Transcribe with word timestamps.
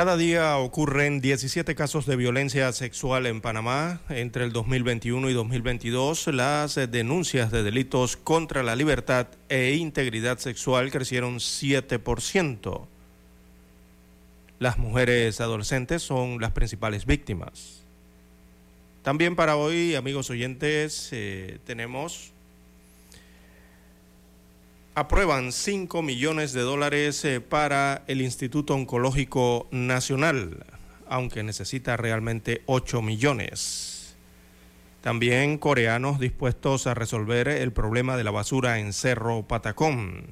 Cada 0.00 0.16
día 0.16 0.56
ocurren 0.56 1.20
17 1.20 1.74
casos 1.74 2.06
de 2.06 2.16
violencia 2.16 2.72
sexual 2.72 3.26
en 3.26 3.42
Panamá. 3.42 4.00
Entre 4.08 4.44
el 4.46 4.50
2021 4.50 5.28
y 5.28 5.34
2022, 5.34 6.28
las 6.28 6.76
denuncias 6.76 7.50
de 7.50 7.62
delitos 7.62 8.16
contra 8.16 8.62
la 8.62 8.76
libertad 8.76 9.26
e 9.50 9.74
integridad 9.74 10.38
sexual 10.38 10.90
crecieron 10.90 11.36
7%. 11.36 12.86
Las 14.58 14.78
mujeres 14.78 15.38
adolescentes 15.42 16.00
son 16.00 16.40
las 16.40 16.52
principales 16.52 17.04
víctimas. 17.04 17.82
También 19.02 19.36
para 19.36 19.56
hoy, 19.56 19.96
amigos 19.96 20.30
oyentes, 20.30 21.10
eh, 21.12 21.58
tenemos 21.66 22.32
aprueban 24.94 25.52
5 25.52 26.02
millones 26.02 26.52
de 26.52 26.62
dólares 26.62 27.24
eh, 27.24 27.40
para 27.40 28.02
el 28.06 28.20
Instituto 28.20 28.74
Oncológico 28.74 29.68
Nacional, 29.70 30.64
aunque 31.08 31.42
necesita 31.42 31.96
realmente 31.96 32.62
8 32.66 33.00
millones. 33.02 34.16
También 35.00 35.58
coreanos 35.58 36.18
dispuestos 36.20 36.86
a 36.86 36.94
resolver 36.94 37.48
el 37.48 37.72
problema 37.72 38.16
de 38.16 38.24
la 38.24 38.30
basura 38.30 38.78
en 38.78 38.92
Cerro 38.92 39.42
Patacón. 39.42 40.26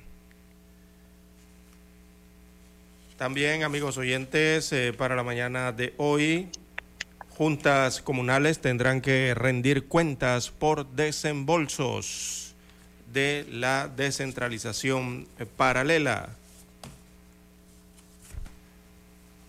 También, 3.16 3.64
amigos 3.64 3.96
oyentes, 3.96 4.72
eh, 4.72 4.92
para 4.96 5.16
la 5.16 5.24
mañana 5.24 5.72
de 5.72 5.94
hoy, 5.96 6.48
juntas 7.30 8.00
comunales 8.02 8.60
tendrán 8.60 9.00
que 9.00 9.34
rendir 9.34 9.86
cuentas 9.86 10.50
por 10.50 10.86
desembolsos 10.90 12.47
de 13.12 13.46
la 13.50 13.88
descentralización 13.88 15.26
paralela. 15.56 16.30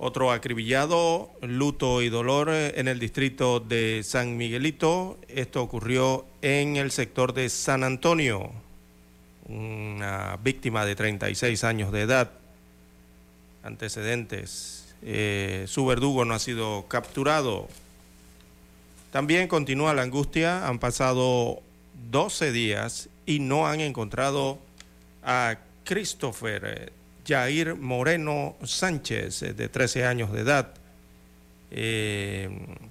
Otro 0.02 0.32
acribillado, 0.32 1.30
luto 1.42 2.02
y 2.02 2.08
dolor 2.08 2.50
en 2.50 2.88
el 2.88 3.00
distrito 3.00 3.60
de 3.60 4.02
San 4.04 4.38
Miguelito. 4.38 5.18
Esto 5.28 5.62
ocurrió 5.62 6.26
en 6.42 6.78
el 6.78 6.92
sector 6.92 7.34
de 7.34 7.50
San 7.50 7.84
Antonio. 7.84 8.50
Una 9.50 10.38
víctima 10.42 10.86
de 10.86 10.96
36 10.96 11.66
años 11.66 11.92
de 11.92 12.04
edad. 12.04 12.32
Antecedentes. 13.62 14.96
Eh, 15.02 15.66
su 15.68 15.86
verdugo 15.86 16.24
no 16.24 16.34
ha 16.34 16.40
sido 16.40 16.86
capturado. 16.88 17.68
También 19.12 19.50
continúa 19.50 19.94
la 19.94 20.04
angustia. 20.04 20.66
Han 20.66 20.80
pasado 20.80 21.62
12 22.12 22.52
días 22.52 23.10
y 23.26 23.40
no 23.40 23.68
han 23.68 23.82
encontrado 23.82 24.60
a 25.24 25.58
Christopher 25.84 26.64
eh, 26.66 26.90
Jair 27.28 27.76
Moreno 27.76 28.56
Sánchez, 28.64 29.44
eh, 29.44 29.54
de 29.54 29.70
13 29.70 30.06
años 30.06 30.32
de 30.32 30.42
edad, 30.42 30.74
eh, 31.72 32.50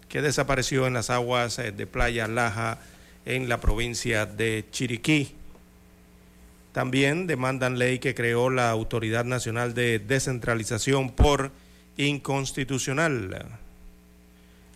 que 0.09 0.23
desapareció 0.23 0.87
en 0.87 0.95
las 0.95 1.11
aguas 1.11 1.57
de 1.57 1.87
Playa 1.87 2.29
Laja 2.29 2.79
en 3.25 3.49
la 3.49 3.61
provincia 3.61 4.27
de 4.27 4.65
Chiriquí. 4.71 5.35
También 6.73 7.27
demandan 7.27 7.79
ley 7.79 7.99
que 7.99 8.15
creó 8.15 8.51
la 8.51 8.71
Autoridad 8.71 9.25
Nacional 9.25 9.75
de 9.75 9.99
Descentralización 9.99 11.11
por 11.11 11.51
inconstitucional. 11.97 13.47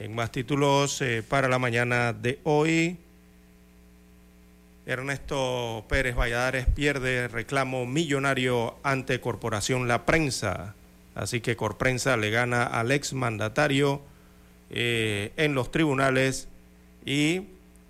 En 0.01 0.15
más 0.15 0.33
títulos 0.33 1.03
para 1.29 1.49
la 1.49 1.61
mañana 1.61 2.13
de 2.13 2.41
hoy. 2.43 2.99
Ernesto 4.85 5.85
Pérez 5.89 6.17
Valladares 6.17 6.67
pierde 6.67 7.29
reclamo 7.29 7.87
millonario 7.87 8.77
ante 8.83 9.21
Corporación 9.21 9.87
La 9.87 10.05
Prensa. 10.05 10.75
Así 11.15 11.41
que 11.41 11.57
Corprensa 11.57 12.17
le 12.17 12.31
gana 12.31 12.65
al 12.65 12.91
ex 12.91 13.13
mandatario 13.13 14.03
eh, 14.71 15.33
en 15.37 15.55
los 15.55 15.71
tribunales 15.71 16.49
y 17.05 17.43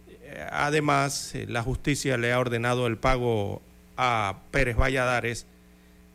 eh, 0.09 0.47
además 0.51 1.35
eh, 1.35 1.47
la 1.49 1.63
justicia 1.63 2.19
le 2.19 2.33
ha 2.33 2.39
ordenado 2.39 2.87
el 2.87 2.99
pago 2.99 3.63
a 3.97 4.41
Pérez 4.51 4.77
Valladares 4.77 5.47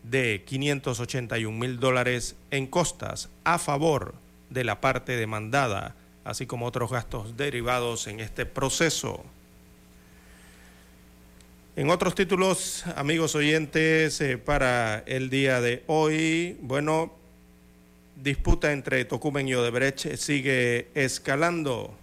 de 0.03 0.43
581 0.45 1.57
mil 1.57 1.79
dólares 1.79 2.35
en 2.51 2.67
costas 2.67 3.29
a 3.45 3.57
favor 3.57 4.15
de 4.49 4.63
la 4.63 4.79
parte 4.79 5.15
demandada, 5.15 5.95
así 6.23 6.45
como 6.45 6.65
otros 6.65 6.91
gastos 6.91 7.35
derivados 7.35 8.07
en 8.07 8.19
este 8.19 8.45
proceso. 8.45 9.23
En 11.77 11.91
otros 11.91 12.15
títulos, 12.15 12.85
amigos 12.95 13.35
oyentes, 13.35 14.19
eh, 14.19 14.39
para 14.39 15.03
el 15.05 15.29
día 15.29 15.61
de 15.61 15.83
hoy, 15.85 16.57
bueno, 16.59 17.13
disputa 18.15 18.71
entre 18.71 19.05
Tocumen 19.05 19.47
y 19.47 19.53
Odebrecht 19.53 20.15
sigue 20.15 20.87
escalando. 20.95 21.95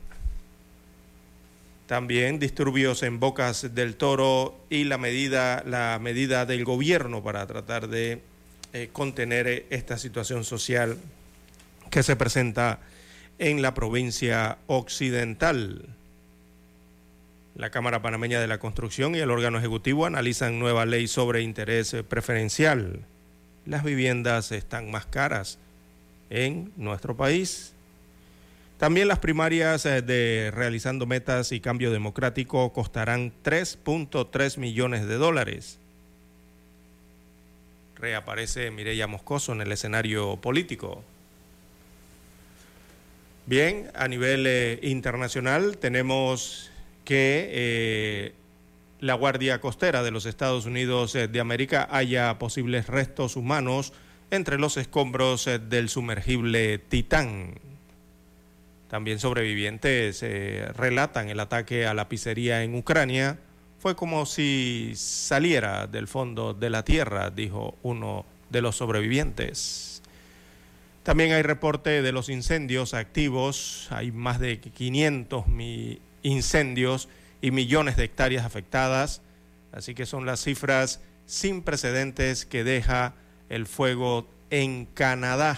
También 1.89 2.39
disturbios 2.39 3.03
en 3.03 3.19
Bocas 3.19 3.75
del 3.75 3.97
Toro 3.97 4.57
y 4.71 4.85
la 4.85 4.97
medida, 4.97 5.65
la 5.67 5.99
medida 6.01 6.47
del 6.47 6.65
gobierno 6.65 7.25
para 7.25 7.45
tratar 7.49 7.89
de 7.89 8.23
eh, 8.75 8.91
contener 8.93 9.67
esta 9.71 9.99
situación 9.99 10.45
social 10.45 10.99
que 11.91 12.05
se 12.05 12.15
presenta 12.15 12.79
en 13.41 13.61
la 13.61 13.75
provincia 13.75 14.56
occidental. 14.69 15.94
La 17.57 17.71
Cámara 17.71 18.03
Panameña 18.03 18.41
de 18.41 18.49
la 18.49 18.59
Construcción 18.59 19.15
y 19.15 19.19
el 19.19 19.31
órgano 19.31 19.59
ejecutivo 19.59 20.07
analizan 20.07 20.59
nueva 20.59 20.87
ley 20.87 21.07
sobre 21.07 21.43
interés 21.43 21.95
preferencial. 22.09 23.01
Las 23.65 23.85
viviendas 23.85 24.51
están 24.51 24.91
más 24.91 25.07
caras 25.07 25.59
en 26.31 26.73
nuestro 26.77 27.17
país. 27.17 27.73
También 28.79 29.07
las 29.07 29.21
primarias 29.21 29.87
eh, 29.87 30.03
de 30.03 30.51
realizando 30.53 31.07
metas 31.07 31.53
y 31.53 31.61
cambio 31.61 31.93
democrático 31.93 32.73
costarán 32.73 33.33
3.3 33.45 34.59
millones 34.59 35.07
de 35.07 35.15
dólares. 35.15 35.79
Reaparece 37.95 38.73
Mireya 38.73 39.07
Moscoso 39.07 39.53
en 39.53 39.61
el 39.61 39.71
escenario 39.71 40.37
político. 40.37 41.05
Bien, 43.47 43.91
a 43.95 44.09
nivel 44.09 44.45
eh, 44.49 44.81
internacional 44.83 45.79
tenemos 45.79 46.73
que 47.05 47.49
eh, 47.53 48.35
la 49.01 49.15
Guardia 49.15 49.61
Costera 49.61 50.03
de 50.03 50.11
los 50.11 50.27
Estados 50.27 50.67
Unidos 50.67 51.15
eh, 51.15 51.29
de 51.29 51.41
América 51.41 51.89
haya 51.91 52.39
posibles 52.39 52.87
restos 52.87 53.37
humanos 53.37 53.93
entre 54.31 54.59
los 54.59 54.77
escombros 54.77 55.47
eh, 55.47 55.59
del 55.59 55.89
sumergible 55.89 56.79
Titán. 56.79 57.55
También 58.89 59.19
sobrevivientes 59.19 60.25
relatan 60.77 61.29
el 61.29 61.41
ataque 61.41 61.85
a 61.85 61.95
la 61.95 62.09
pizzería 62.09 62.63
en 62.63 62.77
Ucrania. 62.77 63.39
Fue 63.81 63.97
como 63.97 64.25
si 64.25 64.93
saliera 64.95 65.89
del 65.89 66.07
fondo 66.07 66.55
de 66.55 66.71
la 66.71 66.85
tierra, 66.85 67.31
dijo 67.31 67.77
uno 67.83 68.25
de 68.51 68.63
los 68.63 68.77
sobrevivientes. 68.77 70.01
También 71.03 71.33
hay 71.33 71.43
reporte 71.43 72.03
de 72.03 72.13
los 72.13 72.29
incendios 72.29 72.95
activos. 72.95 73.89
Hay 73.91 74.13
más 74.13 74.39
de 74.39 74.61
500 74.61 75.49
mil 75.49 76.01
incendios 76.25 77.09
y 77.41 77.53
millones 77.53 77.97
de 77.97 78.05
hectáreas 78.05 78.45
afectadas. 78.45 79.23
Así 79.71 79.95
que 79.95 80.07
son 80.07 80.27
las 80.27 80.43
cifras 80.43 81.01
sin 81.27 81.62
precedentes 81.62 82.45
que 82.45 82.65
deja 82.65 83.15
el 83.49 83.67
fuego 83.67 84.27
en 84.51 84.87
Canadá. 84.87 85.57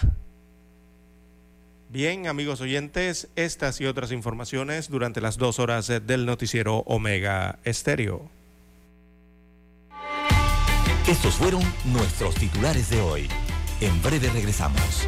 Bien, 1.89 2.27
amigos 2.27 2.59
oyentes, 2.59 3.29
estas 3.35 3.79
y 3.79 3.85
otras 3.85 4.11
informaciones 4.11 4.89
durante 4.89 5.21
las 5.21 5.37
dos 5.37 5.57
horas 5.57 5.87
del 5.87 6.25
noticiero 6.25 6.79
Omega 6.79 7.59
Estéreo. 7.63 8.29
Estos 11.07 11.35
fueron 11.35 11.63
nuestros 11.85 12.35
titulares 12.35 12.89
de 12.89 12.99
hoy. 12.99 13.29
En 13.79 14.01
breve 14.01 14.29
regresamos. 14.29 15.07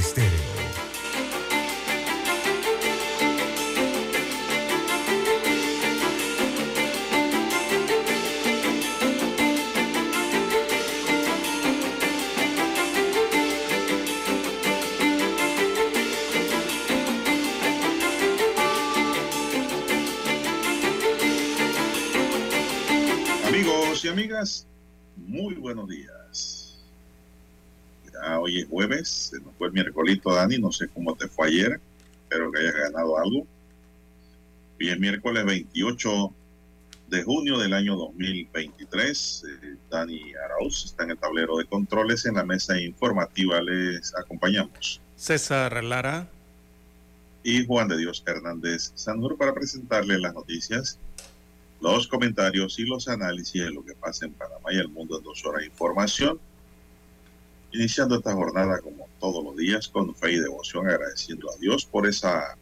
Estéreo. 0.00 0.30
Amigos 23.46 24.04
y 24.06 24.08
amigas, 24.08 24.66
muy 25.16 25.56
buenos 25.56 25.86
días 25.90 26.19
se 29.04 29.40
nos 29.40 29.54
fue 29.56 29.68
el 29.68 29.72
miércoles, 29.72 30.20
Dani, 30.24 30.58
no 30.58 30.72
sé 30.72 30.88
cómo 30.88 31.14
te 31.14 31.26
fue 31.28 31.48
ayer, 31.48 31.80
espero 32.22 32.50
que 32.52 32.60
hayas 32.60 32.74
ganado 32.74 33.18
algo. 33.18 33.46
Hoy 34.78 34.88
es 34.88 34.98
miércoles 34.98 35.44
28 35.44 36.32
de 37.08 37.22
junio 37.24 37.58
del 37.58 37.74
año 37.74 37.96
2023. 37.96 39.44
Eh, 39.44 39.76
Dani 39.90 40.32
Arauz 40.34 40.86
está 40.86 41.04
en 41.04 41.10
el 41.10 41.18
tablero 41.18 41.58
de 41.58 41.66
controles. 41.66 42.24
En 42.24 42.34
la 42.34 42.44
mesa 42.44 42.80
informativa 42.80 43.60
les 43.60 44.16
acompañamos. 44.16 45.00
César 45.16 45.82
Lara. 45.84 46.28
Y 47.42 47.66
Juan 47.66 47.88
de 47.88 47.98
Dios 47.98 48.22
Hernández 48.24 48.92
Sanur 48.94 49.36
para 49.36 49.52
presentarles 49.52 50.20
las 50.20 50.34
noticias, 50.34 50.98
los 51.80 52.06
comentarios 52.06 52.78
y 52.78 52.84
los 52.84 53.08
análisis 53.08 53.62
de 53.62 53.70
lo 53.70 53.84
que 53.84 53.94
pasa 53.94 54.26
en 54.26 54.34
Panamá 54.34 54.72
y 54.72 54.76
el 54.76 54.88
mundo 54.88 55.18
en 55.18 55.24
dos 55.24 55.44
horas 55.44 55.60
de 55.60 55.66
información 55.66 56.38
Iniciando 57.72 58.16
esta 58.16 58.32
jornada 58.32 58.80
como 58.80 59.08
todos 59.20 59.44
los 59.44 59.56
días 59.56 59.86
con 59.86 60.12
fe 60.14 60.32
y 60.32 60.38
devoción, 60.40 60.88
agradeciendo 60.88 61.50
a 61.52 61.56
Dios 61.56 61.84
por 61.84 62.06
esa 62.06 62.56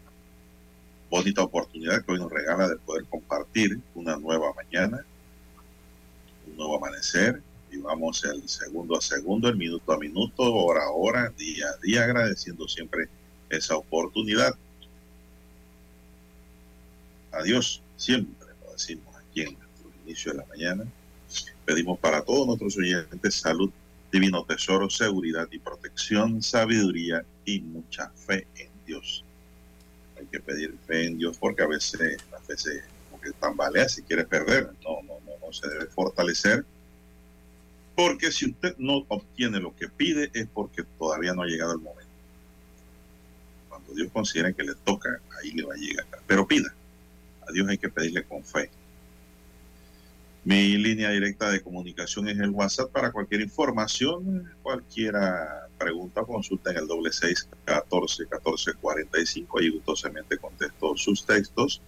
bonita 1.09 1.43
oportunidad 1.43 2.05
que 2.05 2.13
hoy 2.13 2.19
nos 2.19 2.31
regala 2.31 2.69
de 2.69 2.77
poder 2.77 3.07
compartir 3.07 3.81
una 3.95 4.17
nueva 4.19 4.53
mañana, 4.53 5.03
un 6.47 6.57
nuevo 6.57 6.77
amanecer. 6.77 7.43
Y 7.71 7.79
vamos 7.79 8.25
el 8.25 8.47
segundo 8.49 8.97
a 8.97 9.01
segundo, 9.01 9.49
el 9.49 9.57
minuto 9.57 9.93
a 9.93 9.99
minuto, 9.99 10.43
hora 10.43 10.85
a 10.85 10.91
hora, 10.91 11.29
día 11.37 11.67
a 11.69 11.77
día, 11.83 12.05
agradeciendo 12.05 12.67
siempre 12.69 13.09
esa 13.49 13.77
oportunidad. 13.77 14.55
Adiós, 17.33 17.83
siempre 17.97 18.49
lo 18.65 18.73
decimos 18.73 19.15
aquí 19.17 19.43
en 19.43 19.59
nuestro 19.59 19.91
inicio 20.05 20.33
de 20.33 20.39
la 20.39 20.47
mañana. 20.47 20.85
Pedimos 21.65 21.99
para 21.99 22.23
todos 22.23 22.47
nuestros 22.47 22.77
oyentes 22.77 23.35
salud 23.35 23.71
divino 24.11 24.45
tesoro, 24.45 24.89
seguridad 24.89 25.49
y 25.51 25.59
protección, 25.59 26.43
sabiduría 26.43 27.25
y 27.45 27.61
mucha 27.61 28.11
fe 28.11 28.47
en 28.57 28.71
Dios. 28.87 29.25
Hay 30.19 30.27
que 30.27 30.41
pedir 30.41 30.75
fe 30.87 31.07
en 31.07 31.19
Dios 31.19 31.37
porque 31.39 31.63
a 31.63 31.67
veces 31.67 32.19
la 32.31 32.41
fe 32.41 32.57
se 32.57 32.83
como 33.11 33.21
que 33.21 33.33
tambalea 33.33 33.89
si 33.89 34.03
quiere 34.03 34.25
perder. 34.25 34.71
No, 34.83 35.03
no, 35.03 35.21
no, 35.27 35.47
no 35.47 35.53
se 35.53 35.69
debe 35.69 35.87
fortalecer. 35.87 36.65
Porque 37.95 38.31
si 38.31 38.51
usted 38.51 38.77
no 38.79 39.05
obtiene 39.09 39.59
lo 39.61 39.75
que 39.75 39.89
pide 39.89 40.31
es 40.33 40.47
porque 40.47 40.85
todavía 40.99 41.35
no 41.35 41.43
ha 41.43 41.47
llegado 41.47 41.73
el 41.73 41.81
momento. 41.81 42.09
Cuando 43.69 43.93
Dios 43.93 44.09
considera 44.13 44.53
que 44.53 44.63
le 44.63 44.75
toca, 44.85 45.21
ahí 45.41 45.51
le 45.51 45.65
va 45.65 45.75
a 45.75 45.77
llegar. 45.77 46.07
Pero 46.27 46.47
pida. 46.47 46.73
A 47.49 47.53
Dios 47.53 47.69
hay 47.69 47.79
que 47.79 47.89
pedirle 47.89 48.23
con 48.25 48.45
fe. 48.45 48.71
Mi 50.49 50.79
línea 50.79 51.11
directa 51.11 51.51
de 51.51 51.61
comunicación 51.61 52.27
es 52.27 52.39
el 52.39 52.49
WhatsApp 52.49 52.91
para 52.91 53.13
cualquier 53.13 53.43
información, 53.43 54.51
cualquier 54.63 55.13
pregunta, 55.77 56.23
consulta 56.23 56.71
en 56.71 56.79
el 56.79 56.87
doble 56.87 57.13
seis 57.13 57.47
catorce 57.67 58.27
catorce 58.27 58.73
cuarenta 58.73 59.21
y 59.21 59.27
cinco. 59.27 59.59
Ahí 59.59 59.69
gustosamente 59.69 60.39
contesto 60.39 60.97
sus 60.97 61.27
textos. 61.27 61.83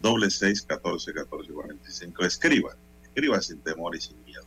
Doble 0.00 0.30
seis 0.30 0.62
catorce 0.62 1.12
catorce 1.12 1.52
cuarenta 1.52 1.86
y 1.86 1.92
cinco. 1.92 2.24
Escriba, 2.24 2.74
escriba 3.02 3.42
sin 3.42 3.58
temor 3.58 3.94
y 3.94 4.00
sin 4.00 4.16
miedo. 4.24 4.46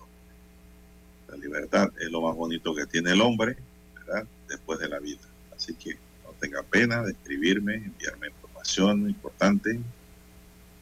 La 1.27 1.38
libertad 1.38 1.89
es 2.00 2.10
lo 2.10 2.22
más 2.22 2.36
bonito 2.36 2.74
que 2.74 2.88
tiene 2.88 3.12
el 3.12 3.22
hombre, 3.22 3.56
¿verdad? 3.94 4.25
Después 4.48 4.80
de 4.80 4.89
la 4.89 4.98
vida. 4.98 5.22
Así 5.56 5.75
que 5.75 5.94
no 6.24 6.31
tenga 6.39 6.63
pena 6.63 7.04
de 7.04 7.12
escribirme, 7.12 7.75
enviarme 7.75 8.30
información 8.30 9.07
importante. 9.07 9.80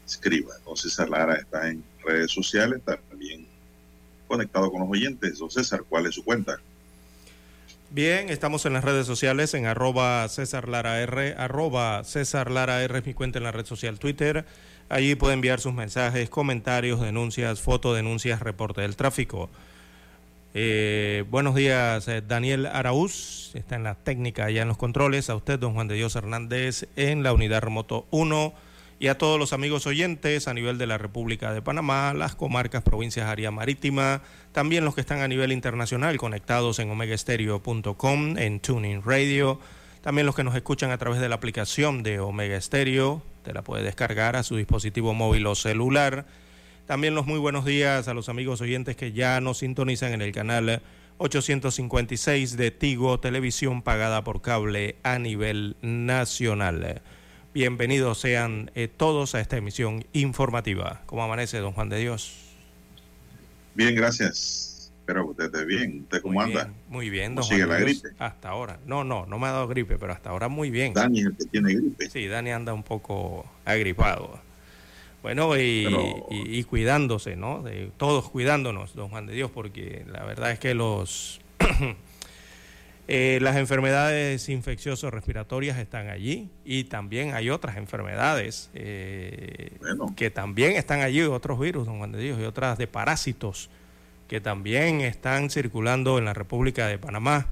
Escriba. 0.08 0.56
Entonces, 0.58 0.98
Lara 1.10 1.36
está 1.36 1.68
en 1.68 1.84
redes 2.04 2.32
sociales, 2.32 2.82
también 2.84 3.46
conectado 4.28 4.72
con 4.72 4.82
los 4.82 4.90
oyentes. 4.90 5.38
Don 5.38 5.52
César, 5.52 5.84
¿cuál 5.88 6.06
es 6.06 6.16
su 6.16 6.24
cuenta? 6.24 6.58
Bien, 7.90 8.30
estamos 8.30 8.66
en 8.66 8.74
las 8.74 8.84
redes 8.84 9.08
sociales 9.08 9.54
en 9.54 9.66
arroba 9.66 10.28
César 10.28 10.68
Lara 10.68 11.00
R, 11.02 11.36
arroba 11.38 12.04
César 12.04 12.52
Lara 12.52 12.84
R 12.84 13.00
es 13.00 13.06
mi 13.06 13.14
cuenta 13.14 13.38
en 13.38 13.46
la 13.46 13.54
red 13.54 13.66
social 13.66 13.98
Twitter. 13.98 14.46
Allí 14.90 15.16
puede 15.16 15.34
enviar 15.34 15.60
sus 15.60 15.74
mensajes, 15.74 16.30
comentarios, 16.30 17.02
denuncias, 17.02 17.62
fotodenuncias, 17.62 18.42
reporte 18.42 18.82
del 18.82 18.96
tráfico. 18.98 19.50
Eh, 20.54 21.24
buenos 21.30 21.56
días, 21.56 22.08
eh, 22.08 22.22
Daniel 22.26 22.66
Araúz, 22.66 23.52
está 23.54 23.76
en 23.76 23.84
la 23.84 23.96
técnica 23.96 24.46
allá 24.46 24.64
en 24.64 24.68
los 24.68 24.78
controles. 24.78 25.30
A 25.30 25.36
usted, 25.36 25.60
don 25.60 25.74
Juan 25.74 25.88
de 25.88 25.96
Dios 25.96 26.16
Hernández, 26.16 26.88
en 26.96 27.24
la 27.24 27.32
unidad 27.32 27.62
remoto 27.62 28.06
1 28.12 28.54
y 29.00 29.08
a 29.08 29.18
todos 29.18 29.40
los 29.40 29.54
amigos 29.54 29.86
oyentes 29.86 30.48
a 30.48 30.54
nivel 30.54 30.78
de 30.78 30.88
la 30.88 30.98
República 30.98 31.54
de 31.54 31.62
Panamá, 31.62 32.14
las 32.14 32.36
comarcas, 32.36 32.82
provincias, 32.82 33.28
área 33.28 33.52
marítima, 33.52 34.22
también 34.52 34.86
los 34.86 34.96
que 34.96 35.02
están 35.02 35.22
a 35.22 35.28
nivel 35.28 35.52
internacional 35.52 36.18
conectados 36.18 36.80
en 36.80 36.90
omegaestereo.com, 36.90 38.38
en 38.38 38.60
Tuning 38.60 39.04
Radio, 39.04 39.60
también 40.02 40.26
los 40.26 40.36
que 40.36 40.44
nos 40.44 40.56
escuchan 40.56 40.92
a 40.92 40.98
través 40.98 41.20
de 41.20 41.30
la 41.30 41.36
aplicación 41.36 42.02
de 42.02 42.20
Omega 42.20 42.60
Stereo, 42.60 43.22
te 43.44 43.54
la 43.54 43.62
puede 43.62 43.84
descargar 43.84 44.36
a 44.36 44.44
su 44.44 44.56
dispositivo 44.56 45.14
móvil 45.14 45.46
o 45.48 45.56
celular. 45.56 46.26
También 46.86 47.14
los 47.14 47.26
muy 47.26 47.40
buenos 47.40 47.66
días 47.66 48.08
a 48.08 48.14
los 48.14 48.30
amigos 48.30 48.62
oyentes 48.62 48.96
que 48.96 49.12
ya 49.12 49.42
nos 49.42 49.60
sintonizan 49.60 50.14
en 50.14 50.22
el 50.22 50.32
canal 50.32 50.82
856 51.18 52.58
de 52.58 52.72
Tigo, 52.72 53.20
televisión 53.20 53.82
pagada 53.82 54.24
por 54.24 54.42
cable 54.42 54.96
a 55.04 55.20
nivel 55.20 55.76
nacional. 55.82 57.02
Bienvenidos 57.58 58.20
sean 58.20 58.70
eh, 58.76 58.88
todos 58.88 59.34
a 59.34 59.40
esta 59.40 59.58
emisión 59.58 60.06
informativa. 60.14 61.02
¿Cómo 61.08 61.24
amanece, 61.24 61.58
don 61.58 61.72
Juan 61.72 61.90
de 61.90 61.98
Dios? 61.98 62.32
Bien, 63.74 63.96
gracias. 63.96 64.92
Espero 65.00 65.24
que 65.24 65.32
usted 65.32 65.46
esté 65.46 65.66
bien. 65.66 66.02
¿Usted 66.04 66.22
cómo 66.22 66.40
anda? 66.40 66.72
muy 66.88 67.10
bien, 67.10 67.34
don 67.34 67.44
Juan 67.44 67.58
¿Sigue 67.58 67.68
la 67.68 67.80
gripe? 67.80 68.10
Hasta 68.20 68.50
ahora. 68.50 68.78
No, 68.86 69.04
no, 69.04 69.26
no 69.26 69.40
me 69.40 69.48
ha 69.48 69.54
dado 69.54 69.68
gripe, 69.68 69.98
pero 69.98 70.14
hasta 70.14 70.30
ahora 70.30 70.50
muy 70.50 70.70
bien. 70.70 70.94
Dani 70.94 71.22
es 71.22 71.26
el 71.26 71.36
que 71.36 71.46
tiene 71.46 71.74
gripe. 71.74 72.12
Sí, 72.12 72.28
Dani 72.28 72.52
anda 72.52 72.76
un 72.76 72.84
poco 72.84 73.44
agripado. 73.66 74.40
Bueno, 75.24 75.58
y, 75.58 76.64
cuidándose, 76.66 77.38
¿no? 77.38 77.64
De, 77.64 77.90
todos 77.98 78.30
cuidándonos, 78.30 78.94
don 78.94 79.10
Juan 79.10 79.26
de 79.26 79.34
Dios, 79.34 79.50
porque 79.50 80.06
la 80.08 80.24
verdad 80.26 80.52
es 80.52 80.60
que 80.60 80.76
los 80.76 81.42
Eh, 83.10 83.40
las 83.42 83.56
enfermedades 83.56 84.50
infecciosas 84.50 85.14
respiratorias 85.14 85.78
están 85.78 86.10
allí 86.10 86.50
y 86.66 86.84
también 86.86 87.34
hay 87.34 87.50
otras 87.50 87.78
enfermedades 87.78 88.70
eh, 88.74 89.72
que 90.18 90.30
también 90.30 90.74
están 90.74 91.00
allí, 91.00 91.22
otros 91.22 91.58
virus, 91.58 91.86
don 91.86 92.00
Juan 92.00 92.12
de 92.12 92.20
Dios, 92.20 92.38
y 92.38 92.44
otras 92.44 92.78
de 92.78 92.86
parásitos 92.86 93.70
que 94.28 94.42
también 94.42 95.00
están 95.00 95.50
circulando 95.50 96.18
en 96.18 96.26
la 96.26 96.34
República 96.34 96.88
de 96.88 96.98
Panamá. 96.98 97.48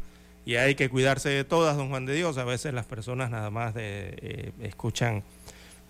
Y 0.46 0.58
hay 0.58 0.76
que 0.76 0.90
cuidarse 0.90 1.30
de 1.30 1.46
todas, 1.46 1.78
don 1.78 1.88
Juan 1.88 2.06
de 2.06 2.16
Dios. 2.16 2.38
A 2.38 2.44
veces 2.44 2.74
las 2.74 2.86
personas 2.86 3.32
nada 3.32 3.50
más 3.50 3.74
de, 3.74 4.14
eh, 4.22 4.52
escuchan 4.62 5.24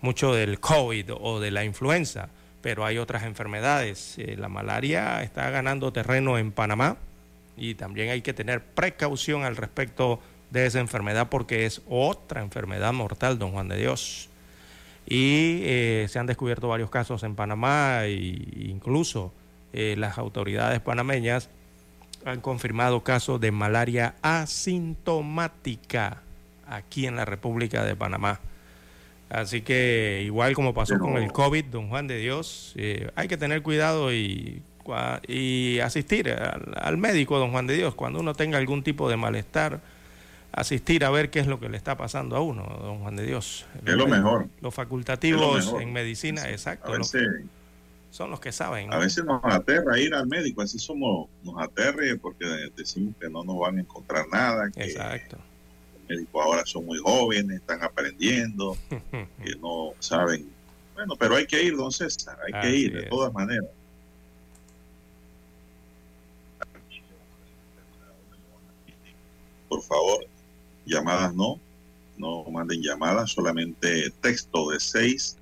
mucho 0.00 0.32
del 0.32 0.60
COVID 0.60 1.10
o 1.20 1.40
de 1.40 1.50
la 1.50 1.64
influenza, 1.64 2.28
pero 2.62 2.84
hay 2.84 2.98
otras 2.98 3.24
enfermedades. 3.24 4.16
la 4.36 4.48
malaria 4.48 5.24
está 5.24 5.50
ganando 5.50 5.92
terreno 5.92 6.38
en 6.38 6.52
Panamá 6.52 6.96
y 7.56 7.74
también 7.74 8.10
hay 8.10 8.22
que 8.22 8.34
tener 8.34 8.62
precaución 8.62 9.44
al 9.44 9.56
respecto 9.56 10.20
de 10.50 10.66
esa 10.66 10.80
enfermedad 10.80 11.28
porque 11.28 11.66
es 11.66 11.82
otra 11.88 12.42
enfermedad 12.42 12.92
mortal, 12.92 13.38
don 13.38 13.52
Juan 13.52 13.68
de 13.68 13.78
Dios. 13.78 14.28
Y 15.06 15.60
eh, 15.62 16.06
se 16.08 16.18
han 16.18 16.26
descubierto 16.26 16.68
varios 16.68 16.90
casos 16.90 17.22
en 17.22 17.36
Panamá 17.36 18.04
e 18.04 18.12
incluso 18.68 19.32
eh, 19.72 19.94
las 19.96 20.18
autoridades 20.18 20.80
panameñas 20.80 21.48
han 22.24 22.40
confirmado 22.40 23.04
casos 23.04 23.40
de 23.40 23.52
malaria 23.52 24.16
asintomática 24.20 26.22
aquí 26.66 27.06
en 27.06 27.14
la 27.14 27.24
República 27.24 27.84
de 27.84 27.94
Panamá. 27.94 28.40
Así 29.28 29.62
que 29.62 30.22
igual 30.24 30.54
como 30.54 30.74
pasó 30.74 30.98
con 30.98 31.16
el 31.16 31.32
COVID, 31.32 31.66
don 31.66 31.88
Juan 31.88 32.06
de 32.06 32.18
Dios, 32.18 32.74
eh, 32.76 33.10
hay 33.14 33.28
que 33.28 33.36
tener 33.36 33.62
cuidado 33.62 34.12
y, 34.12 34.62
y 35.26 35.78
asistir 35.80 36.30
al, 36.30 36.96
médico, 36.96 37.38
don 37.38 37.50
Juan 37.50 37.66
de 37.66 37.76
Dios, 37.76 37.94
cuando 37.94 38.20
uno 38.20 38.34
tenga 38.34 38.58
algún 38.58 38.82
tipo 38.82 39.08
de 39.08 39.16
malestar, 39.16 39.80
asistir 40.52 41.04
a 41.04 41.10
ver 41.10 41.30
qué 41.30 41.40
es 41.40 41.46
lo 41.46 41.60
que 41.60 41.68
le 41.68 41.76
está 41.76 41.96
pasando 41.96 42.36
a 42.36 42.40
uno, 42.40 42.64
don 42.80 43.00
Juan 43.00 43.16
de 43.16 43.26
Dios. 43.26 43.66
Es 43.84 43.94
lo 43.94 44.06
mejor. 44.06 44.48
Los 44.60 44.74
facultativos 44.74 45.74
en 45.80 45.92
medicina, 45.92 46.48
exacto. 46.50 46.92
son 48.10 48.30
los 48.30 48.40
que 48.40 48.52
saben. 48.52 48.92
A 48.92 48.98
veces 48.98 49.24
nos 49.24 49.44
aterra 49.44 49.98
ir 49.98 50.14
al 50.14 50.26
médico, 50.26 50.62
así 50.62 50.78
somos, 50.78 51.28
nos 51.42 51.62
aterre 51.62 52.16
porque 52.16 52.46
decimos 52.76 53.14
que 53.20 53.28
no 53.28 53.44
nos 53.44 53.58
van 53.58 53.78
a 53.78 53.80
encontrar 53.80 54.26
nada. 54.30 54.70
exacto 54.76 55.38
médicos 56.08 56.44
ahora 56.44 56.64
son 56.64 56.86
muy 56.86 56.98
jóvenes, 56.98 57.60
están 57.60 57.82
aprendiendo, 57.82 58.76
que 58.90 59.56
no 59.60 59.92
saben. 59.98 60.48
Bueno, 60.94 61.14
pero 61.18 61.36
hay 61.36 61.46
que 61.46 61.62
ir, 61.62 61.76
don 61.76 61.92
César, 61.92 62.38
hay 62.46 62.60
que 62.62 62.76
ir 62.76 62.94
de 62.94 63.02
todas 63.04 63.32
maneras. 63.32 63.66
Por 69.76 69.84
favor, 69.84 70.26
llamadas 70.86 71.34
no, 71.34 71.60
no 72.16 72.44
manden 72.50 72.80
llamadas, 72.80 73.32
solamente 73.32 74.10
texto 74.22 74.70
de 74.70 74.80
seis, 74.80 75.36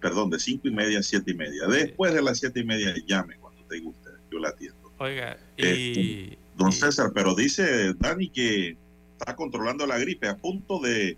perdón, 0.00 0.30
de 0.30 0.38
cinco 0.38 0.68
y 0.68 0.70
media 0.70 1.00
a 1.00 1.02
siete 1.02 1.32
y 1.32 1.34
media. 1.34 1.66
Después 1.66 2.14
de 2.14 2.22
las 2.22 2.38
siete 2.38 2.60
y 2.60 2.64
media 2.64 2.94
llame 3.08 3.34
cuando 3.38 3.64
te 3.64 3.80
guste, 3.80 4.08
yo 4.30 4.38
la 4.38 4.50
atiendo. 4.50 4.92
Oiga, 4.98 5.36
y, 5.56 5.66
este, 5.66 6.38
don 6.56 6.70
César, 6.70 7.10
pero 7.12 7.34
dice 7.34 7.92
Dani 7.94 8.28
que 8.28 8.76
está 9.18 9.34
controlando 9.34 9.84
la 9.84 9.98
gripe 9.98 10.28
a 10.28 10.36
punto 10.36 10.78
de, 10.78 11.16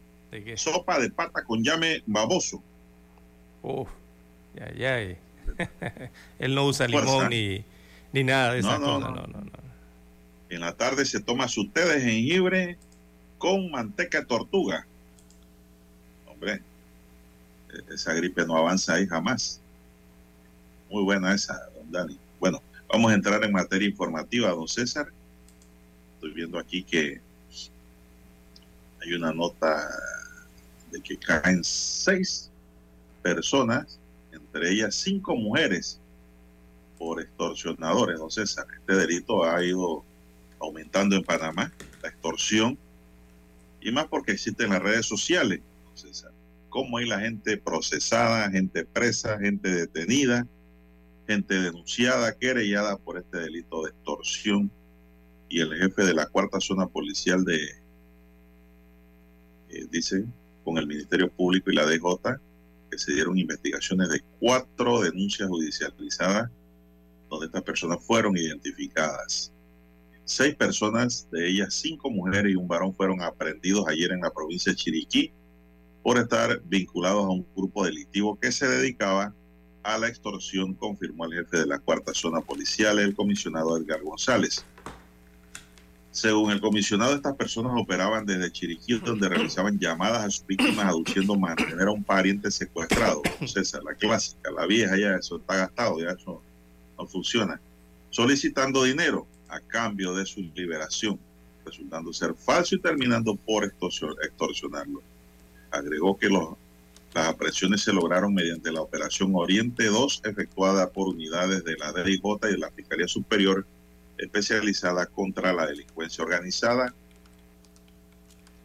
sopa 0.56 0.99
de 0.99 1.11
pata 1.11 1.44
con 1.44 1.62
llame 1.62 2.02
baboso. 2.06 2.62
Uf, 3.62 3.90
ya, 4.54 4.73
ya. 4.73 5.00
Él 6.38 6.54
no 6.54 6.64
usa 6.64 6.88
limón 6.88 7.28
ni, 7.28 7.62
ni 8.14 8.25
nada 8.25 8.54
de 8.54 8.61
esas 8.61 8.80
no, 8.80 8.87
cosas. 8.87 9.11
No, 9.11 9.26
no, 9.26 9.44
no, 9.44 9.63
En 10.54 10.61
la 10.61 10.73
tarde 10.73 11.04
se 11.04 11.18
toma 11.18 11.49
su 11.49 11.68
té 11.68 11.84
de 11.84 12.00
jengibre 12.00 12.78
con 13.38 13.73
manteca 13.73 14.20
de 14.20 14.26
tortuga. 14.26 14.87
Hombre, 16.28 16.62
e-, 17.73 17.94
esa 17.94 18.12
gripe 18.12 18.46
no 18.46 18.56
avanza 18.56 18.94
ahí 18.94 19.04
jamás. 19.04 19.61
Muy 20.88 21.02
buena 21.02 21.34
esa, 21.34 21.68
don 21.75 21.90
Dani. 21.90 22.16
Bueno, 22.38 22.62
vamos 22.88 23.11
a 23.11 23.16
entrar 23.16 23.42
en 23.42 23.50
materia 23.50 23.88
informativa, 23.88 24.50
don 24.50 24.68
César. 24.68 25.12
Estoy 26.14 26.32
viendo 26.34 26.56
aquí 26.56 26.84
que 26.84 27.20
hay 29.02 29.12
una 29.12 29.32
nota 29.32 29.90
de 30.92 31.00
que 31.00 31.16
caen 31.16 31.64
seis 31.64 32.49
personas, 33.23 33.99
entre 34.30 34.70
ellas 34.70 34.94
cinco 34.94 35.34
mujeres, 35.34 35.99
por 36.96 37.20
extorsionadores, 37.20 38.20
don 38.20 38.30
César. 38.30 38.68
Este 38.78 38.94
delito 38.94 39.42
ha 39.42 39.61
ido 39.64 40.04
aumentando 40.64 41.16
en 41.16 41.23
Panamá, 41.23 41.73
la 42.02 42.09
extorsión, 42.09 42.78
y 43.80 43.92
más 43.92 44.06
porque 44.06 44.33
existen 44.33 44.71
las 44.71 44.83
redes 44.83 45.06
sociales, 45.06 45.61
César. 45.94 46.33
Cómo 46.71 46.99
hay 46.99 47.06
la 47.06 47.21
gente 47.21 47.56
procesada, 47.56 48.50
gente 48.50 48.85
presa, 48.85 49.38
gente 49.38 49.71
detenida, 49.71 50.47
gente 51.26 51.54
denunciada, 51.54 52.37
querellada 52.37 52.97
por 52.97 53.18
este 53.18 53.38
delito 53.38 53.83
de 53.83 53.90
extorsión. 53.90 54.71
Y 55.49 55.61
el 55.61 55.75
jefe 55.76 56.04
de 56.04 56.14
la 56.14 56.26
cuarta 56.26 56.61
zona 56.61 56.87
policial 56.87 57.44
de 57.44 57.62
eh, 59.68 59.87
dicen 59.90 60.33
con 60.64 60.78
el 60.78 60.87
Ministerio 60.87 61.30
Público 61.30 61.71
y 61.71 61.75
la 61.75 61.87
DJ 61.87 62.00
que 62.90 62.99
se 62.99 63.12
dieron 63.12 63.38
investigaciones 63.38 64.09
de 64.09 64.23
cuatro 64.40 65.00
denuncias 65.00 65.49
judicializadas 65.49 66.50
donde 67.28 67.47
estas 67.47 67.62
personas 67.62 67.99
fueron 68.02 68.37
identificadas. 68.37 69.52
Seis 70.26 70.54
personas, 70.54 71.28
de 71.31 71.49
ellas 71.49 71.75
cinco 71.75 72.11
mujeres 72.11 72.52
y 72.52 72.57
un 72.57 72.66
varón, 72.66 72.95
fueron 72.95 73.21
aprendidos 73.23 73.87
ayer 73.88 74.11
en 74.11 74.21
la 74.21 74.31
provincia 74.31 74.73
de 74.73 74.76
Chiriquí 74.76 75.33
por 76.02 76.19
estar 76.19 76.62
vinculados 76.64 77.25
a 77.25 77.28
un 77.28 77.47
grupo 77.54 77.85
delictivo 77.85 78.38
que 78.38 78.50
se 78.50 78.66
dedicaba 78.66 79.35
a 79.83 79.99
la 79.99 80.09
extorsión, 80.09 80.75
confirmó 80.75 81.26
el 81.26 81.35
jefe 81.35 81.59
de 81.59 81.66
la 81.66 81.78
cuarta 81.78 82.14
zona 82.14 82.40
policial, 82.40 82.99
el 82.99 83.14
comisionado 83.14 83.76
Edgar 83.76 84.02
González. 84.02 84.64
Según 86.11 86.52
el 86.52 86.61
comisionado, 86.61 87.14
estas 87.14 87.35
personas 87.37 87.73
operaban 87.76 88.25
desde 88.25 88.50
Chiriquí, 88.50 88.99
donde 89.00 89.28
realizaban 89.28 89.78
llamadas 89.78 90.25
a 90.25 90.31
sus 90.31 90.47
víctimas 90.47 90.87
aduciendo 90.87 91.37
mantener 91.37 91.88
a 91.88 91.90
un 91.90 92.04
pariente 92.04 92.50
secuestrado. 92.50 93.21
César, 93.47 93.83
la 93.85 93.95
clásica, 93.95 94.50
la 94.52 94.64
vieja, 94.64 94.97
ya 94.97 95.16
eso 95.16 95.37
está 95.37 95.57
gastado, 95.57 95.99
ya 96.00 96.11
eso 96.11 96.40
no 96.97 97.07
funciona. 97.07 97.61
Solicitando 98.11 98.85
dinero 98.85 99.26
a 99.48 99.60
cambio 99.60 100.14
de 100.14 100.26
su 100.26 100.40
liberación, 100.54 101.18
resultando 101.64 102.12
ser 102.12 102.34
falso 102.34 102.74
y 102.74 102.80
terminando 102.80 103.34
por 103.36 103.64
extorsionarlo. 103.64 105.02
Agregó 105.70 106.16
que 106.16 106.28
los, 106.28 106.54
las 107.14 107.28
apresiones 107.28 107.82
se 107.82 107.92
lograron 107.92 108.34
mediante 108.34 108.72
la 108.72 108.80
operación 108.80 109.32
Oriente 109.34 109.86
2, 109.86 110.22
efectuada 110.24 110.90
por 110.90 111.08
unidades 111.08 111.64
de 111.64 111.76
la 111.76 111.92
DIJ 111.92 112.22
y 112.52 112.56
la 112.58 112.70
Fiscalía 112.70 113.08
Superior 113.08 113.64
especializada 114.18 115.06
contra 115.06 115.52
la 115.52 115.66
delincuencia 115.66 116.24
organizada. 116.24 116.94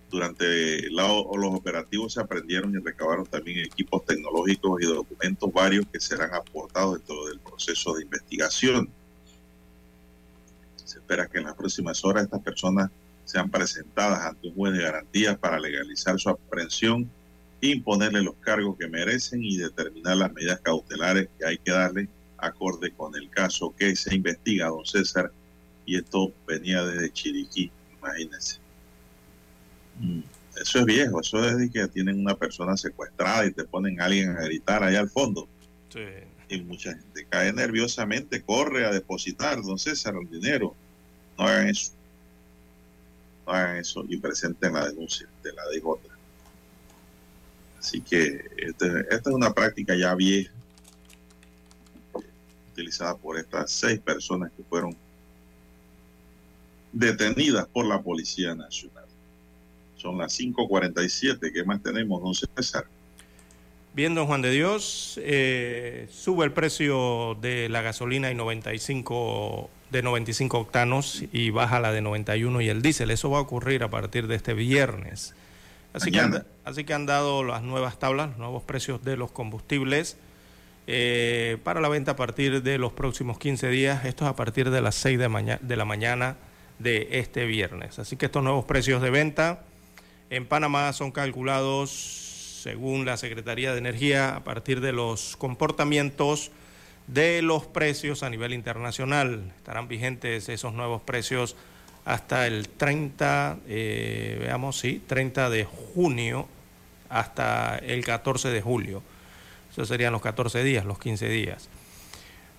Durante 0.10 0.90
los 0.90 1.26
operativos 1.28 2.14
se 2.14 2.22
aprendieron 2.22 2.74
y 2.74 2.80
recabaron 2.80 3.26
también 3.28 3.60
equipos 3.60 4.04
tecnológicos 4.06 4.82
y 4.82 4.86
documentos 4.86 5.54
varios 5.54 5.86
que 5.92 6.00
serán 6.00 6.34
aportados 6.34 6.98
dentro 6.98 7.28
del 7.28 7.40
proceso 7.40 7.94
de 7.94 8.04
investigación. 8.04 8.90
Espera 11.10 11.28
que 11.28 11.40
en 11.40 11.46
las 11.46 11.56
próximas 11.56 12.06
horas 12.06 12.26
estas 12.26 12.42
personas 12.42 12.92
sean 13.26 13.50
presentadas 13.50 14.28
ante 14.28 14.48
un 14.48 14.54
juez 14.54 14.74
de 14.74 14.84
garantías 14.84 15.40
para 15.40 15.60
legalizar 15.60 16.20
su 16.20 16.30
aprehensión, 16.30 17.10
imponerle 17.62 18.22
los 18.22 18.36
cargos 18.36 18.78
que 18.78 18.88
merecen 18.88 19.44
y 19.44 19.58
determinar 19.58 20.18
las 20.18 20.32
medidas 20.32 20.60
cautelares 20.60 21.28
que 21.40 21.48
hay 21.48 21.58
que 21.58 21.72
darle 21.72 22.08
acorde 22.38 22.92
con 22.92 23.16
el 23.16 23.28
caso 23.32 23.74
que 23.76 23.96
se 23.96 24.14
investiga, 24.14 24.68
don 24.68 24.86
César, 24.86 25.32
y 25.84 25.98
esto 25.98 26.32
venía 26.46 26.84
desde 26.84 27.12
Chiriquí, 27.12 27.72
imagínense. 27.98 28.60
Mm, 30.00 30.20
eso 30.62 30.80
es 30.80 30.86
viejo, 30.86 31.22
eso 31.22 31.44
es 31.44 31.58
de 31.58 31.72
que 31.72 31.88
tienen 31.88 32.20
una 32.20 32.36
persona 32.36 32.78
secuestrada 32.78 33.48
y 33.48 33.52
te 33.52 33.64
ponen 33.64 34.00
a 34.00 34.06
alguien 34.06 34.30
a 34.30 34.42
gritar 34.42 34.84
allá 34.84 35.00
al 35.00 35.10
fondo. 35.10 35.50
Y 36.50 36.62
mucha 36.62 36.92
gente 36.94 37.26
cae 37.28 37.52
nerviosamente, 37.52 38.44
corre 38.44 38.86
a 38.86 38.92
depositar, 38.92 39.60
don 39.64 39.80
César, 39.80 40.14
el 40.16 40.30
dinero. 40.30 40.76
No 41.40 41.48
hagan 41.48 41.70
eso. 41.70 41.94
No 43.48 43.54
hagan 43.54 43.78
eso 43.78 44.06
y 44.10 44.18
presenten 44.18 44.74
la 44.74 44.90
denuncia 44.90 45.26
de 45.42 45.54
la 45.54 45.64
DJ. 45.70 45.84
Así 47.80 48.02
que 48.02 48.46
este, 48.58 49.00
esta 49.10 49.30
es 49.30 49.36
una 49.36 49.54
práctica 49.54 49.96
ya 49.96 50.14
vieja, 50.16 50.52
utilizada 52.74 53.16
por 53.16 53.40
estas 53.40 53.72
seis 53.72 54.02
personas 54.02 54.52
que 54.56 54.64
fueron 54.64 54.96
detenidas 56.92 57.68
por 57.68 57.86
la 57.86 58.02
Policía 58.02 58.54
Nacional. 58.54 59.06
Son 59.96 60.18
las 60.18 60.38
5.47. 60.38 61.54
¿Qué 61.54 61.64
más 61.64 61.82
tenemos, 61.82 62.22
don 62.22 62.34
César? 62.34 62.86
Bien, 63.94 64.14
don 64.14 64.28
Juan 64.28 64.42
de 64.42 64.52
Dios, 64.52 65.20
eh, 65.24 66.08
sube 66.12 66.46
el 66.46 66.52
precio 66.52 67.38
de 67.42 67.70
la 67.70 67.82
gasolina 67.82 68.30
y 68.30 68.36
95, 68.36 69.70
de 69.92 70.04
95 70.04 70.60
octanos 70.60 71.24
y 71.32 71.50
baja 71.50 71.80
la 71.80 71.92
de 71.92 72.02
91 72.02 72.62
y 72.62 72.70
el 72.70 72.82
diésel. 72.82 73.12
Eso 73.12 73.30
va 73.30 73.40
a 73.40 73.42
ocurrir 73.42 73.84
a 73.84 73.90
partir 73.90 74.28
de 74.28 74.36
este 74.36 74.54
viernes. 74.54 75.34
Así, 75.94 76.12
que 76.12 76.20
han, 76.20 76.46
así 76.66 76.84
que 76.84 76.94
han 76.94 77.06
dado 77.06 77.44
las 77.44 77.64
nuevas 77.64 77.98
tablas, 77.98 78.38
nuevos 78.38 78.64
precios 78.64 79.04
de 79.04 79.18
los 79.18 79.32
combustibles 79.32 80.18
eh, 80.86 81.58
para 81.64 81.82
la 81.82 81.90
venta 81.90 82.12
a 82.12 82.16
partir 82.16 82.62
de 82.62 82.78
los 82.78 82.94
próximos 82.94 83.40
15 83.40 83.70
días. 83.70 84.06
Esto 84.06 84.26
es 84.26 84.30
a 84.30 84.36
partir 84.36 84.70
de 84.70 84.82
las 84.82 84.96
6 84.96 85.18
de, 85.18 85.58
de 85.62 85.76
la 85.76 85.86
mañana 85.86 86.38
de 86.78 87.08
este 87.12 87.46
viernes. 87.46 88.00
Así 88.00 88.16
que 88.16 88.28
estos 88.28 88.44
nuevos 88.44 88.66
precios 88.66 89.02
de 89.02 89.10
venta 89.10 89.64
en 90.30 90.46
Panamá 90.46 90.94
son 90.94 91.12
calculados 91.12 91.92
según 92.62 93.06
la 93.06 93.18
Secretaría 93.18 93.72
de 93.72 93.80
Energía 93.80 94.36
a 94.36 94.44
partir 94.44 94.82
de 94.82 94.92
los 94.92 95.38
comportamientos 95.38 96.52
de 97.14 97.42
los 97.42 97.66
precios 97.66 98.22
a 98.24 98.30
nivel 98.30 98.54
internacional. 98.54 99.52
Estarán 99.58 99.88
vigentes 99.88 100.48
esos 100.48 100.74
nuevos 100.74 101.02
precios 101.02 101.56
hasta 102.06 102.48
el 102.48 102.70
30, 102.70 103.58
eh, 103.68 104.38
veamos, 104.40 104.80
sí, 104.80 105.02
30 105.06 105.50
de 105.50 105.66
junio 105.66 106.48
hasta 107.10 107.78
el 107.80 108.06
14 108.06 108.50
de 108.50 108.62
julio. 108.62 109.02
Eso 109.72 109.86
serían 109.86 110.14
los 110.14 110.22
14 110.22 110.64
días, 110.64 110.86
los 110.86 111.00
15 111.00 111.28
días. 111.30 111.70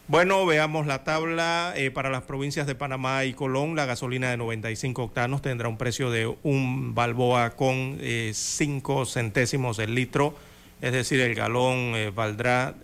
Bueno, 0.09 0.45
veamos 0.45 0.87
la 0.89 1.05
tabla 1.05 1.73
eh, 1.77 1.93
para 1.93 2.11
las 2.11 2.23
provincias 2.23 2.67
de 2.67 2.75
Panamá 2.75 3.25
y 3.25 3.35
Colón. 3.35 3.77
La 3.77 3.87
gasolina 3.87 4.31
de 4.31 4.37
95 4.37 5.05
octanos 5.05 5.43
tendrá 5.43 5.69
un 5.69 5.79
precio 5.79 6.11
de 6.11 6.27
un 6.43 6.97
balboa 6.97 7.51
con 7.51 8.01
5 8.33 9.07
centésimos 9.07 9.79
el 9.79 9.95
litro, 9.95 10.35
es 10.81 10.93
decir, 10.93 11.21
el 11.21 11.37
galón 11.37 11.95
valdrá 12.17 12.75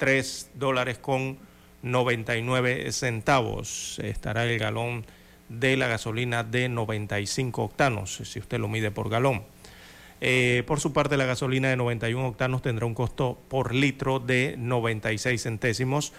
3 0.00 0.52
dólares 0.54 0.96
con 0.96 1.36
99 1.82 2.90
centavos. 2.90 3.98
Estará 3.98 4.46
el 4.46 4.58
galón 4.58 5.04
de 5.50 5.76
la 5.76 5.88
gasolina 5.88 6.42
de 6.42 6.70
95 6.70 7.62
octanos, 7.62 8.16
si 8.24 8.38
usted 8.38 8.58
lo 8.58 8.66
mide 8.66 8.90
por 8.90 9.10
galón. 9.10 9.42
Eh, 10.22 10.62
por 10.66 10.80
su 10.80 10.94
parte, 10.94 11.18
la 11.18 11.26
gasolina 11.26 11.68
de 11.68 11.76
91 11.76 12.28
octanos 12.28 12.62
tendrá 12.62 12.86
un 12.86 12.94
costo 12.94 13.38
por 13.48 13.74
litro 13.74 14.20
de 14.20 14.54
96 14.56 15.42
centésimos, 15.42 16.14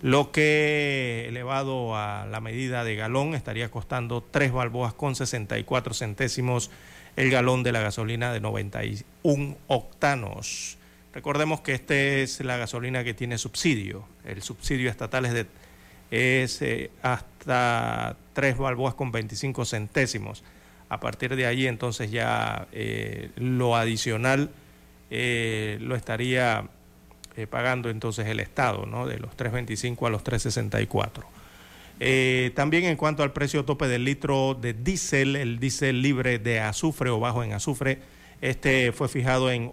lo 0.00 0.32
que 0.32 1.26
elevado 1.28 1.94
a 1.94 2.24
la 2.30 2.40
medida 2.40 2.84
de 2.84 2.96
galón 2.96 3.34
estaría 3.34 3.70
costando 3.70 4.22
3 4.22 4.50
balboas 4.50 4.94
con 4.94 5.14
64 5.14 5.92
centésimos 5.92 6.70
el 7.16 7.30
galón 7.30 7.62
de 7.62 7.72
la 7.72 7.80
gasolina 7.80 8.32
de 8.32 8.40
91 8.40 9.56
octanos. 9.66 10.78
Recordemos 11.16 11.62
que 11.62 11.72
esta 11.72 11.94
es 11.94 12.40
la 12.40 12.58
gasolina 12.58 13.02
que 13.02 13.14
tiene 13.14 13.38
subsidio. 13.38 14.04
El 14.22 14.42
subsidio 14.42 14.90
estatal 14.90 15.24
es, 15.24 15.32
de, 15.32 15.46
eh, 16.10 16.90
hasta 17.00 18.18
3 18.34 18.58
balboas 18.58 18.92
con 18.92 19.12
25 19.12 19.64
centésimos. 19.64 20.44
A 20.90 21.00
partir 21.00 21.34
de 21.34 21.46
ahí 21.46 21.66
entonces 21.66 22.10
ya 22.10 22.68
eh, 22.70 23.30
lo 23.36 23.76
adicional 23.76 24.50
eh, 25.10 25.78
lo 25.80 25.96
estaría 25.96 26.68
pagando 27.48 27.88
entonces 27.88 28.26
el 28.26 28.38
Estado, 28.38 28.84
¿no? 28.84 29.06
de 29.06 29.18
los 29.18 29.34
3.25 29.38 30.06
a 30.06 30.10
los 30.10 30.22
3.64. 30.22 32.52
también 32.52 32.84
en 32.84 32.98
cuanto 32.98 33.22
al 33.22 33.32
precio 33.32 33.64
tope 33.64 33.88
del 33.88 34.04
litro 34.04 34.52
de 34.52 34.74
diésel, 34.74 35.36
el 35.36 35.60
diésel 35.60 36.02
libre 36.02 36.38
de 36.38 36.60
azufre 36.60 37.08
o 37.08 37.20
bajo 37.20 37.42
en 37.42 37.54
azufre, 37.54 38.00
este 38.42 38.92
fue 38.92 39.08
fijado 39.08 39.50
en 39.50 39.72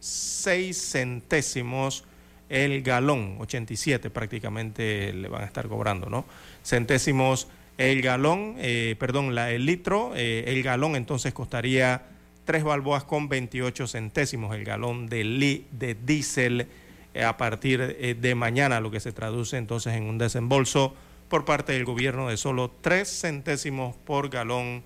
86 0.00 0.90
centésimos 0.92 2.04
el 2.48 2.82
galón, 2.82 3.36
87 3.38 4.10
prácticamente 4.10 5.12
le 5.12 5.28
van 5.28 5.42
a 5.42 5.46
estar 5.46 5.68
cobrando, 5.68 6.08
¿no? 6.08 6.24
Centésimos 6.64 7.48
el 7.76 8.02
galón, 8.02 8.56
eh, 8.58 8.96
perdón, 8.98 9.34
la, 9.34 9.52
el 9.52 9.66
litro, 9.66 10.12
eh, 10.16 10.44
el 10.48 10.62
galón 10.62 10.96
entonces 10.96 11.32
costaría 11.32 12.02
3 12.46 12.64
balboas 12.64 13.04
con 13.04 13.28
28 13.28 13.86
centésimos 13.86 14.56
el 14.56 14.64
galón 14.64 15.06
de, 15.06 15.64
de 15.70 15.94
diésel 15.94 16.66
eh, 17.14 17.24
a 17.24 17.36
partir 17.36 18.16
de 18.18 18.34
mañana, 18.34 18.80
lo 18.80 18.90
que 18.90 19.00
se 19.00 19.12
traduce 19.12 19.58
entonces 19.58 19.94
en 19.94 20.04
un 20.04 20.18
desembolso 20.18 20.94
por 21.28 21.44
parte 21.44 21.74
del 21.74 21.84
gobierno 21.84 22.28
de 22.28 22.36
solo 22.36 22.70
3 22.80 23.06
centésimos 23.06 23.94
por 23.96 24.30
galón 24.30 24.82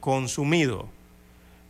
consumido. 0.00 0.88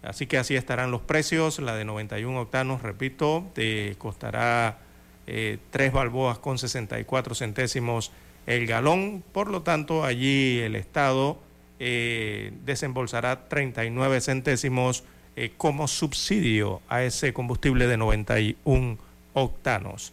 Así 0.04 0.26
que 0.26 0.38
así 0.38 0.56
estarán 0.56 0.90
los 0.90 1.00
precios. 1.00 1.58
La 1.58 1.74
de 1.74 1.84
91 1.84 2.40
octanos, 2.40 2.82
repito, 2.82 3.44
te 3.54 3.94
costará 3.96 4.78
eh, 5.26 5.58
3 5.70 5.92
balboas 5.92 6.38
con 6.38 6.58
64 6.58 7.34
centésimos 7.34 8.12
el 8.46 8.66
galón. 8.66 9.22
Por 9.32 9.50
lo 9.50 9.62
tanto, 9.62 10.04
allí 10.04 10.58
el 10.58 10.76
Estado 10.76 11.38
eh, 11.78 12.52
desembolsará 12.64 13.48
39 13.48 14.20
centésimos 14.20 15.04
eh, 15.36 15.52
como 15.56 15.88
subsidio 15.88 16.80
a 16.88 17.02
ese 17.02 17.32
combustible 17.32 17.86
de 17.86 17.96
91 17.96 18.98
octanos. 19.32 20.12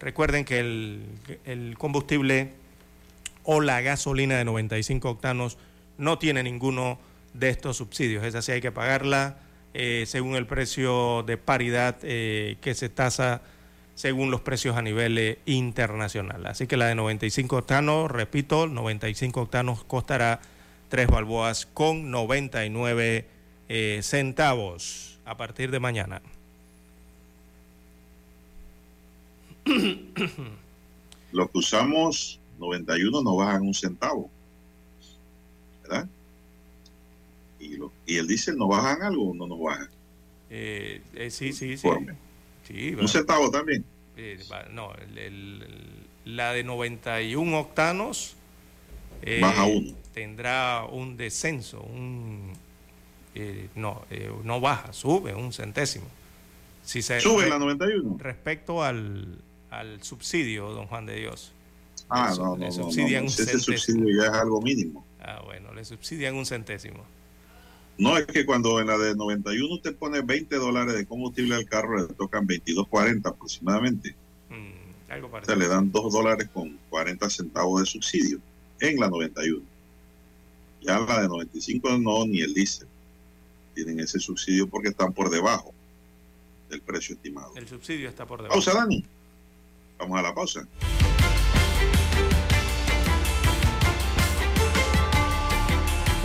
Recuerden 0.00 0.44
que 0.44 0.60
el, 0.60 1.04
el 1.44 1.76
combustible 1.78 2.52
o 3.44 3.60
la 3.60 3.80
gasolina 3.80 4.36
de 4.36 4.44
95 4.44 5.10
octanos 5.10 5.58
no 5.98 6.18
tiene 6.18 6.42
ninguno 6.42 6.98
de 7.34 7.48
estos 7.48 7.76
subsidios. 7.76 8.24
Esa 8.24 8.42
sí 8.42 8.52
hay 8.52 8.60
que 8.60 8.72
pagarla 8.72 9.36
eh, 9.74 10.04
según 10.06 10.34
el 10.34 10.46
precio 10.46 11.22
de 11.22 11.38
paridad 11.38 11.96
eh, 12.02 12.56
que 12.60 12.74
se 12.74 12.88
tasa 12.88 13.42
según 13.94 14.30
los 14.30 14.40
precios 14.40 14.76
a 14.76 14.82
nivel 14.82 15.16
eh, 15.18 15.38
internacional. 15.46 16.46
Así 16.46 16.66
que 16.66 16.76
la 16.76 16.86
de 16.86 16.94
95 16.94 17.56
octanos, 17.56 18.10
repito, 18.10 18.66
95 18.66 19.40
octanos 19.40 19.84
costará 19.84 20.40
3 20.88 21.08
balboas 21.08 21.66
con 21.66 22.10
99 22.10 23.26
centavos 24.02 25.18
a 25.24 25.38
partir 25.38 25.70
de 25.70 25.80
mañana. 25.80 26.20
Los 31.32 31.50
que 31.50 31.58
usamos 31.58 32.38
91 32.58 33.22
no 33.22 33.36
bajan 33.36 33.62
un 33.62 33.72
centavo, 33.72 34.28
¿verdad? 35.82 36.06
Y, 38.06 38.16
el 38.16 38.26
diésel 38.26 38.56
no 38.56 38.68
bajan 38.68 39.02
algo 39.02 39.30
o 39.30 39.34
no 39.34 39.46
nos 39.46 39.60
baja. 39.60 39.88
Eh, 40.50 41.02
eh, 41.14 41.30
sí, 41.30 41.52
sí, 41.52 41.76
sí. 41.76 41.88
Un 41.88 43.08
centavo 43.08 43.50
también. 43.50 43.84
Eh, 44.16 44.38
no, 44.72 44.92
la 46.24 46.52
de 46.52 46.64
91 46.64 47.58
octanos 47.58 48.36
baja 49.40 49.64
uno. 49.64 49.92
Tendrá 50.12 50.84
un 50.90 51.16
descenso, 51.16 51.80
un 51.80 52.52
no, 53.74 54.04
no 54.44 54.60
baja, 54.60 54.92
sube 54.92 55.34
un 55.34 55.52
centésimo. 55.52 56.06
Si 56.84 57.00
se, 57.00 57.20
sube 57.20 57.48
la 57.48 57.58
91. 57.58 58.18
Respecto 58.18 58.82
al, 58.82 59.38
al 59.70 60.02
subsidio, 60.02 60.70
don 60.70 60.86
Juan 60.86 61.06
de 61.06 61.16
Dios. 61.16 61.52
Ah, 62.14 62.34
no, 62.36 62.56
no, 62.56 62.58
no, 62.58 62.66
ese 62.66 63.58
subsidio 63.58 64.22
ya 64.22 64.26
es 64.26 64.34
algo 64.34 64.60
mínimo. 64.60 65.06
Ah, 65.18 65.40
bueno, 65.44 65.72
le 65.72 65.82
subsidian 65.84 66.34
un 66.34 66.44
centésimo. 66.44 67.04
No, 67.98 68.16
es 68.16 68.26
que 68.26 68.46
cuando 68.46 68.80
en 68.80 68.86
la 68.86 68.98
de 68.98 69.14
91 69.14 69.80
te 69.80 69.92
pone 69.92 70.22
20 70.22 70.56
dólares 70.56 70.94
de 70.94 71.06
combustible 71.06 71.54
al 71.54 71.66
carro, 71.66 71.98
le 71.98 72.14
tocan 72.14 72.46
22.40 72.46 73.26
aproximadamente. 73.26 74.14
Mm, 74.48 75.10
algo. 75.12 75.30
O 75.32 75.44
sea, 75.44 75.56
le 75.56 75.68
dan 75.68 75.92
2 75.92 76.12
dólares 76.12 76.48
con 76.52 76.78
40 76.90 77.30
centavos 77.30 77.80
de 77.80 77.86
subsidio 77.86 78.40
en 78.80 78.98
la 78.98 79.08
91. 79.08 79.62
Ya 80.80 80.98
la 80.98 81.22
de 81.22 81.28
95 81.28 81.98
no, 81.98 82.26
ni 82.26 82.40
el 82.40 82.54
diésel. 82.54 82.88
Tienen 83.74 84.00
ese 84.00 84.18
subsidio 84.18 84.66
porque 84.68 84.88
están 84.88 85.12
por 85.12 85.30
debajo 85.30 85.72
del 86.68 86.80
precio 86.80 87.14
estimado. 87.14 87.52
El 87.54 87.68
subsidio 87.68 88.08
está 88.08 88.26
por 88.26 88.42
debajo. 88.42 88.54
Pausa, 88.54 88.74
Dani. 88.74 89.04
Vamos 89.98 90.18
a 90.18 90.22
la 90.22 90.34
pausa. 90.34 90.66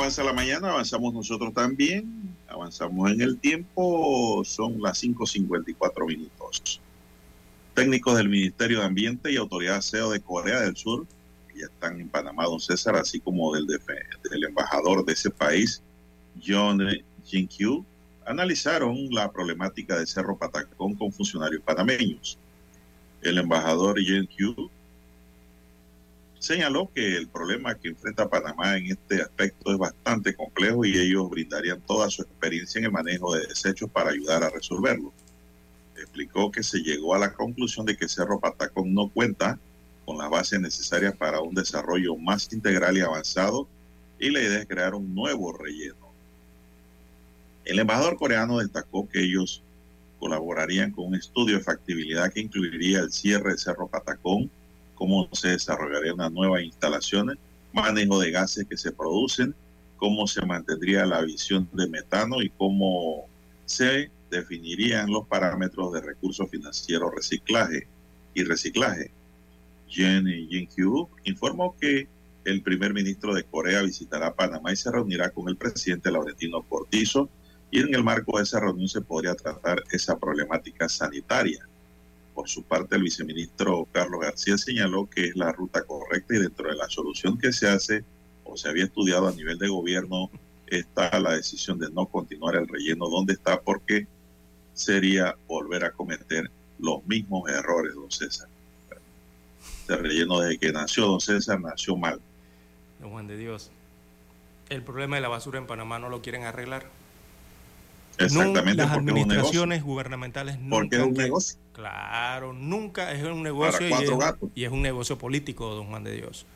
Avanza 0.00 0.24
la 0.24 0.32
mañana, 0.32 0.70
avanzamos 0.70 1.12
nosotros 1.12 1.52
también, 1.52 2.34
avanzamos 2.48 3.10
en 3.10 3.20
el 3.20 3.38
tiempo, 3.38 4.42
son 4.46 4.80
las 4.80 5.02
5.54 5.02 6.06
minutos. 6.06 6.80
Técnicos 7.74 8.16
del 8.16 8.30
Ministerio 8.30 8.80
de 8.80 8.86
Ambiente 8.86 9.30
y 9.30 9.36
Autoridad 9.36 9.82
SEO 9.82 10.10
de 10.10 10.20
Corea 10.20 10.60
del 10.60 10.74
Sur, 10.74 11.06
que 11.48 11.60
ya 11.60 11.66
están 11.66 12.00
en 12.00 12.08
Panamá, 12.08 12.44
don 12.44 12.58
César, 12.60 12.96
así 12.96 13.20
como 13.20 13.54
del, 13.54 13.66
del 13.66 14.44
embajador 14.44 15.04
de 15.04 15.12
ese 15.12 15.28
país, 15.28 15.82
John 16.42 16.80
Jin-kyu, 17.26 17.84
analizaron 18.24 18.96
la 19.10 19.30
problemática 19.30 19.98
de 19.98 20.06
Cerro 20.06 20.38
Patacón 20.38 20.94
con 20.94 21.12
funcionarios 21.12 21.62
panameños. 21.62 22.38
El 23.20 23.36
embajador 23.36 23.98
Jin-kyu 23.98 24.70
señaló 26.40 26.90
que 26.92 27.16
el 27.16 27.28
problema 27.28 27.74
que 27.74 27.88
enfrenta 27.88 28.28
Panamá 28.28 28.76
en 28.76 28.86
este 28.86 29.20
aspecto 29.20 29.70
es 29.70 29.78
bastante 29.78 30.34
complejo 30.34 30.84
y 30.86 30.98
ellos 30.98 31.28
brindarían 31.28 31.80
toda 31.82 32.10
su 32.10 32.22
experiencia 32.22 32.78
en 32.78 32.86
el 32.86 32.92
manejo 32.92 33.34
de 33.34 33.46
desechos 33.46 33.90
para 33.90 34.10
ayudar 34.10 34.42
a 34.42 34.48
resolverlo. 34.48 35.12
Explicó 35.96 36.50
que 36.50 36.62
se 36.62 36.78
llegó 36.78 37.14
a 37.14 37.18
la 37.18 37.34
conclusión 37.34 37.84
de 37.84 37.96
que 37.96 38.08
Cerro 38.08 38.40
Patacón 38.40 38.94
no 38.94 39.10
cuenta 39.10 39.58
con 40.06 40.16
las 40.16 40.30
bases 40.30 40.60
necesarias 40.60 41.14
para 41.14 41.40
un 41.40 41.54
desarrollo 41.54 42.16
más 42.16 42.50
integral 42.52 42.96
y 42.96 43.02
avanzado 43.02 43.68
y 44.18 44.30
la 44.30 44.40
idea 44.40 44.60
es 44.60 44.66
crear 44.66 44.94
un 44.94 45.14
nuevo 45.14 45.52
relleno. 45.52 46.10
El 47.66 47.78
embajador 47.78 48.16
coreano 48.16 48.58
destacó 48.58 49.06
que 49.06 49.20
ellos 49.20 49.62
colaborarían 50.18 50.90
con 50.90 51.08
un 51.08 51.14
estudio 51.16 51.58
de 51.58 51.64
factibilidad 51.64 52.32
que 52.32 52.40
incluiría 52.40 53.00
el 53.00 53.12
cierre 53.12 53.52
de 53.52 53.58
Cerro 53.58 53.88
Patacón, 53.88 54.50
cómo 55.00 55.30
se 55.32 55.48
desarrollarían 55.48 56.18
las 56.18 56.30
nuevas 56.30 56.62
instalaciones, 56.62 57.38
manejo 57.72 58.20
de 58.20 58.32
gases 58.32 58.66
que 58.68 58.76
se 58.76 58.92
producen, 58.92 59.54
cómo 59.96 60.26
se 60.26 60.44
mantendría 60.44 61.06
la 61.06 61.22
visión 61.22 61.66
de 61.72 61.88
metano 61.88 62.42
y 62.42 62.50
cómo 62.50 63.24
se 63.64 64.10
definirían 64.30 65.10
los 65.10 65.26
parámetros 65.26 65.94
de 65.94 66.02
recursos 66.02 66.50
financieros, 66.50 67.14
reciclaje 67.16 67.88
y 68.34 68.44
reciclaje. 68.44 69.10
Jen 69.88 70.26
Jin-kyu 70.26 71.08
informó 71.24 71.74
que 71.80 72.06
el 72.44 72.62
primer 72.62 72.92
ministro 72.92 73.32
de 73.32 73.44
Corea 73.44 73.80
visitará 73.80 74.34
Panamá 74.34 74.70
y 74.70 74.76
se 74.76 74.92
reunirá 74.92 75.30
con 75.30 75.48
el 75.48 75.56
presidente 75.56 76.10
Laurentino 76.10 76.60
Cortizo 76.68 77.30
y 77.70 77.80
en 77.80 77.94
el 77.94 78.04
marco 78.04 78.36
de 78.36 78.42
esa 78.42 78.60
reunión 78.60 78.88
se 78.88 79.00
podría 79.00 79.34
tratar 79.34 79.82
esa 79.92 80.18
problemática 80.18 80.90
sanitaria. 80.90 81.66
Por 82.34 82.48
su 82.48 82.62
parte, 82.62 82.96
el 82.96 83.02
viceministro 83.02 83.86
Carlos 83.92 84.20
García 84.20 84.56
señaló 84.56 85.08
que 85.08 85.26
es 85.26 85.36
la 85.36 85.52
ruta 85.52 85.82
correcta 85.84 86.34
y 86.34 86.38
dentro 86.38 86.68
de 86.68 86.76
la 86.76 86.88
solución 86.88 87.38
que 87.38 87.52
se 87.52 87.68
hace 87.68 88.04
o 88.44 88.56
se 88.56 88.68
había 88.68 88.84
estudiado 88.84 89.28
a 89.28 89.32
nivel 89.32 89.58
de 89.58 89.68
gobierno 89.68 90.30
está 90.66 91.18
la 91.18 91.34
decisión 91.34 91.78
de 91.78 91.90
no 91.90 92.06
continuar 92.06 92.56
el 92.56 92.68
relleno 92.68 93.08
donde 93.08 93.34
está 93.34 93.60
porque 93.60 94.06
sería 94.72 95.36
volver 95.46 95.84
a 95.84 95.92
cometer 95.92 96.50
los 96.78 97.04
mismos 97.06 97.50
errores, 97.50 97.94
don 97.94 98.10
César. 98.10 98.48
Este 99.80 99.96
relleno 99.96 100.40
desde 100.40 100.58
que 100.58 100.72
nació, 100.72 101.06
don 101.06 101.20
César, 101.20 101.60
nació 101.60 101.96
mal. 101.96 102.20
Don 103.00 103.10
Juan 103.10 103.26
de 103.26 103.36
Dios, 103.36 103.70
el 104.68 104.82
problema 104.82 105.16
de 105.16 105.22
la 105.22 105.28
basura 105.28 105.58
en 105.58 105.66
Panamá 105.66 105.98
no 105.98 106.08
lo 106.08 106.22
quieren 106.22 106.44
arreglar. 106.44 106.86
Exactamente. 108.20 108.82
No, 108.82 108.88
las 108.88 108.96
administraciones 108.96 109.82
gubernamentales 109.82 110.58
nunca. 110.58 110.76
Porque 110.76 110.96
es 110.96 111.02
un 111.02 111.14
negocio. 111.14 111.58
Claro, 111.72 112.52
nunca 112.52 113.12
es 113.12 113.22
un 113.22 113.42
negocio 113.42 113.88
y 113.88 113.92
es, 113.92 114.10
y 114.54 114.64
es, 114.64 114.70
un 114.70 114.82
negocio 114.82 115.16
político, 115.16 115.74
don 115.74 115.86
Juan 115.86 116.04
de 116.04 116.14
Dios. 116.14 116.46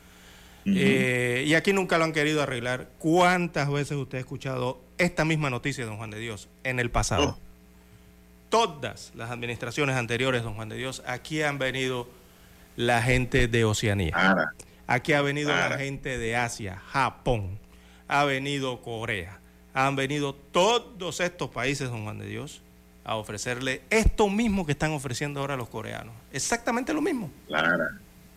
Uh 0.65 0.69
-huh. 0.69 0.77
eh, 0.77 1.43
y 1.47 1.53
aquí 1.55 1.73
nunca 1.73 1.97
lo 1.97 2.03
han 2.03 2.13
querido 2.13 2.41
arreglar. 2.41 2.89
¿Cuántas 2.99 3.71
veces 3.71 3.97
usted 3.97 4.19
ha 4.19 4.21
escuchado 4.21 4.81
esta 4.97 5.25
misma 5.25 5.49
noticia, 5.49 5.85
don 5.85 5.97
Juan 5.97 6.11
de 6.11 6.19
Dios, 6.19 6.47
en 6.63 6.79
el 6.79 6.91
pasado? 6.91 7.37
Oh. 7.37 7.39
Todas 8.49 9.11
las 9.15 9.31
administraciones 9.31 9.95
anteriores, 9.95 10.43
don 10.43 10.53
Juan 10.53 10.69
de 10.69 10.77
Dios, 10.77 11.01
aquí 11.07 11.41
han 11.41 11.57
venido 11.57 12.07
la 12.75 13.01
gente 13.01 13.47
de 13.47 13.65
Oceanía. 13.65 14.13
Ara. 14.15 14.53
Aquí 14.87 15.13
ha 15.13 15.21
venido 15.21 15.51
Ara. 15.51 15.69
la 15.69 15.77
gente 15.77 16.17
de 16.17 16.35
Asia, 16.35 16.81
Japón, 16.91 17.57
ha 18.07 18.23
venido 18.25 18.81
Corea, 18.81 19.39
han 19.75 19.97
venido 19.97 20.33
todos 20.33 21.19
estos 21.19 21.49
países, 21.49 21.89
don 21.89 22.05
Juan 22.05 22.17
de 22.17 22.25
Dios, 22.25 22.61
a 23.03 23.17
ofrecerle 23.17 23.81
esto 23.89 24.29
mismo 24.29 24.65
que 24.65 24.71
están 24.71 24.93
ofreciendo 24.93 25.41
ahora 25.41 25.57
los 25.57 25.67
coreanos. 25.67 26.15
Exactamente 26.31 26.93
lo 26.93 27.01
mismo. 27.01 27.29
Claro. 27.47 27.83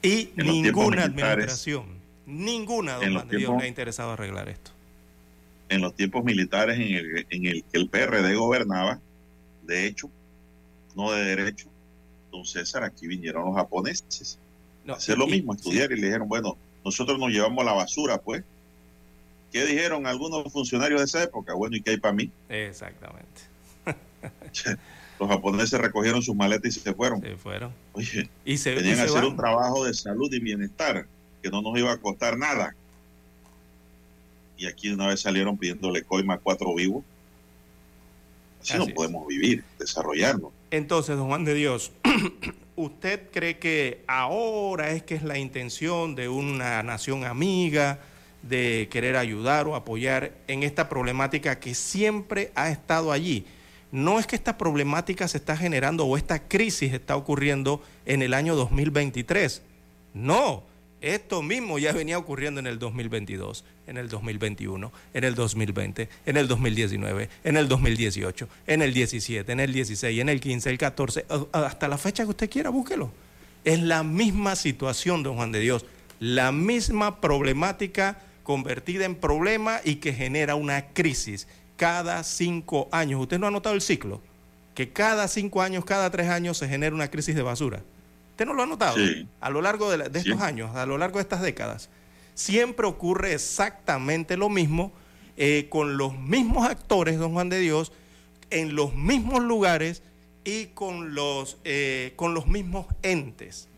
Y 0.03 0.31
en 0.37 0.47
ninguna 0.47 1.05
administración, 1.05 1.87
ninguna, 2.27 2.97
don 2.97 3.15
Juan 3.15 3.29
de 3.29 3.37
Dios, 3.39 3.57
le 3.57 3.65
ha 3.65 3.69
interesado 3.69 4.11
arreglar 4.11 4.49
esto. 4.49 4.73
En 5.69 5.81
los 5.81 5.95
tiempos 5.95 6.25
militares 6.25 6.77
en 6.77 6.97
el, 6.97 7.27
en 7.31 7.47
el 7.47 7.63
que 7.63 7.79
el 7.79 7.89
PRD 7.89 8.35
gobernaba, 8.35 9.01
de 9.63 9.87
hecho, 9.87 10.11
no 10.97 11.13
de 11.13 11.25
derecho, 11.25 11.69
don 12.33 12.45
César, 12.45 12.83
aquí 12.83 13.07
vinieron 13.07 13.45
los 13.45 13.55
japoneses 13.55 14.41
no, 14.85 14.95
a 14.95 14.97
hacer 14.97 15.17
y, 15.17 15.19
lo 15.21 15.29
mismo, 15.29 15.53
a 15.53 15.57
estudiar, 15.57 15.93
y, 15.93 15.95
y 15.95 15.99
le 15.99 16.07
dijeron, 16.09 16.29
bueno, 16.29 16.59
nosotros 16.85 17.17
nos 17.17 17.31
llevamos 17.31 17.65
la 17.65 17.75
basura, 17.75 18.19
pues. 18.19 18.43
¿Qué 19.53 19.65
dijeron 19.65 20.07
algunos 20.07 20.53
funcionarios 20.53 21.01
de 21.01 21.05
esa 21.07 21.23
época? 21.23 21.55
Bueno, 21.55 21.77
¿y 21.77 21.83
qué 21.83 21.93
hay 21.93 21.97
para 21.97 22.15
mí? 22.15 22.31
Exactamente. 22.49 23.43
Los 25.19 25.29
japoneses 25.29 25.81
recogieron 25.81 26.23
sus 26.23 26.37
maletas 26.37 26.77
y 26.77 26.81
se 26.81 26.95
fueron. 26.95 27.21
Se 27.21 27.37
fueron. 27.37 27.73
Oye, 27.93 28.29
y 28.45 28.57
se, 28.57 28.75
tenían 28.75 28.97
que 28.97 29.03
hacer 29.03 29.23
van. 29.23 29.27
un 29.27 29.37
trabajo 29.37 29.85
de 29.85 29.95
salud 29.95 30.33
y 30.33 30.39
bienestar 30.39 31.07
que 31.43 31.51
no 31.51 31.63
nos 31.63 31.77
iba 31.79 31.93
a 31.93 31.97
costar 31.97 32.37
nada. 32.39 32.75
Y 34.57 34.67
aquí 34.67 34.91
una 34.91 35.09
vez 35.09 35.21
salieron 35.21 35.57
pidiéndole 35.57 36.03
coima 36.03 36.35
a 36.35 36.39
cuatro 36.39 36.75
vivos. 36.75 37.05
Así, 38.61 38.73
Así 38.73 38.79
no 38.79 38.85
es. 38.89 38.93
podemos 38.93 39.27
vivir, 39.27 39.65
desarrollarnos. 39.79 40.53
Entonces, 40.71 41.17
don 41.17 41.29
Juan 41.29 41.45
de 41.45 41.55
Dios, 41.55 41.93
¿usted 42.77 43.31
cree 43.33 43.59
que 43.59 44.05
ahora 44.07 44.91
es 44.91 45.03
que 45.03 45.15
es 45.15 45.23
la 45.23 45.39
intención 45.39 46.15
de 46.15 46.29
una 46.29 46.83
nación 46.83 47.25
amiga? 47.25 48.01
De 48.43 48.89
querer 48.91 49.17
ayudar 49.17 49.67
o 49.67 49.75
apoyar 49.75 50.33
en 50.47 50.63
esta 50.63 50.89
problemática 50.89 51.59
que 51.59 51.75
siempre 51.75 52.53
ha 52.55 52.71
estado 52.71 53.13
allí. 53.13 53.47
No 53.91 54.19
es 54.19 54.27
que 54.27 54.37
esta 54.37 54.59
problemática 54.59 55.29
se 55.29 55.39
está 55.39 55.57
generando 55.57 56.05
o 56.05 56.17
esta 56.17 56.47
crisis 56.47 56.93
está 56.93 57.17
ocurriendo 57.17 57.83
en 58.05 58.23
el 58.23 58.35
año 58.35 58.55
2023. 58.55 59.63
No, 60.15 60.63
esto 61.01 61.43
mismo 61.43 61.79
ya 61.79 61.93
venía 61.93 62.19
ocurriendo 62.19 62.59
en 62.59 62.67
el 62.67 62.79
2022, 62.79 63.65
en 63.87 63.99
el 63.99 64.09
2021, 64.09 64.93
en 65.15 65.25
el 65.25 65.35
2020, 65.35 66.09
en 66.27 66.37
el 66.37 66.49
2019, 66.49 67.29
en 67.45 67.57
el 67.57 67.69
2018, 67.69 68.49
en 68.67 68.83
el 68.83 68.93
17, 68.93 69.53
en 69.53 69.61
el 69.61 69.73
16, 69.73 70.21
en 70.21 70.29
el 70.29 70.41
15, 70.41 70.71
el 70.71 70.79
14, 70.79 71.27
hasta 71.53 71.89
la 71.89 71.99
fecha 71.99 72.25
que 72.25 72.31
usted 72.31 72.51
quiera, 72.51 72.71
búsquelo. 72.71 73.13
Es 73.65 73.81
la 73.81 74.03
misma 74.03 74.57
situación, 74.57 75.23
don 75.23 75.37
Juan 75.37 75.53
de 75.53 75.61
Dios, 75.61 75.87
la 76.19 76.51
misma 76.51 77.21
problemática 77.21 78.19
convertida 78.49 79.05
en 79.05 79.15
problema 79.15 79.83
y 79.85 79.97
que 79.97 80.15
genera 80.15 80.55
una 80.55 80.87
crisis 80.87 81.47
cada 81.77 82.25
cinco 82.25 82.89
años. 82.93 83.21
¿Usted 83.21 83.39
no 83.39 83.47
ha 83.47 83.51
notado 83.51 83.75
el 83.75 83.83
ciclo? 83.83 84.23
que 84.75 84.91
cada 84.91 85.29
cinco 85.29 85.61
años, 85.61 85.85
cada 85.85 86.09
tres 86.09 86.29
años 86.29 86.57
se 86.57 86.67
genera 86.67 86.95
una 86.95 87.11
crisis 87.11 87.35
de 87.35 87.43
basura. 87.43 87.83
¿Usted 88.31 88.47
no 88.47 88.55
lo 88.55 88.63
ha 88.63 88.67
notado? 88.67 88.97
A 89.39 89.51
lo 89.51 89.61
largo 89.61 89.91
de, 89.91 90.19
estos 90.19 90.41
años, 90.41 90.75
a 90.77 90.87
lo 90.87 90.97
largo 90.97 91.19
de 91.19 91.25
estas 91.25 91.43
décadas, 91.43 91.91
siempre 92.35 92.87
ocurre 92.87 93.35
exactamente 93.35 94.39
lo 94.39 94.49
mismo 94.49 94.93
eh, 95.37 95.67
con 95.69 95.99
los 95.99 96.17
mismos 96.17 96.67
actores, 96.67 97.19
don 97.19 97.33
Juan 97.33 97.51
de 97.51 97.59
Dios, 97.59 97.93
en 98.49 98.75
los 98.77 98.95
mismos 98.95 99.43
lugares 99.43 100.03
y 100.45 100.67
con 100.67 101.15
los, 101.15 101.59
eh, 101.65 102.15
con 102.17 102.33
los 102.33 102.47
mismos 102.47 102.87
entes 103.03 103.69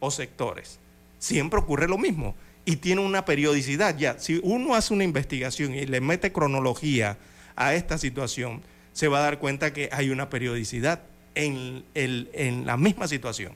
o 0.00 0.10
sectores. 0.10 0.80
Siempre 1.20 1.60
ocurre 1.60 1.86
lo 1.86 1.98
mismo 1.98 2.34
y 2.66 2.76
tiene 2.76 3.00
una 3.00 3.24
periodicidad. 3.24 3.96
Ya, 3.96 4.18
si 4.18 4.40
uno 4.42 4.74
hace 4.74 4.92
una 4.92 5.04
investigación 5.04 5.74
y 5.74 5.86
le 5.86 6.02
mete 6.02 6.32
cronología 6.32 7.16
a 7.54 7.74
esta 7.74 7.96
situación, 7.96 8.60
se 8.92 9.08
va 9.08 9.20
a 9.20 9.22
dar 9.22 9.38
cuenta 9.38 9.72
que 9.72 9.88
hay 9.92 10.10
una 10.10 10.28
periodicidad 10.28 11.00
en, 11.34 11.84
en 11.94 12.66
la 12.66 12.76
misma 12.76 13.08
situación, 13.08 13.52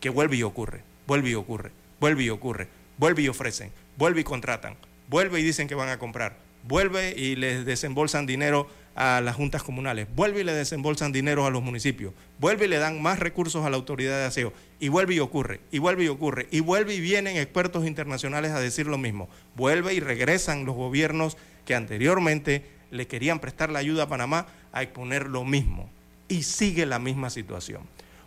que 0.00 0.08
vuelve 0.08 0.36
y 0.36 0.42
ocurre, 0.44 0.82
vuelve 1.06 1.30
y 1.30 1.34
ocurre, 1.34 1.72
vuelve 2.00 2.22
y 2.22 2.30
ocurre, 2.30 2.68
vuelve 2.96 3.22
y 3.22 3.28
ofrecen, 3.28 3.70
vuelve 3.98 4.20
y 4.20 4.24
contratan, 4.24 4.76
vuelve 5.08 5.40
y 5.40 5.42
dicen 5.42 5.66
que 5.66 5.74
van 5.74 5.88
a 5.88 5.98
comprar, 5.98 6.36
vuelve 6.62 7.14
y 7.16 7.36
les 7.36 7.64
desembolsan 7.64 8.26
dinero 8.26 8.68
a 8.94 9.20
las 9.20 9.36
juntas 9.36 9.62
comunales, 9.62 10.06
vuelve 10.14 10.40
y 10.40 10.44
le 10.44 10.52
desembolsan 10.52 11.12
dinero 11.12 11.46
a 11.46 11.50
los 11.50 11.62
municipios, 11.62 12.12
vuelve 12.38 12.66
y 12.66 12.68
le 12.68 12.78
dan 12.78 13.00
más 13.00 13.18
recursos 13.18 13.64
a 13.64 13.70
la 13.70 13.76
autoridad 13.76 14.18
de 14.18 14.24
aseo, 14.24 14.52
y 14.80 14.88
vuelve 14.88 15.14
y 15.14 15.20
ocurre, 15.20 15.60
y 15.70 15.78
vuelve 15.78 16.04
y 16.04 16.08
ocurre, 16.08 16.46
y 16.50 16.60
vuelve 16.60 16.94
y 16.94 17.00
vienen 17.00 17.36
expertos 17.36 17.86
internacionales 17.86 18.52
a 18.52 18.60
decir 18.60 18.86
lo 18.86 18.98
mismo, 18.98 19.28
vuelve 19.56 19.94
y 19.94 20.00
regresan 20.00 20.64
los 20.64 20.76
gobiernos 20.76 21.36
que 21.64 21.74
anteriormente 21.74 22.64
le 22.90 23.06
querían 23.06 23.40
prestar 23.40 23.70
la 23.70 23.78
ayuda 23.78 24.04
a 24.04 24.08
Panamá 24.08 24.46
a 24.72 24.82
exponer 24.82 25.28
lo 25.28 25.44
mismo, 25.44 25.88
y 26.28 26.42
sigue 26.42 26.86
la 26.86 26.98
misma 26.98 27.30
situación. 27.30 27.82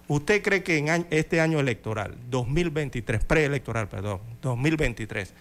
¿Usted 0.07 0.43
cree 0.43 0.63
que 0.63 0.77
en 0.77 1.07
este 1.09 1.41
año 1.41 1.59
electoral, 1.59 2.15
2023, 2.29 3.23
preelectoral, 3.23 3.89
perdón, 3.89 4.19
2023, 4.41 5.33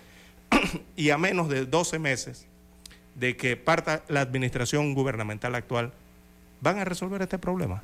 y 0.96 1.10
a 1.10 1.18
menos 1.18 1.50
de 1.50 1.66
12 1.66 1.98
meses, 1.98 2.46
de 3.14 3.36
que 3.36 3.56
parta 3.56 4.04
la 4.08 4.20
administración 4.20 4.94
gubernamental 4.94 5.54
actual, 5.54 5.92
¿van 6.60 6.78
a 6.78 6.84
resolver 6.84 7.22
este 7.22 7.38
problema? 7.38 7.82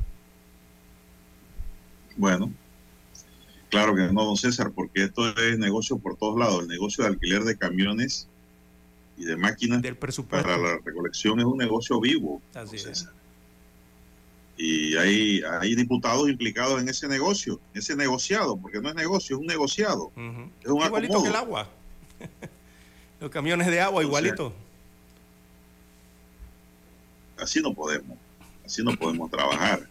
Bueno, 2.17 2.53
claro 3.69 3.95
que 3.95 4.03
no, 4.13 4.25
don 4.25 4.37
César, 4.37 4.73
porque 4.75 5.05
esto 5.05 5.29
es 5.39 5.59
negocio 5.59 5.99
por 5.99 6.17
todos 6.17 6.39
lados. 6.39 6.63
El 6.63 6.69
negocio 6.69 7.05
de 7.05 7.11
alquiler 7.11 7.43
de 7.43 7.57
camiones 7.57 8.29
y 9.17 9.25
de 9.25 9.37
máquinas 9.37 9.83
Del 9.83 9.97
presupuesto. 9.97 10.47
para 10.47 10.61
la 10.61 10.79
recolección 10.85 11.39
es 11.39 11.47
un 11.47 11.59
negocio 11.59 12.01
vivo. 12.01 12.43
Así 12.55 12.79
César. 12.79 13.13
Y 14.57 14.95
hay, 14.97 15.41
hay 15.43 15.75
diputados 15.75 16.29
implicados 16.29 16.83
en 16.83 16.89
ese 16.89 17.09
negocio, 17.09 17.59
ese 17.73 17.97
negociado, 17.97 18.59
porque 18.59 18.79
no 18.81 18.91
es 18.91 18.95
negocio, 18.95 19.37
es 19.37 19.41
un 19.41 19.47
negociado. 19.47 20.13
Es 20.63 20.71
un 20.71 20.83
igualito 20.83 21.23
que 21.23 21.29
el 21.31 21.37
agua. 21.37 21.71
Los 23.21 23.31
camiones 23.31 23.69
de 23.69 23.81
agua, 23.81 24.03
igualito 24.03 24.53
así 27.41 27.61
no 27.61 27.75
podemos, 27.75 28.19
así 28.65 28.83
no 28.83 28.93
podemos 28.97 29.31
trabajar. 29.31 29.89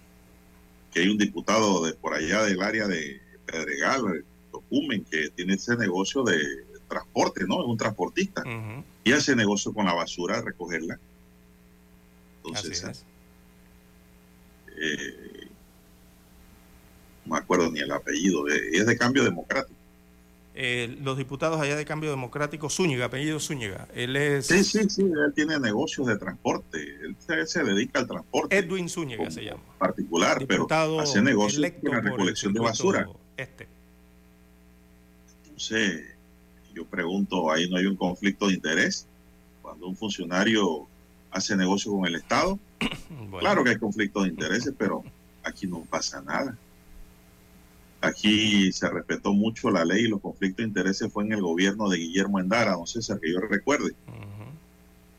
Que 0.92 1.02
hay 1.02 1.10
un 1.10 1.18
diputado 1.18 1.86
de 1.86 1.94
por 1.94 2.14
allá 2.14 2.44
del 2.44 2.62
área 2.62 2.88
de 2.88 3.22
Pedregal, 3.46 4.26
Tocumen, 4.52 5.04
que 5.06 5.30
tiene 5.30 5.54
ese 5.54 5.76
negocio 5.76 6.24
de 6.24 6.40
transporte, 6.88 7.46
¿no? 7.48 7.62
Es 7.62 7.68
un 7.68 7.78
transportista. 7.78 8.44
Y 9.04 9.12
hace 9.12 9.36
negocio 9.36 9.74
con 9.74 9.86
la 9.86 9.94
basura, 9.94 10.42
recogerla. 10.42 11.00
Entonces, 12.44 13.06
eh, 14.82 15.48
no 17.26 17.34
me 17.36 17.40
acuerdo 17.40 17.70
ni 17.72 17.80
el 17.80 17.92
apellido, 17.92 18.48
es 18.48 18.86
de 18.86 18.98
cambio 18.98 19.24
democrático. 19.24 19.79
Eh, 20.62 20.98
los 21.02 21.18
diputados 21.18 21.62
allá 21.62 21.78
de 21.78 21.86
Cambio 21.86 22.10
Democrático, 22.10 22.70
Zúñiga, 22.70 23.06
apellido 23.06 23.40
Zúñiga. 23.40 23.88
Él 23.96 24.18
es... 24.18 24.48
Sí, 24.48 24.66
sí, 24.66 24.90
sí, 24.90 25.04
él 25.04 25.32
tiene 25.34 25.58
negocios 25.58 26.06
de 26.06 26.18
transporte, 26.18 26.98
él 27.02 27.16
se, 27.48 27.64
dedica 27.64 28.00
al 28.00 28.08
transporte. 28.08 28.58
Edwin 28.58 28.90
Zúñiga 28.90 29.32
se 29.32 29.46
llama. 29.46 29.64
Particular, 29.78 30.46
pero 30.46 30.68
hace 31.00 31.22
negocios 31.22 31.62
de 31.62 31.90
la 31.90 32.02
recolección 32.02 32.52
de 32.52 32.60
basura. 32.60 33.08
Este. 33.38 33.70
Entonces, 35.46 36.14
yo 36.74 36.84
pregunto, 36.84 37.50
¿ahí 37.50 37.70
no 37.70 37.78
hay 37.78 37.86
un 37.86 37.96
conflicto 37.96 38.50
de 38.50 38.56
interés? 38.56 39.08
Cuando 39.62 39.88
un 39.88 39.96
funcionario 39.96 40.90
hace 41.32 41.56
negocio 41.56 41.94
con 41.94 42.06
el 42.06 42.16
Estado, 42.16 42.60
claro 43.40 43.64
que 43.64 43.70
hay 43.70 43.78
conflicto 43.78 44.24
de 44.24 44.28
intereses, 44.28 44.74
pero 44.78 45.06
aquí 45.42 45.68
no 45.68 45.86
pasa 45.90 46.22
nada. 46.22 46.58
Aquí 48.02 48.72
se 48.72 48.90
respetó 48.90 49.34
mucho 49.34 49.70
la 49.70 49.84
ley 49.84 50.06
y 50.06 50.08
los 50.08 50.22
conflictos 50.22 50.64
de 50.64 50.70
intereses 50.70 51.12
fue 51.12 51.26
en 51.26 51.34
el 51.34 51.42
gobierno 51.42 51.90
de 51.90 51.98
Guillermo 51.98 52.40
Endara, 52.40 52.74
don 52.74 52.88
César, 52.88 53.20
que 53.20 53.32
yo 53.32 53.42
recuerde. 53.42 53.94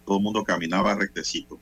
Todo 0.06 0.16
el 0.16 0.22
mundo 0.22 0.42
caminaba 0.44 0.94
rectecito. 0.94 1.58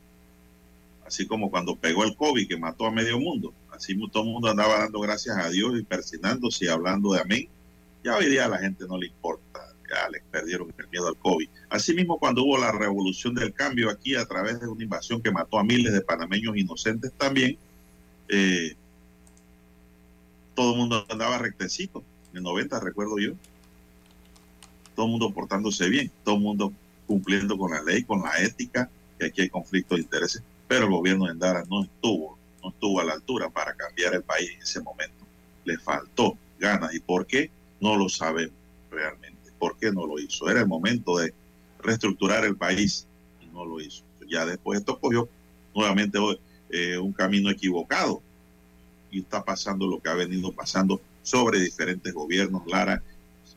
Así 1.05 1.27
como 1.27 1.51
cuando 1.51 1.75
pegó 1.75 2.05
el 2.05 2.15
COVID 2.15 2.47
que 2.47 2.57
mató 2.57 2.87
a 2.87 2.93
medio 2.93 3.19
mundo. 3.19 3.53
Así 3.73 3.99
todo 4.11 4.23
el 4.25 4.31
mundo 4.31 4.51
andaba 4.51 4.79
dando 4.79 5.01
gracias 5.01 5.37
a 5.37 5.49
Dios 5.49 5.79
y 5.79 5.83
persinándose 5.83 6.67
y 6.67 6.69
hablando 6.69 7.13
de 7.13 7.21
amén. 7.21 7.49
Ya 8.05 8.17
hoy 8.17 8.27
día 8.27 8.45
a 8.45 8.49
la 8.49 8.59
gente 8.59 8.85
no 8.87 8.97
le 8.97 9.07
importa. 9.07 9.61
Ya 9.91 10.09
les 10.11 10.23
perdieron 10.31 10.73
el 10.77 10.89
miedo 10.89 11.09
al 11.09 11.17
COVID. 11.17 11.49
Asimismo, 11.71 12.19
cuando 12.19 12.45
hubo 12.45 12.59
la 12.59 12.73
revolución 12.73 13.35
del 13.35 13.55
cambio 13.55 13.91
aquí 13.91 14.15
a 14.17 14.27
través 14.27 14.61
de 14.61 14.69
una 14.69 14.85
invasión 14.85 15.23
que 15.23 15.31
mató 15.31 15.59
a 15.59 15.65
miles 15.65 15.93
de 15.93 16.03
panameños 16.03 16.57
inocentes 16.57 17.11
también, 17.17 17.57
eh, 18.29 18.77
todo 20.59 20.73
el 20.73 20.79
mundo 20.79 21.07
andaba 21.09 21.39
rectecito. 21.39 22.03
En 22.33 22.39
el 22.39 22.43
90, 22.43 22.81
recuerdo 22.81 23.17
yo. 23.21 23.35
Todo 24.97 25.07
el 25.07 25.13
mundo 25.13 25.31
portándose 25.31 25.89
bien, 25.89 26.11
todo 26.25 26.35
el 26.35 26.41
mundo 26.41 26.73
cumpliendo 27.07 27.57
con 27.57 27.71
la 27.71 27.81
ley, 27.81 28.03
con 28.03 28.23
la 28.23 28.33
ética, 28.43 28.91
que 29.21 29.27
aquí 29.27 29.43
hay 29.43 29.51
conflicto 29.51 29.95
de 29.95 30.01
intereses. 30.01 30.43
Pero 30.67 30.87
el 30.87 30.91
gobierno 30.91 31.27
de 31.27 31.31
Endara 31.31 31.63
no 31.71 31.85
estuvo, 31.85 32.37
no 32.61 32.71
estuvo 32.71 33.01
a 33.01 33.05
la 33.05 33.13
altura 33.13 33.49
para 33.49 33.73
cambiar 33.75 34.15
el 34.15 34.25
país 34.25 34.51
en 34.51 34.63
ese 34.63 34.81
momento. 34.81 35.25
Le 35.65 35.79
faltó 35.79 36.37
ganas. 36.59 36.93
¿Y 36.93 36.99
por 36.99 37.25
qué? 37.25 37.53
No 37.81 37.97
lo 37.97 38.09
sabemos 38.09 38.57
realmente. 38.91 39.53
¿Por 39.61 39.79
qué 39.79 39.93
no 39.93 40.09
lo 40.09 40.19
hizo? 40.19 40.51
Era 40.51 40.59
el 40.59 40.67
momento 40.67 41.19
de 41.19 41.33
reestructurar 41.79 42.45
el 42.45 42.57
país 42.57 43.07
y 43.41 43.47
no 43.55 43.65
lo 43.65 43.81
hizo. 43.81 44.03
Ya 44.29 44.45
después 44.45 44.81
esto 44.81 44.99
cogió 44.99 45.29
nuevamente 45.73 46.19
eh, 46.71 46.99
un 46.99 47.13
camino 47.13 47.49
equivocado 47.49 48.23
y 49.11 49.21
está 49.21 49.45
pasando 49.45 49.87
lo 49.87 50.01
que 50.01 50.09
ha 50.09 50.15
venido 50.15 50.53
pasando 50.53 51.01
sobre 51.23 51.61
diferentes 51.61 52.13
gobiernos, 52.13 52.63
Lara, 52.67 53.03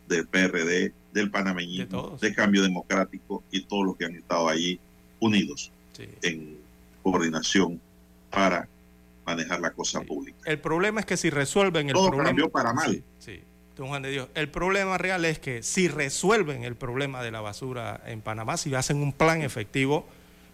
del 0.07 0.27
PRD, 0.27 0.93
del 1.13 1.31
panameñismo, 1.31 2.17
de, 2.19 2.33
Cambio 2.33 2.63
Democrático 2.63 3.43
y 3.51 3.63
todos 3.63 3.85
los 3.85 3.97
que 3.97 4.05
han 4.05 4.15
estado 4.15 4.49
allí 4.49 4.79
unidos 5.19 5.71
en 6.21 6.57
coordinación 7.03 7.79
para 8.29 8.67
manejar 9.25 9.59
la 9.59 9.71
cosa 9.71 10.01
pública. 10.01 10.37
El 10.45 10.59
problema 10.59 10.99
es 11.01 11.05
que 11.05 11.17
si 11.17 11.29
resuelven 11.29 11.89
el 11.89 11.93
Todo 11.93 12.07
problema... 12.07 12.29
cambió 12.29 12.49
para 12.49 12.73
mal. 12.73 13.03
Sí, 13.19 13.41
don 13.77 13.87
Juan 13.87 14.01
de 14.01 14.11
Dios. 14.11 14.29
El 14.33 14.49
problema 14.49 14.97
real 14.97 15.25
es 15.25 15.39
que 15.39 15.63
si 15.63 15.87
resuelven 15.87 16.63
el 16.63 16.75
problema 16.75 17.21
de 17.23 17.31
la 17.31 17.41
basura 17.41 18.01
en 18.05 18.21
Panamá, 18.21 18.57
si 18.57 18.73
hacen 18.73 18.97
un 18.97 19.13
plan 19.13 19.41
efectivo, 19.41 20.07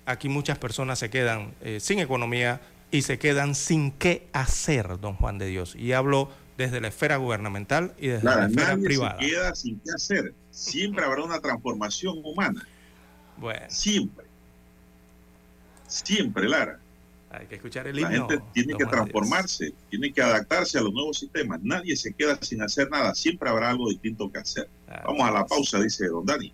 aquí 0.06 0.30
muchas 0.30 0.58
personas 0.58 1.00
se 1.00 1.10
quedan 1.10 1.54
eh, 1.62 1.80
sin 1.80 2.00
economía, 2.00 2.62
y 2.92 3.02
se 3.02 3.20
quedan 3.20 3.56
sin 3.56 3.92
qué 3.92 4.28
hacer, 4.34 5.00
don 5.00 5.16
Juan 5.16 5.38
de 5.38 5.48
Dios. 5.48 5.76
Y 5.76 5.94
hablo 5.94 6.30
desde 6.58 6.82
la 6.82 6.88
esfera 6.88 7.18
gubernamental 7.18 7.94
y 7.98 8.08
desde 8.08 8.26
la 8.26 8.48
esfera 8.48 8.76
nadie 8.76 8.86
privada. 8.86 9.20
Se 9.20 9.28
queda 9.28 9.56
sin 9.56 9.80
qué 9.80 9.92
hacer. 9.96 10.34
Siempre 10.52 11.06
habrá 11.06 11.24
una 11.24 11.40
transformación 11.40 12.20
humana. 12.24 12.68
Bueno. 13.38 13.66
Siempre. 13.70 14.26
Siempre, 15.88 16.50
Lara. 16.50 16.80
Hay 17.30 17.46
que 17.46 17.56
escuchar 17.56 17.88
el 17.88 18.00
himno. 18.00 18.10
La 18.10 18.16
gente 18.16 18.40
tiene 18.54 18.74
que 18.76 18.86
transformarse, 18.86 19.74
tiene 19.90 20.12
que 20.12 20.22
adaptarse 20.22 20.80
a 20.80 20.82
los 20.82 20.94
nuevos 20.94 21.20
sistemas. 21.20 21.60
Nadie 21.62 21.96
se 21.96 22.14
queda 22.14 22.40
sin 22.42 22.62
hacer 22.62 22.90
nada. 22.90 23.14
Siempre 23.14 23.50
habrá 23.50 23.70
algo 23.70 23.90
distinto 23.90 24.32
que 24.32 24.40
hacer. 24.40 24.70
Vamos 25.06 25.28
a 25.28 25.32
la 25.32 25.46
pausa, 25.46 25.80
dice 25.80 26.08
don 26.08 26.26
Dani. 26.26 26.54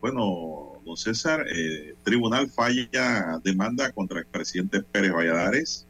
Bueno, 0.00 0.80
don 0.84 0.96
César, 0.96 1.46
eh, 1.52 1.94
tribunal 2.04 2.50
falla 2.50 3.40
demanda 3.42 3.90
contra 3.92 4.20
el 4.20 4.26
presidente 4.26 4.82
Pérez 4.82 5.12
Valladares. 5.12 5.86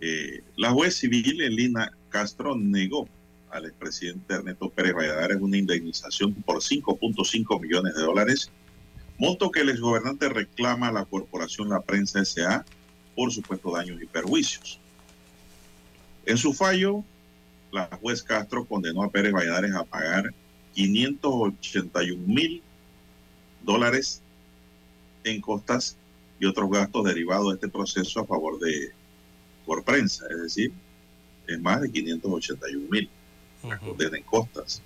Eh, 0.00 0.42
la 0.56 0.70
juez 0.70 0.96
civil 0.96 1.40
Elina 1.40 1.92
Castro 2.10 2.56
negó 2.56 3.08
al 3.50 3.66
expresidente 3.66 4.34
Ernesto 4.34 4.68
Pérez 4.68 4.94
Valladares 4.94 5.38
una 5.40 5.56
indemnización 5.56 6.34
por 6.34 6.56
5.5 6.56 7.60
millones 7.60 7.94
de 7.94 8.02
dólares, 8.02 8.50
monto 9.16 9.50
que 9.50 9.60
el 9.60 9.70
exgobernante 9.70 10.28
reclama 10.28 10.88
a 10.88 10.92
la 10.92 11.04
corporación 11.04 11.68
La 11.68 11.80
Prensa 11.80 12.20
S.A. 12.20 12.64
por 13.14 13.32
supuestos 13.32 13.72
daños 13.72 14.02
y 14.02 14.06
perjuicios. 14.06 14.80
En 16.26 16.36
su 16.36 16.52
fallo, 16.52 17.04
la 17.70 17.86
juez 18.02 18.22
Castro 18.22 18.64
condenó 18.64 19.04
a 19.04 19.10
Pérez 19.10 19.32
Valladares 19.32 19.72
a 19.74 19.84
pagar 19.84 20.34
581 20.74 22.26
mil 22.26 22.62
dólares 23.62 24.20
en 25.24 25.40
costas 25.40 25.96
y 26.38 26.46
otros 26.46 26.70
gastos 26.70 27.04
derivados 27.04 27.48
de 27.48 27.54
este 27.54 27.68
proceso 27.68 28.20
a 28.20 28.26
favor 28.26 28.58
de 28.58 28.92
por 29.64 29.82
prensa, 29.82 30.26
es 30.30 30.42
decir, 30.42 30.72
es 31.46 31.60
más 31.60 31.80
de 31.80 31.90
581 31.90 32.88
mil 32.90 33.08
condena 33.80 34.18
en 34.18 34.24
costas, 34.24 34.82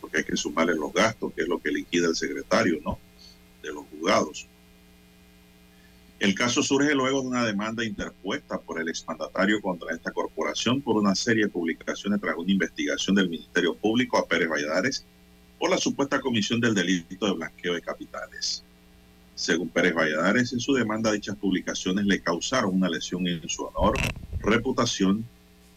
porque 0.00 0.18
hay 0.18 0.24
que 0.24 0.36
sumarle 0.36 0.74
los 0.74 0.92
gastos, 0.92 1.32
que 1.32 1.42
es 1.42 1.48
lo 1.48 1.58
que 1.58 1.70
liquida 1.70 2.08
el 2.08 2.16
secretario, 2.16 2.78
¿no? 2.84 2.98
De 3.62 3.72
los 3.72 3.84
juzgados. 3.86 4.46
El 6.18 6.34
caso 6.34 6.62
surge 6.62 6.94
luego 6.94 7.22
de 7.22 7.28
una 7.28 7.46
demanda 7.46 7.82
interpuesta 7.82 8.60
por 8.60 8.78
el 8.78 8.90
exmandatario 8.90 9.62
contra 9.62 9.94
esta 9.94 10.10
corporación 10.10 10.82
por 10.82 10.96
una 10.96 11.14
serie 11.14 11.44
de 11.44 11.50
publicaciones 11.50 12.20
tras 12.20 12.36
una 12.36 12.52
investigación 12.52 13.16
del 13.16 13.30
Ministerio 13.30 13.74
Público 13.74 14.18
a 14.18 14.26
Pérez 14.26 14.50
Valladares 14.50 15.06
por 15.60 15.70
la 15.70 15.76
supuesta 15.76 16.20
comisión 16.20 16.58
del 16.58 16.74
delito 16.74 17.26
de 17.26 17.34
blanqueo 17.34 17.74
de 17.74 17.82
capitales. 17.82 18.64
Según 19.34 19.68
Pérez 19.68 19.94
Valladares, 19.94 20.54
en 20.54 20.60
su 20.60 20.72
demanda 20.72 21.12
dichas 21.12 21.36
publicaciones 21.36 22.06
le 22.06 22.20
causaron 22.20 22.76
una 22.76 22.88
lesión 22.88 23.28
en 23.28 23.46
su 23.46 23.64
honor, 23.64 23.94
reputación, 24.40 25.22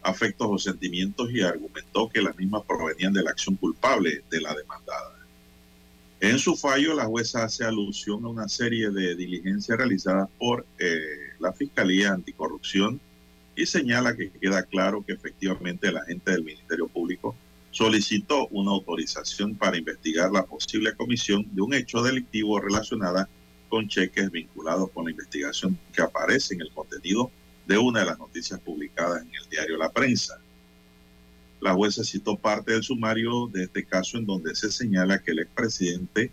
afectos 0.02 0.48
o 0.50 0.58
sentimientos 0.58 1.30
y 1.30 1.42
argumentó 1.42 2.08
que 2.08 2.22
las 2.22 2.36
mismas 2.36 2.62
provenían 2.62 3.12
de 3.12 3.22
la 3.22 3.30
acción 3.30 3.56
culpable 3.56 4.24
de 4.30 4.40
la 4.40 4.54
demandada. 4.54 5.18
En 6.20 6.38
su 6.38 6.56
fallo, 6.56 6.94
la 6.94 7.04
jueza 7.04 7.44
hace 7.44 7.64
alusión 7.64 8.24
a 8.24 8.28
una 8.28 8.48
serie 8.48 8.88
de 8.88 9.14
diligencias 9.14 9.76
realizadas 9.76 10.30
por 10.38 10.64
eh, 10.78 11.34
la 11.40 11.52
Fiscalía 11.52 12.12
Anticorrupción 12.12 12.98
y 13.54 13.66
señala 13.66 14.16
que 14.16 14.30
queda 14.30 14.62
claro 14.62 15.04
que 15.06 15.12
efectivamente 15.12 15.92
la 15.92 16.04
gente 16.06 16.30
del 16.30 16.44
Ministerio 16.44 16.88
Público 16.88 17.36
solicitó 17.74 18.46
una 18.52 18.70
autorización 18.70 19.56
para 19.56 19.76
investigar 19.76 20.30
la 20.30 20.46
posible 20.46 20.94
comisión 20.94 21.44
de 21.50 21.60
un 21.60 21.74
hecho 21.74 22.02
delictivo 22.02 22.60
relacionada 22.60 23.28
con 23.68 23.88
cheques 23.88 24.30
vinculados 24.30 24.90
con 24.92 25.06
la 25.06 25.10
investigación 25.10 25.76
que 25.92 26.00
aparece 26.00 26.54
en 26.54 26.60
el 26.60 26.70
contenido 26.70 27.32
de 27.66 27.76
una 27.76 28.00
de 28.00 28.06
las 28.06 28.18
noticias 28.20 28.60
publicadas 28.60 29.22
en 29.22 29.34
el 29.34 29.48
diario 29.50 29.76
La 29.76 29.90
Prensa. 29.90 30.38
La 31.60 31.74
jueza 31.74 32.04
citó 32.04 32.36
parte 32.36 32.70
del 32.70 32.84
sumario 32.84 33.48
de 33.52 33.64
este 33.64 33.84
caso 33.84 34.18
en 34.18 34.26
donde 34.26 34.54
se 34.54 34.70
señala 34.70 35.20
que 35.20 35.32
el 35.32 35.40
expresidente 35.40 36.30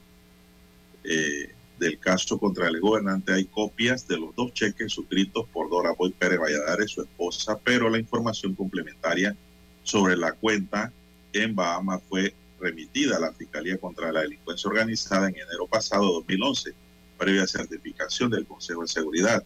eh, 1.03 1.55
del 1.79 1.97
caso 1.97 2.37
contra 2.37 2.67
el 2.67 2.79
gobernante 2.79 3.33
hay 3.33 3.45
copias 3.45 4.07
de 4.07 4.19
los 4.19 4.35
dos 4.35 4.53
cheques 4.53 4.93
suscritos 4.93 5.47
por 5.51 5.71
Dora 5.71 5.93
Boy 5.93 6.11
Pérez 6.11 6.39
Valladares, 6.39 6.91
su 6.91 7.01
esposa, 7.01 7.57
pero 7.63 7.89
la 7.89 7.97
información 7.97 8.53
complementaria 8.53 9.35
sobre 9.81 10.15
la 10.15 10.33
cuenta 10.33 10.93
en 11.33 11.55
Bahamas 11.55 12.01
fue 12.09 12.33
remitida 12.59 13.17
a 13.17 13.19
la 13.19 13.33
Fiscalía 13.33 13.77
contra 13.77 14.11
la 14.11 14.21
Delincuencia 14.21 14.69
Organizada 14.69 15.29
en 15.29 15.35
enero 15.35 15.67
pasado 15.67 16.05
2011, 16.13 16.73
previa 17.17 17.47
certificación 17.47 18.29
del 18.29 18.45
Consejo 18.45 18.81
de 18.81 18.87
Seguridad. 18.87 19.43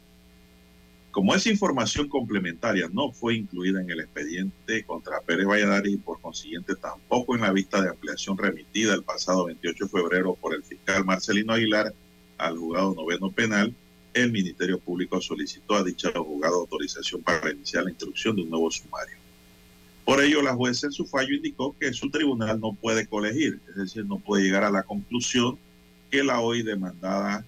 Como 1.11 1.33
esa 1.33 1.49
información 1.49 2.09
complementaria 2.09 2.89
no 2.91 3.11
fue 3.11 3.35
incluida 3.35 3.81
en 3.81 3.89
el 3.89 4.01
expediente 4.01 4.83
contra 4.83 5.21
Pérez 5.21 5.47
Valladares 5.47 5.93
y 5.93 5.97
por 5.97 6.19
consiguiente 6.19 6.75
tampoco 6.75 7.35
en 7.35 7.41
la 7.41 7.53
vista 7.53 7.81
de 7.81 7.89
ampliación 7.89 8.37
remitida 8.37 8.93
el 8.93 9.03
pasado 9.03 9.45
28 9.45 9.85
de 9.85 9.89
febrero 9.89 10.35
por 10.35 10.53
el 10.53 10.63
fiscal 10.63 11.05
Marcelino 11.05 11.53
Aguilar 11.53 11.93
al 12.37 12.57
juzgado 12.57 12.93
noveno 12.95 13.31
penal, 13.31 13.73
el 14.13 14.31
Ministerio 14.31 14.79
Público 14.79 15.21
solicitó 15.21 15.75
a 15.75 15.83
dicho 15.83 16.11
juzgado 16.11 16.61
autorización 16.61 17.21
para 17.21 17.51
iniciar 17.51 17.85
la 17.85 17.91
instrucción 17.91 18.35
de 18.35 18.43
un 18.43 18.49
nuevo 18.49 18.69
sumario. 18.69 19.24
Por 20.05 20.21
ello, 20.21 20.41
la 20.41 20.53
jueza 20.53 20.87
en 20.87 20.93
su 20.93 21.05
fallo 21.05 21.33
indicó 21.33 21.75
que 21.79 21.91
su 21.93 22.09
tribunal 22.09 22.59
no 22.59 22.73
puede 22.73 23.07
colegir, 23.07 23.59
es 23.69 23.75
decir, 23.75 24.05
no 24.05 24.19
puede 24.19 24.43
llegar 24.43 24.63
a 24.63 24.69
la 24.69 24.83
conclusión 24.83 25.57
que 26.11 26.23
la 26.23 26.41
hoy 26.41 26.61
demandada 26.61 27.43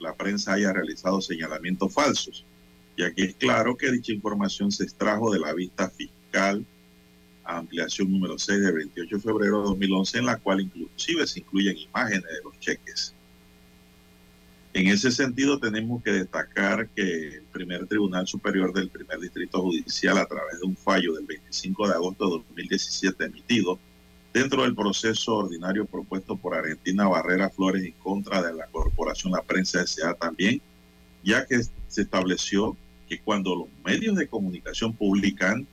la 0.00 0.14
prensa 0.14 0.54
haya 0.54 0.72
realizado 0.72 1.20
señalamientos 1.20 1.92
falsos, 1.92 2.44
ya 2.96 3.12
que 3.12 3.24
es 3.24 3.34
claro 3.34 3.76
que 3.76 3.92
dicha 3.92 4.12
información 4.12 4.72
se 4.72 4.84
extrajo 4.84 5.30
de 5.30 5.40
la 5.40 5.52
vista 5.52 5.90
fiscal 5.90 6.64
ampliación 7.44 8.10
número 8.10 8.38
6 8.38 8.60
de 8.60 8.72
28 8.72 9.16
de 9.16 9.22
febrero 9.22 9.60
de 9.60 9.64
2011, 9.68 10.18
en 10.18 10.26
la 10.26 10.36
cual 10.38 10.60
inclusive 10.62 11.26
se 11.26 11.40
incluyen 11.40 11.76
imágenes 11.76 12.24
de 12.24 12.42
los 12.42 12.58
cheques. 12.58 13.14
En 14.74 14.88
ese 14.88 15.12
sentido, 15.12 15.60
tenemos 15.60 16.02
que 16.02 16.10
destacar 16.10 16.88
que 16.88 17.36
el 17.36 17.44
primer 17.52 17.86
Tribunal 17.86 18.26
Superior 18.26 18.72
del 18.72 18.90
Primer 18.90 19.20
Distrito 19.20 19.62
Judicial, 19.62 20.18
a 20.18 20.26
través 20.26 20.58
de 20.58 20.66
un 20.66 20.76
fallo 20.76 21.14
del 21.14 21.26
25 21.26 21.86
de 21.86 21.94
agosto 21.94 22.24
de 22.24 22.30
2017 22.38 23.24
emitido, 23.24 23.78
dentro 24.32 24.64
del 24.64 24.74
proceso 24.74 25.36
ordinario 25.36 25.86
propuesto 25.86 26.34
por 26.34 26.56
Argentina 26.56 27.06
Barrera 27.06 27.50
Flores 27.50 27.84
en 27.84 27.92
contra 27.92 28.42
de 28.42 28.52
la 28.52 28.66
Corporación 28.66 29.32
La 29.32 29.42
Prensa 29.42 29.80
S.A. 29.80 30.14
también, 30.14 30.60
ya 31.22 31.46
que 31.46 31.62
se 31.62 32.02
estableció 32.02 32.76
que 33.08 33.20
cuando 33.20 33.54
los 33.54 33.68
medios 33.84 34.16
de 34.16 34.26
comunicación 34.26 34.92
publican 34.92 35.68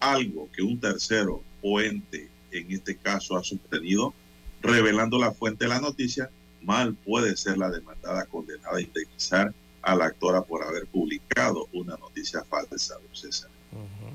algo 0.00 0.48
que 0.50 0.62
un 0.62 0.80
tercero 0.80 1.42
o 1.60 1.78
ente, 1.78 2.30
en 2.52 2.72
este 2.72 2.96
caso, 2.96 3.36
ha 3.36 3.44
sostenido, 3.44 4.14
revelando 4.62 5.18
la 5.18 5.32
fuente 5.32 5.66
de 5.66 5.68
la 5.68 5.80
noticia, 5.82 6.30
mal 6.62 6.94
puede 6.94 7.36
ser 7.36 7.58
la 7.58 7.70
demandada 7.70 8.24
condenada 8.26 8.76
a 8.76 8.80
indemnizar 8.80 9.54
a 9.82 9.94
la 9.94 10.06
actora 10.06 10.42
por 10.42 10.62
haber 10.62 10.86
publicado 10.86 11.68
una 11.72 11.96
noticia 11.96 12.44
falsa, 12.44 12.96
César. 13.12 13.50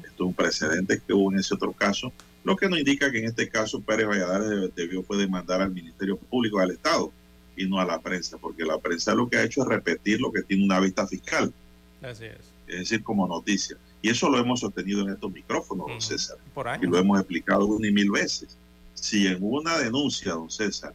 Esto 0.03 0.23
es 0.23 0.27
un 0.27 0.33
precedente 0.33 1.01
que 1.05 1.13
hubo 1.13 1.31
en 1.31 1.39
ese 1.39 1.55
otro 1.55 1.71
caso, 1.71 2.11
lo 2.43 2.55
que 2.57 2.67
nos 2.67 2.79
indica 2.79 3.09
que 3.11 3.19
en 3.19 3.25
este 3.25 3.49
caso 3.49 3.81
Pérez 3.81 4.07
Valladares 4.07 4.75
debió 4.75 5.01
fue 5.03 5.17
demandar 5.17 5.61
al 5.61 5.71
Ministerio 5.71 6.17
Público 6.17 6.59
del 6.59 6.71
Estado 6.71 7.11
y 7.55 7.65
no 7.67 7.79
a 7.79 7.85
la 7.85 8.01
prensa, 8.01 8.37
porque 8.37 8.65
la 8.65 8.79
prensa 8.79 9.15
lo 9.15 9.29
que 9.29 9.37
ha 9.37 9.43
hecho 9.43 9.61
es 9.61 9.67
repetir 9.67 10.19
lo 10.19 10.31
que 10.31 10.41
tiene 10.41 10.65
una 10.65 10.79
vista 10.79 11.07
fiscal. 11.07 11.53
Así 12.01 12.25
es. 12.25 12.51
Es 12.67 12.79
decir, 12.79 13.03
como 13.03 13.27
noticia. 13.27 13.77
Y 14.01 14.09
eso 14.09 14.29
lo 14.29 14.37
hemos 14.37 14.59
sostenido 14.59 15.01
en 15.01 15.11
estos 15.11 15.31
micrófonos, 15.31 15.87
don 15.87 16.01
César. 16.01 16.37
Y 16.81 16.85
lo 16.85 16.97
hemos 16.97 17.19
explicado 17.19 17.65
una 17.65 17.87
y 17.87 17.91
mil 17.91 18.11
veces. 18.11 18.57
Si 18.93 19.27
en 19.27 19.37
una 19.41 19.77
denuncia, 19.77 20.33
don 20.33 20.49
César, 20.49 20.93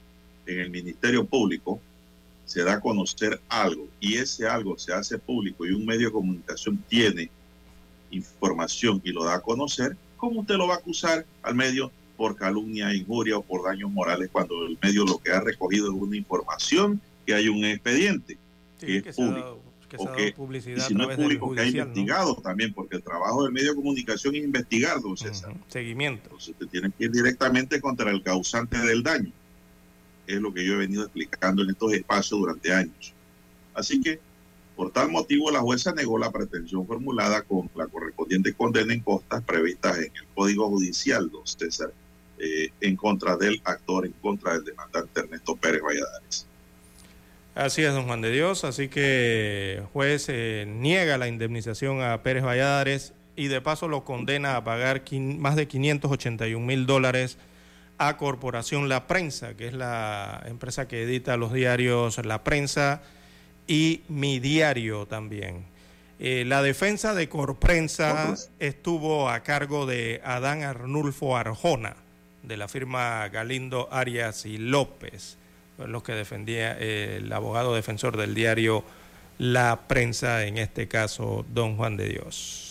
en 0.48 0.60
el 0.60 0.70
Ministerio 0.70 1.24
Público 1.24 1.80
se 2.44 2.62
da 2.64 2.74
a 2.74 2.80
conocer 2.80 3.40
algo 3.48 3.88
y 4.00 4.14
ese 4.14 4.46
algo 4.46 4.78
se 4.78 4.92
hace 4.92 5.18
público 5.18 5.66
y 5.66 5.72
un 5.72 5.84
medio 5.84 6.06
de 6.06 6.12
comunicación 6.12 6.82
tiene 6.88 7.30
información 8.10 9.00
y 9.04 9.12
lo 9.12 9.24
da 9.24 9.34
a 9.34 9.40
conocer, 9.40 9.96
¿cómo 10.16 10.40
usted 10.40 10.56
lo 10.56 10.66
va 10.66 10.74
a 10.74 10.78
acusar 10.78 11.26
al 11.42 11.54
medio 11.54 11.92
por 12.16 12.36
calumnia, 12.36 12.94
injuria 12.94 13.36
o 13.36 13.42
por 13.42 13.64
daños 13.64 13.90
morales 13.90 14.30
cuando 14.32 14.66
el 14.66 14.78
medio 14.82 15.04
lo 15.04 15.18
que 15.18 15.30
ha 15.30 15.40
recogido 15.40 15.88
es 15.88 15.92
una 15.92 16.16
información 16.16 17.00
que 17.26 17.34
hay 17.34 17.48
un 17.48 17.64
expediente 17.64 18.38
que 18.80 18.98
es 18.98 19.14
público? 19.14 19.62
que 19.88 20.32
publicidad 20.32 20.84
y 20.84 20.88
si 20.88 20.94
no 20.94 21.10
es 21.10 21.16
público, 21.16 21.54
que 21.54 21.60
ha 21.62 21.66
investigado 21.66 22.34
también, 22.36 22.74
porque 22.74 22.96
el 22.96 23.02
trabajo 23.02 23.44
del 23.44 23.52
medio 23.52 23.70
de 23.70 23.76
comunicación 23.76 24.34
es 24.34 24.44
investigar, 24.44 25.00
don 25.00 25.16
César. 25.16 25.54
Seguimiento. 25.68 26.24
Entonces 26.24 26.54
te 26.58 26.66
tienen 26.66 26.92
que 26.92 27.04
ir 27.04 27.10
directamente 27.10 27.80
contra 27.80 28.10
el 28.10 28.22
causante 28.22 28.78
del 28.78 29.02
daño. 29.02 29.32
Es 30.28 30.40
lo 30.40 30.52
que 30.52 30.64
yo 30.64 30.74
he 30.74 30.76
venido 30.76 31.02
explicando 31.02 31.62
en 31.62 31.70
estos 31.70 31.92
espacios 31.92 32.38
durante 32.38 32.72
años. 32.72 33.14
Así 33.74 34.00
que, 34.00 34.20
por 34.76 34.92
tal 34.92 35.10
motivo, 35.10 35.50
la 35.50 35.60
jueza 35.60 35.92
negó 35.92 36.18
la 36.18 36.30
pretensión 36.30 36.86
formulada 36.86 37.42
con 37.42 37.68
la 37.74 37.86
correspondiente 37.86 38.52
condena 38.52 38.92
en 38.92 39.00
costas 39.00 39.42
previstas 39.42 39.96
en 39.98 40.04
el 40.04 40.26
Código 40.34 40.68
Judicial, 40.68 41.30
don 41.30 41.46
César, 41.46 41.92
eh, 42.38 42.68
en 42.80 42.94
contra 42.94 43.36
del 43.36 43.60
actor, 43.64 44.06
en 44.06 44.12
contra 44.12 44.52
del 44.52 44.64
demandante 44.64 45.20
Ernesto 45.20 45.56
Pérez 45.56 45.82
Valladares. 45.82 46.46
Así 47.54 47.82
es, 47.82 47.92
don 47.92 48.06
Juan 48.06 48.20
de 48.20 48.30
Dios. 48.30 48.62
Así 48.64 48.88
que 48.88 49.82
juez 49.92 50.26
eh, 50.28 50.64
niega 50.68 51.18
la 51.18 51.26
indemnización 51.26 52.02
a 52.02 52.22
Pérez 52.22 52.44
Valladares 52.44 53.14
y 53.34 53.48
de 53.48 53.60
paso 53.60 53.88
lo 53.88 54.04
condena 54.04 54.56
a 54.56 54.64
pagar 54.64 55.02
más 55.38 55.56
de 55.56 55.66
581 55.66 56.64
mil 56.64 56.86
dólares 56.86 57.38
a 57.98 58.16
Corporación 58.16 58.88
La 58.88 59.06
Prensa, 59.06 59.54
que 59.54 59.68
es 59.68 59.74
la 59.74 60.42
empresa 60.46 60.88
que 60.88 61.02
edita 61.02 61.36
los 61.36 61.52
diarios 61.52 62.24
La 62.24 62.44
Prensa 62.44 63.02
y 63.66 64.02
Mi 64.08 64.38
Diario 64.40 65.06
también. 65.06 65.66
Eh, 66.20 66.44
la 66.46 66.62
defensa 66.62 67.14
de 67.14 67.28
Corprensa 67.28 68.34
estuvo 68.58 69.28
a 69.28 69.40
cargo 69.40 69.86
de 69.86 70.20
Adán 70.24 70.62
Arnulfo 70.62 71.36
Arjona, 71.36 71.96
de 72.42 72.56
la 72.56 72.68
firma 72.68 73.28
Galindo 73.28 73.88
Arias 73.92 74.46
y 74.46 74.58
López 74.58 75.38
los 75.86 76.02
que 76.02 76.12
defendía 76.12 76.76
eh, 76.78 77.18
el 77.18 77.32
abogado 77.32 77.74
defensor 77.74 78.16
del 78.16 78.34
diario 78.34 78.84
La 79.38 79.86
Prensa, 79.86 80.44
en 80.44 80.58
este 80.58 80.88
caso, 80.88 81.44
don 81.48 81.76
Juan 81.76 81.96
de 81.96 82.08
Dios. 82.08 82.67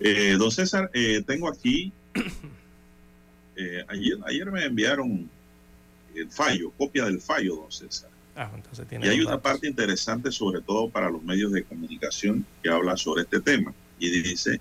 Eh, 0.00 0.36
don 0.38 0.50
César, 0.50 0.90
eh, 0.92 1.22
tengo 1.26 1.48
aquí, 1.48 1.92
ayer, 3.88 4.18
ayer 4.26 4.50
me 4.50 4.64
enviaron 4.64 5.30
el 6.14 6.30
fallo, 6.30 6.70
copia 6.76 7.04
del 7.04 7.20
fallo, 7.20 7.56
don 7.56 7.72
César. 7.72 8.10
Ah, 8.36 8.50
entonces 8.54 8.86
tiene 8.88 9.06
y 9.06 9.10
hay 9.10 9.20
una 9.20 9.40
parte 9.40 9.68
interesante, 9.68 10.32
sobre 10.32 10.60
todo 10.60 10.88
para 10.88 11.08
los 11.08 11.22
medios 11.22 11.52
de 11.52 11.62
comunicación, 11.62 12.44
que 12.62 12.68
habla 12.68 12.96
sobre 12.96 13.22
este 13.22 13.40
tema. 13.40 13.72
Y 13.98 14.10
dice, 14.10 14.60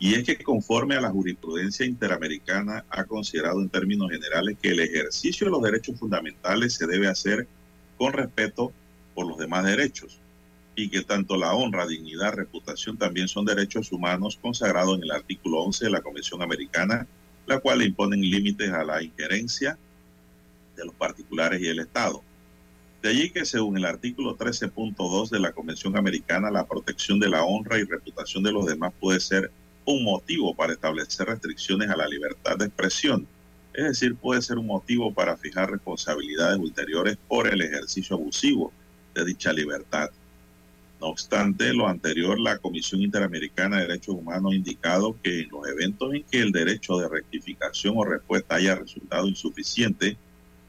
y 0.00 0.14
es 0.14 0.24
que 0.24 0.36
conforme 0.38 0.96
a 0.96 1.00
la 1.00 1.10
jurisprudencia 1.10 1.86
interamericana 1.86 2.84
ha 2.90 3.04
considerado 3.04 3.60
en 3.60 3.68
términos 3.68 4.10
generales 4.10 4.56
que 4.60 4.70
el 4.70 4.80
ejercicio 4.80 5.46
de 5.46 5.52
los 5.52 5.62
derechos 5.62 5.98
fundamentales 5.98 6.74
se 6.74 6.88
debe 6.88 7.06
hacer 7.06 7.46
con 7.96 8.12
respeto 8.12 8.72
por 9.14 9.28
los 9.28 9.38
demás 9.38 9.64
derechos 9.64 10.21
y 10.74 10.88
que 10.88 11.02
tanto 11.02 11.36
la 11.36 11.54
honra, 11.54 11.86
dignidad, 11.86 12.34
reputación 12.34 12.96
también 12.96 13.28
son 13.28 13.44
derechos 13.44 13.92
humanos 13.92 14.38
consagrados 14.40 14.96
en 14.96 15.04
el 15.04 15.10
artículo 15.10 15.60
11 15.60 15.86
de 15.86 15.90
la 15.90 16.00
Convención 16.00 16.42
Americana, 16.42 17.06
la 17.46 17.58
cual 17.58 17.80
le 17.80 17.86
imponen 17.86 18.20
límites 18.20 18.70
a 18.70 18.84
la 18.84 19.02
injerencia 19.02 19.78
de 20.76 20.84
los 20.84 20.94
particulares 20.94 21.60
y 21.60 21.66
el 21.66 21.80
Estado. 21.80 22.22
De 23.02 23.10
allí 23.10 23.30
que 23.30 23.44
según 23.44 23.76
el 23.76 23.84
artículo 23.84 24.36
13.2 24.36 25.30
de 25.30 25.40
la 25.40 25.52
Convención 25.52 25.96
Americana, 25.96 26.50
la 26.50 26.66
protección 26.66 27.18
de 27.18 27.28
la 27.28 27.42
honra 27.42 27.78
y 27.78 27.84
reputación 27.84 28.42
de 28.42 28.52
los 28.52 28.64
demás 28.64 28.92
puede 29.00 29.20
ser 29.20 29.50
un 29.84 30.04
motivo 30.04 30.54
para 30.54 30.72
establecer 30.72 31.26
restricciones 31.26 31.90
a 31.90 31.96
la 31.96 32.06
libertad 32.06 32.56
de 32.56 32.66
expresión, 32.66 33.26
es 33.74 33.84
decir, 33.84 34.14
puede 34.14 34.42
ser 34.42 34.58
un 34.58 34.66
motivo 34.66 35.12
para 35.12 35.36
fijar 35.36 35.70
responsabilidades 35.70 36.58
ulteriores 36.58 37.16
por 37.26 37.48
el 37.48 37.62
ejercicio 37.62 38.16
abusivo 38.16 38.72
de 39.14 39.24
dicha 39.24 39.52
libertad. 39.52 40.10
No 41.02 41.08
obstante 41.08 41.74
lo 41.74 41.88
anterior, 41.88 42.38
la 42.38 42.58
Comisión 42.58 43.02
Interamericana 43.02 43.78
de 43.78 43.88
Derechos 43.88 44.14
Humanos 44.14 44.52
ha 44.52 44.54
indicado 44.54 45.16
que 45.20 45.40
en 45.40 45.48
los 45.48 45.66
eventos 45.66 46.14
en 46.14 46.22
que 46.22 46.38
el 46.38 46.52
derecho 46.52 46.96
de 46.96 47.08
rectificación 47.08 47.94
o 47.96 48.04
respuesta 48.04 48.54
haya 48.54 48.76
resultado 48.76 49.26
insuficiente 49.26 50.16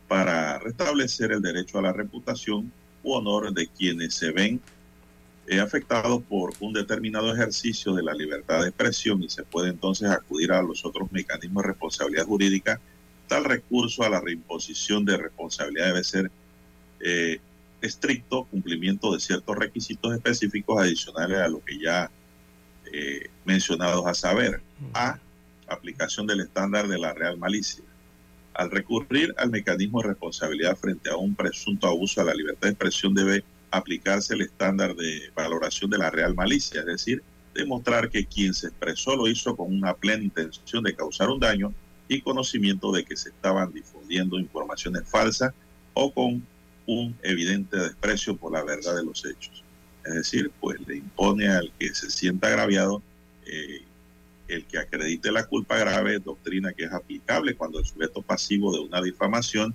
para 0.07 0.57
restablecer 0.57 1.33
el 1.33 1.41
derecho 1.43 1.77
a 1.77 1.83
la 1.83 1.93
reputación 1.93 2.71
u 3.03 3.13
honor 3.13 3.53
de 3.53 3.67
quienes 3.67 4.15
se 4.15 4.31
ven 4.31 4.59
eh, 5.45 5.59
afectado 5.59 6.19
por 6.21 6.53
un 6.61 6.73
determinado 6.73 7.31
ejercicio 7.31 7.93
de 7.93 8.01
la 8.01 8.15
libertad 8.15 8.63
de 8.63 8.69
expresión 8.69 9.21
y 9.21 9.29
se 9.29 9.43
puede 9.43 9.69
entonces 9.69 10.09
acudir 10.09 10.51
a 10.51 10.63
los 10.63 10.83
otros 10.83 11.11
mecanismos 11.11 11.61
de 11.61 11.69
responsabilidad 11.69 12.25
jurídica, 12.25 12.81
tal 13.27 13.45
recurso 13.45 14.01
a 14.01 14.09
la 14.09 14.19
reimposición 14.19 15.05
de 15.05 15.15
responsabilidad 15.15 15.89
debe 15.89 16.03
ser 16.03 16.31
eh, 17.01 17.39
estricto 17.83 18.45
cumplimiento 18.45 19.13
de 19.13 19.19
ciertos 19.19 19.57
requisitos 19.57 20.15
específicos 20.15 20.81
adicionales 20.81 21.39
a 21.39 21.49
lo 21.49 21.63
que 21.63 21.77
ya 21.77 22.09
eh, 22.91 23.29
mencionados 23.45 24.05
a 24.07 24.13
saber. 24.13 24.61
A. 24.93 25.19
Aplicación 25.67 26.25
del 26.27 26.41
estándar 26.41 26.87
de 26.87 26.97
la 26.97 27.13
real 27.13 27.37
malicia. 27.37 27.83
Al 28.53 28.71
recurrir 28.71 29.33
al 29.37 29.49
mecanismo 29.49 30.01
de 30.01 30.09
responsabilidad 30.09 30.77
frente 30.77 31.09
a 31.09 31.17
un 31.17 31.35
presunto 31.35 31.87
abuso 31.87 32.21
a 32.21 32.25
la 32.25 32.33
libertad 32.33 32.67
de 32.67 32.69
expresión 32.69 33.13
debe 33.13 33.43
aplicarse 33.71 34.33
el 34.33 34.41
estándar 34.41 34.95
de 34.95 35.31
valoración 35.35 35.89
de 35.89 35.97
la 35.97 36.11
real 36.11 36.35
malicia, 36.35 36.81
es 36.81 36.85
decir, 36.85 37.23
demostrar 37.53 38.09
que 38.09 38.25
quien 38.25 38.53
se 38.53 38.67
expresó 38.67 39.15
lo 39.15 39.27
hizo 39.27 39.55
con 39.55 39.73
una 39.73 39.93
plena 39.93 40.23
intención 40.23 40.83
de 40.83 40.95
causar 40.95 41.29
un 41.29 41.39
daño 41.39 41.73
y 42.07 42.21
conocimiento 42.21 42.91
de 42.91 43.03
que 43.03 43.17
se 43.17 43.29
estaban 43.29 43.73
difundiendo 43.73 44.39
informaciones 44.39 45.09
falsas 45.09 45.53
o 45.93 46.13
con 46.13 46.45
un 46.85 47.17
evidente 47.23 47.77
desprecio 47.77 48.35
por 48.35 48.51
la 48.51 48.63
verdad 48.63 48.95
de 48.95 49.05
los 49.05 49.25
hechos. 49.25 49.63
Es 50.05 50.13
decir, 50.13 50.51
pues 50.59 50.79
le 50.87 50.97
impone 50.97 51.47
al 51.47 51.71
que 51.79 51.93
se 51.95 52.09
sienta 52.09 52.47
agraviado 52.47 53.01
eh, 53.45 53.83
el 54.47 54.65
que 54.65 54.77
acredite 54.77 55.31
la 55.31 55.45
culpa 55.45 55.77
grave, 55.77 56.19
doctrina 56.19 56.73
que 56.73 56.83
es 56.83 56.91
aplicable 56.91 57.55
cuando 57.55 57.79
el 57.79 57.85
sujeto 57.85 58.21
pasivo 58.21 58.73
de 58.73 58.79
una 58.79 59.01
difamación 59.01 59.73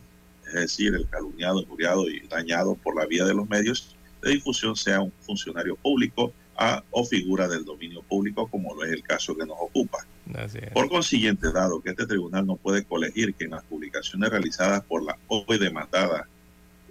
es 0.49 0.55
decir, 0.55 0.95
el 0.95 1.09
calumniado, 1.09 1.61
injuriado 1.61 2.09
y 2.09 2.21
dañado 2.21 2.75
por 2.75 2.97
la 2.97 3.07
vía 3.07 3.25
de 3.25 3.35
los 3.35 3.49
medios 3.49 3.95
de 4.23 4.31
difusión 4.33 4.75
sea 4.77 5.01
un 5.01 5.13
funcionario 5.21 5.77
público 5.77 6.33
a, 6.57 6.83
o 6.91 7.05
figura 7.05 7.47
del 7.47 7.65
dominio 7.65 8.03
público, 8.03 8.49
como 8.49 8.75
lo 8.75 8.85
es 8.85 8.93
el 8.93 9.03
caso 9.03 9.37
que 9.37 9.47
nos 9.47 9.57
ocupa. 9.61 9.99
Por 10.73 10.89
consiguiente, 10.89 11.53
dado 11.53 11.81
que 11.81 11.91
este 11.91 12.07
tribunal 12.07 12.47
no 12.47 12.57
puede 12.57 12.85
colegir 12.85 13.35
que 13.35 13.45
en 13.45 13.53
las 13.53 13.63
publicaciones 13.65 14.31
realizadas 14.31 14.83
por 14.85 15.05
la 15.05 15.17
hoy 15.29 15.59
demandada 15.59 16.27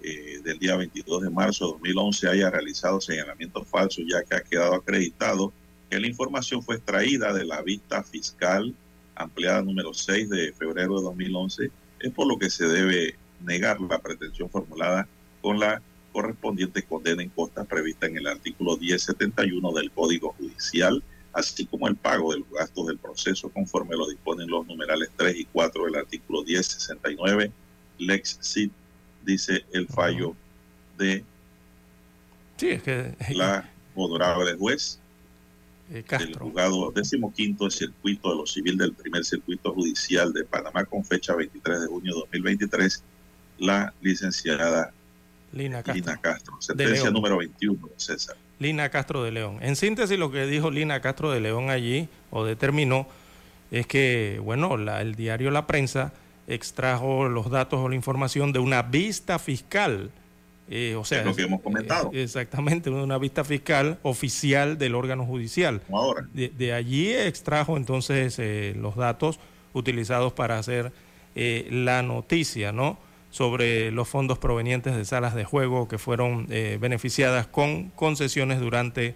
eh, 0.04 0.40
del 0.44 0.60
día 0.60 0.76
22 0.76 1.24
de 1.24 1.30
marzo 1.30 1.66
de 1.66 1.72
2011 1.74 2.30
haya 2.30 2.50
realizado 2.50 3.02
señalamientos 3.02 3.68
falsos, 3.68 4.06
ya 4.08 4.24
que 4.24 4.36
ha 4.36 4.42
quedado 4.42 4.76
acreditado 4.76 5.52
que 5.90 6.00
la 6.00 6.08
información 6.08 6.62
fue 6.62 6.76
extraída 6.76 7.34
de 7.34 7.46
la 7.46 7.62
vista 7.62 8.04
fiscal 8.04 8.74
ampliada 9.18 9.62
número 9.62 9.94
6 9.94 10.30
de 10.30 10.54
febrero 10.54 10.98
de 10.98 11.04
2011, 11.04 11.72
es 12.00 12.12
por 12.12 12.28
lo 12.28 12.38
que 12.38 12.50
se 12.50 12.68
debe 12.68 13.16
negar 13.44 13.80
la 13.82 14.00
pretensión 14.00 14.50
formulada 14.50 15.08
con 15.42 15.60
la 15.60 15.82
correspondiente 16.12 16.84
condena 16.84 17.22
en 17.22 17.30
costas 17.30 17.68
prevista 17.68 18.08
en 18.08 18.18
el 18.18 18.28
artículo 18.28 18.78
1071 18.78 19.72
del 19.72 19.92
Código 19.92 20.34
Judicial, 20.38 21.04
así 21.34 21.66
como 21.66 21.88
el 21.88 21.96
pago 21.96 22.34
de 22.34 22.40
los 22.40 22.50
gastos 22.52 22.88
del 22.88 22.98
proceso 22.98 23.50
conforme 23.50 23.96
lo 23.96 24.08
disponen 24.08 24.50
los 24.50 24.66
numerales 24.66 25.10
3 25.16 25.36
y 25.36 25.46
4 25.46 25.86
del 25.86 25.96
artículo 25.96 26.44
1069. 26.44 27.52
Lex 28.00 28.38
Cit 28.42 28.72
dice 29.28 29.66
el 29.74 29.88
fallo 29.88 30.36
de 30.98 31.24
la 33.30 33.70
honorable 33.94 34.56
juez 34.56 35.00
eh, 35.92 36.04
del 36.18 36.36
juzgado 36.36 36.92
decimoquinto 36.92 37.66
del 37.66 37.72
circuito 37.72 38.30
de 38.32 38.36
lo 38.38 38.46
civil 38.48 38.78
del 38.78 38.94
primer 38.94 39.24
circuito 39.24 39.74
judicial 39.74 40.34
de 40.34 40.44
Panamá 40.46 40.86
con 40.86 41.04
fecha 41.04 41.36
23 41.36 41.82
de 41.82 41.88
junio 41.88 42.14
de 42.14 42.20
2023 42.22 43.04
la 43.60 43.94
licenciada 44.02 44.92
Lina 45.52 45.84
Castro. 45.84 46.56
sentencia 46.60 47.10
número 47.10 47.38
21, 47.38 47.90
César. 47.96 48.36
Lina 48.60 48.90
Castro 48.90 49.24
de 49.24 49.32
León. 49.32 49.60
En 49.62 49.76
síntesis, 49.76 50.20
lo 50.20 50.30
que 50.30 50.46
dijo 50.46 50.72
Lina 50.72 51.00
Castro 51.02 51.32
de 51.32 51.40
León 51.40 51.70
allí, 51.70 52.10
o 52.32 52.44
determinó, 52.44 53.08
es 53.72 53.88
que, 53.88 54.42
bueno, 54.44 54.76
el 54.76 55.16
diario 55.16 55.50
La 55.50 55.66
Prensa 55.66 56.14
extrajo 56.48 57.28
los 57.28 57.50
datos 57.52 57.80
o 57.80 57.90
la 57.90 57.96
información 57.96 58.54
de 58.54 58.60
una 58.60 58.82
vista 58.82 59.38
fiscal. 59.38 60.10
Eh, 60.70 60.96
o 60.96 61.06
sea, 61.06 61.20
es 61.20 61.26
lo 61.26 61.36
que 61.36 61.44
hemos 61.44 61.62
comentado. 61.62 62.10
Eh, 62.14 62.24
exactamente, 62.24 62.90
una 62.90 63.18
vista 63.18 63.44
fiscal 63.44 64.00
oficial 64.02 64.78
del 64.78 64.96
órgano 64.96 65.26
judicial. 65.26 65.82
ahora. 65.92 66.28
De, 66.34 66.74
allí 66.74 67.14
extrajo 67.14 67.78
entonces 67.78 68.38
eh, 68.40 68.74
los 68.78 68.96
datos 68.96 69.40
utilizados 69.74 70.34
para 70.34 70.58
hacer 70.58 70.92
la 71.36 72.02
noticia, 72.02 72.72
¿no? 72.72 72.98
sobre 73.30 73.92
los 73.92 74.08
fondos 74.08 74.40
provenientes 74.40 74.96
de 74.96 75.06
salas 75.06 75.36
de 75.36 75.44
juego 75.44 75.88
que 75.88 76.00
fueron 76.00 76.48
beneficiadas 76.48 77.46
con 77.46 77.90
concesiones 77.90 78.60
durante 78.60 79.14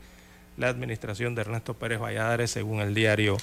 la 0.58 0.68
administración 0.68 1.34
de 1.34 1.42
Ernesto 1.42 1.74
Pérez 1.74 2.00
Valladares, 2.00 2.52
según 2.52 2.80
el 2.80 2.94
diario 2.94 3.38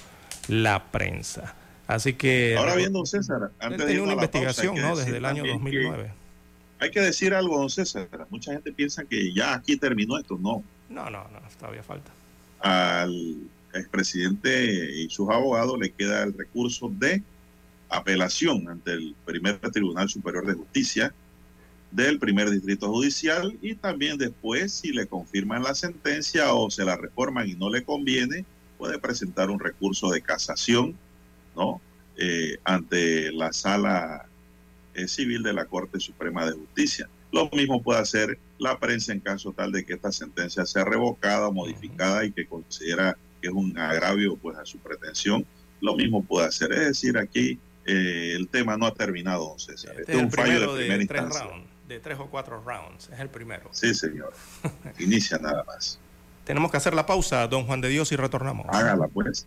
La 0.47 0.85
Prensa. 0.93 1.57
Así 1.89 2.13
que... 2.13 2.55
Ahora 2.57 2.77
viendo 2.77 3.05
César, 3.07 3.51
antes 3.59 3.87
de 3.87 4.01
una 4.01 4.13
investigación 4.13 4.77
¿no? 4.77 4.95
desde 4.95 5.17
el 5.17 5.25
año 5.25 5.43
2009. 5.45 6.13
Hay 6.81 6.91
que 6.91 7.01
decir 7.01 7.35
algo, 7.35 7.59
don 7.59 7.71
César. 7.71 8.09
Mucha 8.29 8.53
gente 8.53 8.73
piensa 8.73 9.05
que 9.05 9.33
ya 9.33 9.55
aquí 9.55 9.77
terminó 9.79 10.19
esto. 10.19 10.39
No. 10.39 10.63
No, 10.91 11.05
no, 11.11 11.25
no, 11.25 11.41
todavía 11.59 11.83
falta. 11.83 12.13
Al 12.61 13.39
expresidente 13.73 15.01
y 15.01 15.09
sus 15.09 15.31
abogados 15.31 15.79
le 15.79 15.91
queda 15.91 16.23
el 16.25 16.37
recurso 16.37 16.91
de 16.91 17.23
apelación 17.89 18.69
ante 18.69 18.93
el 18.93 19.15
primer 19.25 19.59
Tribunal 19.59 20.11
Superior 20.11 20.47
de 20.47 20.55
Justicia 20.55 21.15
del 21.91 22.19
primer 22.19 22.51
distrito 22.51 22.89
judicial 22.89 23.57
y 23.63 23.75
también 23.75 24.19
después 24.19 24.75
si 24.75 24.93
le 24.93 25.07
confirman 25.07 25.63
la 25.63 25.75
sentencia 25.75 26.53
o 26.53 26.71
se 26.71 26.85
la 26.85 26.97
reforman 26.97 27.49
y 27.49 27.55
no 27.55 27.71
le 27.71 27.83
conviene 27.83 28.45
puede 28.77 28.99
presentar 28.99 29.49
un 29.49 29.59
recurso 29.59 30.11
de 30.11 30.21
casación 30.21 30.95
no 31.59 31.81
eh, 32.17 32.57
ante 32.65 33.33
la 33.33 33.53
sala 33.53 34.27
eh, 34.95 35.09
civil 35.09 35.43
de 35.43 35.53
la 35.53 35.67
Corte 35.67 36.01
Suprema 36.01 36.47
de 36.47 36.53
Justicia 36.53 37.09
lo 37.31 37.51
mismo 37.51 37.83
puede 37.83 38.01
hacer 38.01 38.39
la 38.59 38.79
prensa 38.79 39.13
en 39.13 39.21
caso 39.21 39.53
tal 39.53 39.73
de 39.73 39.85
que 39.85 39.95
esta 39.95 40.13
sentencia 40.13 40.65
sea 40.65 40.85
revocada 40.85 41.49
o 41.49 41.53
modificada 41.53 42.25
y 42.25 42.33
que 42.33 42.47
considera 42.47 43.17
que 43.43 43.49
es 43.49 43.55
un 43.55 43.79
agravio 43.79 44.37
pues 44.37 44.57
a 44.57 44.65
su 44.65 44.79
pretensión 44.79 45.45
lo 45.81 45.95
mismo 45.95 46.25
puede 46.25 46.47
hacer 46.47 46.73
es 46.73 46.81
decir 46.81 47.19
aquí 47.19 47.59
eh, 47.89 48.35
el 48.37 48.49
tema 48.49 48.77
no 48.77 48.85
ha 48.85 48.93
terminado, 48.93 49.49
don 49.49 49.59
César. 49.59 49.99
Este, 49.99 50.13
es 50.13 50.23
un 50.23 50.31
fallo 50.31 50.75
de 50.75 50.77
primera 50.77 51.03
instancia. 51.03 51.47
de 51.89 52.01
tres 52.01 52.19
o 52.19 52.27
cuatro 52.27 52.63
rounds, 52.63 53.09
es 53.11 53.19
el 53.19 53.31
primero. 53.31 53.71
Sí, 53.73 53.95
señor. 53.95 54.35
Inicia 54.99 55.39
nada 55.39 55.65
más. 55.65 55.99
Tenemos 56.45 56.71
que 56.71 56.77
hacer 56.77 56.93
la 56.93 57.07
pausa, 57.07 57.49
don 57.49 57.65
Juan 57.65 57.81
de 57.81 57.89
Dios, 57.89 58.13
y 58.13 58.17
retornamos. 58.17 58.67
Hágala, 58.69 59.09
pues. 59.09 59.47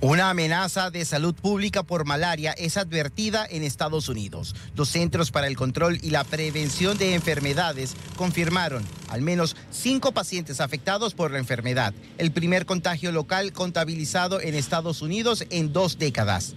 Una 0.00 0.30
amenaza 0.30 0.92
de 0.92 1.04
salud 1.04 1.34
pública 1.34 1.82
por 1.82 2.04
malaria 2.04 2.52
es 2.52 2.76
advertida 2.76 3.44
en 3.50 3.64
Estados 3.64 4.08
Unidos. 4.08 4.54
Los 4.76 4.90
Centros 4.90 5.32
para 5.32 5.48
el 5.48 5.56
Control 5.56 5.98
y 6.00 6.10
la 6.10 6.22
Prevención 6.22 6.96
de 6.98 7.14
Enfermedades 7.14 7.96
confirmaron 8.14 8.84
al 9.08 9.22
menos 9.22 9.56
cinco 9.72 10.12
pacientes 10.12 10.60
afectados 10.60 11.14
por 11.14 11.32
la 11.32 11.40
enfermedad, 11.40 11.94
el 12.16 12.30
primer 12.30 12.64
contagio 12.64 13.10
local 13.10 13.52
contabilizado 13.52 14.40
en 14.40 14.54
Estados 14.54 15.02
Unidos 15.02 15.44
en 15.50 15.72
dos 15.72 15.98
décadas. 15.98 16.54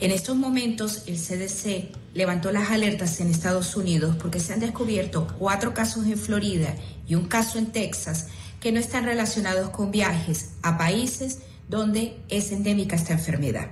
En 0.00 0.12
estos 0.12 0.36
momentos, 0.36 1.02
el 1.08 1.16
CDC 1.16 1.90
levantó 2.14 2.52
las 2.52 2.70
alertas 2.70 3.20
en 3.20 3.28
Estados 3.28 3.74
Unidos 3.74 4.14
porque 4.20 4.38
se 4.38 4.52
han 4.52 4.60
descubierto 4.60 5.26
cuatro 5.36 5.74
casos 5.74 6.06
en 6.06 6.16
Florida 6.16 6.76
y 7.08 7.16
un 7.16 7.26
caso 7.26 7.58
en 7.58 7.72
Texas 7.72 8.28
que 8.60 8.70
no 8.70 8.78
están 8.78 9.04
relacionados 9.04 9.70
con 9.70 9.90
viajes 9.90 10.50
a 10.62 10.78
países 10.78 11.40
donde 11.68 12.18
es 12.28 12.52
endémica 12.52 12.96
esta 12.96 13.12
enfermedad. 13.12 13.68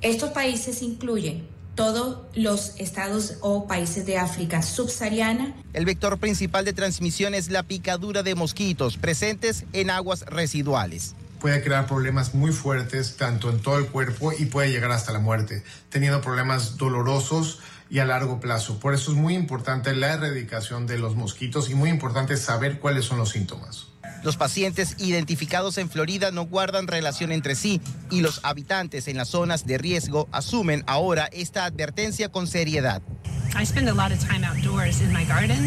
Estos 0.00 0.30
países 0.30 0.82
incluyen 0.82 1.46
todos 1.74 2.18
los 2.34 2.74
estados 2.78 3.36
o 3.40 3.66
países 3.66 4.04
de 4.06 4.18
África 4.18 4.62
subsahariana. 4.62 5.54
El 5.72 5.84
vector 5.84 6.18
principal 6.18 6.64
de 6.64 6.72
transmisión 6.72 7.34
es 7.34 7.50
la 7.50 7.62
picadura 7.62 8.22
de 8.22 8.34
mosquitos 8.34 8.96
presentes 8.96 9.64
en 9.72 9.90
aguas 9.90 10.26
residuales. 10.26 11.14
Puede 11.40 11.62
crear 11.62 11.86
problemas 11.86 12.34
muy 12.34 12.52
fuertes 12.52 13.16
tanto 13.16 13.48
en 13.48 13.60
todo 13.60 13.78
el 13.78 13.86
cuerpo 13.86 14.32
y 14.38 14.44
puede 14.44 14.70
llegar 14.70 14.90
hasta 14.90 15.12
la 15.12 15.20
muerte, 15.20 15.62
teniendo 15.88 16.20
problemas 16.20 16.76
dolorosos 16.76 17.60
y 17.88 17.98
a 17.98 18.04
largo 18.04 18.40
plazo. 18.40 18.78
Por 18.78 18.92
eso 18.92 19.12
es 19.12 19.16
muy 19.16 19.34
importante 19.34 19.94
la 19.94 20.12
erradicación 20.12 20.86
de 20.86 20.98
los 20.98 21.16
mosquitos 21.16 21.70
y 21.70 21.74
muy 21.74 21.88
importante 21.88 22.36
saber 22.36 22.78
cuáles 22.78 23.06
son 23.06 23.18
los 23.18 23.30
síntomas. 23.30 23.89
Los 24.22 24.36
pacientes 24.36 24.96
identificados 24.98 25.78
en 25.78 25.88
Florida 25.88 26.30
no 26.30 26.44
guardan 26.44 26.86
relación 26.86 27.32
entre 27.32 27.54
sí 27.54 27.80
y 28.10 28.20
los 28.20 28.40
habitantes 28.42 29.08
en 29.08 29.16
las 29.16 29.28
zonas 29.28 29.66
de 29.66 29.78
riesgo 29.78 30.28
asumen 30.30 30.84
ahora 30.86 31.28
esta 31.32 31.64
advertencia 31.64 32.30
con 32.30 32.46
seriedad. 32.46 33.02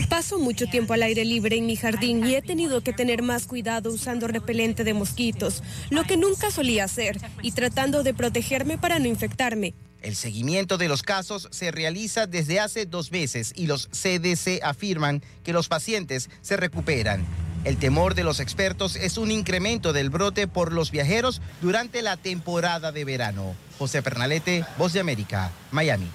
Paso 0.10 0.40
mucho 0.40 0.68
tiempo 0.68 0.94
al 0.94 1.04
aire 1.04 1.26
libre 1.26 1.58
en 1.58 1.66
mi 1.66 1.76
jardín 1.76 2.26
y 2.26 2.36
he 2.36 2.42
tenido 2.42 2.82
que 2.82 2.94
tener 2.94 3.22
más 3.24 3.46
cuidado 3.46 3.92
usando 3.92 4.28
repelente 4.28 4.84
de 4.84 4.94
mosquitos, 4.94 5.64
lo 5.90 6.04
que 6.04 6.16
nunca 6.16 6.50
solía 6.50 6.86
hacer, 6.86 7.20
y 7.42 7.52
tratando 7.52 8.04
de 8.04 8.14
protegerme 8.14 8.78
para 8.78 9.00
no 9.00 9.08
infectarme. 9.08 9.74
El 10.02 10.16
seguimiento 10.16 10.78
de 10.78 10.88
los 10.88 11.02
casos 11.02 11.48
se 11.52 11.72
realiza 11.72 12.28
desde 12.28 12.60
hace 12.60 12.86
dos 12.86 13.12
meses 13.12 13.54
y 13.56 13.68
los 13.68 13.88
CDC 13.88 14.62
afirman 14.64 15.24
que 15.44 15.54
los 15.54 15.68
pacientes 15.68 16.30
se 16.42 16.58
recuperan. 16.58 17.26
El 17.64 17.78
temor 17.78 18.14
de 18.14 18.24
los 18.24 18.40
expertos 18.40 18.96
es 18.98 19.18
un 19.18 19.32
incremento 19.32 19.94
del 19.94 20.10
brote 20.10 20.48
por 20.48 20.74
los 20.74 20.92
viajeros 20.92 21.42
durante 21.62 22.02
la 22.02 22.18
temporada 22.18 22.92
de 22.92 23.06
verano. 23.06 23.56
José 23.80 24.02
Pernalete, 24.02 24.66
Voz 24.78 24.94
de 24.94 25.00
América, 25.00 25.52
Miami. 25.72 26.10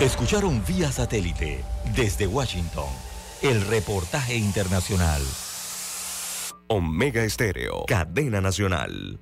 Escucharon 0.00 0.64
vía 0.66 0.90
satélite 0.90 1.64
desde 1.94 2.26
Washington 2.26 2.88
el 3.42 3.64
reportaje 3.66 4.34
internacional. 4.36 5.22
Omega 6.66 7.22
Estéreo, 7.22 7.84
cadena 7.86 8.40
nacional. 8.40 9.20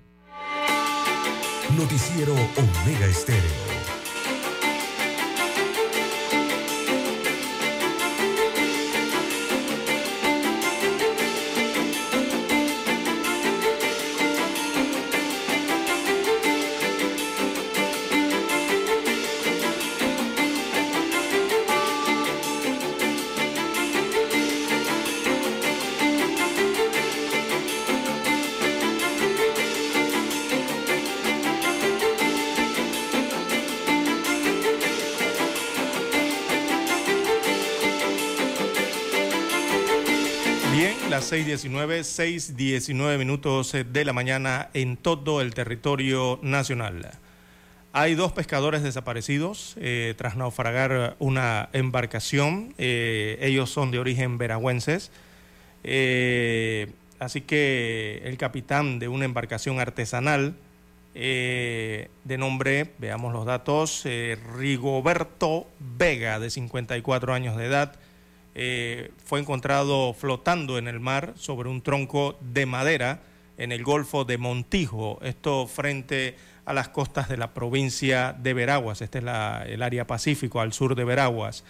Noticiero 1.77 2.33
Omega 2.33 3.07
Estéreo. 3.07 3.82
6.19, 41.33 42.01
6.19 42.01 43.17
minutos 43.17 43.73
de 43.73 44.05
la 44.05 44.13
mañana 44.13 44.69
en 44.75 44.99
todo 44.99 45.41
el 45.41 45.55
territorio 45.55 46.39
nacional. 46.43 47.11
Hay 47.95 48.15
dos 48.15 48.33
pescadores 48.33 48.83
desaparecidos 48.83 49.75
eh, 49.79 50.13
tras 50.19 50.37
naufragar 50.37 51.17
una 51.21 51.71
embarcación. 51.73 52.75
Eh, 52.77 53.39
ellos 53.41 53.71
son 53.71 53.91
de 53.91 53.99
origen 53.99 54.37
veragüenses. 54.37 55.11
Eh, 55.85 56.93
así 57.19 57.41
que 57.41 58.21
el 58.27 58.37
capitán 58.37 58.99
de 58.99 59.09
una 59.09 59.25
embarcación 59.25 59.81
artesanal 59.81 60.55
de 61.15 62.09
nombre, 62.39 62.91
veamos 62.99 63.33
los 63.33 63.47
datos, 63.47 64.05
Rigoberto 64.59 65.67
Vega, 65.79 66.39
de 66.39 66.51
54 66.51 67.33
años 67.33 67.57
de 67.57 67.67
edad, 67.67 67.97
eh, 68.55 69.13
fue 69.25 69.41
encontrado 69.41 70.13
flotando 70.15 70.79
en 70.79 70.89
el 70.89 71.01
mar 71.01 71.33
sobre 71.37 71.69
un 71.69 71.83
tronco 71.83 72.37
de 72.41 72.67
madera 72.67 73.23
en 73.57 73.73
el 73.73 73.83
Golfo 73.83 74.25
de 74.25 74.39
Montijo, 74.39 75.19
esto 75.23 75.67
frente 75.67 76.37
a 76.65 76.73
las 76.73 76.89
costas 76.89 77.29
de 77.29 77.37
la 77.37 77.55
provincia 77.55 78.35
de 78.39 78.55
Veraguas, 78.55 79.03
este 79.03 79.19
es 79.19 79.25
el 79.67 79.83
área 79.83 80.07
pacífico 80.07 80.61
al 80.61 80.73
sur 80.73 80.95
de 80.95 81.05
Veraguas, 81.05 81.65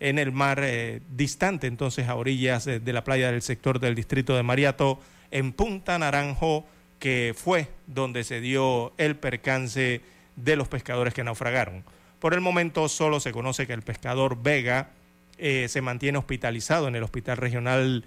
en 0.00 0.18
el 0.18 0.32
mar 0.32 0.60
eh, 0.62 1.00
distante 1.10 1.66
entonces 1.66 2.08
a 2.08 2.16
orillas 2.16 2.64
de 2.64 2.92
la 2.92 3.04
playa 3.04 3.30
del 3.30 3.42
sector 3.42 3.78
del 3.78 3.94
distrito 3.94 4.34
de 4.34 4.42
Mariato, 4.42 4.98
en 5.30 5.52
Punta 5.52 5.98
Naranjo, 5.98 6.66
que 6.98 7.34
fue 7.36 7.68
donde 7.86 8.24
se 8.24 8.40
dio 8.40 8.92
el 8.98 9.16
percance 9.16 10.00
de 10.36 10.56
los 10.56 10.68
pescadores 10.68 11.14
que 11.14 11.24
naufragaron. 11.24 11.84
Por 12.18 12.34
el 12.34 12.40
momento 12.40 12.88
solo 12.88 13.20
se 13.20 13.32
conoce 13.32 13.66
que 13.66 13.72
el 13.72 13.82
pescador 13.82 14.42
Vega 14.42 14.90
eh, 15.38 15.68
se 15.68 15.80
mantiene 15.80 16.18
hospitalizado 16.18 16.88
en 16.88 16.96
el 16.96 17.02
Hospital 17.02 17.38
Regional 17.38 18.04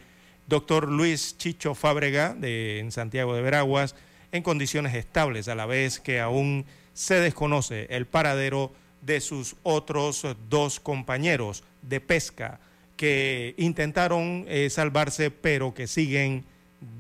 Dr. 0.48 0.90
Luis 0.92 1.38
Chicho 1.38 1.74
Fábrega 1.74 2.34
de, 2.36 2.80
en 2.80 2.92
Santiago 2.92 3.36
de 3.36 3.42
Veraguas 3.42 3.96
en 4.32 4.44
condiciones 4.44 4.94
estables, 4.96 5.48
a 5.48 5.56
la 5.56 5.66
vez 5.66 6.00
que 6.00 6.20
aún 6.20 6.66
se 6.94 7.16
desconoce 7.16 7.88
el 7.90 8.06
paradero 8.06 8.72
de 9.06 9.22
sus 9.22 9.56
otros 9.64 10.26
dos 10.50 10.80
compañeros 10.80 11.64
de 11.82 12.00
pesca 12.00 12.60
que 12.96 13.54
intentaron 13.58 14.46
eh, 14.48 14.70
salvarse 14.70 15.32
pero 15.32 15.74
que 15.74 15.88
siguen 15.88 16.46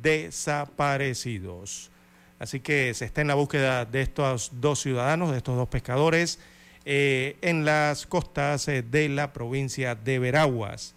desaparecidos. 0.01 1.89
Así 2.39 2.59
que 2.59 2.93
se 2.93 3.05
está 3.05 3.21
en 3.21 3.27
la 3.27 3.35
búsqueda 3.35 3.85
de 3.85 4.01
estos 4.01 4.51
dos 4.59 4.81
ciudadanos, 4.81 5.31
de 5.31 5.37
estos 5.37 5.55
dos 5.55 5.69
pescadores, 5.69 6.39
eh, 6.85 7.37
en 7.41 7.63
las 7.63 8.05
costas 8.05 8.67
eh, 8.67 8.81
de 8.81 9.07
la 9.07 9.31
provincia 9.31 9.95
de 9.95 10.19
Veraguas. 10.19 10.95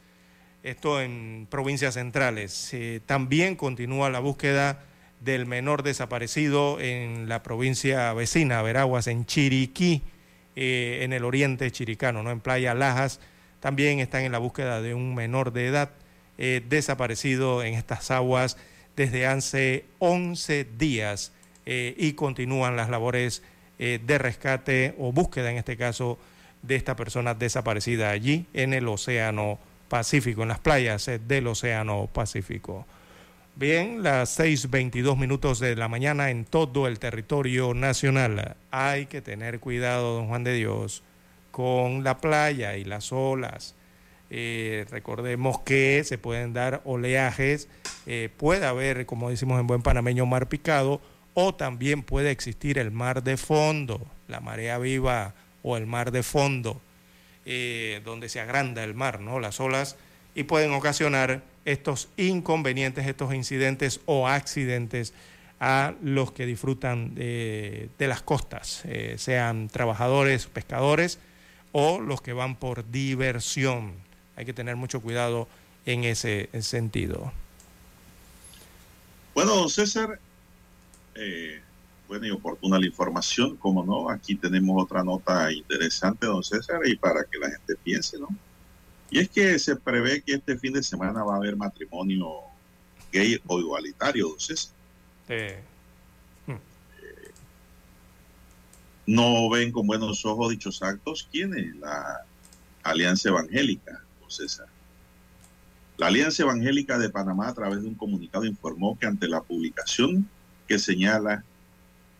Esto 0.65 1.01
en 1.01 1.47
provincias 1.49 1.95
centrales. 1.95 2.75
también 3.07 3.55
continúa 3.55 4.11
la 4.11 4.19
búsqueda 4.19 4.83
del 5.21 5.47
menor 5.47 5.85
desaparecido 5.85 6.81
en 6.81 7.29
la 7.29 7.45
provincia 7.45 8.13
vecina, 8.13 8.63
Veraguas, 8.63 9.07
en 9.07 9.27
Chiriquí, 9.27 10.03
en 10.57 11.13
el 11.13 11.25
oriente 11.25 11.71
chiricano, 11.71 12.23
¿no? 12.23 12.31
en 12.31 12.41
Playa 12.41 12.75
Lajas 12.75 13.21
también 13.61 14.01
están 14.01 14.23
en 14.23 14.33
la 14.33 14.39
búsqueda 14.39 14.81
de 14.81 14.95
un 14.95 15.15
menor 15.15 15.53
de 15.53 15.67
edad 15.67 15.91
eh, 16.39 16.63
desaparecido 16.69 17.63
en 17.63 17.75
estas 17.75 18.11
aguas 18.11 18.57
desde 18.95 19.27
hace 19.27 19.87
11 19.99 20.67
días 20.79 21.33
eh, 21.65 21.95
y 21.97 22.13
continúan 22.13 22.77
las 22.77 22.91
labores 22.91 23.43
eh, 23.79 23.99
de 24.07 24.19
rescate 24.19 24.95
o 24.99 25.13
búsqueda 25.13 25.51
en 25.51 25.57
este 25.57 25.77
caso 25.77 26.19
de 26.63 26.77
esta 26.77 26.95
persona 26.95 27.35
desaparecida 27.35 28.11
allí 28.11 28.47
en 28.55 28.73
el 28.75 28.87
Océano 28.89 29.59
Pacífico, 29.89 30.43
en 30.43 30.49
las 30.49 30.59
playas 30.59 31.11
del 31.27 31.47
Océano 31.47 32.09
Pacífico. 32.13 32.87
Bien, 33.59 34.03
las 34.03 34.39
6.22 34.39 35.17
minutos 35.17 35.61
de 35.61 35.77
la 35.77 35.89
mañana 35.89 36.29
en 36.29 36.45
todo 36.45 36.87
el 36.87 36.99
territorio 36.99 37.73
nacional. 37.73 38.55
Hay 38.71 39.07
que 39.07 39.23
tener 39.23 39.61
cuidado, 39.61 40.17
don 40.17 40.29
Juan 40.29 40.45
de 40.45 40.53
Dios 40.53 41.03
con 41.53 42.05
la 42.05 42.19
playa 42.19 42.77
y 42.77 42.85
las 42.85 43.13
olas. 43.13 43.75
Eh, 44.29 44.85
recordemos 44.91 45.61
que 45.61 46.05
se 46.05 46.19
pueden 46.19 46.53
dar 46.53 46.83
oleajes, 46.85 47.71
eh, 48.05 48.29
puede 48.37 48.67
haber, 48.67 49.07
como 49.07 49.31
decimos 49.31 49.59
en 49.59 49.67
buen 49.67 49.81
panameño, 49.81 50.27
mar 50.27 50.51
picado, 50.51 51.01
o 51.33 51.55
también 51.55 52.03
puede 52.03 52.33
existir 52.33 52.77
el 52.77 52.91
mar 52.91 53.23
de 53.23 53.39
fondo, 53.39 54.07
la 54.29 54.41
marea 54.41 54.77
viva 54.77 55.33
o 55.63 55.79
el 55.79 55.87
mar 55.87 56.11
de 56.11 56.23
fondo, 56.23 56.79
eh, 57.47 58.03
donde 58.05 58.29
se 58.29 58.39
agranda 58.39 58.85
el 58.85 58.93
mar, 58.93 59.21
¿no? 59.21 59.41
Las 59.41 59.61
olas, 59.61 59.97
y 60.35 60.43
pueden 60.43 60.75
ocasionar 60.75 61.56
estos 61.67 62.09
inconvenientes, 62.17 63.07
estos 63.07 63.35
incidentes 63.35 64.01
o 64.07 64.27
accidentes 64.27 65.13
a 65.61 65.95
los 66.03 66.33
que 66.33 66.47
disfrutan 66.47 67.15
de 67.15 67.91
las 67.99 68.23
costas, 68.23 68.85
sean 69.17 69.69
trabajadores, 69.69 70.47
pescadores, 70.47 71.19
o 71.73 72.01
los 72.01 72.23
que 72.23 72.33
van 72.33 72.57
por 72.57 72.91
diversión. 72.91 73.93
Hay 74.37 74.47
que 74.47 74.55
tener 74.55 74.77
mucho 74.77 75.03
cuidado 75.03 75.49
en 75.85 76.05
ese 76.05 76.49
sentido. 76.63 77.33
Bueno, 79.35 79.55
don 79.55 79.69
César, 79.69 80.19
eh, 81.15 81.61
buena 82.09 82.27
y 82.27 82.31
oportuna 82.31 82.79
la 82.79 82.87
información, 82.87 83.57
como 83.57 83.85
no, 83.85 84.09
aquí 84.09 84.35
tenemos 84.35 84.83
otra 84.83 85.05
nota 85.05 85.53
interesante, 85.53 86.27
don 86.27 86.43
César, 86.43 86.81
y 86.87 86.97
para 86.97 87.25
que 87.25 87.39
la 87.39 87.51
gente 87.51 87.77
piense, 87.85 88.19
¿no? 88.19 88.29
Y 89.11 89.21
es 89.21 89.29
que 89.29 89.59
se 89.59 89.77
prevé 89.77 90.23
que 90.23 90.35
este 90.35 90.59
fin 90.59 90.73
de 90.73 90.83
semana 90.83 91.23
va 91.23 91.35
a 91.35 91.37
haber 91.37 91.57
matrimonio 91.57 92.41
gay 93.13 93.41
o 93.47 93.61
igualitario, 93.61 94.29
don 94.29 94.41
César. 94.41 94.75
no 99.07 99.49
ven 99.49 99.71
con 99.71 99.87
buenos 99.87 100.25
ojos 100.27 100.51
dichos 100.51 100.83
actos. 100.83 101.29
¿Quién 101.31 101.57
es 101.57 101.77
la 101.77 102.25
Alianza 102.83 103.29
Evangélica, 103.29 104.03
César? 104.29 104.67
La 105.97 106.09
Alianza 106.09 106.43
Evangélica 106.43 106.99
de 106.99 107.09
Panamá, 107.09 107.49
a 107.49 107.55
través 107.55 107.83
de 107.83 107.89
un 107.89 107.95
comunicado, 107.95 108.45
informó 108.45 108.99
que 108.99 109.07
ante 109.07 109.29
la 109.29 109.41
publicación 109.41 110.29
que 110.67 110.79
señala 110.79 111.45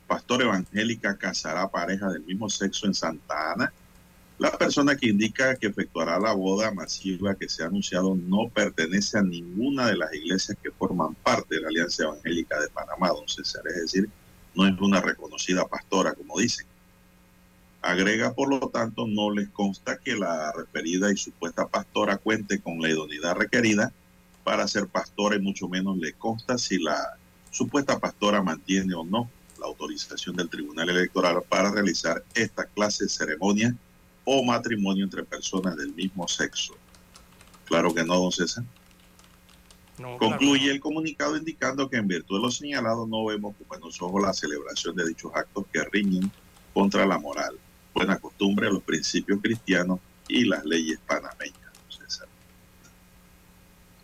Pastor 0.07 0.43
Evangélica 0.43 1.19
casará 1.19 1.69
pareja 1.69 2.09
del 2.09 2.23
mismo 2.23 2.49
sexo 2.49 2.87
en 2.87 2.95
Santa 2.95 3.53
Ana, 3.53 3.73
la 4.39 4.51
persona 4.51 4.97
que 4.97 5.09
indica 5.09 5.57
que 5.57 5.69
efectuará 5.69 6.19
la 6.19 6.35
boda 6.35 6.71
masiva 6.71 7.35
que 7.35 7.49
se 7.49 7.63
ha 7.63 7.67
anunciado 7.67 8.15
no 8.15 8.49
pertenece 8.49 9.19
a 9.19 9.23
ninguna 9.23 9.87
de 9.87 9.97
las 9.97 10.13
iglesias 10.13 10.59
que 10.63 10.71
forman 10.71 11.15
parte 11.15 11.55
de 11.55 11.63
la 11.63 11.69
Alianza 11.69 12.05
Evangélica 12.05 12.61
de 12.61 12.69
Panamá, 12.69 13.09
don 13.09 13.27
César. 13.29 13.63
Es 13.67 13.77
decir, 13.77 14.11
no 14.55 14.67
es 14.67 14.79
una 14.79 15.01
reconocida 15.01 15.67
pastora, 15.67 16.13
como 16.13 16.39
dicen. 16.39 16.67
Agrega, 17.81 18.35
por 18.35 18.49
lo 18.51 18.69
tanto, 18.69 19.07
no 19.07 19.31
les 19.31 19.49
consta 19.51 19.97
que 19.99 20.17
la 20.17 20.53
referida 20.53 21.11
y 21.11 21.17
supuesta 21.17 21.67
pastora 21.67 22.19
cuente 22.19 22.61
con 22.61 22.83
la 22.83 22.91
idoneidad 22.91 23.37
requerida 23.37 23.93
para 24.45 24.69
ser 24.69 24.87
pastora 24.87 25.37
y 25.37 25.41
mucho 25.41 25.69
menos 25.69 25.97
le 25.97 26.13
consta 26.13 26.59
si 26.59 26.79
la 26.79 27.17
supuesta 27.51 27.99
pastora 27.99 28.43
mantiene 28.43 28.95
o 28.95 29.05
no 29.05 29.31
la 29.59 29.67
autorización 29.67 30.37
del 30.37 30.51
Tribunal 30.51 30.91
Electoral 30.91 31.43
para 31.49 31.71
realizar 31.71 32.23
esta 32.35 32.67
clase 32.67 33.05
de 33.05 33.11
ceremonia 33.11 33.75
o 34.27 34.45
matrimonio 34.45 35.05
entre 35.05 35.25
personas 35.25 35.77
del 35.77 35.95
mismo 35.95 36.29
sexo. 36.29 36.75
Claro 37.65 37.95
que 37.95 38.05
no, 38.05 38.17
don 38.17 38.31
César. 38.33 38.65
Concluye 40.19 40.71
el 40.71 40.81
comunicado 40.81 41.39
indicando 41.39 41.89
que 41.89 41.97
en 41.97 42.07
virtud 42.07 42.37
de 42.37 42.43
lo 42.43 42.51
señalado 42.51 43.07
no 43.07 43.25
vemos 43.25 43.57
con 43.57 43.67
buenos 43.69 44.03
ojos 44.03 44.21
la 44.21 44.35
celebración 44.35 44.95
de 44.95 45.09
dichos 45.09 45.33
actos 45.35 45.65
que 45.73 45.83
riñen 45.85 46.31
contra 46.75 47.07
la 47.07 47.19
moral 47.19 47.59
buena 47.97 48.19
costumbre, 48.19 48.71
los 48.71 48.83
principios 48.83 49.41
cristianos 49.41 50.01
y 50.29 50.45
las 50.45 50.67
leyes 50.67 51.01
panameñas. 51.07 51.57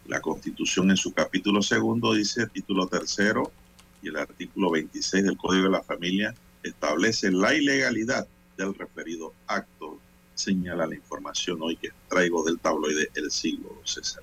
La 0.07 0.21
Constitución 0.21 0.91
en 0.91 0.97
su 0.97 1.13
capítulo 1.13 1.61
segundo 1.63 2.15
dice, 2.15 2.47
título 2.47 2.87
tercero 2.87 3.53
y 4.03 4.09
el 4.09 4.17
artículo 4.17 4.71
26 4.71 5.25
del 5.25 5.37
Código 5.37 5.65
de 5.65 5.71
la 5.71 5.83
Familia 5.83 6.35
establece 6.63 7.31
la 7.31 7.55
ilegalidad 7.55 8.27
del 8.57 8.75
referido 8.75 9.33
acto, 9.47 10.01
señala 10.43 10.87
la 10.87 10.95
información 10.95 11.59
hoy 11.63 11.77
que 11.77 11.91
traigo 12.09 12.45
del 12.45 12.59
tabloide 12.59 13.11
El 13.15 13.31
Siglo, 13.31 13.81
César. 13.85 14.23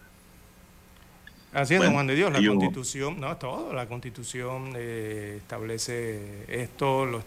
Así 1.51 1.74
es, 1.74 1.82
don 1.82 1.93
Juan 1.93 2.05
de 2.05 2.13
Dios, 2.13 2.32
la 2.32 2.45
constitución, 2.47 3.20
no, 3.20 3.36
todo, 3.38 3.74
la 3.74 3.88
constitución 3.88 4.74
eh, 4.76 5.38
establece 5.39 6.45
esto, 6.47 7.05
lo 7.07 7.24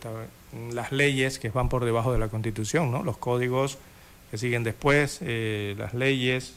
las 0.73 0.93
leyes 0.93 1.41
que 1.41 1.51
van 1.51 1.69
por 1.69 1.85
debajo 1.85 2.13
de 2.13 2.21
la 2.21 2.29
constitución, 2.29 2.93
¿no? 2.93 3.03
los 3.03 3.17
códigos 3.17 3.79
que 4.31 4.39
siguen 4.39 4.63
después, 4.63 5.19
eh, 5.23 5.75
las 5.77 5.93
leyes, 5.93 6.55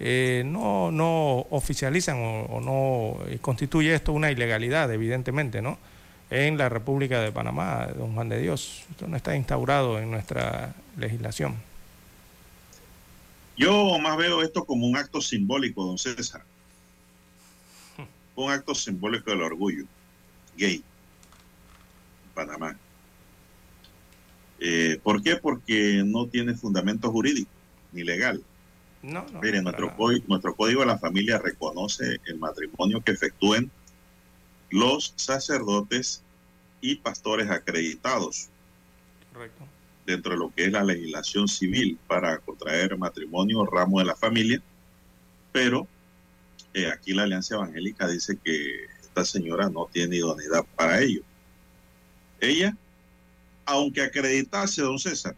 eh, 0.00 0.42
no, 0.44 0.90
no 0.90 1.46
oficializan 1.50 2.16
o, 2.18 2.60
no 2.60 3.24
constituye 3.40 3.94
esto 3.94 4.12
una 4.12 4.32
ilegalidad, 4.32 4.92
evidentemente, 4.92 5.62
¿no? 5.62 5.78
En 6.28 6.58
la 6.58 6.68
República 6.68 7.20
de 7.20 7.30
Panamá, 7.30 7.86
don 7.96 8.14
Juan 8.14 8.28
de 8.28 8.40
Dios, 8.40 8.84
esto 8.90 9.06
no 9.06 9.16
está 9.16 9.36
instaurado 9.36 10.00
en 10.00 10.10
nuestra 10.10 10.74
legislación. 10.96 11.56
Yo 13.56 13.98
más 13.98 14.16
veo 14.16 14.42
esto 14.42 14.64
como 14.64 14.86
un 14.86 14.96
acto 14.96 15.20
simbólico, 15.20 15.84
don 15.84 15.98
César 15.98 16.42
un 18.36 18.50
acto 18.52 18.74
simbólico 18.74 19.30
del 19.30 19.42
orgullo 19.42 19.84
gay 20.56 20.82
Panamá. 22.34 22.76
Eh, 24.60 25.00
¿Por 25.02 25.22
qué? 25.22 25.36
Porque 25.36 26.02
no 26.04 26.26
tiene 26.26 26.54
fundamento 26.54 27.10
jurídico 27.10 27.50
ni 27.92 28.04
legal. 28.04 28.42
No, 29.02 29.26
no, 29.32 29.40
Mire, 29.40 29.62
nuestro, 29.62 29.96
código, 29.96 30.24
nuestro 30.28 30.54
código 30.54 30.80
de 30.80 30.86
la 30.86 30.98
familia 30.98 31.38
reconoce 31.38 32.20
el 32.26 32.38
matrimonio 32.38 33.00
que 33.00 33.12
efectúen 33.12 33.70
los 34.70 35.14
sacerdotes 35.16 36.22
y 36.82 36.96
pastores 36.96 37.48
acreditados. 37.50 38.48
Correcto. 39.32 39.64
Dentro 40.06 40.32
de 40.32 40.38
lo 40.38 40.52
que 40.54 40.66
es 40.66 40.72
la 40.72 40.84
legislación 40.84 41.48
civil 41.48 41.98
para 42.06 42.38
contraer 42.38 42.96
matrimonio 42.96 43.60
o 43.60 43.66
ramo 43.66 43.98
de 43.98 44.04
la 44.04 44.14
familia. 44.14 44.62
Pero 45.52 45.88
eh, 46.72 46.86
aquí 46.86 47.12
la 47.12 47.24
Alianza 47.24 47.56
Evangélica 47.56 48.06
dice 48.06 48.38
que 48.42 48.84
esta 49.00 49.24
señora 49.24 49.68
no 49.68 49.88
tiene 49.90 50.16
idoneidad 50.16 50.64
para 50.76 51.00
ello. 51.00 51.22
Ella, 52.40 52.76
aunque 53.64 54.02
acreditase, 54.02 54.82
don 54.82 54.98
César, 54.98 55.34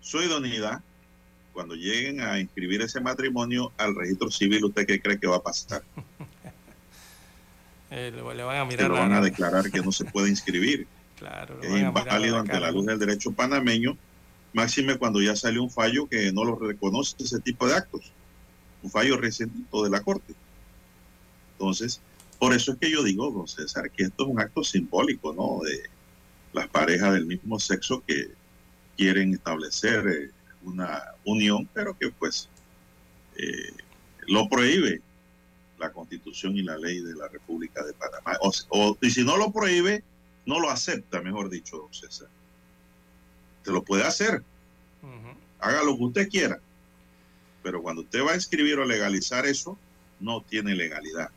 su 0.00 0.20
idoneidad, 0.20 0.82
cuando 1.52 1.74
lleguen 1.74 2.20
a 2.20 2.38
inscribir 2.38 2.82
ese 2.82 3.00
matrimonio 3.00 3.72
al 3.78 3.94
registro 3.94 4.30
civil, 4.30 4.64
¿usted 4.64 4.86
qué 4.86 5.00
cree 5.00 5.18
que 5.18 5.26
va 5.26 5.36
a 5.36 5.42
pasar? 5.42 5.82
Eh, 7.90 8.12
le, 8.14 8.34
le, 8.34 8.42
van 8.42 8.58
a 8.58 8.64
mirar. 8.66 8.84
Que 8.84 8.88
lo 8.88 9.00
van 9.00 9.14
a 9.14 9.22
declarar 9.22 9.70
que 9.70 9.80
no 9.80 9.92
se 9.92 10.04
puede 10.04 10.28
inscribir. 10.28 10.86
Claro, 11.18 11.60
es 11.62 11.70
inválido 11.70 12.38
ante 12.38 12.60
la, 12.60 12.70
luz 12.70 12.86
del 12.86 12.98
derecho 12.98 13.32
panameño, 13.32 13.96
máxime 14.52 14.96
cuando 14.98 15.20
ya 15.20 15.34
salió 15.34 15.62
un 15.62 15.70
fallo 15.70 16.08
que 16.08 16.32
no 16.32 16.44
lo 16.44 16.56
reconoce 16.56 17.16
ese 17.18 17.40
tipo 17.40 17.66
de 17.66 17.74
actos. 17.74 18.12
Un 18.82 18.90
fallo 18.90 19.16
reciente 19.16 19.58
de 19.72 19.90
la 19.90 20.00
Corte. 20.00 20.34
Entonces, 21.52 22.00
por 22.38 22.54
eso 22.54 22.72
es 22.72 22.78
que 22.78 22.90
yo 22.90 23.02
digo, 23.02 23.30
don 23.30 23.48
César, 23.48 23.90
que 23.90 24.04
esto 24.04 24.24
es 24.24 24.30
un 24.30 24.40
acto 24.40 24.62
simbólico, 24.62 25.32
¿no? 25.34 25.58
De 25.66 25.82
las 26.52 26.68
parejas 26.68 27.12
del 27.14 27.26
mismo 27.26 27.58
sexo 27.58 28.02
que 28.06 28.28
quieren 28.96 29.34
establecer 29.34 30.06
eh, 30.06 30.30
una 30.62 31.02
unión, 31.24 31.68
pero 31.74 31.98
que 31.98 32.10
pues 32.10 32.48
eh, 33.36 33.72
lo 34.28 34.48
prohíbe 34.48 35.00
la 35.78 35.90
constitución 35.90 36.56
y 36.56 36.62
la 36.62 36.76
ley 36.76 37.00
de 37.00 37.14
la 37.14 37.28
República 37.28 37.84
de 37.84 37.92
Panamá. 37.92 38.36
O, 38.40 38.52
o, 38.68 38.98
y 39.00 39.10
si 39.10 39.24
no 39.24 39.36
lo 39.36 39.52
prohíbe, 39.52 40.04
no 40.48 40.58
lo 40.60 40.70
acepta, 40.70 41.20
mejor 41.20 41.50
dicho, 41.50 41.76
don 41.76 41.92
César. 41.92 42.28
Se 43.62 43.70
lo 43.70 43.82
puede 43.82 44.04
hacer. 44.04 44.42
Uh 45.02 45.06
-huh. 45.06 45.34
Haga 45.60 45.84
lo 45.84 45.94
que 45.94 46.04
usted 46.04 46.28
quiera. 46.30 46.58
Pero 47.62 47.82
cuando 47.82 48.00
usted 48.00 48.24
va 48.24 48.32
a 48.32 48.34
escribir 48.34 48.78
o 48.78 48.84
legalizar 48.86 49.44
eso, 49.44 49.76
no 50.18 50.40
tiene 50.40 50.74
legalidad 50.74 51.28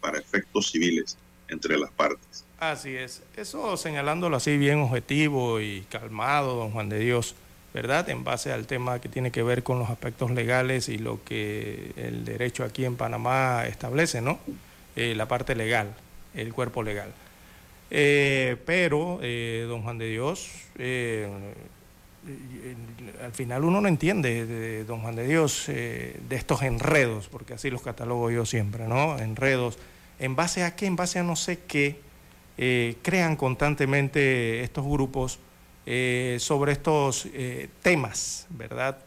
para 0.00 0.18
efectos 0.18 0.70
civiles 0.70 1.18
entre 1.48 1.76
las 1.76 1.90
partes. 1.90 2.46
Así 2.58 2.96
es. 2.96 3.22
Eso 3.36 3.76
señalándolo 3.76 4.36
así 4.36 4.56
bien 4.56 4.78
objetivo 4.80 5.60
y 5.60 5.82
calmado, 5.90 6.56
don 6.56 6.70
Juan 6.70 6.88
de 6.88 7.00
Dios. 7.00 7.34
¿verdad? 7.74 8.08
En 8.08 8.22
base 8.22 8.52
al 8.52 8.66
tema 8.66 9.00
que 9.00 9.08
tiene 9.08 9.32
que 9.32 9.42
ver 9.42 9.64
con 9.64 9.80
los 9.80 9.90
aspectos 9.90 10.30
legales 10.30 10.88
y 10.88 10.96
lo 10.96 11.22
que 11.24 11.92
el 11.96 12.24
derecho 12.24 12.62
aquí 12.62 12.84
en 12.84 12.94
Panamá 12.96 13.66
establece, 13.66 14.20
¿no? 14.20 14.38
Eh, 14.94 15.14
la 15.16 15.26
parte 15.26 15.56
legal, 15.56 15.92
el 16.34 16.54
cuerpo 16.54 16.84
legal. 16.84 17.12
Eh, 17.90 18.56
pero, 18.64 19.20
eh, 19.22 19.66
don 19.68 19.82
Juan 19.82 19.98
de 19.98 20.08
Dios, 20.08 20.50
al 23.22 23.32
final 23.32 23.64
uno 23.64 23.80
no 23.80 23.88
entiende, 23.88 24.46
de, 24.46 24.84
don 24.84 25.00
Juan 25.00 25.16
de 25.16 25.26
Dios, 25.26 25.66
de 25.66 26.16
estos 26.30 26.62
enredos, 26.62 27.28
porque 27.28 27.54
así 27.54 27.70
los 27.70 27.82
catalogo 27.82 28.30
yo 28.30 28.46
siempre, 28.46 28.88
¿no? 28.88 29.18
Enredos. 29.18 29.78
¿En 30.18 30.36
base 30.36 30.64
a 30.64 30.74
qué? 30.74 30.86
En 30.86 30.96
base 30.96 31.18
a 31.18 31.22
no 31.22 31.36
sé 31.36 31.60
qué, 31.66 32.00
crean 33.02 33.36
constantemente 33.36 34.62
estos 34.62 34.84
grupos 34.84 35.38
eh, 35.86 36.38
sobre 36.40 36.72
estos 36.72 37.26
eh, 37.26 37.68
temas, 37.82 38.46
¿verdad? 38.48 38.98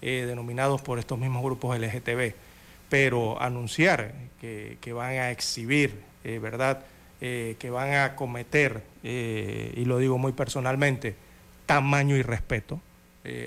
Eh, 0.00 0.26
denominados 0.28 0.80
por 0.80 1.00
estos 1.00 1.18
mismos 1.18 1.42
grupos 1.42 1.76
LGTB. 1.76 2.34
Pero 2.88 3.40
anunciar 3.40 4.14
que 4.40 4.92
van 4.92 5.12
a 5.12 5.30
exhibir, 5.30 6.02
¿verdad? 6.24 6.84
Que 7.20 7.70
van 7.70 7.92
a 7.92 8.16
cometer, 8.16 8.82
y 9.02 9.84
lo 9.84 9.98
digo 9.98 10.18
muy 10.18 10.32
personalmente, 10.32 11.14
tamaño 11.66 12.16
y 12.16 12.22
respeto 12.22 12.80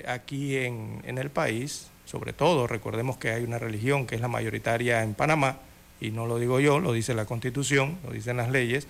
aquí 0.06 0.56
en, 0.56 1.02
en 1.04 1.18
el 1.18 1.30
país, 1.30 1.88
sobre 2.04 2.32
todo, 2.32 2.66
recordemos 2.66 3.16
que 3.16 3.30
hay 3.30 3.42
una 3.42 3.58
religión 3.58 4.06
que 4.06 4.14
es 4.14 4.20
la 4.20 4.28
mayoritaria 4.28 5.02
en 5.02 5.14
Panamá, 5.14 5.58
y 6.00 6.10
no 6.10 6.26
lo 6.26 6.38
digo 6.38 6.60
yo, 6.60 6.78
lo 6.78 6.92
dice 6.92 7.14
la 7.14 7.24
Constitución, 7.24 7.98
lo 8.04 8.12
dicen 8.12 8.36
las 8.36 8.50
leyes, 8.50 8.86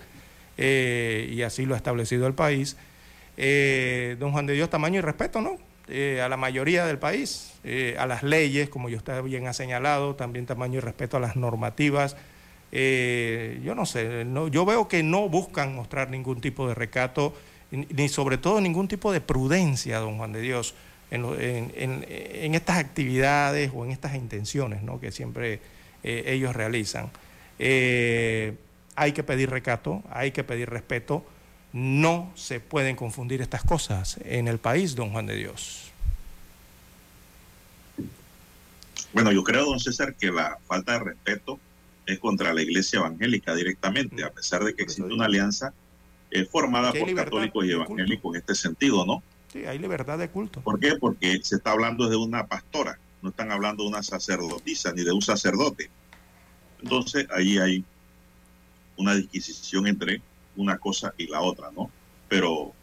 y 0.57 1.41
así 1.41 1.65
lo 1.65 1.73
ha 1.73 1.77
establecido 1.77 2.27
el 2.27 2.33
país. 2.33 2.77
Eh, 3.37 4.15
don 4.19 4.31
Juan 4.31 4.45
de 4.45 4.53
Dios, 4.53 4.69
tamaño 4.69 4.99
y 4.99 5.01
respeto, 5.01 5.41
¿no? 5.41 5.57
Eh, 5.87 6.21
a 6.21 6.29
la 6.29 6.37
mayoría 6.37 6.85
del 6.85 6.97
país, 6.97 7.53
eh, 7.63 7.95
a 7.99 8.07
las 8.07 8.23
leyes, 8.23 8.69
como 8.69 8.89
yo 8.89 8.97
usted 8.97 9.21
bien 9.23 9.47
ha 9.47 9.53
señalado, 9.53 10.15
también 10.15 10.45
tamaño 10.45 10.77
y 10.77 10.79
respeto 10.79 11.17
a 11.17 11.19
las 11.19 11.35
normativas. 11.35 12.15
Yo 12.71 13.75
no 13.75 13.85
sé, 13.85 14.25
no, 14.25 14.47
yo 14.47 14.65
veo 14.65 14.87
que 14.87 15.03
no 15.03 15.29
buscan 15.29 15.75
mostrar 15.75 16.09
ningún 16.09 16.41
tipo 16.41 16.67
de 16.67 16.75
recato, 16.75 17.33
ni 17.71 18.09
sobre 18.09 18.37
todo 18.37 18.61
ningún 18.61 18.87
tipo 18.87 19.11
de 19.11 19.21
prudencia, 19.21 19.99
don 19.99 20.17
Juan 20.17 20.33
de 20.33 20.41
Dios, 20.41 20.75
en, 21.11 21.25
en, 21.25 21.73
en, 21.75 22.05
en 22.09 22.55
estas 22.55 22.77
actividades 22.77 23.71
o 23.73 23.85
en 23.85 23.91
estas 23.91 24.15
intenciones 24.15 24.81
¿no? 24.81 24.99
que 24.99 25.11
siempre 25.11 25.59
ellos 26.03 26.55
realizan. 26.55 27.09
hay 27.57 29.11
que 29.13 29.23
pedir 29.23 29.49
recato, 29.49 30.03
hay 30.11 30.31
que 30.31 30.43
pedir 30.43 30.69
respeto 30.69 31.23
no 31.75 32.31
se 32.35 32.61
pueden 32.61 32.95
confundir 32.95 33.41
estas 33.41 33.61
cosas 33.65 34.17
en 34.23 34.47
el 34.47 34.59
país, 34.59 34.95
don 34.95 35.11
Juan 35.11 35.25
de 35.25 35.35
Dios. 35.35 35.91
Bueno, 39.11 39.33
yo 39.33 39.43
creo, 39.43 39.65
don 39.65 39.77
César, 39.81 40.15
que 40.15 40.31
la 40.31 40.57
falta 40.67 40.93
de 40.93 40.99
respeto 40.99 41.59
es 42.05 42.19
contra 42.19 42.53
la 42.53 42.61
iglesia 42.61 42.99
evangélica 42.99 43.55
directamente, 43.55 44.23
a 44.23 44.31
pesar 44.31 44.63
de 44.63 44.75
que 44.75 44.83
existe 44.83 45.13
una 45.13 45.25
alianza 45.25 45.73
eh, 46.31 46.45
formada 46.45 46.91
por 46.93 47.13
católicos 47.15 47.65
y 47.65 47.71
evangélicos 47.71 48.35
en 48.35 48.39
este 48.41 48.55
sentido, 48.55 49.05
¿no? 49.05 49.23
Sí, 49.51 49.65
hay 49.65 49.79
libertad 49.79 50.17
de 50.17 50.29
culto. 50.29 50.61
¿Por 50.61 50.79
qué? 50.79 50.95
Porque 50.99 51.39
se 51.43 51.55
está 51.55 51.71
hablando 51.71 52.09
de 52.09 52.15
una 52.15 52.45
pastora, 52.47 52.99
no 53.21 53.29
están 53.29 53.51
hablando 53.51 53.83
de 53.83 53.89
una 53.89 54.03
sacerdotisa 54.03 54.91
ni 54.93 55.03
de 55.03 55.13
un 55.13 55.21
sacerdote. 55.21 55.89
Entonces, 56.81 57.27
ahí 57.33 57.57
hay 57.57 57.83
una 58.97 59.15
disquisición 59.15 59.87
entre 59.87 60.21
una 60.55 60.77
cosa 60.77 61.13
y 61.17 61.27
la 61.27 61.41
otra, 61.41 61.71
¿no? 61.71 61.89
Pero 62.27 62.73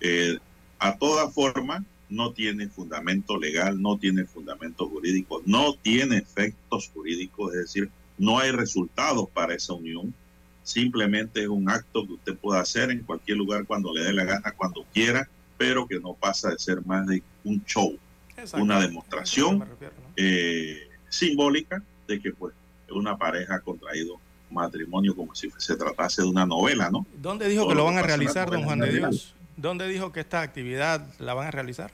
eh, 0.00 0.38
a 0.78 0.96
toda 0.96 1.30
forma 1.30 1.84
no 2.08 2.32
tiene 2.32 2.68
fundamento 2.68 3.38
legal, 3.38 3.80
no 3.80 3.98
tiene 3.98 4.24
fundamento 4.24 4.88
jurídico, 4.88 5.42
no 5.46 5.74
tiene 5.74 6.18
efectos 6.18 6.90
jurídicos, 6.92 7.54
es 7.54 7.60
decir, 7.60 7.90
no 8.18 8.38
hay 8.38 8.50
resultados 8.50 9.28
para 9.30 9.54
esa 9.54 9.72
unión, 9.72 10.14
simplemente 10.62 11.42
es 11.42 11.48
un 11.48 11.68
acto 11.68 12.06
que 12.06 12.12
usted 12.14 12.36
puede 12.36 12.60
hacer 12.60 12.90
en 12.90 13.00
cualquier 13.02 13.38
lugar 13.38 13.64
cuando 13.66 13.92
le 13.92 14.04
dé 14.04 14.12
la 14.12 14.24
gana, 14.24 14.52
cuando 14.52 14.84
quiera, 14.92 15.28
pero 15.58 15.86
que 15.86 15.98
no 15.98 16.14
pasa 16.14 16.50
de 16.50 16.58
ser 16.58 16.84
más 16.86 17.06
de 17.06 17.22
un 17.44 17.64
show, 17.64 17.96
Exacto. 18.36 18.62
una 18.62 18.80
demostración 18.80 19.60
refiero, 19.60 19.94
¿no? 20.02 20.12
eh, 20.16 20.88
simbólica 21.08 21.82
de 22.08 22.20
que 22.20 22.32
pues 22.32 22.54
una 22.90 23.16
pareja 23.16 23.56
ha 23.56 23.60
contraído 23.60 24.20
matrimonio 24.50 25.16
como 25.16 25.34
si 25.34 25.50
se 25.56 25.76
tratase 25.76 26.22
de 26.22 26.28
una 26.28 26.44
novela, 26.44 26.90
¿no? 26.90 27.06
¿Dónde 27.16 27.48
dijo 27.48 27.62
Todo 27.62 27.70
que 27.70 27.76
lo 27.76 27.84
van 27.86 27.98
a 27.98 28.02
realizar, 28.02 28.50
don 28.50 28.64
Juan 28.64 28.80
de 28.80 28.92
Dios? 28.92 29.34
¿Dónde 29.56 29.88
dijo 29.88 30.12
que 30.12 30.20
esta 30.20 30.42
actividad 30.42 31.06
la 31.18 31.34
van 31.34 31.48
a 31.48 31.50
realizar? 31.50 31.90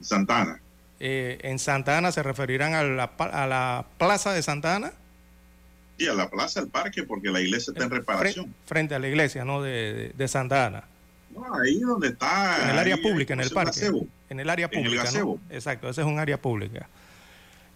Santa 0.00 0.42
Ana. 0.42 0.60
Eh, 0.98 1.38
¿En 1.42 1.58
Santa 1.58 1.96
Ana 1.96 2.12
se 2.12 2.22
referirán 2.22 2.74
a 2.74 2.82
la, 2.82 3.04
a 3.04 3.46
la 3.46 3.86
plaza 3.98 4.32
de 4.32 4.42
Santa 4.42 4.76
Ana? 4.76 4.92
Sí, 6.00 6.08
a 6.08 6.14
la 6.14 6.30
plaza 6.30 6.62
del 6.62 6.70
parque, 6.70 7.02
porque 7.02 7.28
la 7.28 7.42
iglesia 7.42 7.72
está 7.72 7.84
en 7.84 7.90
reparación. 7.90 8.54
Frente 8.64 8.94
a 8.94 8.98
la 8.98 9.06
iglesia, 9.06 9.44
¿no? 9.44 9.60
De, 9.60 10.28
Santa 10.28 10.64
Ana. 10.64 10.84
No, 11.28 11.44
ahí 11.54 11.78
donde 11.78 12.08
está. 12.08 12.62
En 12.64 12.70
el 12.70 12.78
área 12.78 12.94
ahí, 12.94 13.02
pública, 13.02 13.34
en 13.34 13.40
el 13.40 13.50
parque. 13.50 13.78
Gazebo. 13.78 14.06
En 14.30 14.40
el 14.40 14.48
área 14.48 14.70
En 14.72 14.78
el 14.78 14.84
pública. 14.84 15.04
gazebo. 15.04 15.38
¿no? 15.46 15.54
Exacto, 15.54 15.90
ese 15.90 16.00
es 16.00 16.06
un 16.06 16.18
área 16.18 16.40
pública. 16.40 16.88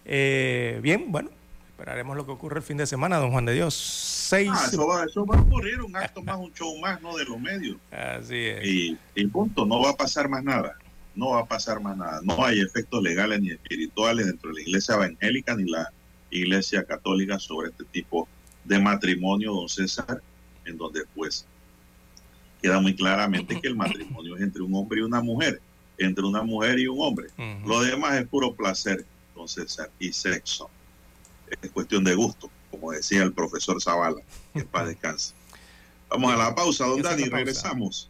Eh, 0.05 0.79
bien, 0.81 1.11
bueno, 1.11 1.29
esperaremos 1.69 2.17
lo 2.17 2.25
que 2.25 2.31
ocurre 2.31 2.57
el 2.57 2.63
fin 2.63 2.77
de 2.77 2.87
semana, 2.87 3.17
don 3.17 3.29
Juan 3.29 3.45
de 3.45 3.53
Dios. 3.53 3.75
Seis... 3.75 4.49
Ah, 4.51 4.69
eso, 4.71 4.87
va, 4.87 5.03
eso 5.03 5.23
va 5.23 5.37
a 5.37 5.41
ocurrir, 5.41 5.79
un 5.83 5.95
acto 5.95 6.23
más, 6.23 6.37
un 6.37 6.51
show 6.55 6.75
más, 6.79 6.99
¿no? 7.03 7.15
De 7.15 7.25
los 7.25 7.39
medios. 7.39 7.77
Así 7.91 8.37
es. 8.37 8.65
Y, 8.65 8.97
y 9.13 9.27
punto, 9.27 9.67
no 9.67 9.81
va 9.81 9.91
a 9.91 9.95
pasar 9.95 10.29
más 10.29 10.43
nada. 10.43 10.79
No 11.13 11.29
va 11.29 11.41
a 11.41 11.45
pasar 11.45 11.79
más 11.79 11.95
nada. 11.95 12.21
No 12.23 12.43
hay 12.43 12.59
efectos 12.59 13.03
legales 13.03 13.39
ni 13.39 13.51
espirituales 13.51 14.25
dentro 14.25 14.49
de 14.49 14.55
la 14.55 14.61
iglesia 14.61 14.95
evangélica 14.95 15.55
ni 15.55 15.69
la 15.69 15.91
iglesia 16.37 16.83
católica 16.83 17.39
sobre 17.39 17.69
este 17.69 17.83
tipo 17.85 18.27
de 18.63 18.79
matrimonio, 18.79 19.53
don 19.53 19.69
César, 19.69 20.21
en 20.65 20.77
donde 20.77 21.03
pues 21.13 21.45
queda 22.61 22.79
muy 22.79 22.95
claramente 22.95 23.59
que 23.61 23.67
el 23.67 23.75
matrimonio 23.75 24.35
es 24.35 24.41
entre 24.41 24.61
un 24.61 24.73
hombre 24.75 24.99
y 24.99 25.03
una 25.03 25.21
mujer, 25.21 25.61
entre 25.97 26.25
una 26.25 26.43
mujer 26.43 26.79
y 26.79 26.87
un 26.87 26.97
hombre. 26.99 27.27
Uh 27.37 27.41
-huh. 27.41 27.67
Lo 27.67 27.81
demás 27.81 28.15
es 28.19 28.27
puro 28.27 28.53
placer, 28.55 29.05
don 29.35 29.47
César, 29.47 29.91
y 29.99 30.11
sexo. 30.11 30.69
Es 31.61 31.71
cuestión 31.71 32.03
de 32.03 32.15
gusto, 32.15 32.49
como 32.71 32.91
decía 32.91 33.23
el 33.23 33.33
profesor 33.33 33.81
Zavala, 33.81 34.21
que 34.53 34.63
paz 34.63 34.87
descanse. 34.93 35.33
Vamos 36.09 36.33
a 36.33 36.37
la 36.37 36.55
pausa, 36.55 36.85
don 36.85 37.01
Dani, 37.01 37.25
regresamos. 37.25 38.09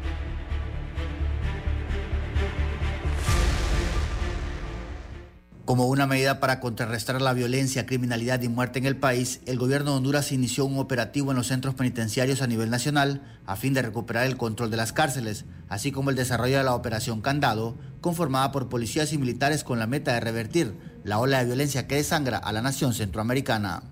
Como 5.71 5.87
una 5.87 6.05
medida 6.05 6.41
para 6.41 6.59
contrarrestar 6.59 7.21
la 7.21 7.31
violencia, 7.31 7.85
criminalidad 7.85 8.41
y 8.41 8.49
muerte 8.49 8.77
en 8.77 8.85
el 8.85 8.97
país, 8.97 9.39
el 9.45 9.57
gobierno 9.57 9.91
de 9.91 9.97
Honduras 9.99 10.33
inició 10.33 10.65
un 10.65 10.77
operativo 10.77 11.31
en 11.31 11.37
los 11.37 11.47
centros 11.47 11.75
penitenciarios 11.75 12.41
a 12.41 12.47
nivel 12.47 12.69
nacional 12.69 13.21
a 13.45 13.55
fin 13.55 13.73
de 13.73 13.81
recuperar 13.81 14.25
el 14.25 14.35
control 14.35 14.69
de 14.69 14.75
las 14.75 14.91
cárceles, 14.91 15.45
así 15.69 15.93
como 15.93 16.09
el 16.09 16.17
desarrollo 16.17 16.57
de 16.57 16.65
la 16.65 16.75
operación 16.75 17.21
Candado, 17.21 17.77
conformada 18.01 18.51
por 18.51 18.67
policías 18.67 19.13
y 19.13 19.17
militares 19.17 19.63
con 19.63 19.79
la 19.79 19.87
meta 19.87 20.11
de 20.11 20.19
revertir 20.19 20.75
la 21.05 21.19
ola 21.19 21.39
de 21.39 21.45
violencia 21.45 21.87
que 21.87 21.95
desangra 21.95 22.37
a 22.37 22.51
la 22.51 22.61
nación 22.61 22.93
centroamericana. 22.93 23.83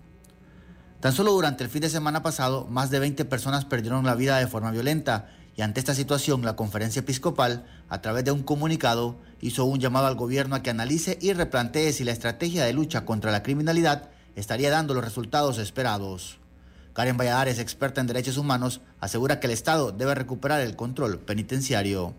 Tan 1.00 1.14
solo 1.14 1.32
durante 1.32 1.64
el 1.64 1.70
fin 1.70 1.84
de 1.84 1.90
semana 1.90 2.22
pasado, 2.22 2.68
más 2.70 2.90
de 2.90 3.00
20 3.00 3.24
personas 3.24 3.64
perdieron 3.64 4.06
la 4.06 4.16
vida 4.16 4.38
de 4.38 4.48
forma 4.48 4.72
violenta 4.72 5.30
y 5.56 5.62
ante 5.62 5.80
esta 5.80 5.96
situación 5.96 6.42
la 6.42 6.58
conferencia 6.58 7.00
episcopal, 7.02 7.66
a 7.88 8.02
través 8.02 8.26
de 8.26 8.32
un 8.32 8.44
comunicado, 8.44 9.18
hizo 9.42 9.66
un 9.66 9.80
llamado 9.80 10.08
al 10.08 10.16
gobierno 10.16 10.56
a 10.56 10.64
que 10.64 10.70
analice 10.70 11.18
y 11.22 11.34
replantee 11.34 11.94
si 11.94 12.04
la 12.04 12.12
estrategia 12.12 12.66
de 12.66 12.74
lucha 12.74 13.06
contra 13.06 13.32
la 13.32 13.44
criminalidad 13.44 14.10
estaría 14.36 14.70
dando 14.70 14.94
los 14.94 15.04
resultados 15.04 15.58
esperados. 15.58 16.40
Karen 16.94 17.18
Valladares, 17.18 17.60
experta 17.60 18.02
en 18.02 18.08
derechos 18.08 18.38
humanos, 18.38 18.82
asegura 19.00 19.40
que 19.40 19.48
el 19.48 19.54
Estado 19.54 19.92
debe 19.92 20.16
recuperar 20.16 20.62
el 20.62 20.76
control 20.76 21.20
penitenciario. 21.20 22.14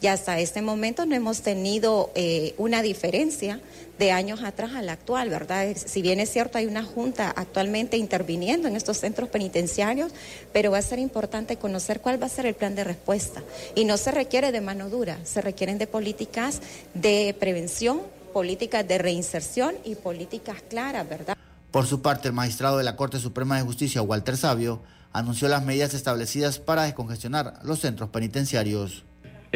Y 0.00 0.08
hasta 0.08 0.38
este 0.38 0.62
momento 0.62 1.06
no 1.06 1.14
hemos 1.14 1.42
tenido 1.42 2.10
eh, 2.14 2.54
una 2.58 2.82
diferencia 2.82 3.60
de 3.98 4.12
años 4.12 4.42
atrás 4.42 4.72
a 4.74 4.82
la 4.82 4.92
actual, 4.92 5.30
¿verdad? 5.30 5.74
Si 5.74 6.02
bien 6.02 6.20
es 6.20 6.30
cierto, 6.30 6.58
hay 6.58 6.66
una 6.66 6.84
junta 6.84 7.30
actualmente 7.30 7.96
interviniendo 7.96 8.68
en 8.68 8.76
estos 8.76 8.98
centros 8.98 9.28
penitenciarios, 9.28 10.12
pero 10.52 10.70
va 10.70 10.78
a 10.78 10.82
ser 10.82 10.98
importante 10.98 11.56
conocer 11.56 12.00
cuál 12.00 12.20
va 12.20 12.26
a 12.26 12.30
ser 12.30 12.46
el 12.46 12.54
plan 12.54 12.74
de 12.74 12.84
respuesta. 12.84 13.42
Y 13.74 13.84
no 13.84 13.96
se 13.96 14.10
requiere 14.10 14.52
de 14.52 14.60
mano 14.60 14.90
dura, 14.90 15.18
se 15.24 15.40
requieren 15.40 15.78
de 15.78 15.86
políticas 15.86 16.60
de 16.94 17.34
prevención, 17.38 18.02
políticas 18.34 18.86
de 18.86 18.98
reinserción 18.98 19.74
y 19.84 19.94
políticas 19.94 20.62
claras, 20.68 21.08
¿verdad? 21.08 21.36
Por 21.70 21.86
su 21.86 22.02
parte, 22.02 22.28
el 22.28 22.34
magistrado 22.34 22.76
de 22.76 22.84
la 22.84 22.96
Corte 22.96 23.18
Suprema 23.18 23.56
de 23.56 23.62
Justicia, 23.62 24.02
Walter 24.02 24.36
Sabio, 24.36 24.82
anunció 25.12 25.48
las 25.48 25.64
medidas 25.64 25.94
establecidas 25.94 26.58
para 26.58 26.82
descongestionar 26.82 27.60
los 27.64 27.80
centros 27.80 28.10
penitenciarios. 28.10 29.05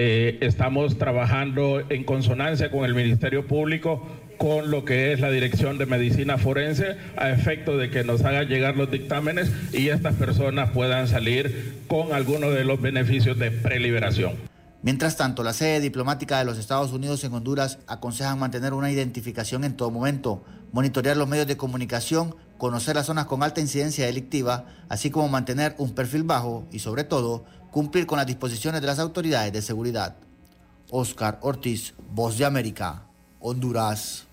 Eh, 0.03 0.38
estamos 0.40 0.96
trabajando 0.96 1.82
en 1.90 2.05
consonancia 2.05 2.70
con 2.70 2.86
el 2.86 2.94
Ministerio 2.94 3.46
Público, 3.46 4.03
con 4.38 4.70
lo 4.70 4.82
que 4.86 5.12
es 5.12 5.20
la 5.20 5.30
Dirección 5.30 5.76
de 5.76 5.84
Medicina 5.84 6.38
Forense, 6.38 6.96
a 7.18 7.28
efecto 7.28 7.76
de 7.76 7.90
que 7.90 8.03
nos 8.03 8.24
hagan 8.24 8.48
llegar 8.48 8.78
los 8.78 8.90
dictámenes 8.90 9.53
y 9.74 9.88
estas 9.88 10.14
personas 10.14 10.70
puedan 10.70 11.07
salir 11.07 11.82
con 11.86 12.14
algunos 12.14 12.55
de 12.55 12.64
los 12.64 12.80
beneficios 12.80 13.38
de 13.38 13.51
preliberación. 13.51 14.36
Mientras 14.80 15.18
tanto, 15.18 15.42
la 15.42 15.53
sede 15.53 15.80
diplomática 15.80 16.38
de 16.38 16.46
los 16.46 16.57
Estados 16.57 16.92
Unidos 16.92 17.22
en 17.24 17.34
Honduras 17.34 17.78
aconsejan 17.86 18.38
mantener 18.38 18.72
una 18.72 18.90
identificación 18.90 19.64
en 19.64 19.76
todo 19.76 19.90
momento, 19.90 20.42
monitorear 20.72 21.18
los 21.18 21.28
medios 21.28 21.46
de 21.46 21.59
comunicación, 21.59 22.34
conocer 22.57 22.96
las 22.96 23.05
zonas 23.05 23.26
con 23.26 23.42
alta 23.42 23.61
incidencia 23.61 24.07
delictiva, 24.07 24.64
así 24.88 25.11
como 25.11 25.28
mantener 25.28 25.74
un 25.76 25.94
perfil 25.94 26.22
bajo 26.22 26.66
y, 26.72 26.78
sobre 26.78 27.05
todo, 27.05 27.44
cumplir 27.70 28.06
con 28.06 28.18
las 28.18 28.26
disposiciones 28.26 28.80
de 28.80 28.86
las 28.86 28.98
autoridades 28.98 29.52
de 29.52 29.62
seguridad. 29.62 30.16
Oscar 30.90 31.38
Ortiz, 31.42 31.94
Voz 32.10 32.38
de 32.38 32.44
América, 32.44 33.06
Honduras. 33.40 34.26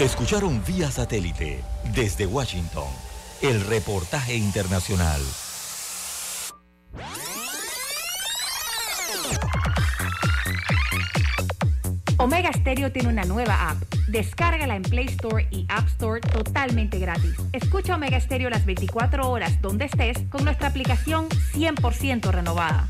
Escucharon 0.00 0.62
vía 0.66 0.90
satélite 0.90 1.62
desde 1.94 2.26
Washington 2.26 2.88
el 3.42 3.64
reportaje 3.66 4.34
internacional. 4.34 5.20
Omega 12.24 12.50
Stereo 12.54 12.90
tiene 12.90 13.10
una 13.10 13.24
nueva 13.24 13.68
app. 13.68 13.82
Descárgala 14.08 14.76
en 14.76 14.80
Play 14.80 15.08
Store 15.08 15.46
y 15.50 15.66
App 15.68 15.86
Store 15.88 16.22
totalmente 16.22 16.98
gratis. 16.98 17.34
Escucha 17.52 17.96
Omega 17.96 18.18
Stereo 18.18 18.48
las 18.48 18.64
24 18.64 19.28
horas 19.28 19.60
donde 19.60 19.84
estés 19.84 20.16
con 20.30 20.42
nuestra 20.42 20.68
aplicación 20.68 21.28
100% 21.28 22.30
renovada. 22.30 22.88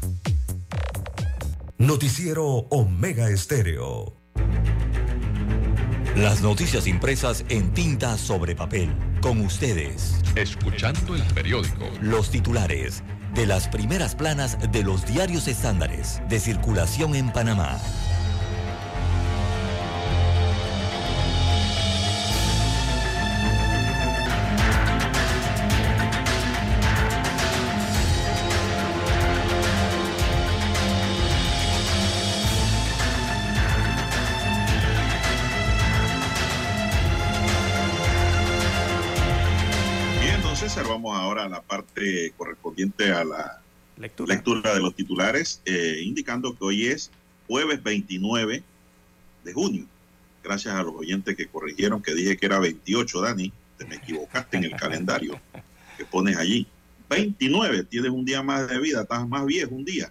Noticiero 1.78 2.44
Omega 2.46 3.28
Estéreo. 3.28 4.14
Las 6.14 6.40
noticias 6.40 6.86
impresas 6.86 7.44
en 7.48 7.74
tinta 7.74 8.16
sobre 8.16 8.54
papel. 8.54 8.94
Con 9.20 9.40
ustedes. 9.40 10.14
Escuchando 10.36 11.16
el 11.16 11.22
periódico. 11.34 11.86
Los 12.00 12.30
titulares 12.30 13.02
de 13.34 13.46
las 13.46 13.66
primeras 13.66 14.14
planas 14.14 14.56
de 14.70 14.84
los 14.84 15.04
diarios 15.06 15.48
estándares 15.48 16.22
de 16.28 16.38
circulación 16.38 17.16
en 17.16 17.32
Panamá. 17.32 17.80
Parte 42.04 42.32
correspondiente 42.36 43.12
a 43.12 43.24
la 43.24 43.60
lectura, 43.96 44.74
de 44.74 44.80
los 44.80 44.94
titulares, 44.94 45.60
eh, 45.64 46.00
indicando 46.02 46.56
que 46.56 46.64
hoy 46.64 46.86
es 46.86 47.10
jueves 47.46 47.82
29 47.82 48.62
de 49.44 49.52
junio. 49.52 49.86
Gracias 50.42 50.74
a 50.74 50.82
los 50.82 50.94
oyentes 50.94 51.36
que 51.36 51.46
corrigieron 51.46 52.02
que 52.02 52.14
dije 52.14 52.36
que 52.36 52.46
era 52.46 52.58
28, 52.58 53.20
Dani. 53.20 53.52
Te 53.78 53.86
me 53.86 53.96
equivocaste 53.96 54.56
en 54.56 54.64
el 54.64 54.76
calendario 54.76 55.40
que 55.98 56.04
pones 56.04 56.36
allí. 56.36 56.66
29, 57.08 57.84
tienes 57.84 58.10
un 58.10 58.24
día 58.24 58.42
más 58.42 58.68
de 58.68 58.78
vida, 58.78 59.02
estás 59.02 59.26
más 59.28 59.44
viejo 59.46 59.74
un 59.74 59.84
día. 59.84 60.10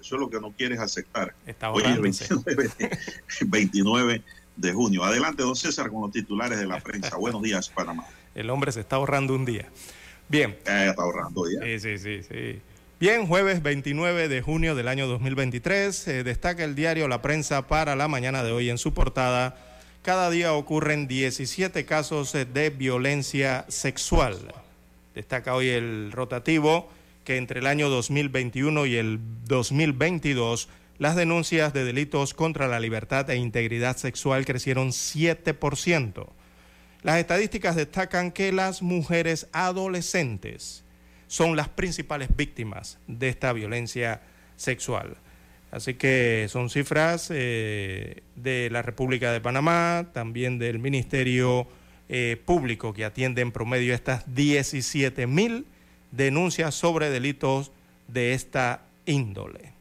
Eso 0.00 0.16
es 0.16 0.20
lo 0.20 0.28
que 0.28 0.40
no 0.40 0.52
quieres 0.52 0.80
aceptar. 0.80 1.34
hoy 1.72 1.82
es 1.84 2.00
29, 2.00 2.70
29 3.46 4.22
de 4.56 4.72
junio. 4.72 5.02
Adelante, 5.02 5.42
don 5.42 5.56
César, 5.56 5.90
con 5.90 6.02
los 6.02 6.12
titulares 6.12 6.58
de 6.58 6.66
la 6.66 6.78
prensa. 6.80 7.16
Buenos 7.16 7.42
días, 7.42 7.68
Panamá. 7.70 8.04
El 8.34 8.50
hombre 8.50 8.72
se 8.72 8.80
está 8.80 8.96
ahorrando 8.96 9.34
un 9.34 9.44
día. 9.44 9.70
Bien. 10.34 10.56
está 10.64 11.02
ahorrando 11.02 11.44
ya. 11.50 11.64
Sí, 11.64 11.78
sí, 11.78 11.98
sí, 11.98 12.22
sí. 12.22 12.60
Bien, 12.98 13.26
jueves 13.26 13.62
29 13.62 14.28
de 14.28 14.42
junio 14.42 14.74
del 14.74 14.88
año 14.88 15.06
2023, 15.06 16.24
destaca 16.24 16.64
el 16.64 16.74
diario 16.74 17.06
La 17.08 17.22
Prensa 17.22 17.66
para 17.66 17.96
la 17.96 18.08
mañana 18.08 18.42
de 18.42 18.52
hoy 18.52 18.70
en 18.70 18.78
su 18.78 18.94
portada. 18.94 19.56
Cada 20.02 20.30
día 20.30 20.52
ocurren 20.52 21.08
17 21.08 21.84
casos 21.86 22.32
de 22.32 22.70
violencia 22.70 23.64
sexual. 23.68 24.52
Destaca 25.14 25.54
hoy 25.54 25.68
el 25.68 26.12
rotativo 26.12 26.88
que 27.24 27.36
entre 27.36 27.60
el 27.60 27.66
año 27.66 27.88
2021 27.88 28.86
y 28.86 28.96
el 28.96 29.20
2022 29.46 30.68
las 30.98 31.16
denuncias 31.16 31.72
de 31.72 31.84
delitos 31.84 32.34
contra 32.34 32.68
la 32.68 32.78
libertad 32.80 33.28
e 33.30 33.36
integridad 33.36 33.96
sexual 33.96 34.44
crecieron 34.44 34.90
7%. 34.90 36.26
Las 37.04 37.18
estadísticas 37.18 37.76
destacan 37.76 38.32
que 38.32 38.50
las 38.50 38.80
mujeres 38.80 39.46
adolescentes 39.52 40.84
son 41.26 41.54
las 41.54 41.68
principales 41.68 42.34
víctimas 42.34 42.98
de 43.06 43.28
esta 43.28 43.52
violencia 43.52 44.22
sexual. 44.56 45.18
Así 45.70 45.94
que 45.94 46.46
son 46.48 46.70
cifras 46.70 47.28
eh, 47.30 48.22
de 48.36 48.70
la 48.70 48.80
República 48.80 49.32
de 49.32 49.42
Panamá, 49.42 50.06
también 50.14 50.58
del 50.58 50.78
Ministerio 50.78 51.66
eh, 52.08 52.40
Público, 52.42 52.94
que 52.94 53.04
atiende 53.04 53.42
en 53.42 53.52
promedio 53.52 53.92
estas 53.92 54.34
17 54.34 55.26
mil 55.26 55.66
denuncias 56.10 56.74
sobre 56.74 57.10
delitos 57.10 57.70
de 58.08 58.32
esta 58.32 58.80
índole. 59.04 59.73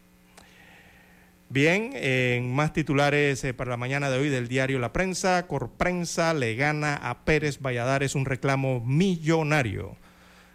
Bien, 1.54 1.92
en 1.94 2.52
más 2.52 2.74
titulares 2.74 3.44
eh, 3.44 3.54
para 3.54 3.70
la 3.70 3.78
mañana 3.78 4.10
de 4.10 4.18
hoy 4.18 4.30
del 4.30 4.48
diario 4.48 4.80
La 4.80 4.92
Prensa, 4.92 5.46
Corprensa 5.46 6.34
le 6.34 6.56
gana 6.56 6.96
a 6.96 7.26
Pérez 7.26 7.60
Valladares 7.62 8.16
un 8.16 8.26
reclamo 8.26 8.80
millonario. 8.84 9.96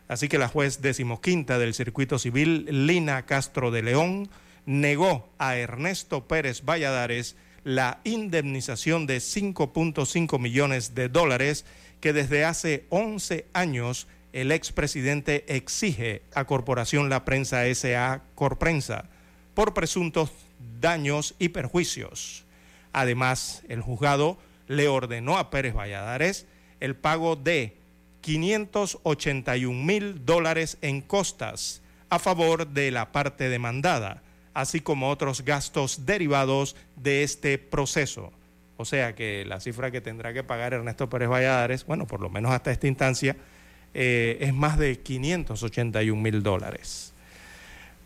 Así 0.08 0.26
que 0.26 0.38
la 0.38 0.48
juez 0.48 0.82
decimoquinta 0.82 1.56
del 1.60 1.74
circuito 1.74 2.18
civil, 2.18 2.66
Lina 2.68 3.26
Castro 3.26 3.70
de 3.70 3.82
León, 3.82 4.28
negó 4.66 5.32
a 5.38 5.54
Ernesto 5.54 6.26
Pérez 6.26 6.64
Valladares 6.64 7.36
la 7.62 8.00
indemnización 8.02 9.06
de 9.06 9.18
5.5 9.18 10.40
millones 10.40 10.96
de 10.96 11.08
dólares 11.08 11.64
que 12.00 12.12
desde 12.12 12.44
hace 12.44 12.86
11 12.88 13.46
años 13.52 14.08
el 14.32 14.50
expresidente 14.50 15.44
exige 15.46 16.22
a 16.34 16.44
Corporación 16.44 17.08
La 17.08 17.24
Prensa 17.24 17.72
SA 17.72 18.24
Corprensa 18.34 19.08
por 19.54 19.74
presuntos 19.74 20.32
daños 20.80 21.34
y 21.38 21.50
perjuicios. 21.50 22.44
Además, 22.92 23.62
el 23.68 23.80
juzgado 23.80 24.38
le 24.66 24.88
ordenó 24.88 25.38
a 25.38 25.50
Pérez 25.50 25.74
Valladares 25.74 26.46
el 26.80 26.94
pago 26.96 27.36
de 27.36 27.76
581 28.20 29.84
mil 29.84 30.24
dólares 30.24 30.78
en 30.82 31.00
costas 31.00 31.82
a 32.10 32.18
favor 32.18 32.66
de 32.68 32.90
la 32.90 33.12
parte 33.12 33.48
demandada, 33.48 34.22
así 34.54 34.80
como 34.80 35.10
otros 35.10 35.44
gastos 35.44 36.06
derivados 36.06 36.76
de 36.96 37.22
este 37.22 37.58
proceso. 37.58 38.32
O 38.76 38.84
sea 38.84 39.14
que 39.14 39.44
la 39.46 39.60
cifra 39.60 39.90
que 39.90 40.00
tendrá 40.00 40.32
que 40.32 40.44
pagar 40.44 40.72
Ernesto 40.72 41.08
Pérez 41.08 41.28
Valladares, 41.28 41.84
bueno, 41.84 42.06
por 42.06 42.20
lo 42.20 42.30
menos 42.30 42.52
hasta 42.52 42.70
esta 42.70 42.86
instancia, 42.86 43.36
eh, 43.94 44.38
es 44.40 44.54
más 44.54 44.78
de 44.78 45.00
581 45.00 46.20
mil 46.20 46.42
dólares. 46.42 47.12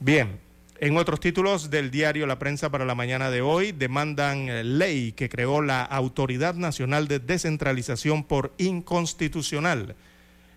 Bien, 0.01 0.41
en 0.83 0.97
otros 0.97 1.21
títulos 1.21 1.71
del 1.71 1.93
diario 1.93 2.27
La 2.27 2.41
Prensa 2.41 2.69
para 2.69 2.85
la 2.85 2.97
mañana 2.97 3.31
de 3.31 3.41
hoy, 3.41 3.71
demandan 3.71 4.49
eh, 4.49 4.65
ley 4.65 5.13
que 5.13 5.29
creó 5.29 5.63
la 5.63 5.85
Autoridad 5.85 6.57
Nacional 6.57 7.07
de 7.07 7.21
Descentralización 7.21 8.25
por 8.25 8.53
inconstitucional. 8.59 9.95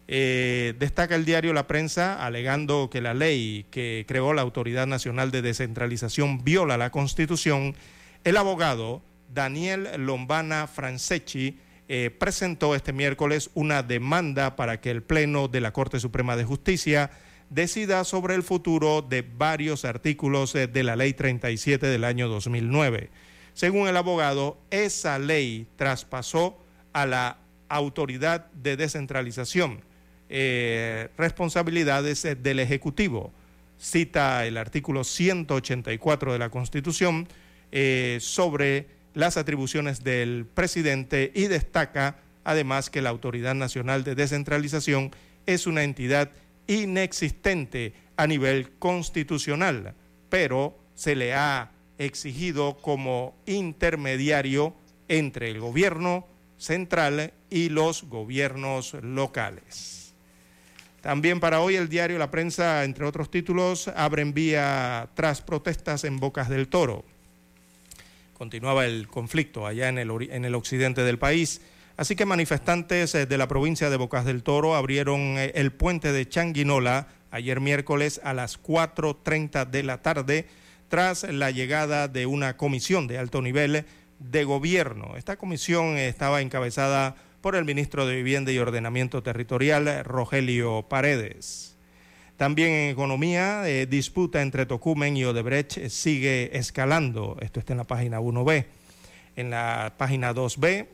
Eh, 0.08 0.74
destaca 0.80 1.16
el 1.16 1.26
diario 1.26 1.54
La 1.54 1.68
Prensa 1.68 2.26
alegando 2.26 2.90
que 2.90 3.02
la 3.02 3.14
ley 3.14 3.68
que 3.70 4.04
creó 4.08 4.34
la 4.34 4.42
Autoridad 4.42 4.88
Nacional 4.88 5.30
de 5.30 5.44
Descentralización 5.44 6.44
viola 6.44 6.76
la 6.76 6.90
Constitución. 6.90 7.76
El 8.24 8.38
abogado 8.38 9.04
Daniel 9.32 9.90
Lombana 10.00 10.66
Franceschi 10.66 11.60
eh, 11.88 12.10
presentó 12.10 12.74
este 12.74 12.94
miércoles 12.94 13.52
una 13.54 13.84
demanda 13.84 14.56
para 14.56 14.82
que 14.82 14.90
el 14.90 15.04
Pleno 15.04 15.50
de 15.50 15.62
la 15.62 15.72
Corte 15.72 16.00
Suprema 16.00 16.36
de 16.36 16.46
Justicia 16.46 17.12
decida 17.50 18.04
sobre 18.04 18.36
el 18.36 18.44
futuro 18.44 19.02
de 19.02 19.22
varios 19.22 19.86
artículos 19.86 20.56
eh, 20.56 20.68
de 20.68 20.84
la 20.84 20.96
Ley 20.96 21.14
37 21.14 21.86
del 21.86 22.04
año 22.04 22.28
2009. 22.28 23.10
Según 23.54 23.88
el 23.88 23.98
abogado, 23.98 24.58
esa 24.72 25.20
ley 25.20 25.68
traspasó 25.76 26.58
a 26.94 27.06
la 27.06 27.38
Autoridad 27.70 28.52
de 28.52 28.78
Descentralización 28.78 29.82
eh, 30.30 31.10
responsabilidades 31.18 32.26
eh, 32.26 32.36
del 32.36 32.60
Ejecutivo. 32.60 33.32
Cita 33.78 34.46
el 34.46 34.58
artículo 34.58 35.04
184 35.04 36.34
de 36.34 36.40
la 36.40 36.50
Constitución 36.50 37.28
sobre 38.20 38.88
las 39.14 39.36
atribuciones 39.36 40.02
del 40.02 40.46
presidente 40.46 41.34
y 41.36 41.48
destaca 41.48 42.20
además 42.46 42.90
que 42.90 43.02
la 43.02 43.10
Autoridad 43.10 43.54
Nacional 43.54 44.06
de 44.06 44.16
Descentralización 44.16 45.12
es 45.46 45.68
una 45.68 45.84
entidad 45.84 46.32
inexistente 46.68 47.94
a 48.18 48.28
nivel 48.28 48.72
constitucional, 48.80 49.96
pero 50.30 50.78
se 50.94 51.16
le 51.16 51.34
ha 51.34 51.72
exigido 51.98 52.78
como 52.78 53.36
intermediario 53.46 54.74
entre 55.08 55.50
el 55.50 55.60
gobierno 55.60 56.28
central 56.58 57.34
y 57.50 57.70
los 57.70 58.04
gobiernos 58.04 58.94
locales. 59.02 60.14
También 61.02 61.40
para 61.40 61.62
hoy 61.62 61.76
el 61.76 61.88
diario 61.88 62.18
La 62.18 62.32
Prensa, 62.32 62.84
entre 62.84 63.06
otros 63.06 63.30
títulos, 63.30 63.88
abre 63.90 64.24
en 64.24 64.34
vía 64.34 65.10
tras 65.14 65.42
protestas 65.42 66.04
en 66.04 66.20
Bocas 66.20 66.50
del 66.50 66.68
Toro. 66.68 67.06
Continuaba 68.34 68.86
el 68.88 69.08
conflicto 69.08 69.68
allá 69.68 69.88
en 69.88 70.00
el, 70.00 70.10
en 70.32 70.46
el 70.46 70.56
occidente 70.56 71.04
del 71.04 71.20
país. 71.20 71.62
Así 71.98 72.16
que 72.16 72.26
manifestantes 72.26 73.16
eh, 73.16 73.26
de 73.26 73.38
la 73.38 73.48
provincia 73.48 73.90
de 73.90 73.98
Bocas 73.98 74.26
del 74.26 74.44
Toro 74.44 74.76
abrieron 74.76 75.38
eh, 75.38 75.54
el 75.56 75.72
puente 75.72 76.12
de 76.12 76.28
Changuinola 76.28 77.08
ayer 77.32 77.62
miércoles 77.62 78.20
a 78.24 78.34
las 78.34 78.62
4.30 78.62 79.66
de 79.66 79.84
la 79.84 80.02
tarde 80.02 80.48
tras 80.90 81.24
la 81.24 81.52
llegada 81.52 82.08
de 82.08 82.26
una 82.26 82.58
comisión 82.58 83.08
de 83.08 83.18
alto 83.18 83.42
nivel 83.42 83.86
de 84.20 84.44
gobierno. 84.44 85.16
Esta 85.16 85.38
comisión 85.38 85.98
estaba 85.98 86.42
encabezada 86.42 87.16
por 87.42 87.56
el 87.56 87.64
ministro 87.64 88.06
de 88.06 88.16
Vivienda 88.16 88.52
y 88.52 88.60
Ordenamiento 88.60 89.24
Territorial, 89.24 90.04
Rogelio 90.04 90.84
Paredes. 90.90 91.76
También 92.38 92.72
en 92.72 92.90
economía, 92.90 93.68
eh, 93.70 93.86
disputa 93.86 94.42
entre 94.42 94.66
Tocumen 94.66 95.16
y 95.16 95.24
Odebrecht 95.24 95.88
sigue 95.88 96.58
escalando. 96.58 97.38
Esto 97.40 97.62
está 97.62 97.72
en 97.72 97.78
la 97.78 97.86
página 97.86 98.20
1B. 98.20 98.66
En 99.38 99.50
la 99.50 99.94
página 99.98 100.34
2B, 100.34 100.88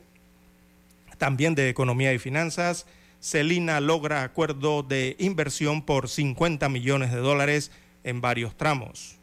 también 1.22 1.54
de 1.54 1.68
economía 1.68 2.12
y 2.12 2.18
finanzas, 2.18 2.84
Celina 3.20 3.78
logra 3.78 4.24
acuerdo 4.24 4.82
de 4.82 5.14
inversión 5.20 5.82
por 5.82 6.08
50 6.08 6.68
millones 6.68 7.12
de 7.12 7.18
dólares 7.18 7.70
en 8.02 8.20
varios 8.20 8.56
tramos. 8.56 9.20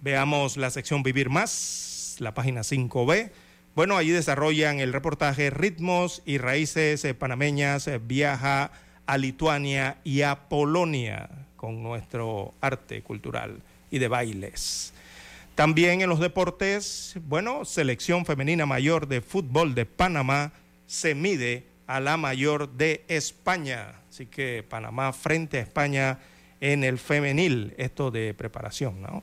Veamos 0.00 0.56
la 0.56 0.70
sección 0.70 1.04
Vivir 1.04 1.30
Más, 1.30 2.16
la 2.18 2.34
página 2.34 2.62
5B. 2.62 3.30
Bueno, 3.76 3.96
allí 3.96 4.10
desarrollan 4.10 4.80
el 4.80 4.92
reportaje 4.92 5.50
Ritmos 5.50 6.22
y 6.26 6.38
Raíces 6.38 7.06
Panameñas 7.16 7.88
viaja 8.04 8.72
a 9.06 9.16
Lituania 9.16 9.98
y 10.02 10.22
a 10.22 10.48
Polonia 10.48 11.28
con 11.54 11.84
nuestro 11.84 12.52
arte 12.60 13.00
cultural 13.02 13.62
y 13.92 14.00
de 14.00 14.08
bailes. 14.08 14.92
También 15.56 16.02
en 16.02 16.10
los 16.10 16.20
deportes, 16.20 17.14
bueno, 17.22 17.64
selección 17.64 18.26
femenina 18.26 18.66
mayor 18.66 19.08
de 19.08 19.22
fútbol 19.22 19.74
de 19.74 19.86
Panamá 19.86 20.52
se 20.86 21.14
mide 21.14 21.64
a 21.86 21.98
la 21.98 22.18
mayor 22.18 22.68
de 22.74 23.06
España. 23.08 23.94
Así 24.10 24.26
que 24.26 24.62
Panamá 24.68 25.14
frente 25.14 25.56
a 25.56 25.62
España 25.62 26.18
en 26.60 26.84
el 26.84 26.98
femenil, 26.98 27.72
esto 27.78 28.10
de 28.10 28.34
preparación, 28.34 29.00
¿no? 29.00 29.22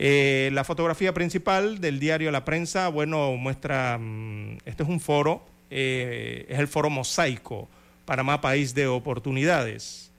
Eh, 0.00 0.50
la 0.52 0.64
fotografía 0.64 1.14
principal 1.14 1.80
del 1.80 2.00
diario 2.00 2.32
La 2.32 2.44
Prensa, 2.44 2.88
bueno, 2.88 3.36
muestra, 3.36 3.98
mm, 3.98 4.58
este 4.64 4.82
es 4.82 4.88
un 4.88 4.98
foro, 4.98 5.46
eh, 5.70 6.44
es 6.48 6.58
el 6.58 6.66
foro 6.66 6.90
Mosaico, 6.90 7.68
Panamá 8.04 8.40
País 8.40 8.74
de 8.74 8.88
Oportunidades, 8.88 10.10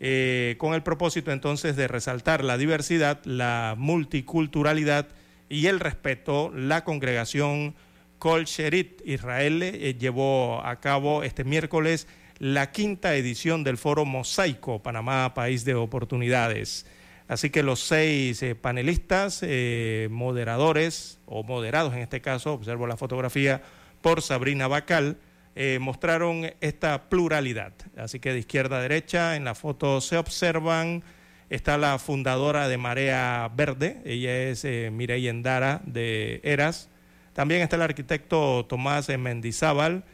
eh, 0.00 0.56
con 0.58 0.74
el 0.74 0.82
propósito 0.82 1.32
entonces 1.32 1.76
de 1.76 1.88
resaltar 1.88 2.44
la 2.44 2.58
diversidad, 2.58 3.20
la 3.24 3.74
multiculturalidad 3.76 5.08
y 5.48 5.66
el 5.66 5.80
respeto, 5.80 6.50
la 6.54 6.84
congregación 6.84 7.74
Kol 8.18 8.44
Sherit 8.44 9.02
Israel 9.04 9.60
llevó 9.98 10.64
a 10.64 10.80
cabo 10.80 11.22
este 11.22 11.44
miércoles 11.44 12.08
la 12.38 12.72
quinta 12.72 13.14
edición 13.14 13.64
del 13.64 13.78
foro 13.78 14.04
Mosaico, 14.04 14.82
Panamá 14.82 15.32
País 15.34 15.64
de 15.64 15.74
Oportunidades. 15.74 16.86
Así 17.28 17.50
que 17.50 17.62
los 17.62 17.80
seis 17.80 18.42
eh, 18.42 18.54
panelistas, 18.54 19.40
eh, 19.42 20.08
moderadores 20.10 21.18
o 21.26 21.42
moderados 21.42 21.94
en 21.94 22.00
este 22.00 22.20
caso, 22.20 22.52
observo 22.52 22.86
la 22.86 22.96
fotografía 22.96 23.62
por 24.00 24.22
Sabrina 24.22 24.68
Bacal, 24.68 25.16
eh, 25.56 25.78
mostraron 25.80 26.48
esta 26.60 27.08
pluralidad. 27.08 27.72
Así 27.96 28.20
que 28.20 28.32
de 28.32 28.38
izquierda 28.38 28.78
a 28.78 28.82
derecha 28.82 29.34
en 29.34 29.44
la 29.44 29.56
foto 29.56 30.00
se 30.00 30.16
observan, 30.16 31.02
está 31.50 31.78
la 31.78 31.98
fundadora 31.98 32.68
de 32.68 32.78
Marea 32.78 33.50
Verde, 33.56 34.00
ella 34.04 34.36
es 34.36 34.64
Mireille 34.92 35.30
Endara 35.30 35.80
de 35.84 36.40
Eras. 36.44 36.88
También 37.32 37.62
está 37.62 37.76
el 37.76 37.82
arquitecto 37.82 38.64
Tomás 38.66 39.08
Mendizábal, 39.08 40.04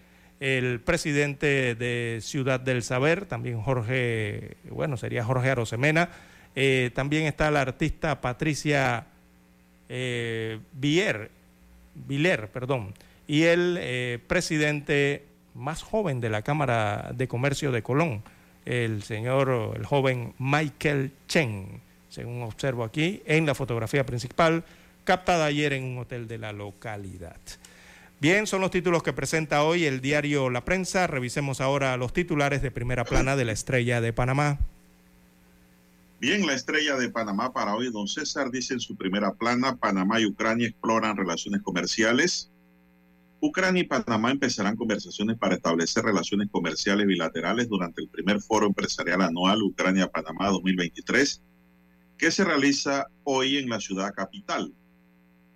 el 0.41 0.81
presidente 0.81 1.75
de 1.75 2.19
Ciudad 2.23 2.59
del 2.59 2.83
Saber, 2.83 3.27
también 3.27 3.61
Jorge, 3.61 4.57
bueno, 4.71 4.97
sería 4.97 5.23
Jorge 5.25 5.51
Arosemena 5.51 6.09
Eh, 6.55 6.91
también 6.95 7.25
está 7.25 7.51
la 7.51 7.63
artista 7.63 8.21
Patricia 8.21 9.07
eh, 9.89 10.59
Villar, 10.73 11.31
perdón, 12.53 12.93
y 13.27 13.45
el 13.45 13.79
eh, 13.81 14.19
presidente 14.27 15.25
más 15.55 15.83
joven 15.83 16.21
de 16.21 16.31
la 16.31 16.43
Cámara 16.43 17.13
de 17.15 17.29
Comercio 17.29 17.73
de 17.73 17.83
Colón, 17.83 18.23
el 18.65 19.03
señor, 19.03 19.75
el 19.77 19.85
joven 19.85 20.35
Michael 20.39 21.13
Chen, 21.29 21.81
según 22.09 22.43
observo 22.43 22.85
aquí 22.85 23.23
en 23.27 23.47
la 23.47 23.55
fotografía 23.55 24.07
principal, 24.07 24.65
captada 25.05 25.47
ayer 25.47 25.73
en 25.73 25.85
un 25.85 25.99
hotel 25.99 26.29
de 26.29 26.39
la 26.39 26.53
localidad. 26.53 27.41
Bien, 28.21 28.47
son 28.47 28.61
los 28.61 28.71
títulos 28.71 29.03
que 29.03 29.13
presenta 29.13 29.65
hoy 29.65 29.85
el 29.85 30.01
diario 30.01 30.49
La 30.49 30.65
Prensa. 30.65 31.09
Revisemos 31.09 31.61
ahora 31.61 31.97
los 31.97 32.13
titulares 32.13 32.63
de 32.63 32.71
primera 32.71 33.05
plana 33.05 33.35
de 33.35 33.45
la 33.45 33.51
Estrella 33.51 34.01
de 34.01 34.13
Panamá. 34.13 34.59
Bien, 36.21 36.47
la 36.47 36.55
Estrella 36.55 36.95
de 36.95 37.09
Panamá 37.09 37.53
para 37.53 37.75
hoy, 37.75 37.91
don 37.91 38.07
César 38.07 38.53
dice 38.53 38.75
en 38.75 38.81
su 38.81 38.95
primera 38.95 39.33
plana, 39.33 39.75
Panamá 39.75 40.21
y 40.21 40.27
Ucrania 40.27 40.69
exploran 40.69 41.17
relaciones 41.17 41.63
comerciales. 41.63 42.52
Ucrania 43.45 43.83
y 43.83 43.87
Panamá 43.87 44.31
empezarán 44.31 44.77
conversaciones 44.77 45.37
para 45.37 45.57
establecer 45.57 46.05
relaciones 46.05 46.49
comerciales 46.49 47.09
bilaterales 47.09 47.69
durante 47.69 48.01
el 48.01 48.09
primer 48.09 48.41
foro 48.41 48.69
empresarial 48.69 49.21
anual 49.21 49.65
Ucrania-Panamá 49.65 50.51
2023, 50.51 51.43
que 52.17 52.31
se 52.31 52.45
realiza 52.45 53.09
hoy 53.25 53.59
en 53.59 53.69
la 53.69 53.81
ciudad 53.81 54.15
capital. 54.15 54.73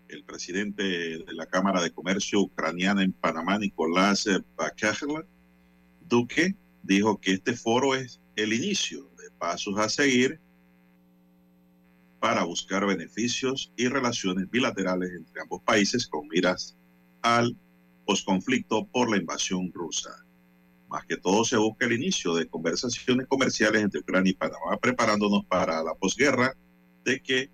El 0.08 0.24
presidente 0.24 0.82
de 0.82 1.32
la 1.32 1.46
Cámara 1.46 1.80
de 1.80 1.92
Comercio 1.92 2.40
Ucraniana 2.40 3.04
en 3.04 3.12
Panamá, 3.12 3.56
Nicolás 3.56 4.28
Bakajla 4.56 5.24
Duque, 6.08 6.56
dijo 6.82 7.20
que 7.20 7.34
este 7.34 7.54
foro 7.54 7.94
es 7.94 8.20
el 8.34 8.52
inicio 8.52 9.08
de 9.16 9.30
pasos 9.38 9.78
a 9.78 9.88
seguir 9.88 10.40
para 12.18 12.42
buscar 12.42 12.84
beneficios 12.84 13.72
y 13.76 13.86
relaciones 13.86 14.50
bilaterales 14.50 15.12
entre 15.12 15.40
ambos 15.40 15.62
países 15.62 16.08
con 16.08 16.26
miras 16.26 16.76
al 17.22 17.56
posconflicto 18.06 18.86
por 18.86 19.10
la 19.10 19.18
invasión 19.18 19.72
rusa. 19.72 20.24
Más 20.88 21.04
que 21.04 21.16
todo 21.16 21.44
se 21.44 21.56
busca 21.56 21.86
el 21.86 21.92
inicio 21.92 22.34
de 22.34 22.46
conversaciones 22.46 23.26
comerciales 23.26 23.82
entre 23.82 24.00
Ucrania 24.00 24.30
y 24.30 24.34
Panamá, 24.34 24.78
preparándonos 24.80 25.44
para 25.46 25.82
la 25.82 25.94
posguerra 25.94 26.56
de 27.04 27.20
qué 27.20 27.50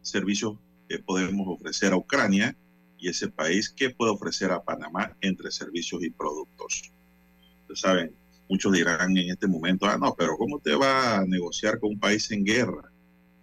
servicios 0.00 0.56
podemos 1.06 1.46
ofrecer 1.48 1.92
a 1.92 1.96
Ucrania 1.96 2.56
y 2.98 3.08
ese 3.08 3.28
país 3.28 3.70
qué 3.70 3.90
puede 3.90 4.12
ofrecer 4.12 4.50
a 4.52 4.62
Panamá 4.62 5.16
entre 5.20 5.50
servicios 5.50 6.02
y 6.02 6.10
productos. 6.10 6.92
Ustedes 7.62 7.80
saben, 7.80 8.14
muchos 8.48 8.72
dirán 8.72 9.16
en 9.16 9.30
este 9.30 9.46
momento, 9.46 9.86
ah, 9.86 9.98
no, 9.98 10.14
pero 10.14 10.36
¿cómo 10.36 10.58
te 10.58 10.74
va 10.74 11.18
a 11.18 11.26
negociar 11.26 11.80
con 11.80 11.90
un 11.90 11.98
país 11.98 12.30
en 12.30 12.44
guerra? 12.44 12.92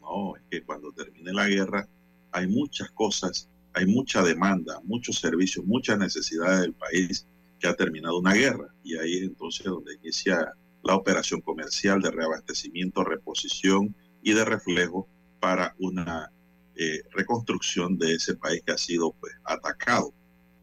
No, 0.01 0.35
es 0.35 0.43
que 0.49 0.63
cuando 0.63 0.91
termine 0.91 1.33
la 1.33 1.47
guerra 1.47 1.87
hay 2.31 2.47
muchas 2.47 2.89
cosas 2.91 3.48
hay 3.73 3.85
mucha 3.85 4.23
demanda, 4.23 4.79
muchos 4.83 5.19
servicios, 5.19 5.65
muchas 5.65 5.97
necesidades 5.97 6.61
del 6.61 6.73
país 6.73 7.27
que 7.59 7.67
ha 7.67 7.75
terminado 7.75 8.19
una 8.19 8.33
guerra. 8.33 8.73
Y 8.83 8.97
ahí 8.97 9.17
es 9.17 9.23
entonces 9.23 9.65
donde 9.65 9.95
inicia 9.95 10.53
la 10.83 10.95
operación 10.95 11.41
comercial 11.41 12.01
de 12.01 12.11
reabastecimiento, 12.11 13.03
reposición 13.03 13.95
y 14.23 14.33
de 14.33 14.45
reflejo 14.45 15.07
para 15.39 15.75
una 15.77 16.31
eh, 16.75 17.03
reconstrucción 17.11 17.97
de 17.97 18.15
ese 18.15 18.35
país 18.35 18.61
que 18.65 18.71
ha 18.71 18.77
sido 18.77 19.11
pues, 19.19 19.33
atacado, 19.43 20.13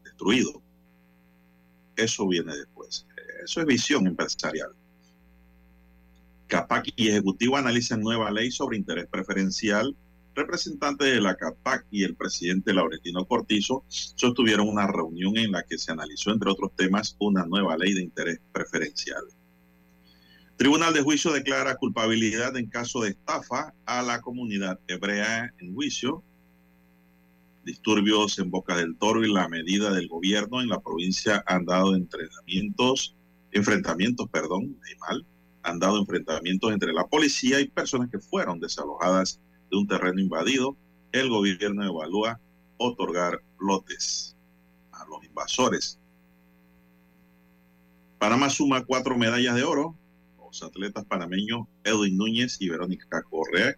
destruido. 0.03 0.61
Eso 1.95 2.27
viene 2.27 2.55
después. 2.55 3.05
Eso 3.43 3.61
es 3.61 3.67
visión 3.67 4.07
empresarial. 4.07 4.71
CAPAC 6.47 6.93
y 6.95 7.09
Ejecutivo 7.09 7.57
analizan 7.57 8.01
nueva 8.01 8.31
ley 8.31 8.51
sobre 8.51 8.77
interés 8.77 9.07
preferencial 9.07 9.95
representantes 10.37 11.11
de 11.11 11.19
la 11.19 11.35
CAPAC 11.35 11.87
y 11.91 12.03
el 12.03 12.15
presidente 12.15 12.73
Laurentino 12.73 13.25
Cortizo 13.25 13.83
sostuvieron 13.87 14.69
una 14.69 14.87
reunión 14.87 15.35
en 15.37 15.51
la 15.51 15.63
que 15.63 15.77
se 15.77 15.91
analizó, 15.91 16.31
entre 16.31 16.51
otros 16.51 16.71
temas, 16.75 17.15
una 17.19 17.45
nueva 17.45 17.75
ley 17.75 17.93
de 17.93 18.03
interés 18.03 18.39
preferencial. 18.53 19.23
Tribunal 20.55 20.93
de 20.93 21.01
Juicio 21.01 21.33
declara 21.33 21.75
culpabilidad 21.75 22.55
en 22.55 22.67
caso 22.67 23.01
de 23.01 23.09
estafa 23.09 23.73
a 23.85 24.01
la 24.01 24.21
comunidad 24.21 24.79
hebrea 24.87 25.53
en 25.59 25.73
juicio. 25.73 26.23
Disturbios 27.65 28.39
en 28.39 28.49
Boca 28.49 28.77
del 28.77 28.95
Toro 28.95 29.25
y 29.25 29.31
la 29.31 29.49
medida 29.49 29.91
del 29.91 30.07
gobierno 30.07 30.61
en 30.61 30.69
la 30.69 30.79
provincia 30.79 31.43
han 31.47 31.65
dado 31.65 31.95
entrenamientos, 31.95 33.15
enfrentamientos, 33.51 34.29
perdón, 34.29 34.77
mal, 34.99 35.25
han 35.63 35.79
dado 35.79 35.99
enfrentamientos 35.99 36.71
entre 36.71 36.93
la 36.93 37.05
policía 37.07 37.59
y 37.59 37.67
personas 37.67 38.09
que 38.09 38.19
fueron 38.19 38.59
desalojadas 38.59 39.41
de 39.69 39.77
un 39.77 39.87
terreno 39.87 40.19
invadido, 40.21 40.75
el 41.11 41.29
gobierno 41.29 41.83
evalúa 41.83 42.39
otorgar 42.77 43.41
lotes 43.59 44.35
a 44.91 45.05
los 45.05 45.23
invasores. 45.23 45.99
Panamá 48.19 48.49
suma 48.49 48.85
cuatro 48.85 49.17
medallas 49.17 49.55
de 49.55 49.63
oro. 49.63 49.95
Los 50.37 50.63
atletas 50.63 51.05
panameños 51.05 51.67
Edwin 51.83 52.17
Núñez 52.17 52.57
y 52.59 52.69
Verónica 52.69 53.21
Correa 53.23 53.75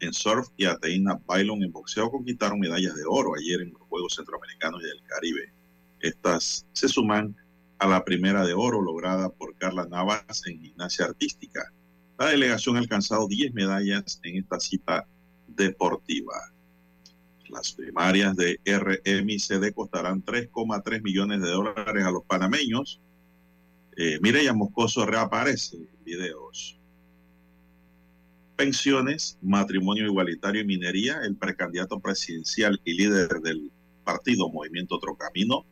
en 0.00 0.12
surf 0.12 0.48
y 0.56 0.64
Ateína 0.64 1.20
Bailon 1.26 1.62
en 1.62 1.72
boxeo 1.72 2.10
conquistaron 2.10 2.60
medallas 2.60 2.94
de 2.94 3.02
oro 3.06 3.34
ayer 3.34 3.60
en 3.60 3.72
los 3.72 3.82
Juegos 3.82 4.14
Centroamericanos 4.14 4.82
y 4.82 4.86
del 4.86 5.02
Caribe. 5.06 5.52
Estas 6.00 6.66
se 6.72 6.88
suman 6.88 7.36
a 7.78 7.88
la 7.88 8.04
primera 8.04 8.44
de 8.44 8.54
oro 8.54 8.80
lograda 8.80 9.30
por 9.30 9.56
Carla 9.56 9.86
Navas 9.86 10.42
en 10.46 10.60
gimnasia 10.60 11.06
artística. 11.06 11.72
La 12.18 12.28
delegación 12.28 12.76
ha 12.76 12.80
alcanzado 12.80 13.26
10 13.26 13.54
medallas 13.54 14.20
en 14.22 14.36
esta 14.36 14.60
cita 14.60 15.06
deportiva. 15.56 16.52
Las 17.48 17.72
primarias 17.72 18.34
de 18.36 18.58
RMICD 18.64 19.74
costarán 19.74 20.24
3,3 20.24 21.02
millones 21.02 21.40
de 21.40 21.50
dólares 21.50 22.04
a 22.04 22.10
los 22.10 22.24
panameños. 22.24 23.00
Eh, 23.96 24.18
Mireya 24.20 24.52
Moscoso 24.52 25.06
reaparece 25.06 25.76
en 25.76 26.04
videos. 26.04 26.78
Pensiones, 28.56 29.38
matrimonio 29.42 30.04
igualitario 30.04 30.62
y 30.62 30.64
minería. 30.64 31.20
El 31.22 31.36
precandidato 31.36 32.00
presidencial 32.00 32.80
y 32.84 32.94
líder 32.94 33.28
del 33.40 33.70
partido 34.04 34.48
Movimiento 34.48 34.96
Otro 34.96 35.16
Camino 35.16 35.64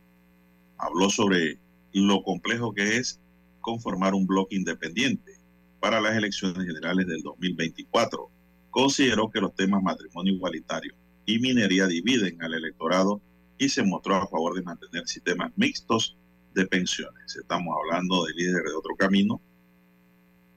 habló 0.77 1.09
sobre 1.09 1.59
lo 1.93 2.23
complejo 2.23 2.73
que 2.73 2.97
es 2.97 3.19
conformar 3.61 4.13
un 4.13 4.27
bloque 4.27 4.55
independiente 4.55 5.33
para 5.79 6.01
las 6.01 6.15
elecciones 6.15 6.65
generales 6.65 7.07
del 7.07 7.21
2024 7.21 8.32
consideró 8.73 9.29
que 9.29 9.39
los 9.39 9.53
temas 9.53 9.83
matrimonio 9.83 10.33
igualitario 10.33 10.95
y 11.27 11.37
minería 11.37 11.85
dividen 11.85 12.41
al 12.41 12.55
electorado 12.55 13.21
y 13.59 13.69
se 13.69 13.83
mostró 13.83 14.15
a 14.15 14.27
favor 14.27 14.55
de 14.55 14.63
mantener 14.63 15.07
sistemas 15.07 15.51
mixtos 15.55 16.17
de 16.55 16.65
pensiones. 16.65 17.35
Estamos 17.35 17.77
hablando 17.77 18.25
del 18.25 18.35
líder 18.35 18.63
de 18.63 18.73
otro 18.73 18.95
camino, 18.95 19.39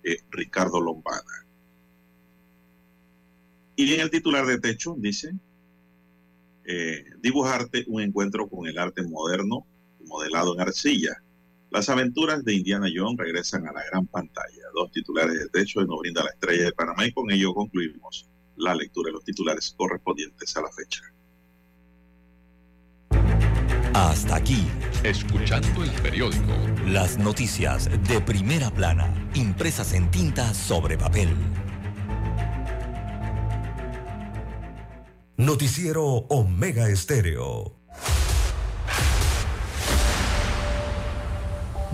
eh, 0.03 0.17
Ricardo 0.31 0.81
Lombana. 0.81 1.47
Y 3.77 3.93
en 3.93 4.01
el 4.01 4.11
titular 4.11 4.47
de 4.47 4.61
techo 4.61 4.97
dice, 4.99 5.33
eh, 6.65 7.05
dibujarte 7.21 7.85
un 7.87 8.01
encuentro 8.01 8.49
con 8.49 8.67
el 8.67 8.79
arte 8.79 9.03
moderno 9.03 9.67
modelado 10.07 10.55
en 10.55 10.63
arcilla. 10.63 11.23
Las 11.71 11.91
aventuras 11.91 12.43
de 12.47 12.55
Indiana 12.55 12.89
Jones 12.93 13.19
regresan 13.19 13.69
a 13.69 13.73
la 13.73 13.85
gran 13.91 14.07
pantalla. 14.07 14.56
Dos 14.77 14.93
titulares 14.93 15.39
de 15.39 15.48
techo 15.48 15.82
nos 15.86 16.01
brinda 16.01 16.23
la 16.23 16.28
estrella 16.28 16.65
de 16.66 16.73
Panamá 16.73 17.07
y 17.07 17.12
con 17.12 17.31
ello 17.31 17.55
concluimos 17.55 18.28
la 18.57 18.74
lectura 18.74 19.09
de 19.09 19.15
los 19.15 19.24
titulares 19.24 19.74
correspondientes 19.74 20.55
a 20.55 20.61
la 20.61 20.70
fecha. 20.70 21.03
Hasta 23.94 24.36
aquí, 24.36 24.66
escuchando 25.03 25.82
el 25.82 25.90
periódico. 26.03 26.53
Las 26.86 27.16
noticias 27.16 27.89
de 28.07 28.20
primera 28.20 28.70
plana, 28.70 29.31
impresas 29.35 29.94
en 29.94 30.11
tinta 30.11 30.53
sobre 30.53 30.98
papel. 30.98 31.31
Noticiero 35.39 36.05
Omega 36.05 36.90
Estéreo. 36.90 37.86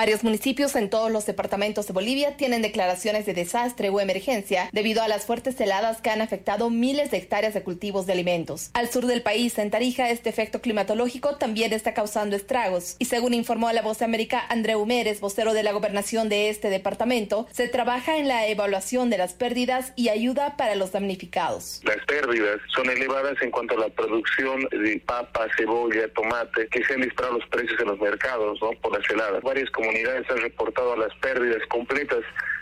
Varios 0.00 0.24
municipios 0.24 0.76
en 0.76 0.88
todos 0.88 1.12
los 1.12 1.26
departamentos 1.26 1.86
de 1.86 1.92
Bolivia 1.92 2.34
tienen 2.38 2.62
declaraciones 2.62 3.26
de 3.26 3.34
desastre 3.34 3.90
o 3.90 4.00
emergencia 4.00 4.70
debido 4.72 5.02
a 5.02 5.08
las 5.08 5.26
fuertes 5.26 5.60
heladas 5.60 6.00
que 6.00 6.08
han 6.08 6.22
afectado 6.22 6.70
miles 6.70 7.10
de 7.10 7.18
hectáreas 7.18 7.52
de 7.52 7.62
cultivos 7.62 8.06
de 8.06 8.14
alimentos. 8.14 8.70
Al 8.72 8.88
sur 8.88 9.04
del 9.04 9.20
país, 9.20 9.58
en 9.58 9.70
Tarija, 9.70 10.08
este 10.08 10.30
efecto 10.30 10.62
climatológico 10.62 11.36
también 11.36 11.74
está 11.74 11.92
causando 11.92 12.34
estragos. 12.34 12.96
Y 12.98 13.04
según 13.04 13.34
informó 13.34 13.70
la 13.72 13.82
Voz 13.82 13.98
de 13.98 14.06
América 14.06 14.42
Andreu 14.48 14.86
Mérez, 14.86 15.20
vocero 15.20 15.52
de 15.52 15.62
la 15.62 15.72
gobernación 15.72 16.30
de 16.30 16.48
este 16.48 16.70
departamento, 16.70 17.46
se 17.52 17.68
trabaja 17.68 18.16
en 18.16 18.26
la 18.26 18.46
evaluación 18.46 19.10
de 19.10 19.18
las 19.18 19.34
pérdidas 19.34 19.92
y 19.96 20.08
ayuda 20.08 20.56
para 20.56 20.76
los 20.76 20.92
damnificados. 20.92 21.82
Las 21.84 22.02
pérdidas 22.06 22.58
son 22.74 22.88
elevadas 22.88 23.34
en 23.42 23.50
cuanto 23.50 23.74
a 23.74 23.80
la 23.80 23.88
producción 23.90 24.66
de 24.70 24.98
papa, 25.04 25.46
cebolla, 25.58 26.08
tomate, 26.14 26.68
que 26.68 26.82
se 26.86 26.94
han 26.94 27.02
disparado 27.02 27.36
los 27.36 27.46
precios 27.50 27.78
en 27.78 27.88
los 27.88 28.00
mercados 28.00 28.58
por 28.80 28.98
las 28.98 29.10
heladas. 29.10 29.42
Varias 29.42 29.70
comunidades 29.90 30.30
han 30.30 30.38
reportado 30.38 30.96
las 30.96 31.12
pérdidas 31.16 31.62
completas 31.68 32.20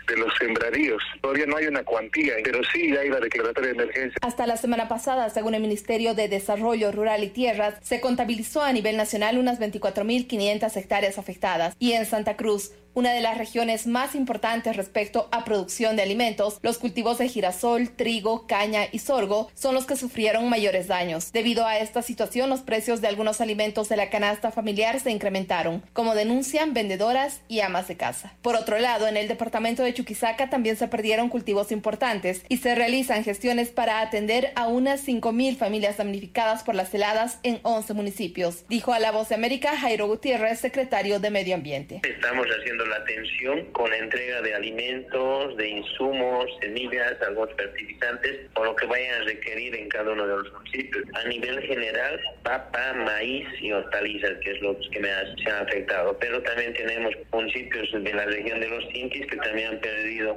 de 0.09 0.17
los 0.17 0.33
sembradíos. 0.37 1.01
Todavía 1.21 1.45
no 1.45 1.57
hay 1.57 1.67
una 1.67 1.83
cuantía, 1.83 2.33
pero 2.43 2.61
sí 2.73 2.95
hay 2.95 3.09
la 3.09 3.19
declaratoria 3.19 3.73
de 3.73 3.75
emergencia. 3.75 4.17
Hasta 4.21 4.47
la 4.47 4.57
semana 4.57 4.87
pasada, 4.87 5.29
según 5.29 5.55
el 5.55 5.61
Ministerio 5.61 6.13
de 6.13 6.27
Desarrollo 6.27 6.91
Rural 6.91 7.23
y 7.23 7.29
Tierras, 7.29 7.75
se 7.81 8.01
contabilizó 8.01 8.61
a 8.61 8.73
nivel 8.73 8.97
nacional 8.97 9.37
unas 9.37 9.59
24.500 9.59 10.75
hectáreas 10.75 11.17
afectadas 11.17 11.75
y 11.79 11.93
en 11.93 12.05
Santa 12.05 12.35
Cruz 12.35 12.71
una 12.93 13.13
de 13.13 13.21
las 13.21 13.37
regiones 13.37 13.87
más 13.87 14.15
importantes 14.15 14.75
respecto 14.75 15.29
a 15.31 15.45
producción 15.45 15.95
de 15.95 16.01
alimentos, 16.01 16.59
los 16.61 16.79
cultivos 16.79 17.17
de 17.17 17.29
girasol, 17.29 17.89
trigo, 17.91 18.47
caña 18.47 18.87
y 18.91 18.99
sorgo 18.99 19.49
son 19.53 19.75
los 19.75 19.85
que 19.85 19.95
sufrieron 19.95 20.49
mayores 20.49 20.87
daños. 20.87 21.31
Debido 21.31 21.65
a 21.65 21.77
esta 21.77 22.01
situación, 22.01 22.49
los 22.49 22.61
precios 22.61 22.99
de 22.99 23.07
algunos 23.07 23.41
alimentos 23.41 23.89
de 23.89 23.97
la 23.97 24.09
canasta 24.09 24.51
familiar 24.51 24.99
se 24.99 25.11
incrementaron, 25.11 25.83
como 25.93 26.15
denuncian 26.15 26.73
vendedoras 26.73 27.41
y 27.47 27.61
amas 27.61 27.87
de 27.87 27.97
casa. 27.97 28.33
Por 28.41 28.55
otro 28.55 28.79
lado, 28.79 29.07
en 29.07 29.17
el 29.17 29.27
departamento 29.27 29.83
de 29.83 29.93
Chuquisaca 29.99 30.49
también 30.49 30.77
se 30.77 30.87
perdieron 30.87 31.27
cultivos 31.27 31.73
importantes 31.73 32.45
y 32.47 32.57
se 32.57 32.73
realizan 32.73 33.25
gestiones 33.25 33.69
para 33.69 33.99
atender 33.99 34.53
a 34.55 34.69
unas 34.69 35.05
5.000 35.05 35.57
familias 35.57 35.97
damnificadas 35.97 36.63
por 36.63 36.73
las 36.73 36.93
heladas 36.93 37.41
en 37.43 37.59
11 37.63 37.93
municipios, 37.95 38.65
dijo 38.69 38.93
a 38.93 38.99
La 38.99 39.11
Voz 39.11 39.27
de 39.27 39.35
América 39.35 39.75
Jairo 39.75 40.07
Gutiérrez, 40.07 40.59
secretario 40.59 41.19
de 41.19 41.31
Medio 41.31 41.53
Ambiente. 41.53 41.99
Estamos 42.07 42.47
haciendo 42.47 42.85
la 42.85 42.95
atención 42.95 43.65
con 43.73 43.93
entrega 43.93 44.41
de 44.41 44.55
alimentos, 44.55 45.57
de 45.57 45.67
insumos, 45.67 46.45
semillas, 46.61 47.21
algunos 47.21 47.53
fertilizantes 47.57 48.49
o 48.55 48.63
lo 48.63 48.75
que 48.77 48.85
vayan 48.85 49.21
a 49.21 49.25
requerir 49.25 49.75
en 49.75 49.89
cada 49.89 50.13
uno 50.13 50.25
de 50.25 50.37
los 50.37 50.53
municipios. 50.53 51.03
A 51.13 51.27
nivel 51.27 51.59
general, 51.63 52.21
papa, 52.43 52.93
maíz 52.93 53.47
y 53.59 53.73
hortalizas, 53.73 54.37
que 54.45 54.51
es 54.51 54.61
lo 54.61 54.79
que 54.79 54.99
me 55.01 55.11
ha, 55.11 55.23
se 55.43 55.51
han 55.51 55.67
afectado. 55.67 56.17
Pero 56.19 56.41
también 56.43 56.73
tenemos 56.73 57.13
municipios 57.33 57.91
de 57.91 58.13
la 58.13 58.23
región 58.23 58.61
de 58.61 58.69
los 58.69 58.83
Inquis 58.93 59.27
que 59.27 59.35
también 59.35 59.67
han 59.67 59.79
perdido 59.79 59.88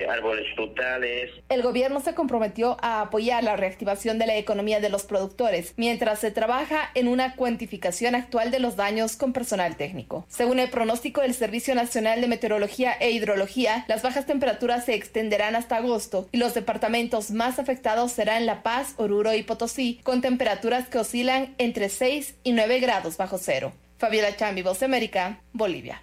árboles 0.09 0.47
frutales. 0.55 1.31
El 1.49 1.63
gobierno 1.63 2.01
se 2.01 2.15
comprometió 2.15 2.77
a 2.81 3.01
apoyar 3.01 3.45
la 3.45 3.57
reactivación 3.57 4.19
de 4.19 4.27
la 4.27 4.37
economía 4.37 4.81
de 4.81 4.89
los 4.89 5.05
productores, 5.05 5.75
mientras 5.77 6.21
se 6.21 6.31
trabaja 6.31 6.91
en 6.95 7.09
una 7.09 7.37
cuantificación 7.37 8.15
actual 8.15 8.51
de 8.51 8.59
los 8.59 8.77
daños 8.77 9.17
con 9.17 9.33
personal 9.33 9.77
técnico. 9.77 10.27
Según 10.29 10.59
el 10.59 10.71
pronóstico 10.71 11.21
del 11.21 11.35
Servicio 11.35 11.75
Nacional 11.75 12.21
de 12.21 12.29
Meteorología 12.29 12.93
e 13.01 13.11
Hidrología, 13.11 13.85
las 13.89 14.03
bajas 14.03 14.27
temperaturas 14.27 14.85
se 14.85 14.95
extenderán 14.95 15.57
hasta 15.57 15.77
agosto 15.77 16.29
y 16.33 16.39
los 16.39 16.55
departamentos 16.55 17.31
más 17.31 17.59
afectados 17.59 18.13
serán 18.13 18.47
La 18.47 18.63
Paz, 18.63 18.95
Oruro 18.97 19.35
y 19.35 19.43
Potosí, 19.43 20.01
con 20.03 20.21
temperaturas 20.21 20.89
que 20.89 20.99
oscilan 20.99 21.55
entre 21.59 21.89
6 21.89 22.37
y 22.45 22.53
9 22.53 22.81
grados 22.81 23.17
bajo 23.17 23.39
cero. 23.39 23.73
Fabiola 23.99 24.35
Chambi, 24.37 24.63
Voz 24.63 24.83
América, 24.83 25.41
Bolivia. 25.53 26.03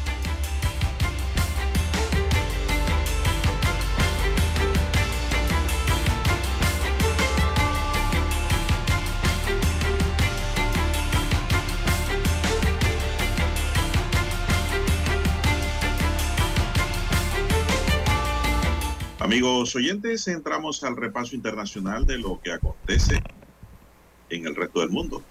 Amigos 19.31 19.73
oyentes, 19.77 20.27
entramos 20.27 20.83
al 20.83 20.97
repaso 20.97 21.37
internacional 21.37 22.05
de 22.05 22.17
lo 22.17 22.41
que 22.41 22.51
acontece 22.51 23.17
en 24.29 24.45
el 24.45 24.53
resto 24.57 24.81
del 24.81 24.89
mundo. 24.89 25.23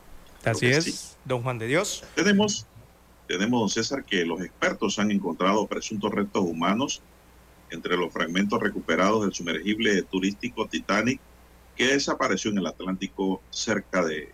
Así 0.43 0.69
es, 0.69 0.85
sí. 0.85 1.17
don 1.27 1.43
Juan 1.43 1.59
de 1.59 1.67
Dios. 1.67 2.03
Tenemos, 2.15 2.67
tenemos, 3.29 3.61
don 3.61 3.69
César, 3.69 4.03
que 4.03 4.25
los 4.25 4.41
expertos 4.41 4.99
han 4.99 5.11
encontrado 5.11 5.67
presuntos 5.67 6.11
restos 6.13 6.43
humanos 6.43 7.03
entre 7.69 7.99
los 7.99 8.11
fragmentos 8.11 8.59
recuperados 8.59 9.21
del 9.21 9.35
sumergible 9.35 10.01
turístico 10.05 10.67
Titanic 10.67 11.21
que 11.77 11.89
desapareció 11.89 12.51
en 12.53 12.57
el 12.57 12.69
Atlántico 12.69 13.43
cerca 13.51 14.03
de 14.03 14.31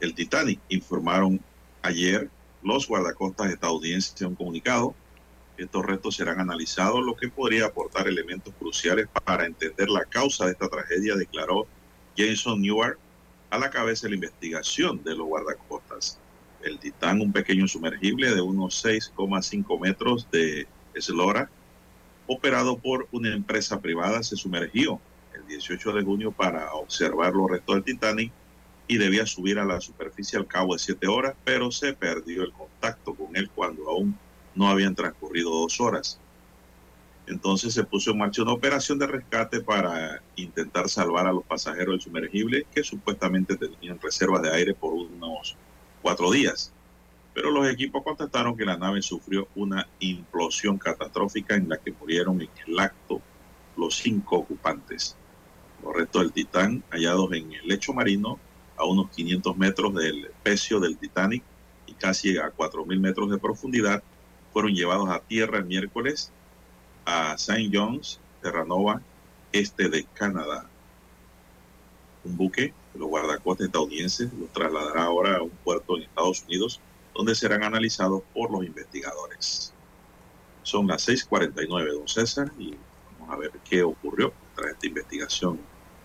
el 0.00 0.14
Titanic, 0.14 0.60
informaron 0.68 1.40
ayer 1.80 2.28
los 2.62 2.86
guardacostas 2.86 3.52
estadounidenses 3.52 4.20
en 4.20 4.28
un 4.28 4.34
comunicado 4.34 4.94
estos 5.56 5.84
restos 5.84 6.16
serán 6.16 6.40
analizados, 6.40 7.04
lo 7.04 7.14
que 7.14 7.28
podría 7.28 7.66
aportar 7.66 8.08
elementos 8.08 8.54
cruciales 8.58 9.06
para 9.24 9.46
entender 9.46 9.88
la 9.88 10.04
causa 10.04 10.46
de 10.46 10.52
esta 10.52 10.68
tragedia, 10.68 11.14
declaró 11.14 11.66
Jason 12.16 12.60
Newart 12.60 12.98
a 13.50 13.58
la 13.58 13.70
cabeza 13.70 14.06
de 14.06 14.10
la 14.10 14.16
investigación 14.16 15.02
de 15.04 15.14
los 15.14 15.26
guardacostas. 15.26 16.18
El 16.62 16.78
Titán, 16.78 17.20
un 17.20 17.32
pequeño 17.32 17.68
sumergible 17.68 18.34
de 18.34 18.40
unos 18.40 18.84
6,5 18.84 19.80
metros 19.80 20.28
de 20.30 20.66
eslora, 20.94 21.50
operado 22.26 22.78
por 22.78 23.08
una 23.12 23.34
empresa 23.34 23.80
privada, 23.80 24.22
se 24.22 24.36
sumergió 24.36 25.00
el 25.34 25.46
18 25.46 25.92
de 25.92 26.02
junio 26.02 26.32
para 26.32 26.72
observar 26.72 27.34
los 27.34 27.50
restos 27.50 27.74
del 27.76 27.84
Titanic 27.84 28.32
y 28.88 28.96
debía 28.98 29.26
subir 29.26 29.58
a 29.58 29.64
la 29.64 29.80
superficie 29.80 30.38
al 30.38 30.46
cabo 30.46 30.74
de 30.74 30.78
siete 30.78 31.06
horas, 31.06 31.34
pero 31.44 31.70
se 31.70 31.92
perdió 31.92 32.42
el 32.42 32.52
contacto 32.52 33.14
con 33.14 33.36
él 33.36 33.50
cuando 33.54 33.88
aún 33.88 34.18
no 34.54 34.68
habían 34.68 34.94
transcurrido 34.94 35.50
dos 35.50 35.80
horas. 35.80 36.18
Entonces 37.26 37.72
se 37.72 37.84
puso 37.84 38.10
en 38.10 38.18
marcha 38.18 38.42
una 38.42 38.52
operación 38.52 38.98
de 38.98 39.06
rescate 39.06 39.60
para 39.60 40.22
intentar 40.36 40.88
salvar 40.88 41.26
a 41.26 41.32
los 41.32 41.44
pasajeros 41.44 41.94
del 41.94 42.00
sumergible 42.00 42.66
que 42.74 42.82
supuestamente 42.82 43.56
tenían 43.56 44.00
reservas 44.00 44.42
de 44.42 44.52
aire 44.52 44.74
por 44.74 44.92
unos 44.92 45.56
cuatro 46.02 46.30
días. 46.30 46.72
Pero 47.32 47.50
los 47.50 47.70
equipos 47.70 48.02
contestaron 48.02 48.56
que 48.56 48.64
la 48.64 48.76
nave 48.76 49.00
sufrió 49.02 49.48
una 49.54 49.88
implosión 50.00 50.78
catastrófica 50.78 51.54
en 51.54 51.68
la 51.68 51.78
que 51.78 51.92
murieron 51.92 52.42
en 52.42 52.50
el 52.66 52.78
acto 52.78 53.22
los 53.76 53.96
cinco 53.96 54.36
ocupantes. 54.36 55.16
Los 55.82 55.94
restos 55.94 56.22
del 56.22 56.32
Titán 56.32 56.84
hallados 56.90 57.32
en 57.32 57.52
el 57.52 57.66
lecho 57.66 57.92
marino 57.92 58.38
a 58.76 58.84
unos 58.84 59.10
500 59.10 59.56
metros 59.56 59.94
del 59.94 60.30
pecio 60.42 60.80
del 60.80 60.98
Titanic 60.98 61.42
y 61.86 61.94
casi 61.94 62.36
a 62.36 62.52
4.000 62.52 63.00
metros 63.00 63.30
de 63.30 63.38
profundidad 63.38 64.02
fueron 64.52 64.74
llevados 64.74 65.08
a 65.08 65.20
tierra 65.20 65.58
el 65.58 65.64
miércoles 65.64 66.30
a 67.04 67.34
St. 67.34 67.70
John's, 67.72 68.20
Terranova, 68.42 69.00
este 69.52 69.88
de 69.88 70.04
Canadá. 70.04 70.66
Un 72.24 72.36
buque 72.36 72.72
los 72.94 73.08
guardacostas 73.08 73.66
estadounidenses 73.66 74.32
los 74.34 74.52
trasladará 74.52 75.04
ahora 75.04 75.36
a 75.38 75.42
un 75.42 75.50
puerto 75.50 75.96
en 75.96 76.04
Estados 76.04 76.42
Unidos, 76.42 76.80
donde 77.14 77.34
serán 77.34 77.64
analizados 77.64 78.22
por 78.34 78.50
los 78.50 78.64
investigadores. 78.64 79.72
Son 80.62 80.86
las 80.86 81.02
6:49, 81.08 81.92
don 81.92 82.06
César, 82.06 82.52
y 82.58 82.76
vamos 83.18 83.34
a 83.34 83.38
ver 83.38 83.52
qué 83.68 83.82
ocurrió 83.82 84.32
tras 84.54 84.72
esta 84.72 84.86
investigación 84.86 85.58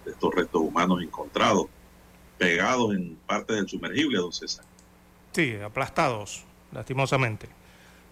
de 0.05 0.11
estos 0.11 0.33
restos 0.33 0.61
humanos 0.61 1.01
encontrados, 1.03 1.67
pegados 2.37 2.95
en 2.95 3.17
partes 3.27 3.57
del 3.57 3.67
sumergible, 3.67 4.17
don 4.17 4.31
César. 4.31 4.65
Sí, 5.33 5.55
aplastados, 5.61 6.45
lastimosamente 6.71 7.56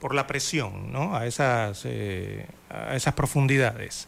por 0.05 0.13
la 0.13 0.27
presión 0.27 0.91
¿no? 0.91 1.15
a, 1.15 1.25
esas, 1.25 1.81
eh, 1.83 2.45
a 2.69 2.95
esas 2.95 3.15
profundidades. 3.15 4.07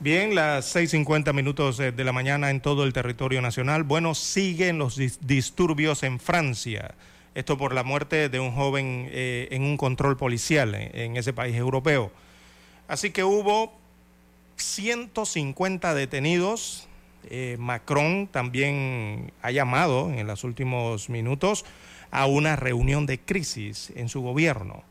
Bien, 0.00 0.34
las 0.34 0.74
6.50 0.74 1.34
minutos 1.34 1.76
de 1.76 2.02
la 2.02 2.12
mañana 2.12 2.48
en 2.48 2.62
todo 2.62 2.84
el 2.84 2.94
territorio 2.94 3.42
nacional. 3.42 3.82
Bueno, 3.84 4.14
siguen 4.14 4.78
los 4.78 4.98
disturbios 5.20 6.02
en 6.02 6.18
Francia. 6.18 6.94
Esto 7.34 7.58
por 7.58 7.74
la 7.74 7.82
muerte 7.82 8.30
de 8.30 8.40
un 8.40 8.52
joven 8.52 9.10
eh, 9.10 9.48
en 9.50 9.64
un 9.64 9.76
control 9.76 10.16
policial 10.16 10.74
en, 10.74 10.98
en 10.98 11.16
ese 11.18 11.34
país 11.34 11.54
europeo. 11.56 12.10
Así 12.88 13.10
que 13.10 13.22
hubo 13.22 13.78
150 14.56 15.92
detenidos. 15.92 16.88
Eh, 17.28 17.56
Macron 17.58 18.28
también 18.28 19.30
ha 19.42 19.50
llamado 19.50 20.10
en 20.10 20.26
los 20.26 20.42
últimos 20.42 21.10
minutos 21.10 21.66
a 22.10 22.24
una 22.24 22.56
reunión 22.56 23.04
de 23.04 23.20
crisis 23.20 23.92
en 23.94 24.08
su 24.08 24.22
gobierno. 24.22 24.84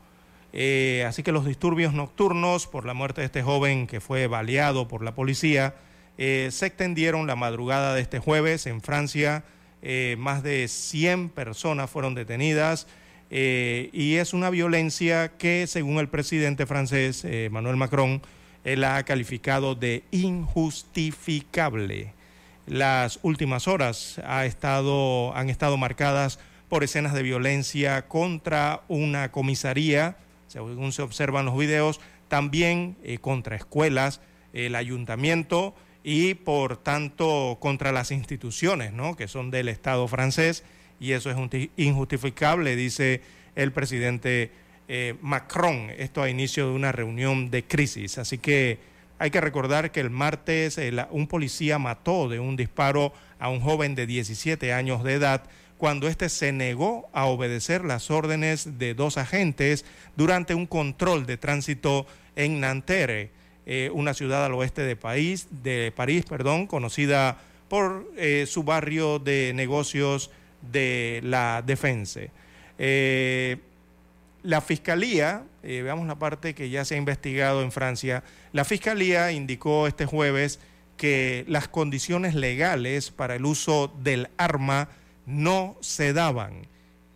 Eh, 0.56 1.04
así 1.06 1.24
que 1.24 1.32
los 1.32 1.44
disturbios 1.44 1.94
nocturnos 1.94 2.68
por 2.68 2.86
la 2.86 2.94
muerte 2.94 3.20
de 3.20 3.26
este 3.26 3.42
joven 3.42 3.88
que 3.88 4.00
fue 4.00 4.28
baleado 4.28 4.86
por 4.86 5.02
la 5.02 5.14
policía 5.14 5.74
eh, 6.16 6.48
se 6.52 6.66
extendieron 6.66 7.26
la 7.26 7.34
madrugada 7.34 7.92
de 7.92 8.00
este 8.00 8.20
jueves 8.20 8.66
en 8.66 8.80
Francia. 8.80 9.44
más 10.16 10.42
de 10.42 10.68
100 10.68 11.28
personas 11.28 11.90
fueron 11.90 12.14
detenidas 12.14 12.86
y 13.30 14.14
es 14.14 14.32
una 14.32 14.48
violencia 14.48 15.32
que, 15.36 15.66
según 15.66 15.98
el 15.98 16.08
presidente 16.08 16.64
francés 16.64 17.24
Emmanuel 17.24 17.76
Macron, 17.76 18.22
él 18.64 18.84
ha 18.84 19.02
calificado 19.02 19.74
de 19.74 20.04
injustificable. 20.10 22.14
Las 22.66 23.18
últimas 23.22 23.68
horas 23.68 24.20
ha 24.24 24.46
estado, 24.46 25.36
han 25.36 25.50
estado 25.50 25.76
marcadas 25.76 26.38
por 26.70 26.82
escenas 26.82 27.12
de 27.12 27.22
violencia 27.22 28.08
contra 28.08 28.80
una 28.88 29.30
comisaría, 29.30 30.16
según 30.54 30.92
se 30.92 31.02
observan 31.02 31.46
los 31.46 31.58
videos, 31.58 32.00
también 32.28 32.96
eh, 33.02 33.18
contra 33.18 33.56
escuelas, 33.56 34.20
el 34.52 34.76
ayuntamiento 34.76 35.74
y 36.04 36.34
por 36.34 36.76
tanto 36.76 37.58
contra 37.60 37.90
las 37.90 38.12
instituciones, 38.12 38.92
¿no? 38.92 39.16
que 39.16 39.26
son 39.26 39.50
del 39.50 39.68
Estado 39.68 40.06
francés, 40.06 40.62
y 41.00 41.10
eso 41.10 41.28
es 41.28 41.36
injustificable, 41.76 42.76
dice 42.76 43.20
el 43.56 43.72
presidente 43.72 44.52
eh, 44.86 45.16
Macron, 45.22 45.90
esto 45.98 46.22
a 46.22 46.30
inicio 46.30 46.68
de 46.68 46.74
una 46.74 46.92
reunión 46.92 47.50
de 47.50 47.64
crisis. 47.64 48.18
Así 48.18 48.38
que 48.38 48.78
hay 49.18 49.32
que 49.32 49.40
recordar 49.40 49.90
que 49.90 49.98
el 49.98 50.10
martes 50.10 50.78
eh, 50.78 50.92
un 51.10 51.26
policía 51.26 51.80
mató 51.80 52.28
de 52.28 52.38
un 52.38 52.54
disparo 52.54 53.12
a 53.40 53.48
un 53.48 53.60
joven 53.60 53.96
de 53.96 54.06
17 54.06 54.72
años 54.72 55.02
de 55.02 55.14
edad 55.14 55.42
cuando 55.78 56.08
éste 56.08 56.28
se 56.28 56.52
negó 56.52 57.08
a 57.12 57.26
obedecer 57.26 57.84
las 57.84 58.10
órdenes 58.10 58.78
de 58.78 58.94
dos 58.94 59.18
agentes 59.18 59.84
durante 60.16 60.54
un 60.54 60.66
control 60.66 61.26
de 61.26 61.36
tránsito 61.36 62.06
en 62.36 62.60
Nanterre, 62.60 63.30
eh, 63.66 63.90
una 63.92 64.14
ciudad 64.14 64.44
al 64.44 64.54
oeste 64.54 64.82
de, 64.82 64.96
París, 64.96 65.48
de 65.50 65.92
París, 65.94 66.24
perdón, 66.26 66.66
conocida 66.66 67.38
por 67.68 68.06
su 68.46 68.62
barrio 68.62 69.18
de 69.18 69.52
negocios 69.54 70.30
de 70.60 71.20
la 71.24 71.62
defensa. 71.66 72.20
La 74.44 74.60
Fiscalía, 74.60 75.44
eh, 75.62 75.80
veamos 75.82 76.06
la 76.06 76.16
parte 76.16 76.54
que 76.54 76.68
ya 76.68 76.84
se 76.84 76.96
ha 76.96 76.98
investigado 76.98 77.62
en 77.62 77.72
Francia, 77.72 78.22
la 78.52 78.66
Fiscalía 78.66 79.32
indicó 79.32 79.86
este 79.86 80.04
jueves 80.04 80.60
que 80.98 81.46
las 81.48 81.66
condiciones 81.66 82.34
legales 82.34 83.10
para 83.10 83.36
el 83.36 83.46
uso 83.46 83.90
del 84.02 84.28
arma 84.36 84.90
no 85.26 85.76
se 85.80 86.12
daban 86.12 86.66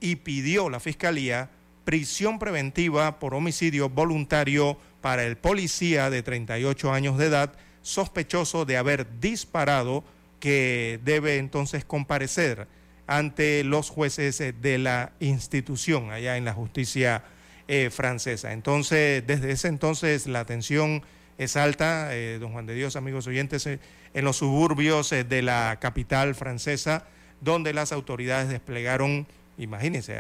y 0.00 0.16
pidió 0.16 0.70
la 0.70 0.80
Fiscalía 0.80 1.50
prisión 1.84 2.38
preventiva 2.38 3.18
por 3.18 3.34
homicidio 3.34 3.88
voluntario 3.88 4.76
para 5.00 5.24
el 5.24 5.36
policía 5.36 6.10
de 6.10 6.22
38 6.22 6.92
años 6.92 7.16
de 7.16 7.26
edad 7.26 7.54
sospechoso 7.82 8.64
de 8.66 8.76
haber 8.76 9.20
disparado 9.20 10.04
que 10.40 11.00
debe 11.04 11.38
entonces 11.38 11.84
comparecer 11.84 12.68
ante 13.06 13.64
los 13.64 13.88
jueces 13.88 14.40
eh, 14.40 14.52
de 14.52 14.78
la 14.78 15.12
institución 15.18 16.10
allá 16.10 16.36
en 16.36 16.44
la 16.44 16.52
justicia 16.52 17.24
eh, 17.66 17.90
francesa. 17.90 18.52
Entonces, 18.52 19.26
desde 19.26 19.50
ese 19.50 19.68
entonces 19.68 20.26
la 20.26 20.44
tensión 20.44 21.02
es 21.38 21.56
alta, 21.56 22.14
eh, 22.14 22.38
don 22.38 22.52
Juan 22.52 22.66
de 22.66 22.74
Dios, 22.74 22.96
amigos 22.96 23.26
oyentes, 23.26 23.66
en 23.66 24.24
los 24.24 24.36
suburbios 24.36 25.10
de 25.10 25.42
la 25.42 25.78
capital 25.80 26.34
francesa, 26.34 27.06
donde 27.40 27.72
las 27.72 27.92
autoridades 27.92 28.48
desplegaron, 28.48 29.26
imagínense, 29.56 30.18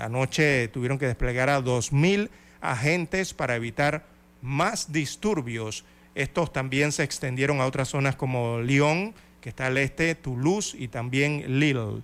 anoche 0.00 0.68
tuvieron 0.68 0.98
que 0.98 1.06
desplegar 1.06 1.50
a 1.50 1.60
2.000 1.60 2.30
agentes 2.60 3.34
para 3.34 3.56
evitar 3.56 4.06
más 4.40 4.92
disturbios. 4.92 5.84
Estos 6.14 6.52
también 6.52 6.92
se 6.92 7.02
extendieron 7.02 7.60
a 7.60 7.66
otras 7.66 7.88
zonas 7.88 8.16
como 8.16 8.60
Lyon, 8.60 9.14
que 9.40 9.48
está 9.48 9.66
al 9.66 9.78
este, 9.78 10.14
Toulouse 10.14 10.74
y 10.78 10.88
también 10.88 11.60
Lille. 11.60 12.02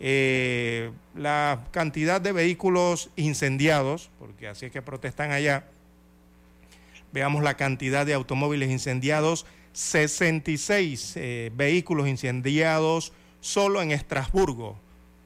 Eh, 0.00 0.90
la 1.14 1.66
cantidad 1.72 2.20
de 2.20 2.32
vehículos 2.32 3.10
incendiados, 3.16 4.10
porque 4.18 4.48
así 4.48 4.66
es 4.66 4.72
que 4.72 4.80
protestan 4.80 5.30
allá, 5.30 5.66
veamos 7.12 7.42
la 7.42 7.56
cantidad 7.56 8.06
de 8.06 8.14
automóviles 8.14 8.70
incendiados, 8.70 9.44
66 9.72 11.12
eh, 11.16 11.50
vehículos 11.54 12.08
incendiados 12.08 13.12
solo 13.40 13.82
en 13.82 13.90
Estrasburgo. 13.90 14.78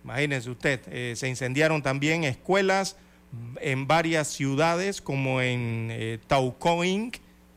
Imagínense 0.05 0.51
usted, 0.51 0.81
eh, 0.91 1.15
se 1.17 1.29
incendiaron 1.29 1.83
también 1.83 2.25
escuelas 2.25 2.97
en 3.61 3.87
varias 3.87 4.29
ciudades 4.29 5.01
como 5.01 5.41
en 5.41 5.89
eh, 5.91 6.19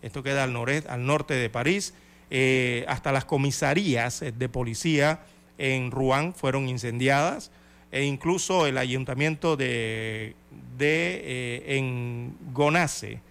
esto 0.02 0.24
queda 0.24 0.44
al, 0.44 0.56
al 0.88 1.06
norte 1.06 1.34
de 1.34 1.50
París, 1.50 1.94
hasta 2.88 3.12
las 3.12 3.26
comisarías 3.26 4.20
de 4.20 4.50
policía 4.50 5.22
en 5.58 5.92
Rouen 5.92 6.34
fueron 6.34 6.68
incendiadas 6.70 7.52
e 7.92 8.04
incluso 8.04 8.68
el 8.68 8.78
ayuntamiento 8.78 9.56
de, 9.56 10.36
eh, 10.80 11.64
en 11.68 12.36
Gonace, 12.54 13.22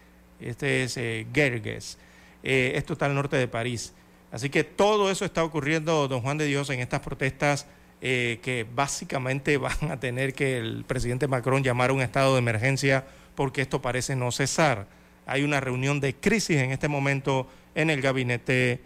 este 0.40 0.84
es 0.84 0.96
eh, 0.96 1.26
Gerges, 1.34 1.98
eh, 2.42 2.72
esto 2.74 2.94
está 2.94 3.06
al 3.06 3.14
norte 3.14 3.36
de 3.36 3.48
París. 3.48 3.92
Así 4.32 4.50
que 4.50 4.64
todo 4.64 5.10
eso 5.10 5.24
está 5.24 5.44
ocurriendo, 5.44 6.08
don 6.08 6.20
Juan 6.20 6.38
de 6.38 6.46
Dios, 6.46 6.70
en 6.70 6.80
estas 6.80 7.00
protestas 7.00 7.66
que 8.00 8.66
básicamente 8.74 9.56
van 9.58 9.90
a 9.90 9.98
tener 9.98 10.34
que 10.34 10.58
el 10.58 10.84
presidente 10.84 11.26
Macron 11.26 11.64
llamar 11.64 11.90
a 11.90 11.92
un 11.92 12.02
estado 12.02 12.34
de 12.34 12.38
emergencia 12.38 13.04
porque 13.34 13.62
esto 13.62 13.82
parece 13.82 14.14
no 14.14 14.30
cesar. 14.30 14.86
Hay 15.26 15.42
una 15.42 15.60
reunión 15.60 15.98
de 16.00 16.14
crisis 16.14 16.58
en 16.58 16.70
este 16.70 16.88
momento 16.88 17.48
en 17.74 17.90
el 17.90 18.00
gabinete 18.02 18.80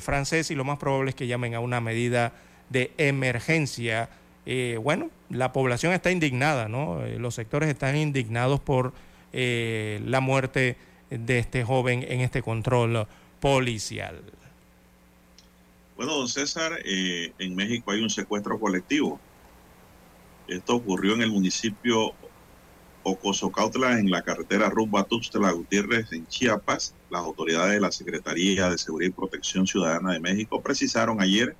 francés 0.00 0.50
y 0.50 0.54
lo 0.54 0.64
más 0.64 0.78
probable 0.78 1.10
es 1.10 1.14
que 1.14 1.26
llamen 1.26 1.54
a 1.54 1.60
una 1.60 1.80
medida 1.80 2.32
de 2.70 2.92
emergencia. 2.98 4.08
Eh, 4.46 4.78
bueno, 4.82 5.10
la 5.30 5.52
población 5.52 5.92
está 5.92 6.10
indignada, 6.10 6.68
¿no? 6.68 7.04
Eh, 7.04 7.18
los 7.18 7.34
sectores 7.34 7.68
están 7.68 7.96
indignados 7.96 8.60
por 8.60 8.92
eh, 9.32 10.00
la 10.04 10.20
muerte 10.20 10.76
de 11.10 11.38
este 11.38 11.64
joven 11.64 12.04
en 12.08 12.20
este 12.20 12.42
control 12.42 13.06
policial. 13.40 14.22
Bueno, 15.96 16.16
don 16.16 16.28
César, 16.28 16.80
en 16.84 17.54
México 17.54 17.90
hay 17.92 18.02
un 18.02 18.10
secuestro 18.10 18.58
colectivo. 18.58 19.20
Esto 20.48 20.74
ocurrió 20.74 21.14
en 21.14 21.22
el 21.22 21.30
municipio 21.30 22.12
Ocosocautla, 23.04 23.98
en 23.98 24.10
la 24.10 24.22
carretera 24.22 24.68
rumbo 24.70 24.98
a 24.98 25.04
Tuxtla 25.04 25.52
Gutiérrez, 25.52 26.12
en 26.12 26.26
Chiapas. 26.26 26.94
Las 27.10 27.22
autoridades 27.22 27.74
de 27.74 27.80
la 27.80 27.92
Secretaría 27.92 28.70
de 28.70 28.78
Seguridad 28.78 29.10
y 29.10 29.12
Protección 29.12 29.66
Ciudadana 29.66 30.12
de 30.14 30.20
México 30.20 30.60
precisaron 30.60 31.20
ayer 31.20 31.54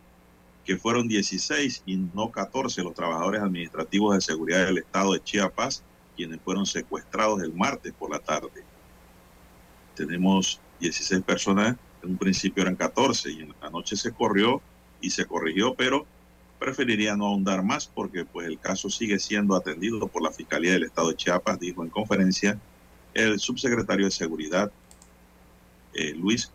que 0.64 0.78
fueron 0.78 1.06
16 1.06 1.82
y 1.86 1.96
no 1.96 2.30
14 2.30 2.82
los 2.82 2.94
trabajadores 2.94 3.42
administrativos 3.42 4.14
de 4.14 4.20
seguridad 4.20 4.66
del 4.66 4.78
estado 4.78 5.12
de 5.12 5.22
Chiapas 5.22 5.84
quienes 6.16 6.40
fueron 6.40 6.66
secuestrados 6.66 7.42
el 7.42 7.52
martes 7.52 7.92
por 7.92 8.10
la 8.10 8.18
tarde. 8.18 8.64
Tenemos 9.94 10.60
16 10.80 11.22
personas, 11.22 11.76
en 12.04 12.12
un 12.12 12.18
principio 12.18 12.62
eran 12.62 12.76
14 12.76 13.30
y 13.30 13.40
en 13.40 13.54
la 13.60 13.70
noche 13.70 13.96
se 13.96 14.12
corrió 14.12 14.60
y 15.00 15.10
se 15.10 15.26
corrigió, 15.26 15.74
pero 15.74 16.06
preferiría 16.58 17.16
no 17.16 17.26
ahondar 17.26 17.62
más 17.62 17.86
porque 17.86 18.24
pues 18.24 18.46
el 18.46 18.58
caso 18.58 18.88
sigue 18.88 19.18
siendo 19.18 19.54
atendido 19.54 20.06
por 20.08 20.22
la 20.22 20.30
Fiscalía 20.30 20.72
del 20.72 20.84
Estado 20.84 21.10
de 21.10 21.16
Chiapas, 21.16 21.60
dijo 21.60 21.82
en 21.82 21.90
conferencia 21.90 22.58
el 23.12 23.38
subsecretario 23.38 24.06
de 24.06 24.10
Seguridad, 24.10 24.72
eh, 25.94 26.14
Luis 26.14 26.50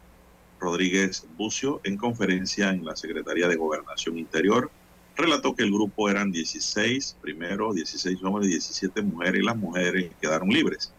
Rodríguez 0.60 1.26
Bucio, 1.38 1.80
en 1.84 1.96
conferencia 1.96 2.70
en 2.70 2.84
la 2.84 2.96
Secretaría 2.96 3.48
de 3.48 3.56
Gobernación 3.56 4.18
Interior, 4.18 4.70
relató 5.16 5.56
que 5.56 5.64
el 5.64 5.72
grupo 5.72 6.10
eran 6.10 6.32
16, 6.32 7.18
primero 7.22 7.74
16 7.74 8.22
hombres 8.24 8.48
y 8.48 8.52
17 8.52 9.02
mujeres, 9.04 9.42
y 9.42 9.46
las 9.46 9.56
mujeres 9.56 10.12
quedaron 10.22 10.50
libres. 10.50 10.94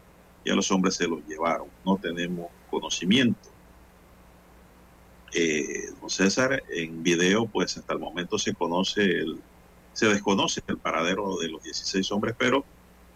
Y 0.45 0.51
a 0.51 0.55
los 0.55 0.71
hombres 0.71 0.95
se 0.95 1.07
los 1.07 1.21
llevaron. 1.27 1.69
No 1.85 1.99
tenemos 1.99 2.49
conocimiento. 2.71 3.50
Eh, 5.33 5.91
don 6.01 6.11
César, 6.11 6.63
en 6.71 7.03
video, 7.03 7.47
pues 7.47 7.77
hasta 7.77 7.93
el 7.93 8.01
momento 8.01 8.39
se 8.39 8.55
conoce 8.55 9.03
el, 9.03 9.41
se 9.93 10.07
desconoce 10.07 10.61
el 10.67 10.79
paradero 10.79 11.37
de 11.39 11.49
los 11.49 11.63
16 11.63 12.11
hombres, 12.13 12.35
pero 12.39 12.65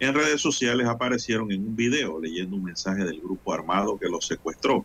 en 0.00 0.14
redes 0.14 0.40
sociales 0.40 0.86
aparecieron 0.86 1.50
en 1.50 1.66
un 1.66 1.76
video 1.76 2.20
leyendo 2.20 2.56
un 2.56 2.64
mensaje 2.64 3.04
del 3.04 3.20
grupo 3.20 3.52
armado 3.52 3.98
que 3.98 4.08
los 4.08 4.26
secuestró. 4.26 4.84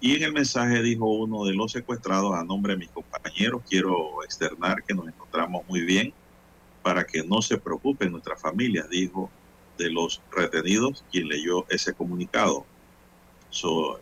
Y 0.00 0.16
en 0.16 0.24
el 0.24 0.32
mensaje 0.32 0.82
dijo 0.82 1.06
uno 1.06 1.44
de 1.44 1.54
los 1.54 1.72
secuestrados, 1.72 2.34
a 2.34 2.44
nombre 2.44 2.74
de 2.74 2.80
mis 2.80 2.90
compañeros, 2.90 3.62
quiero 3.68 4.22
externar 4.24 4.82
que 4.84 4.94
nos 4.94 5.08
encontramos 5.08 5.66
muy 5.68 5.80
bien 5.80 6.12
para 6.82 7.04
que 7.04 7.22
no 7.24 7.40
se 7.42 7.56
preocupen 7.56 8.12
nuestras 8.12 8.40
familias, 8.40 8.88
dijo 8.90 9.30
de 9.78 9.90
los 9.90 10.22
retenidos 10.30 11.04
quien 11.10 11.28
leyó 11.28 11.66
ese 11.68 11.94
comunicado. 11.94 12.64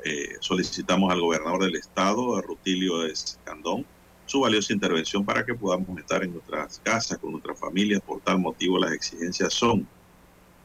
Eh, 0.04 0.36
solicitamos 0.40 1.12
al 1.12 1.20
gobernador 1.20 1.64
del 1.64 1.76
estado, 1.76 2.40
Rutilio 2.42 3.06
Escandón, 3.06 3.86
su 4.26 4.40
valiosa 4.40 4.72
intervención 4.72 5.24
para 5.24 5.44
que 5.44 5.54
podamos 5.54 5.98
estar 5.98 6.24
en 6.24 6.32
nuestras 6.32 6.80
casas 6.82 7.18
con 7.18 7.32
nuestras 7.32 7.58
familias. 7.58 8.00
Por 8.00 8.20
tal 8.20 8.38
motivo, 8.38 8.78
las 8.78 8.92
exigencias 8.92 9.52
son, 9.52 9.86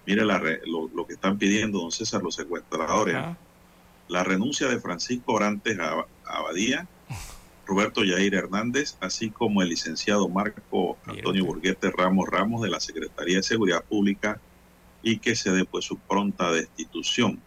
mire 0.05 0.23
lo, 0.23 1.07
que 1.07 1.13
están 1.13 1.37
pidiendo, 1.37 1.79
don 1.79 1.91
César, 1.91 2.23
los 2.23 2.35
secuestradores, 2.35 3.17
la 4.07 4.23
renuncia 4.23 4.67
de 4.67 4.79
Francisco 4.79 5.33
Orantes 5.33 5.77
Abadía, 6.25 6.87
Roberto 7.69 8.03
Yair 8.03 8.33
Hernández, 8.33 8.97
así 8.99 9.29
como 9.29 9.61
el 9.61 9.69
licenciado 9.69 10.27
Marco 10.27 10.97
Antonio 11.05 11.45
Burguete 11.45 11.91
Ramos 11.91 12.27
Ramos 12.27 12.63
de 12.63 12.69
la 12.69 12.79
Secretaría 12.79 13.37
de 13.37 13.43
Seguridad 13.43 13.83
Pública 13.83 14.41
y 15.03 15.19
que 15.19 15.35
se 15.35 15.51
dé 15.51 15.65
pues 15.65 15.85
su 15.85 15.97
pronta 15.97 16.51
destitución. 16.51 17.39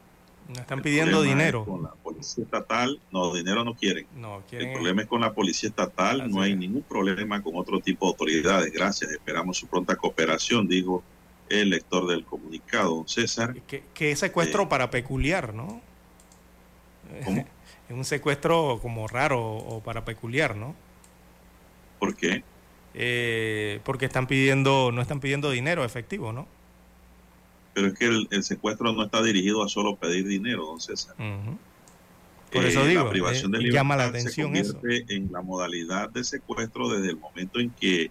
No 0.54 0.60
están 0.60 0.82
pidiendo 0.82 1.22
dinero. 1.22 1.64
Con 1.64 1.82
la 1.82 1.92
policía 1.92 2.44
estatal, 2.44 3.00
no, 3.10 3.32
dinero 3.32 3.64
no 3.64 3.74
quieren. 3.74 4.06
el 4.50 4.72
problema 4.72 5.02
es 5.02 5.08
con 5.08 5.20
la 5.20 5.32
policía 5.32 5.68
estatal, 5.68 6.30
no 6.30 6.40
hay 6.40 6.54
ningún 6.54 6.82
problema 6.82 7.42
con 7.42 7.56
otro 7.56 7.80
tipo 7.80 8.06
de 8.06 8.10
autoridades. 8.10 8.72
Gracias, 8.72 9.10
esperamos 9.10 9.56
su 9.56 9.66
pronta 9.66 9.96
cooperación, 9.96 10.68
dijo 10.68 11.02
el 11.48 11.70
lector 11.70 12.06
del 12.06 12.24
comunicado, 12.24 12.96
don 12.96 13.08
César. 13.08 13.54
Que, 13.62 14.10
es 14.10 14.18
secuestro 14.18 14.64
eh, 14.64 14.66
para 14.66 14.90
peculiar, 14.90 15.54
¿no? 15.54 15.80
¿Cómo? 17.24 17.46
Es 17.88 17.96
un 17.96 18.04
secuestro 18.04 18.78
como 18.80 19.06
raro 19.06 19.42
o 19.42 19.82
para 19.82 20.04
peculiar, 20.04 20.56
¿no? 20.56 20.74
¿Por 21.98 22.16
qué? 22.16 22.42
Eh, 22.94 23.80
porque 23.84 24.06
están 24.06 24.26
pidiendo, 24.26 24.92
no 24.92 25.02
están 25.02 25.20
pidiendo 25.20 25.50
dinero 25.50 25.84
efectivo, 25.84 26.32
¿no? 26.32 26.46
Pero 27.74 27.88
es 27.88 27.94
que 27.94 28.06
el, 28.06 28.44
secuestro 28.44 28.92
no 28.92 29.04
está 29.04 29.22
dirigido 29.22 29.64
a 29.64 29.68
solo 29.68 29.96
pedir 29.96 30.26
dinero, 30.26 30.66
don 30.66 30.80
César. 30.80 31.14
Por 32.52 32.64
eso 32.66 32.84
eh, 32.84 32.88
digo, 32.88 33.04
la 33.04 33.10
privación 33.10 33.50
de 33.50 33.58
libertad 33.58 33.78
llama 33.78 33.96
la 33.96 34.04
atención 34.04 34.54
se 34.54 34.72
convierte 34.74 35.14
en 35.14 35.32
la 35.32 35.40
modalidad 35.40 36.10
de 36.10 36.22
secuestro 36.22 36.90
desde 36.90 37.08
el 37.08 37.16
momento 37.16 37.60
en 37.60 37.70
que 37.70 38.10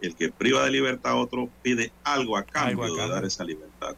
el 0.00 0.14
que 0.14 0.30
priva 0.30 0.64
de 0.64 0.70
libertad 0.70 1.12
a 1.12 1.16
otro 1.16 1.48
pide 1.62 1.90
algo 2.04 2.36
a 2.36 2.44
cambio, 2.44 2.94
de 2.94 3.08
dar 3.08 3.24
esa 3.24 3.42
libertad. 3.42 3.96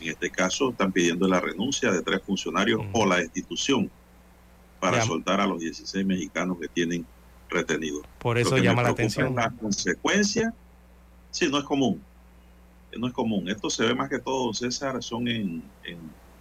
En 0.00 0.08
este 0.08 0.30
caso 0.30 0.70
están 0.70 0.92
pidiendo 0.92 1.26
la 1.26 1.40
renuncia 1.40 1.90
de 1.90 2.02
tres 2.02 2.22
funcionarios 2.22 2.80
o 2.92 3.06
la 3.06 3.16
destitución 3.16 3.90
para 4.78 5.04
soltar 5.04 5.40
a 5.40 5.46
los 5.46 5.60
16 5.60 6.04
mexicanos 6.04 6.58
que 6.60 6.68
tienen 6.68 7.06
retenidos. 7.48 8.02
Por 8.18 8.38
eso 8.38 8.56
llama 8.58 8.82
la 8.82 8.90
atención. 8.90 9.34
La 9.34 9.50
consecuencia, 9.50 10.52
sí, 11.30 11.48
no 11.48 11.58
es 11.58 11.64
común 11.64 12.02
no 12.98 13.06
es 13.06 13.12
común. 13.12 13.48
Esto 13.48 13.70
se 13.70 13.84
ve 13.84 13.94
más 13.94 14.08
que 14.08 14.18
todo, 14.18 14.52
César, 14.52 15.02
son 15.02 15.28
en, 15.28 15.62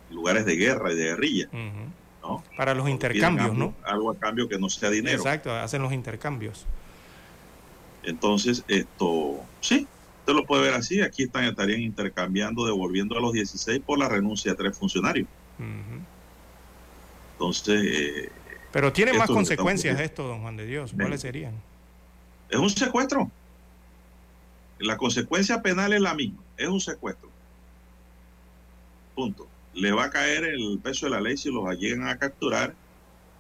lugares 0.10 0.46
de 0.46 0.56
guerra 0.56 0.92
y 0.92 0.96
de 0.96 1.04
guerrilla. 1.06 1.50
¿no? 2.22 2.44
Para 2.58 2.74
los 2.74 2.88
intercambios, 2.90 3.56
¿no? 3.56 3.74
Algo 3.84 4.12
a 4.12 4.16
cambio 4.16 4.48
que 4.48 4.60
no 4.60 4.70
sea 4.70 4.90
dinero. 4.90 5.18
Exacto, 5.18 5.54
hacen 5.54 5.82
los 5.82 5.94
intercambios. 5.94 6.66
Entonces, 8.04 8.64
esto, 8.68 9.40
sí, 9.60 9.88
usted 10.20 10.34
lo 10.34 10.46
puede 10.46 10.64
ver 10.64 10.74
así. 10.74 11.02
Aquí 11.02 11.24
están, 11.24 11.46
estarían 11.46 11.82
intercambiando, 11.82 12.66
devolviendo 12.66 13.18
a 13.18 13.22
los 13.22 13.34
16 13.34 13.82
por 13.86 14.00
la 14.00 14.10
renuncia 14.10 14.52
de 14.52 14.58
tres 14.58 14.78
funcionarios. 14.78 15.28
Entonces. 17.34 17.82
Eh, 17.84 18.30
Pero 18.72 18.92
tiene 18.92 19.14
más 19.14 19.28
consecuencias 19.28 20.00
esto, 20.00 20.28
don 20.28 20.42
Juan 20.42 20.58
de 20.58 20.66
Dios. 20.66 20.94
¿Cuáles 20.94 21.22
serían? 21.22 21.54
Es 22.50 22.60
un 22.60 22.70
secuestro. 22.70 23.32
La 24.82 24.98
consecuencia 24.98 25.62
penal 25.62 25.94
es 25.94 26.02
la 26.02 26.14
misma, 26.14 26.42
es 26.58 26.68
un 26.68 26.82
secuestro. 26.82 27.30
Punto. 29.16 29.48
Le 29.74 29.92
va 29.92 30.06
a 30.06 30.10
caer 30.10 30.44
el 30.44 30.80
peso 30.84 31.06
de 31.06 31.12
la 31.12 31.22
ley 31.22 31.38
si 31.38 31.52
los 31.52 31.78
llegan 31.78 32.08
a 32.08 32.18
capturar, 32.18 32.74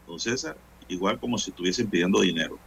don 0.07 0.19
César, 0.19 0.55
igual 0.87 1.19
como 1.19 1.37
si 1.37 1.49
estuviesen 1.49 1.89
pidiendo 1.89 2.21
dinero, 2.21 2.57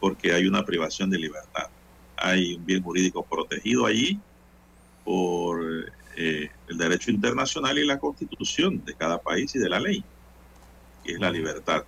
porque 0.00 0.32
hay 0.32 0.46
una 0.46 0.64
privación 0.64 1.10
de 1.10 1.18
libertad. 1.18 1.68
Hay 2.16 2.54
un 2.54 2.66
bien 2.66 2.82
jurídico 2.82 3.24
protegido 3.24 3.86
allí 3.86 4.20
por 5.04 5.90
eh, 6.16 6.50
el 6.68 6.76
derecho 6.76 7.10
internacional 7.10 7.78
y 7.78 7.86
la 7.86 7.98
constitución 7.98 8.84
de 8.84 8.94
cada 8.94 9.18
país 9.18 9.54
y 9.56 9.58
de 9.58 9.68
la 9.68 9.80
ley, 9.80 10.04
que 11.02 11.12
es 11.12 11.18
la 11.18 11.30
libertad. 11.30 11.84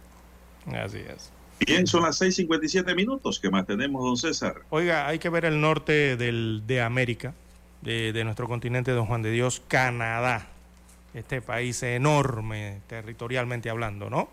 Así 0.66 0.98
es. 0.98 1.30
Bien, 1.66 1.86
son 1.86 2.02
las 2.02 2.20
6:57 2.20 2.94
minutos. 2.94 3.38
que 3.40 3.50
más 3.50 3.66
tenemos, 3.66 4.02
don 4.02 4.16
César? 4.16 4.62
Oiga, 4.70 5.06
hay 5.06 5.18
que 5.18 5.28
ver 5.28 5.44
el 5.44 5.60
norte 5.60 6.16
del, 6.16 6.62
de 6.66 6.80
América, 6.80 7.34
de, 7.82 8.24
nuestro 8.24 8.48
continente, 8.48 8.92
don 8.92 9.06
Juan 9.06 9.22
de 9.22 9.30
Dios, 9.30 9.62
Canadá. 9.68 10.48
Este 11.14 11.42
país 11.42 11.82
enorme, 11.82 12.80
territorialmente 12.86 13.68
hablando, 13.68 14.08
¿no? 14.08 14.28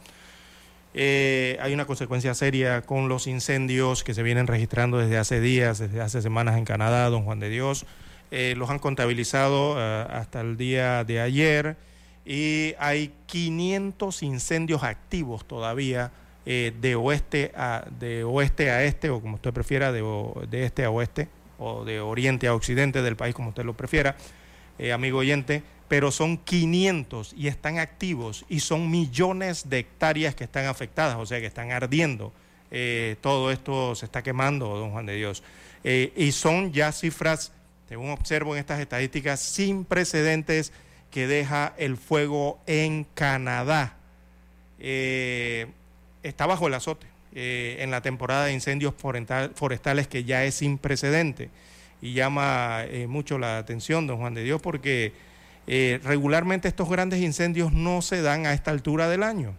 Eh, 0.94 1.58
hay 1.62 1.74
una 1.74 1.86
consecuencia 1.86 2.34
seria 2.34 2.82
con 2.82 3.10
los 3.10 3.28
incendios 3.28 4.04
que 4.04 4.14
se 4.14 4.24
vienen 4.24 4.48
registrando 4.48 4.98
desde 4.98 5.18
hace 5.18 5.40
días, 5.40 5.78
desde 5.78 6.02
hace 6.02 6.22
semanas 6.22 6.58
en 6.58 6.66
Canadá, 6.66 7.10
don 7.10 7.24
Juan 7.24 7.40
de 7.40 7.50
Dios. 7.50 7.86
Eh, 8.32 8.54
los 8.58 8.70
han 8.70 8.80
contabilizado 8.80 9.76
eh, 9.78 10.08
hasta 10.10 10.42
el 10.42 10.58
día 10.58 11.04
de 11.04 11.20
ayer 11.20 11.78
y 12.26 12.76
hay 12.80 13.12
500 13.26 14.24
incendios 14.24 14.84
activos 14.84 15.48
todavía 15.48 16.12
eh, 16.52 16.74
de, 16.82 16.96
oeste 16.96 17.52
a, 17.56 17.86
de 18.00 18.24
oeste 18.24 18.72
a 18.72 18.84
este, 18.84 19.12
o 19.12 19.22
como 19.22 19.36
usted 19.36 19.54
prefiera, 19.54 19.92
de, 19.92 20.02
de 20.50 20.66
este 20.66 20.84
a 20.84 20.90
oeste, 20.90 21.28
o 21.60 21.86
de 21.86 22.00
oriente 22.00 22.48
a 22.48 22.56
occidente 22.56 23.04
del 23.04 23.16
país, 23.16 23.36
como 23.36 23.50
usted 23.50 23.64
lo 23.64 23.78
prefiera, 23.78 24.16
eh, 24.80 24.92
amigo 24.92 25.20
oyente, 25.20 25.62
pero 25.88 26.10
son 26.10 26.40
500 26.40 27.36
y 27.38 27.50
están 27.50 27.78
activos 27.78 28.46
y 28.50 28.62
son 28.62 28.90
millones 28.90 29.70
de 29.70 29.78
hectáreas 29.78 30.34
que 30.34 30.44
están 30.44 30.66
afectadas, 30.66 31.18
o 31.18 31.26
sea, 31.28 31.40
que 31.40 31.46
están 31.46 31.72
ardiendo. 31.72 32.34
Eh, 32.72 33.18
todo 33.22 33.52
esto 33.52 33.94
se 33.94 34.06
está 34.06 34.24
quemando, 34.24 34.76
don 34.76 34.90
Juan 34.90 35.06
de 35.06 35.18
Dios. 35.18 35.44
y 35.84 36.32
son 36.32 36.74
ya 36.74 36.92
cifras, 36.92 37.52
según 37.88 38.10
observo 38.10 38.56
en 38.56 38.62
estas 38.62 38.80
estadísticas, 38.80 39.40
sin 39.40 39.86
precedentes 39.86 40.74
que 41.12 41.28
deja 41.28 41.76
el 41.78 41.96
fuego 41.96 42.60
en 42.66 43.04
Canadá. 43.14 43.98
Está 46.24 46.46
bajo 46.46 46.68
el 46.68 46.74
azote 46.74 47.08
eh, 47.34 47.78
en 47.82 47.92
la 47.92 48.02
temporada 48.02 48.46
de 48.46 48.54
incendios 48.54 48.96
forestales 48.96 50.08
que 50.08 50.24
ya 50.24 50.46
es 50.46 50.56
sin 50.56 50.80
precedente 50.80 51.52
y 52.02 52.14
llama 52.14 52.84
eh, 52.86 53.06
mucho 53.06 53.38
la 53.38 53.60
atención, 53.60 54.08
don 54.08 54.18
Juan 54.18 54.34
de 54.34 54.44
Dios, 54.44 54.60
porque 54.62 55.14
eh, 55.68 56.00
regularmente 56.04 56.68
estos 56.68 56.90
grandes 56.90 57.22
incendios 57.22 57.72
no 57.72 58.02
se 58.02 58.24
dan 58.24 58.48
a 58.48 58.54
esta 58.54 58.72
altura 58.72 59.08
del 59.10 59.22
año. 59.22 59.56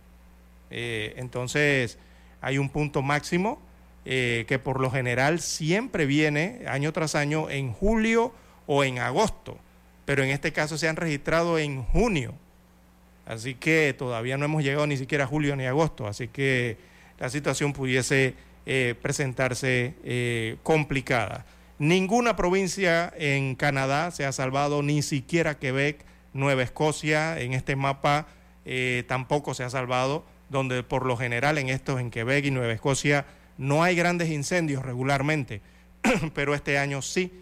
entonces 0.70 1.98
hay 2.40 2.58
un 2.58 2.70
punto 2.70 3.02
máximo 3.02 3.60
que 4.04 4.60
por 4.62 4.80
lo 4.80 4.90
general 4.90 5.40
siempre 5.40 6.06
viene 6.06 6.62
año 6.66 6.92
tras 6.92 7.14
año 7.14 7.50
en 7.50 7.72
julio 7.72 8.32
o 8.66 8.82
en 8.82 8.98
agosto, 8.98 9.58
pero 10.04 10.24
en 10.24 10.30
este 10.30 10.52
caso 10.52 10.76
se 10.76 10.88
han 10.88 10.96
registrado 10.96 11.58
en 11.58 11.84
junio. 11.84 12.34
Así 13.30 13.54
que 13.54 13.94
todavía 13.96 14.36
no 14.36 14.44
hemos 14.44 14.64
llegado 14.64 14.88
ni 14.88 14.96
siquiera 14.96 15.22
a 15.22 15.26
julio 15.28 15.54
ni 15.54 15.64
agosto, 15.64 16.08
así 16.08 16.26
que 16.26 16.78
la 17.20 17.30
situación 17.30 17.72
pudiese 17.72 18.34
eh, 18.66 18.96
presentarse 19.00 19.94
eh, 20.02 20.56
complicada. 20.64 21.46
Ninguna 21.78 22.34
provincia 22.34 23.12
en 23.16 23.54
Canadá 23.54 24.10
se 24.10 24.24
ha 24.24 24.32
salvado, 24.32 24.82
ni 24.82 25.02
siquiera 25.02 25.60
Quebec, 25.60 26.04
Nueva 26.32 26.64
Escocia, 26.64 27.38
en 27.38 27.54
este 27.54 27.76
mapa 27.76 28.26
eh, 28.64 29.04
tampoco 29.06 29.54
se 29.54 29.62
ha 29.62 29.70
salvado, 29.70 30.24
donde 30.48 30.82
por 30.82 31.06
lo 31.06 31.16
general 31.16 31.56
en 31.58 31.68
estos, 31.68 32.00
en 32.00 32.10
Quebec 32.10 32.46
y 32.46 32.50
Nueva 32.50 32.72
Escocia, 32.72 33.26
no 33.58 33.84
hay 33.84 33.94
grandes 33.94 34.28
incendios 34.28 34.84
regularmente, 34.84 35.60
pero 36.34 36.56
este 36.56 36.78
año 36.78 37.00
sí 37.00 37.32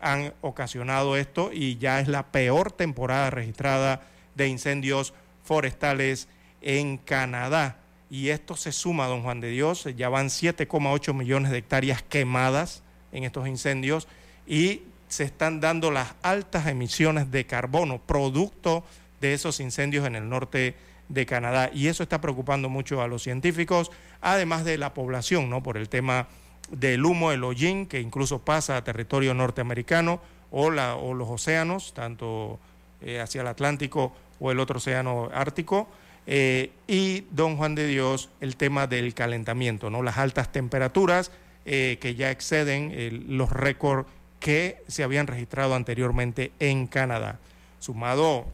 han 0.00 0.32
ocasionado 0.42 1.16
esto 1.16 1.50
y 1.52 1.76
ya 1.78 1.98
es 1.98 2.06
la 2.06 2.30
peor 2.30 2.70
temporada 2.70 3.30
registrada 3.30 4.02
de 4.36 4.48
incendios 4.48 5.12
forestales 5.42 6.28
en 6.60 6.98
Canadá. 6.98 7.78
Y 8.08 8.28
esto 8.28 8.56
se 8.56 8.70
suma, 8.70 9.06
don 9.06 9.22
Juan 9.22 9.40
de 9.40 9.50
Dios, 9.50 9.88
ya 9.96 10.08
van 10.08 10.28
7,8 10.28 11.12
millones 11.12 11.50
de 11.50 11.58
hectáreas 11.58 12.02
quemadas 12.02 12.82
en 13.12 13.24
estos 13.24 13.48
incendios 13.48 14.06
y 14.46 14.82
se 15.08 15.24
están 15.24 15.60
dando 15.60 15.90
las 15.90 16.14
altas 16.22 16.66
emisiones 16.66 17.30
de 17.30 17.46
carbono, 17.46 17.98
producto 17.98 18.84
de 19.20 19.34
esos 19.34 19.60
incendios 19.60 20.06
en 20.06 20.14
el 20.14 20.28
norte 20.28 20.74
de 21.08 21.26
Canadá. 21.26 21.70
Y 21.72 21.88
eso 21.88 22.02
está 22.02 22.20
preocupando 22.20 22.68
mucho 22.68 23.02
a 23.02 23.08
los 23.08 23.22
científicos, 23.22 23.90
además 24.20 24.64
de 24.64 24.78
la 24.78 24.94
población, 24.94 25.50
¿no? 25.50 25.62
Por 25.62 25.76
el 25.76 25.88
tema 25.88 26.28
del 26.70 27.04
humo, 27.04 27.32
el 27.32 27.44
hollín, 27.44 27.86
que 27.86 28.00
incluso 28.00 28.40
pasa 28.40 28.76
a 28.76 28.84
territorio 28.84 29.34
norteamericano, 29.34 30.20
o, 30.50 30.70
la, 30.70 30.96
o 30.96 31.14
los 31.14 31.28
océanos, 31.28 31.92
tanto 31.92 32.58
eh, 33.00 33.20
hacia 33.20 33.42
el 33.42 33.46
Atlántico 33.46 34.12
o 34.40 34.50
el 34.50 34.60
otro 34.60 34.78
océano 34.78 35.30
Ártico. 35.32 35.88
Eh, 36.26 36.72
y 36.88 37.24
don 37.30 37.56
Juan 37.56 37.74
de 37.74 37.86
Dios, 37.86 38.30
el 38.40 38.56
tema 38.56 38.86
del 38.86 39.14
calentamiento, 39.14 39.90
¿no? 39.90 40.02
las 40.02 40.18
altas 40.18 40.50
temperaturas 40.50 41.30
eh, 41.64 41.98
que 42.00 42.16
ya 42.16 42.30
exceden 42.30 43.24
los 43.36 43.50
récords 43.50 44.08
que 44.40 44.82
se 44.88 45.02
habían 45.02 45.26
registrado 45.26 45.74
anteriormente 45.74 46.52
en 46.58 46.86
Canadá. 46.86 47.38
Sumado 47.78 48.46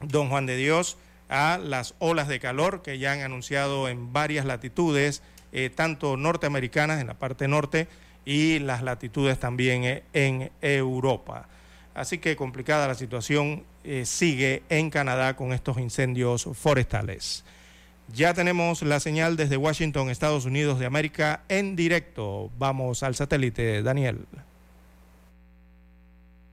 don 0.00 0.28
Juan 0.28 0.46
de 0.46 0.56
Dios, 0.56 0.96
a 1.28 1.58
las 1.58 1.94
olas 1.98 2.28
de 2.28 2.40
calor 2.40 2.82
que 2.82 2.98
ya 2.98 3.12
han 3.12 3.20
anunciado 3.20 3.88
en 3.88 4.12
varias 4.12 4.44
latitudes, 4.44 5.22
eh, 5.52 5.70
tanto 5.74 6.16
norteamericanas 6.16 7.00
en 7.00 7.06
la 7.06 7.14
parte 7.14 7.48
norte 7.48 7.88
y 8.24 8.58
las 8.58 8.82
latitudes 8.82 9.38
también 9.38 9.84
eh, 9.84 10.02
en 10.12 10.50
Europa. 10.60 11.48
Así 11.94 12.18
que 12.18 12.34
complicada 12.36 12.88
la 12.88 12.94
situación 12.94 13.64
eh, 13.84 14.04
sigue 14.04 14.64
en 14.68 14.90
Canadá 14.90 15.36
con 15.36 15.52
estos 15.52 15.78
incendios 15.78 16.48
forestales. 16.52 17.44
Ya 18.12 18.34
tenemos 18.34 18.82
la 18.82 19.00
señal 19.00 19.36
desde 19.36 19.56
Washington, 19.56 20.10
Estados 20.10 20.44
Unidos 20.44 20.78
de 20.78 20.86
América, 20.86 21.44
en 21.48 21.76
directo. 21.76 22.50
Vamos 22.58 23.02
al 23.02 23.14
satélite, 23.14 23.82
Daniel. 23.82 24.26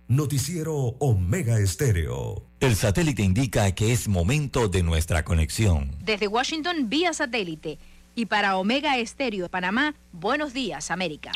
Noticiero 0.08 0.76
Omega 1.00 1.60
Estéreo. 1.60 2.44
El 2.60 2.76
satélite 2.76 3.24
indica 3.24 3.72
que 3.74 3.92
es 3.92 4.08
momento 4.08 4.68
de 4.68 4.84
nuestra 4.84 5.24
conexión. 5.24 5.96
Desde 6.04 6.28
Washington, 6.28 6.90
vía 6.90 7.14
satélite. 7.14 7.80
Y 8.14 8.26
para 8.26 8.58
Omega 8.58 8.98
Estéreo 8.98 9.44
de 9.44 9.50
Panamá, 9.50 9.96
buenos 10.12 10.54
días, 10.54 10.92
América. 10.92 11.32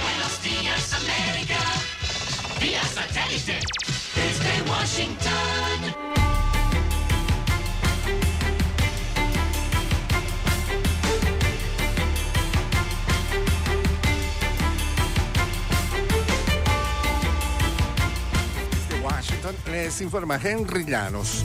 Buenos 0.00 0.42
días, 0.42 0.92
América. 0.94 1.58
Vía 2.62 2.80
satélite. 2.84 3.58
Desde 4.14 4.70
Washington. 4.70 6.02
les 19.70 20.00
informa 20.00 20.36
Henry 20.36 20.84
Llanos. 20.84 21.44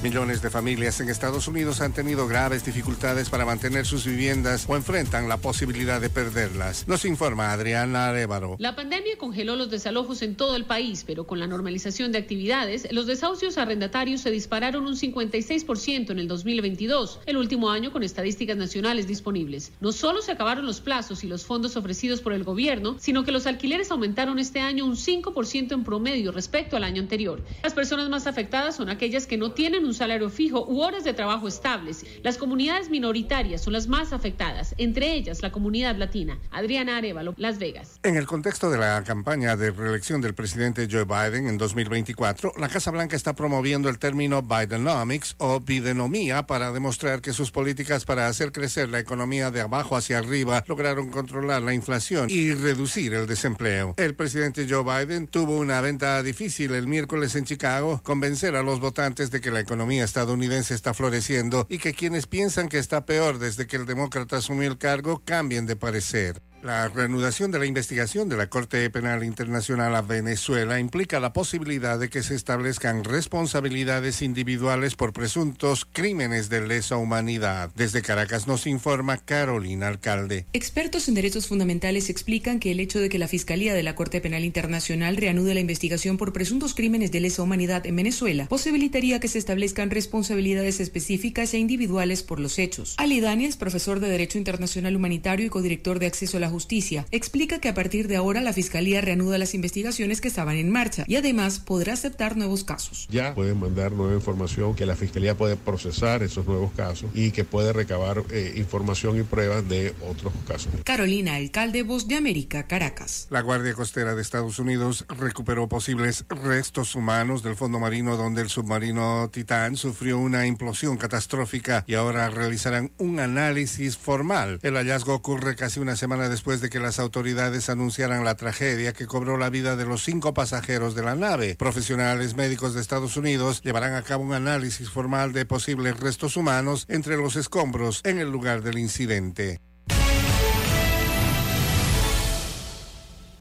Millones 0.00 0.42
de 0.42 0.48
familias 0.48 1.00
en 1.00 1.08
Estados 1.08 1.48
Unidos 1.48 1.80
han 1.80 1.92
tenido 1.92 2.28
graves 2.28 2.64
dificultades 2.64 3.30
para 3.30 3.44
mantener 3.44 3.84
sus 3.84 4.06
viviendas 4.06 4.64
o 4.68 4.76
enfrentan 4.76 5.28
la 5.28 5.38
posibilidad 5.38 6.00
de 6.00 6.08
perderlas. 6.08 6.86
Nos 6.86 7.04
informa 7.04 7.50
Adriana 7.50 8.06
Arevaro. 8.06 8.54
La 8.60 8.76
pandemia 8.76 9.18
congeló 9.18 9.56
los 9.56 9.70
desalojos 9.70 10.22
en 10.22 10.36
todo 10.36 10.54
el 10.54 10.66
país, 10.66 11.02
pero 11.04 11.26
con 11.26 11.40
la 11.40 11.48
normalización 11.48 12.12
de 12.12 12.18
actividades, 12.18 12.86
los 12.92 13.08
desahucios 13.08 13.58
arrendatarios 13.58 14.20
se 14.20 14.30
dispararon 14.30 14.86
un 14.86 14.94
56% 14.94 16.10
en 16.10 16.18
el 16.20 16.28
2022, 16.28 17.18
el 17.26 17.36
último 17.36 17.68
año 17.72 17.90
con 17.90 18.04
estadísticas 18.04 18.56
nacionales 18.56 19.08
disponibles. 19.08 19.72
No 19.80 19.90
solo 19.90 20.22
se 20.22 20.30
acabaron 20.30 20.64
los 20.64 20.80
plazos 20.80 21.24
y 21.24 21.26
los 21.26 21.44
fondos 21.44 21.76
ofrecidos 21.76 22.20
por 22.20 22.32
el 22.34 22.44
gobierno, 22.44 22.94
sino 23.00 23.24
que 23.24 23.32
los 23.32 23.48
alquileres 23.48 23.90
aumentaron 23.90 24.38
este 24.38 24.60
año 24.60 24.84
un 24.84 24.94
5% 24.94 25.72
en 25.72 25.82
promedio 25.82 26.30
respecto 26.30 26.76
al 26.76 26.84
año 26.84 27.02
anterior. 27.02 27.42
Las 27.64 27.74
personas 27.74 28.08
más 28.08 28.28
afectadas 28.28 28.76
son 28.76 28.90
aquellas 28.90 29.26
que 29.26 29.36
no 29.36 29.50
tienen 29.50 29.87
un 29.88 29.94
salario 29.94 30.28
fijo 30.30 30.64
u 30.68 30.82
horas 30.82 31.02
de 31.04 31.14
trabajo 31.14 31.48
estables. 31.48 32.04
Las 32.22 32.38
comunidades 32.38 32.90
minoritarias 32.90 33.62
son 33.62 33.72
las 33.72 33.88
más 33.88 34.12
afectadas, 34.12 34.74
entre 34.78 35.14
ellas 35.14 35.42
la 35.42 35.50
comunidad 35.50 35.96
latina. 35.96 36.38
Adriana 36.50 36.98
Arevalo, 36.98 37.34
Las 37.38 37.58
Vegas. 37.58 37.98
En 38.02 38.16
el 38.16 38.26
contexto 38.26 38.70
de 38.70 38.78
la 38.78 39.02
campaña 39.02 39.56
de 39.56 39.70
reelección 39.70 40.20
del 40.20 40.34
presidente 40.34 40.86
Joe 40.90 41.04
Biden 41.04 41.48
en 41.48 41.58
2024, 41.58 42.52
la 42.58 42.68
Casa 42.68 42.90
Blanca 42.90 43.16
está 43.16 43.34
promoviendo 43.34 43.88
el 43.88 43.98
término 43.98 44.42
Bidenomics 44.42 45.34
o 45.38 45.60
Bidenomía 45.60 46.46
para 46.46 46.70
demostrar 46.70 47.22
que 47.22 47.32
sus 47.32 47.50
políticas 47.50 48.04
para 48.04 48.26
hacer 48.26 48.52
crecer 48.52 48.90
la 48.90 48.98
economía 48.98 49.50
de 49.50 49.62
abajo 49.62 49.96
hacia 49.96 50.18
arriba 50.18 50.62
lograron 50.66 51.10
controlar 51.10 51.62
la 51.62 51.72
inflación 51.72 52.28
y 52.28 52.52
reducir 52.52 53.14
el 53.14 53.26
desempleo. 53.26 53.94
El 53.96 54.14
presidente 54.14 54.66
Joe 54.68 54.84
Biden 54.84 55.28
tuvo 55.28 55.56
una 55.56 55.80
venta 55.80 56.22
difícil 56.22 56.74
el 56.74 56.86
miércoles 56.86 57.34
en 57.36 57.44
Chicago, 57.44 58.02
convencer 58.02 58.54
a 58.54 58.62
los 58.62 58.80
votantes 58.80 59.30
de 59.30 59.40
que 59.40 59.50
la 59.50 59.60
economía 59.60 59.77
economía 59.78 60.02
estadounidense 60.02 60.74
está 60.74 60.92
floreciendo 60.92 61.64
y 61.68 61.78
que 61.78 61.94
quienes 61.94 62.26
piensan 62.26 62.68
que 62.68 62.78
está 62.78 63.06
peor 63.06 63.38
desde 63.38 63.68
que 63.68 63.76
el 63.76 63.86
demócrata 63.86 64.38
asumió 64.38 64.68
el 64.68 64.76
cargo 64.76 65.22
cambien 65.24 65.66
de 65.66 65.76
parecer. 65.76 66.42
La 66.62 66.88
reanudación 66.88 67.52
de 67.52 67.60
la 67.60 67.66
investigación 67.66 68.28
de 68.28 68.36
la 68.36 68.48
Corte 68.48 68.90
Penal 68.90 69.22
Internacional 69.22 69.94
a 69.94 70.02
Venezuela 70.02 70.80
implica 70.80 71.20
la 71.20 71.32
posibilidad 71.32 72.00
de 72.00 72.10
que 72.10 72.24
se 72.24 72.34
establezcan 72.34 73.04
responsabilidades 73.04 74.22
individuales 74.22 74.96
por 74.96 75.12
presuntos 75.12 75.86
crímenes 75.90 76.48
de 76.48 76.66
lesa 76.66 76.96
humanidad. 76.96 77.70
Desde 77.76 78.02
Caracas 78.02 78.48
nos 78.48 78.66
informa 78.66 79.18
Carolina 79.18 79.86
Alcalde. 79.86 80.46
Expertos 80.52 81.06
en 81.06 81.14
derechos 81.14 81.46
fundamentales 81.46 82.10
explican 82.10 82.58
que 82.58 82.72
el 82.72 82.80
hecho 82.80 82.98
de 82.98 83.08
que 83.08 83.20
la 83.20 83.28
Fiscalía 83.28 83.72
de 83.72 83.84
la 83.84 83.94
Corte 83.94 84.20
Penal 84.20 84.42
Internacional 84.42 85.16
reanude 85.16 85.54
la 85.54 85.60
investigación 85.60 86.16
por 86.16 86.32
presuntos 86.32 86.74
crímenes 86.74 87.12
de 87.12 87.20
lesa 87.20 87.42
humanidad 87.42 87.86
en 87.86 87.94
Venezuela 87.94 88.46
posibilitaría 88.48 89.20
que 89.20 89.28
se 89.28 89.38
establezcan 89.38 89.90
responsabilidades 89.90 90.80
específicas 90.80 91.54
e 91.54 91.58
individuales 91.58 92.24
por 92.24 92.40
los 92.40 92.58
hechos. 92.58 92.94
Ali 92.96 93.20
Daniels, 93.20 93.56
profesor 93.56 94.00
de 94.00 94.08
Derecho 94.08 94.38
Internacional 94.38 94.96
Humanitario 94.96 95.46
y 95.46 95.50
codirector 95.50 96.00
de 96.00 96.06
Acceso 96.06 96.36
a 96.36 96.40
la 96.40 96.47
Justicia, 96.48 97.06
explica 97.10 97.58
que 97.58 97.68
a 97.68 97.74
partir 97.74 98.08
de 98.08 98.16
ahora 98.16 98.40
la 98.40 98.52
Fiscalía 98.52 99.00
reanuda 99.00 99.38
las 99.38 99.54
investigaciones 99.54 100.20
que 100.20 100.28
estaban 100.28 100.56
en 100.56 100.70
marcha 100.70 101.04
y 101.06 101.16
además 101.16 101.58
podrá 101.58 101.92
aceptar 101.92 102.36
nuevos 102.36 102.64
casos. 102.64 103.06
Ya 103.10 103.34
pueden 103.34 103.60
mandar 103.60 103.92
nueva 103.92 104.14
información 104.14 104.74
que 104.74 104.86
la 104.86 104.96
Fiscalía 104.96 105.36
puede 105.36 105.56
procesar 105.56 106.22
esos 106.22 106.46
nuevos 106.46 106.72
casos 106.72 107.10
y 107.14 107.30
que 107.30 107.44
puede 107.44 107.72
recabar 107.72 108.24
eh, 108.30 108.54
información 108.56 109.18
y 109.18 109.22
pruebas 109.22 109.68
de 109.68 109.94
otros 110.08 110.32
casos. 110.46 110.72
Carolina, 110.84 111.36
alcalde 111.36 111.82
Voz 111.82 112.08
de 112.08 112.16
América, 112.16 112.66
Caracas. 112.66 113.26
La 113.30 113.42
Guardia 113.42 113.74
Costera 113.74 114.14
de 114.14 114.22
Estados 114.22 114.58
Unidos 114.58 115.04
recuperó 115.08 115.68
posibles 115.68 116.24
restos 116.28 116.94
humanos 116.94 117.42
del 117.42 117.56
fondo 117.56 117.78
marino 117.78 118.16
donde 118.16 118.42
el 118.42 118.48
submarino 118.48 119.30
Titán 119.32 119.76
sufrió 119.76 120.18
una 120.18 120.46
implosión 120.46 120.96
catastrófica 120.96 121.84
y 121.86 121.94
ahora 121.94 122.30
realizarán 122.30 122.90
un 122.98 123.20
análisis 123.20 123.96
formal. 123.96 124.58
El 124.62 124.74
hallazgo 124.74 125.14
ocurre 125.14 125.56
casi 125.56 125.80
una 125.80 125.96
semana 125.96 126.28
después 126.28 126.37
de 126.38 126.70
que 126.70 126.80
las 126.80 126.98
autoridades 126.98 127.68
anunciaran 127.68 128.24
la 128.24 128.36
tragedia 128.36 128.92
que 128.92 129.06
cobró 129.06 129.36
la 129.36 129.50
vida 129.50 129.76
de 129.76 129.84
los 129.84 130.02
cinco 130.02 130.32
pasajeros 130.34 130.94
de 130.94 131.02
la 131.02 131.14
nave. 131.14 131.56
Profesionales 131.56 132.36
médicos 132.36 132.74
de 132.74 132.80
Estados 132.80 133.16
Unidos 133.16 133.60
llevarán 133.62 133.94
a 133.94 134.02
cabo 134.02 134.24
un 134.24 134.32
análisis 134.32 134.88
formal 134.88 135.32
de 135.32 135.44
posibles 135.44 135.98
restos 135.98 136.36
humanos 136.36 136.86
entre 136.88 137.16
los 137.16 137.36
escombros 137.36 138.00
en 138.04 138.18
el 138.18 138.30
lugar 138.30 138.62
del 138.62 138.78
incidente. 138.78 139.60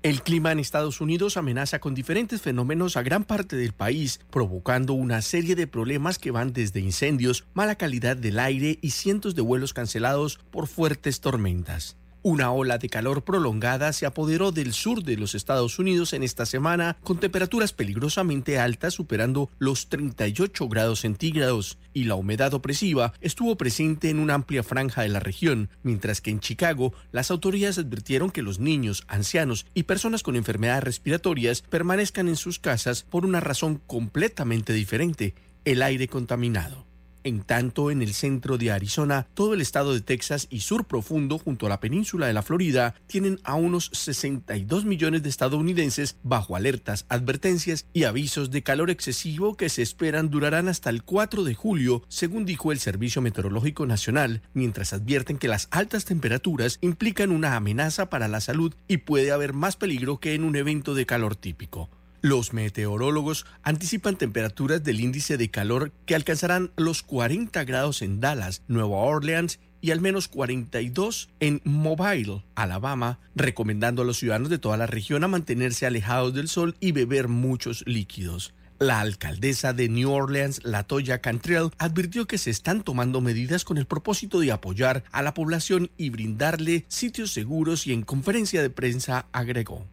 El 0.04 0.22
clima 0.22 0.52
en 0.52 0.60
Estados 0.60 1.02
Unidos 1.02 1.38
amenaza 1.38 1.80
con 1.80 1.94
diferentes 1.94 2.42
fenómenos 2.42 2.98
a 2.98 3.04
gran 3.04 3.24
parte 3.24 3.56
del 3.56 3.74
país, 3.74 4.20
provocando 4.30 4.94
una 4.94 5.22
serie 5.22 5.56
de 5.56 5.68
problemas 5.68 6.18
que 6.18 6.32
van 6.32 6.52
desde 6.52 6.80
incendios, 6.80 7.46
mala 7.54 7.76
calidad 7.76 8.18
del 8.18 8.40
aire 8.40 8.80
y 8.82 8.92
cientos 8.92 9.36
de 9.36 9.42
vuelos 9.42 9.74
cancelados 9.74 10.40
por 10.52 10.68
fuertes 10.68 11.22
tormentas. 11.22 11.98
Una 12.30 12.52
ola 12.52 12.78
de 12.78 12.90
calor 12.90 13.24
prolongada 13.24 13.94
se 13.94 14.06
apoderó 14.06 14.52
del 14.52 14.74
sur 14.74 15.02
de 15.02 15.16
los 15.16 15.34
Estados 15.34 15.80
Unidos 15.80 16.12
en 16.12 16.24
esta 16.24 16.46
semana, 16.46 16.98
con 17.02 17.22
temperaturas 17.22 17.72
peligrosamente 17.72 18.60
altas 18.60 18.96
superando 18.96 19.50
los 19.60 19.88
38 19.88 20.68
grados 20.68 21.00
centígrados, 21.00 21.78
y 21.94 22.04
la 22.04 22.16
humedad 22.16 22.54
opresiva 22.54 23.14
estuvo 23.22 23.56
presente 23.56 24.10
en 24.10 24.20
una 24.20 24.34
amplia 24.34 24.62
franja 24.62 25.04
de 25.04 25.08
la 25.08 25.22
región, 25.22 25.70
mientras 25.84 26.20
que 26.20 26.32
en 26.32 26.42
Chicago 26.42 26.92
las 27.14 27.32
autoridades 27.32 27.78
advirtieron 27.78 28.30
que 28.30 28.42
los 28.42 28.60
niños, 28.60 29.06
ancianos 29.08 29.66
y 29.74 29.84
personas 29.84 30.22
con 30.22 30.36
enfermedades 30.36 30.84
respiratorias 30.84 31.62
permanezcan 31.62 32.28
en 32.28 32.36
sus 32.36 32.60
casas 32.60 33.04
por 33.04 33.26
una 33.26 33.40
razón 33.40 33.82
completamente 33.88 34.74
diferente, 34.74 35.34
el 35.64 35.82
aire 35.82 36.10
contaminado. 36.10 36.87
En 37.28 37.42
tanto, 37.42 37.92
en 37.92 38.02
el 38.02 38.14
centro 38.14 38.58
de 38.58 38.72
Arizona, 38.72 39.28
todo 39.34 39.54
el 39.54 39.60
estado 39.60 39.94
de 39.94 40.00
Texas 40.00 40.48
y 40.50 40.62
sur 40.62 40.86
profundo 40.86 41.38
junto 41.38 41.66
a 41.66 41.70
la 41.70 41.82
península 41.82 42.26
de 42.26 42.32
la 42.32 42.42
Florida 42.42 42.96
tienen 43.06 43.42
a 43.44 43.56
unos 43.56 43.90
62 43.92 44.86
millones 44.86 45.24
de 45.24 45.30
estadounidenses 45.30 46.16
bajo 46.24 46.56
alertas, 46.56 47.06
advertencias 47.10 47.86
y 47.92 48.06
avisos 48.06 48.50
de 48.50 48.64
calor 48.64 48.90
excesivo 48.90 49.58
que 49.58 49.68
se 49.68 49.82
esperan 49.82 50.30
durarán 50.30 50.70
hasta 50.70 50.90
el 50.90 51.04
4 51.04 51.44
de 51.44 51.54
julio, 51.54 52.02
según 52.08 52.46
dijo 52.46 52.72
el 52.72 52.80
Servicio 52.80 53.22
Meteorológico 53.22 53.86
Nacional, 53.86 54.42
mientras 54.54 54.94
advierten 54.94 55.38
que 55.38 55.50
las 55.50 55.68
altas 55.72 56.06
temperaturas 56.06 56.78
implican 56.80 57.32
una 57.32 57.58
amenaza 57.58 58.10
para 58.10 58.30
la 58.30 58.40
salud 58.40 58.74
y 58.88 59.00
puede 59.00 59.34
haber 59.34 59.52
más 59.52 59.76
peligro 59.76 60.22
que 60.22 60.34
en 60.34 60.46
un 60.46 60.56
evento 60.56 60.96
de 60.96 61.06
calor 61.06 61.36
típico. 61.36 61.90
Los 62.22 62.52
meteorólogos 62.52 63.46
anticipan 63.62 64.16
temperaturas 64.16 64.84
del 64.84 65.00
índice 65.00 65.38
de 65.38 65.52
calor 65.52 65.92
que 66.06 66.16
alcanzarán 66.16 66.72
los 66.76 67.04
40 67.04 67.64
grados 67.64 68.02
en 68.02 68.20
Dallas, 68.20 68.64
Nueva 68.68 68.98
Orleans 68.98 69.60
y 69.82 69.92
al 69.92 70.02
menos 70.02 70.28
42 70.28 71.30
en 71.40 71.62
Mobile, 71.64 72.44
Alabama, 72.56 73.20
recomendando 73.36 74.02
a 74.02 74.06
los 74.06 74.18
ciudadanos 74.18 74.50
de 74.50 74.58
toda 74.58 74.78
la 74.78 74.88
región 74.88 75.24
a 75.24 75.28
mantenerse 75.28 75.86
alejados 75.86 76.34
del 76.34 76.48
sol 76.48 76.76
y 76.80 76.92
beber 76.92 77.28
muchos 77.28 77.84
líquidos. 77.86 78.54
La 78.80 79.00
alcaldesa 79.00 79.74
de 79.74 79.90
New 79.90 80.12
Orleans, 80.12 80.62
Latoya 80.64 81.20
Cantrell, 81.20 81.72
advirtió 81.80 82.28
que 82.28 82.38
se 82.38 82.52
están 82.52 82.84
tomando 82.84 83.22
medidas 83.22 83.64
con 83.64 83.80
el 83.80 83.88
propósito 83.88 84.40
de 84.40 84.52
apoyar 84.52 85.04
a 85.12 85.24
la 85.24 85.34
población 85.34 85.90
y 85.98 86.12
brindarle 86.12 86.86
sitios 86.88 87.32
seguros 87.32 87.88
y 87.88 87.94
en 87.94 88.04
conferencia 88.04 88.62
de 88.62 88.70
prensa 88.70 89.26
agregó. 89.32 89.84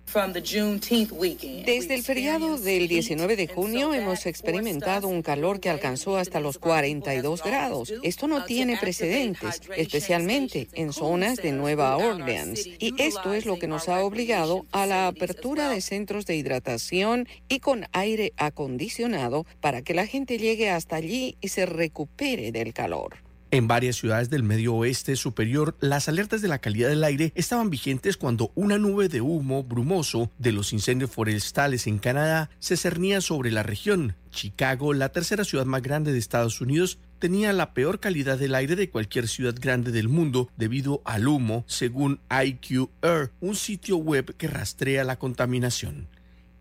Desde 1.64 1.94
el 1.94 2.02
feriado 2.02 2.58
del 2.58 2.86
19 2.86 3.36
de 3.36 3.48
junio 3.48 3.94
hemos 3.94 4.26
experimentado 4.26 5.08
un 5.08 5.22
calor 5.22 5.60
que 5.60 5.70
alcanzó 5.70 6.18
hasta 6.18 6.40
los 6.40 6.58
42 6.58 7.42
grados. 7.42 7.90
Esto 8.02 8.28
no 8.28 8.44
tiene 8.44 8.76
precedentes, 8.76 9.62
especialmente 9.78 10.68
en 10.74 10.92
zonas 10.92 11.38
de 11.38 11.52
Nueva 11.52 11.96
Orleans. 11.96 12.66
Y 12.66 12.94
esto 12.98 13.32
es 13.32 13.46
lo 13.46 13.58
que 13.58 13.66
nos 13.66 13.88
ha 13.88 14.00
obligado 14.00 14.66
a 14.72 14.84
la 14.84 15.06
apertura 15.06 15.70
de 15.70 15.80
centros 15.80 16.26
de 16.26 16.36
hidratación 16.36 17.26
y 17.48 17.60
con 17.60 17.86
aire 17.92 18.34
acondicionado 18.36 18.73
para 19.60 19.82
que 19.82 19.94
la 19.94 20.06
gente 20.06 20.38
llegue 20.38 20.70
hasta 20.70 20.96
allí 20.96 21.36
y 21.40 21.48
se 21.48 21.66
recupere 21.66 22.52
del 22.52 22.72
calor. 22.72 23.16
En 23.54 23.68
varias 23.68 23.94
ciudades 23.94 24.30
del 24.30 24.42
medio 24.42 24.74
oeste 24.74 25.14
superior, 25.14 25.76
las 25.78 26.08
alertas 26.08 26.42
de 26.42 26.48
la 26.48 26.58
calidad 26.58 26.88
del 26.88 27.04
aire 27.04 27.30
estaban 27.36 27.70
vigentes 27.70 28.16
cuando 28.16 28.50
una 28.56 28.78
nube 28.78 29.08
de 29.08 29.20
humo 29.20 29.62
brumoso 29.62 30.28
de 30.38 30.50
los 30.50 30.72
incendios 30.72 31.12
forestales 31.12 31.86
en 31.86 31.98
Canadá 32.00 32.50
se 32.58 32.76
cernía 32.76 33.20
sobre 33.20 33.52
la 33.52 33.62
región. 33.62 34.16
Chicago, 34.30 34.92
la 34.92 35.10
tercera 35.10 35.44
ciudad 35.44 35.66
más 35.66 35.82
grande 35.82 36.12
de 36.12 36.18
Estados 36.18 36.60
Unidos, 36.60 36.98
tenía 37.20 37.52
la 37.52 37.74
peor 37.74 38.00
calidad 38.00 38.38
del 38.38 38.56
aire 38.56 38.74
de 38.74 38.90
cualquier 38.90 39.28
ciudad 39.28 39.54
grande 39.56 39.92
del 39.92 40.08
mundo 40.08 40.50
debido 40.56 41.00
al 41.04 41.28
humo, 41.28 41.64
según 41.68 42.18
IQ 42.28 42.90
Air, 43.02 43.30
un 43.40 43.54
sitio 43.54 43.98
web 43.98 44.34
que 44.36 44.48
rastrea 44.48 45.04
la 45.04 45.16
contaminación. 45.20 46.08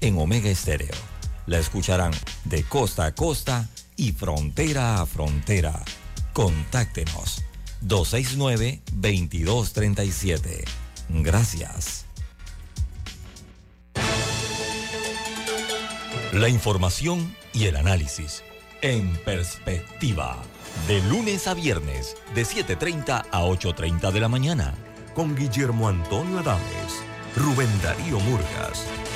en 0.00 0.18
Omega 0.18 0.50
Estéreo. 0.50 0.94
La 1.46 1.58
escucharán 1.58 2.10
de 2.44 2.64
costa 2.64 3.06
a 3.06 3.14
costa 3.14 3.68
y 3.96 4.12
frontera 4.12 5.00
a 5.00 5.06
frontera. 5.06 5.82
Contáctenos 6.32 7.42
269-2237. 7.84 10.64
Gracias. 11.08 12.04
La 16.32 16.48
información 16.48 17.34
y 17.52 17.64
el 17.64 17.76
análisis 17.76 18.42
en 18.82 19.16
perspectiva. 19.24 20.36
De 20.86 21.00
lunes 21.02 21.48
a 21.48 21.54
viernes, 21.54 22.16
de 22.34 22.44
7.30 22.44 23.24
a 23.30 23.42
8.30 23.42 24.12
de 24.12 24.20
la 24.20 24.28
mañana. 24.28 24.74
Con 25.14 25.34
Guillermo 25.34 25.88
Antonio 25.88 26.38
Adames, 26.38 27.02
Rubén 27.34 27.70
Darío 27.82 28.20
Murgas 28.20 28.84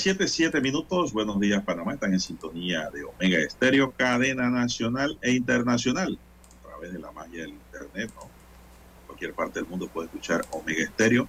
Las 0.00 0.04
7, 0.04 0.28
7 0.28 0.60
minutos. 0.62 1.12
Buenos 1.12 1.38
días, 1.38 1.62
Panamá. 1.62 1.92
Están 1.92 2.14
en 2.14 2.20
sintonía 2.20 2.88
de 2.88 3.04
Omega 3.04 3.38
Estéreo, 3.38 3.92
cadena 3.94 4.48
nacional 4.48 5.18
e 5.20 5.32
internacional. 5.32 6.18
A 6.58 6.68
través 6.68 6.94
de 6.94 6.98
la 6.98 7.12
magia 7.12 7.42
del 7.42 7.50
Internet, 7.50 8.10
¿no? 8.14 8.30
Cualquier 9.06 9.34
parte 9.34 9.60
del 9.60 9.68
mundo 9.68 9.88
puede 9.88 10.06
escuchar 10.06 10.40
Omega 10.52 10.84
Estéreo. 10.84 11.28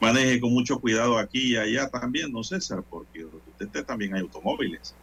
Maneje 0.00 0.40
con 0.40 0.54
mucho 0.54 0.80
cuidado 0.80 1.18
aquí 1.18 1.52
y 1.52 1.56
allá 1.58 1.86
también, 1.90 2.32
¿no, 2.32 2.42
César? 2.42 2.82
Porque 2.88 3.26
usted 3.26 3.84
también 3.84 4.14
hay 4.14 4.22
automóviles 4.22 4.94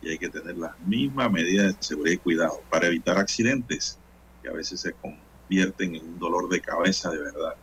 y 0.00 0.10
hay 0.10 0.18
que 0.18 0.28
tener 0.28 0.56
las 0.56 0.78
mismas 0.86 1.32
medidas 1.32 1.76
de 1.76 1.82
seguridad 1.82 2.14
y 2.14 2.18
cuidado 2.18 2.62
para 2.70 2.86
evitar 2.86 3.18
accidentes 3.18 3.98
que 4.40 4.50
a 4.50 4.52
veces 4.52 4.78
se 4.78 4.92
convierten 4.92 5.96
en 5.96 6.04
un 6.04 6.18
dolor 6.20 6.48
de 6.48 6.60
cabeza 6.60 7.10
de 7.10 7.18
verdad. 7.18 7.56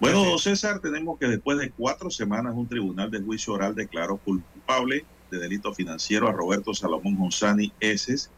Bueno, 0.00 0.38
César, 0.38 0.80
tenemos 0.80 1.18
que 1.18 1.26
después 1.26 1.58
de 1.58 1.70
cuatro 1.72 2.08
semanas 2.10 2.54
un 2.56 2.66
tribunal 2.66 3.10
de 3.10 3.20
juicio 3.20 3.52
oral 3.52 3.74
declaró 3.74 4.16
culpable 4.16 5.04
de 5.30 5.38
delito 5.38 5.74
financiero 5.74 6.26
a 6.26 6.32
Roberto 6.32 6.72
Salomón 6.72 7.16
Gonzani 7.16 7.70
Eses 7.80 8.30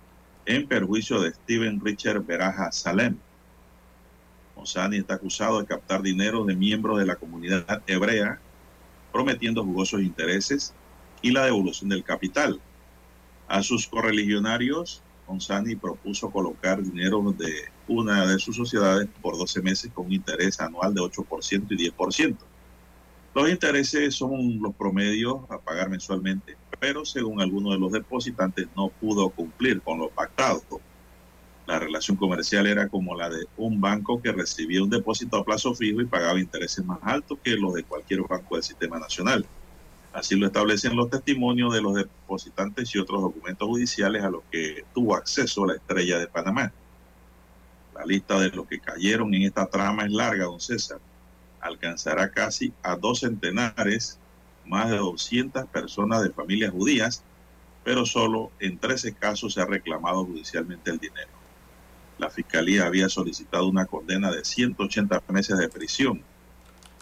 en 0.44 0.66
perjuicio 0.66 1.20
de 1.20 1.32
Steven 1.32 1.80
Richard 1.80 2.24
Beraja 2.24 2.72
Salem. 2.72 3.16
Gonzani 4.56 4.96
está 4.96 5.14
acusado 5.14 5.60
de 5.60 5.66
captar 5.66 6.02
dinero 6.02 6.44
de 6.44 6.56
miembros 6.56 6.98
de 6.98 7.06
la 7.06 7.14
comunidad 7.14 7.80
hebrea, 7.86 8.40
prometiendo 9.12 9.62
jugosos 9.62 10.02
intereses 10.02 10.74
y 11.22 11.30
la 11.30 11.44
devolución 11.44 11.90
del 11.90 12.02
capital. 12.02 12.60
A 13.46 13.62
sus 13.62 13.86
correligionarios, 13.86 15.00
Gonzani 15.26 15.76
propuso 15.76 16.30
colocar 16.30 16.82
dinero 16.82 17.32
de 17.32 17.52
una 17.88 18.26
de 18.26 18.38
sus 18.38 18.56
sociedades 18.56 19.08
por 19.20 19.36
12 19.36 19.62
meses 19.62 19.90
con 19.92 20.12
interés 20.12 20.60
anual 20.60 20.94
de 20.94 21.00
8% 21.00 21.66
y 21.70 21.90
10%. 21.90 22.36
Los 23.34 23.48
intereses 23.48 24.14
son 24.14 24.60
los 24.60 24.74
promedios 24.74 25.40
a 25.48 25.58
pagar 25.58 25.88
mensualmente, 25.88 26.56
pero 26.78 27.04
según 27.04 27.40
algunos 27.40 27.72
de 27.72 27.78
los 27.78 27.92
depositantes 27.92 28.68
no 28.76 28.88
pudo 28.88 29.30
cumplir 29.30 29.80
con 29.80 29.98
lo 29.98 30.10
pactado. 30.10 30.62
La 31.66 31.78
relación 31.78 32.16
comercial 32.16 32.66
era 32.66 32.88
como 32.88 33.14
la 33.14 33.30
de 33.30 33.46
un 33.56 33.80
banco 33.80 34.20
que 34.20 34.32
recibía 34.32 34.82
un 34.82 34.90
depósito 34.90 35.38
a 35.38 35.44
plazo 35.44 35.74
fijo 35.74 36.02
y 36.02 36.06
pagaba 36.06 36.38
intereses 36.38 36.84
más 36.84 36.98
altos 37.02 37.38
que 37.42 37.56
los 37.56 37.72
de 37.72 37.84
cualquier 37.84 38.20
banco 38.22 38.56
del 38.56 38.64
sistema 38.64 38.98
nacional. 38.98 39.46
Así 40.12 40.36
lo 40.36 40.46
establecen 40.46 40.94
los 40.94 41.08
testimonios 41.08 41.72
de 41.72 41.80
los 41.80 41.94
depositantes 41.94 42.94
y 42.94 42.98
otros 42.98 43.22
documentos 43.22 43.66
judiciales 43.66 44.22
a 44.22 44.30
los 44.30 44.42
que 44.50 44.84
tuvo 44.94 45.16
acceso 45.16 45.64
la 45.64 45.74
estrella 45.74 46.18
de 46.18 46.26
Panamá. 46.26 46.72
La 47.94 48.04
lista 48.04 48.38
de 48.38 48.50
los 48.50 48.66
que 48.66 48.78
cayeron 48.78 49.32
en 49.34 49.42
esta 49.42 49.66
trama 49.66 50.04
es 50.04 50.12
larga, 50.12 50.44
don 50.44 50.60
César. 50.60 50.98
Alcanzará 51.60 52.30
casi 52.30 52.72
a 52.82 52.96
dos 52.96 53.20
centenares, 53.20 54.18
más 54.66 54.90
de 54.90 54.98
200 54.98 55.66
personas 55.66 56.22
de 56.22 56.30
familias 56.30 56.72
judías, 56.72 57.22
pero 57.84 58.04
solo 58.04 58.52
en 58.60 58.78
13 58.78 59.14
casos 59.14 59.54
se 59.54 59.60
ha 59.60 59.66
reclamado 59.66 60.24
judicialmente 60.24 60.90
el 60.90 60.98
dinero. 60.98 61.30
La 62.18 62.30
Fiscalía 62.30 62.86
había 62.86 63.08
solicitado 63.08 63.66
una 63.66 63.86
condena 63.86 64.30
de 64.30 64.44
180 64.44 65.22
meses 65.28 65.58
de 65.58 65.68
prisión. 65.68 66.22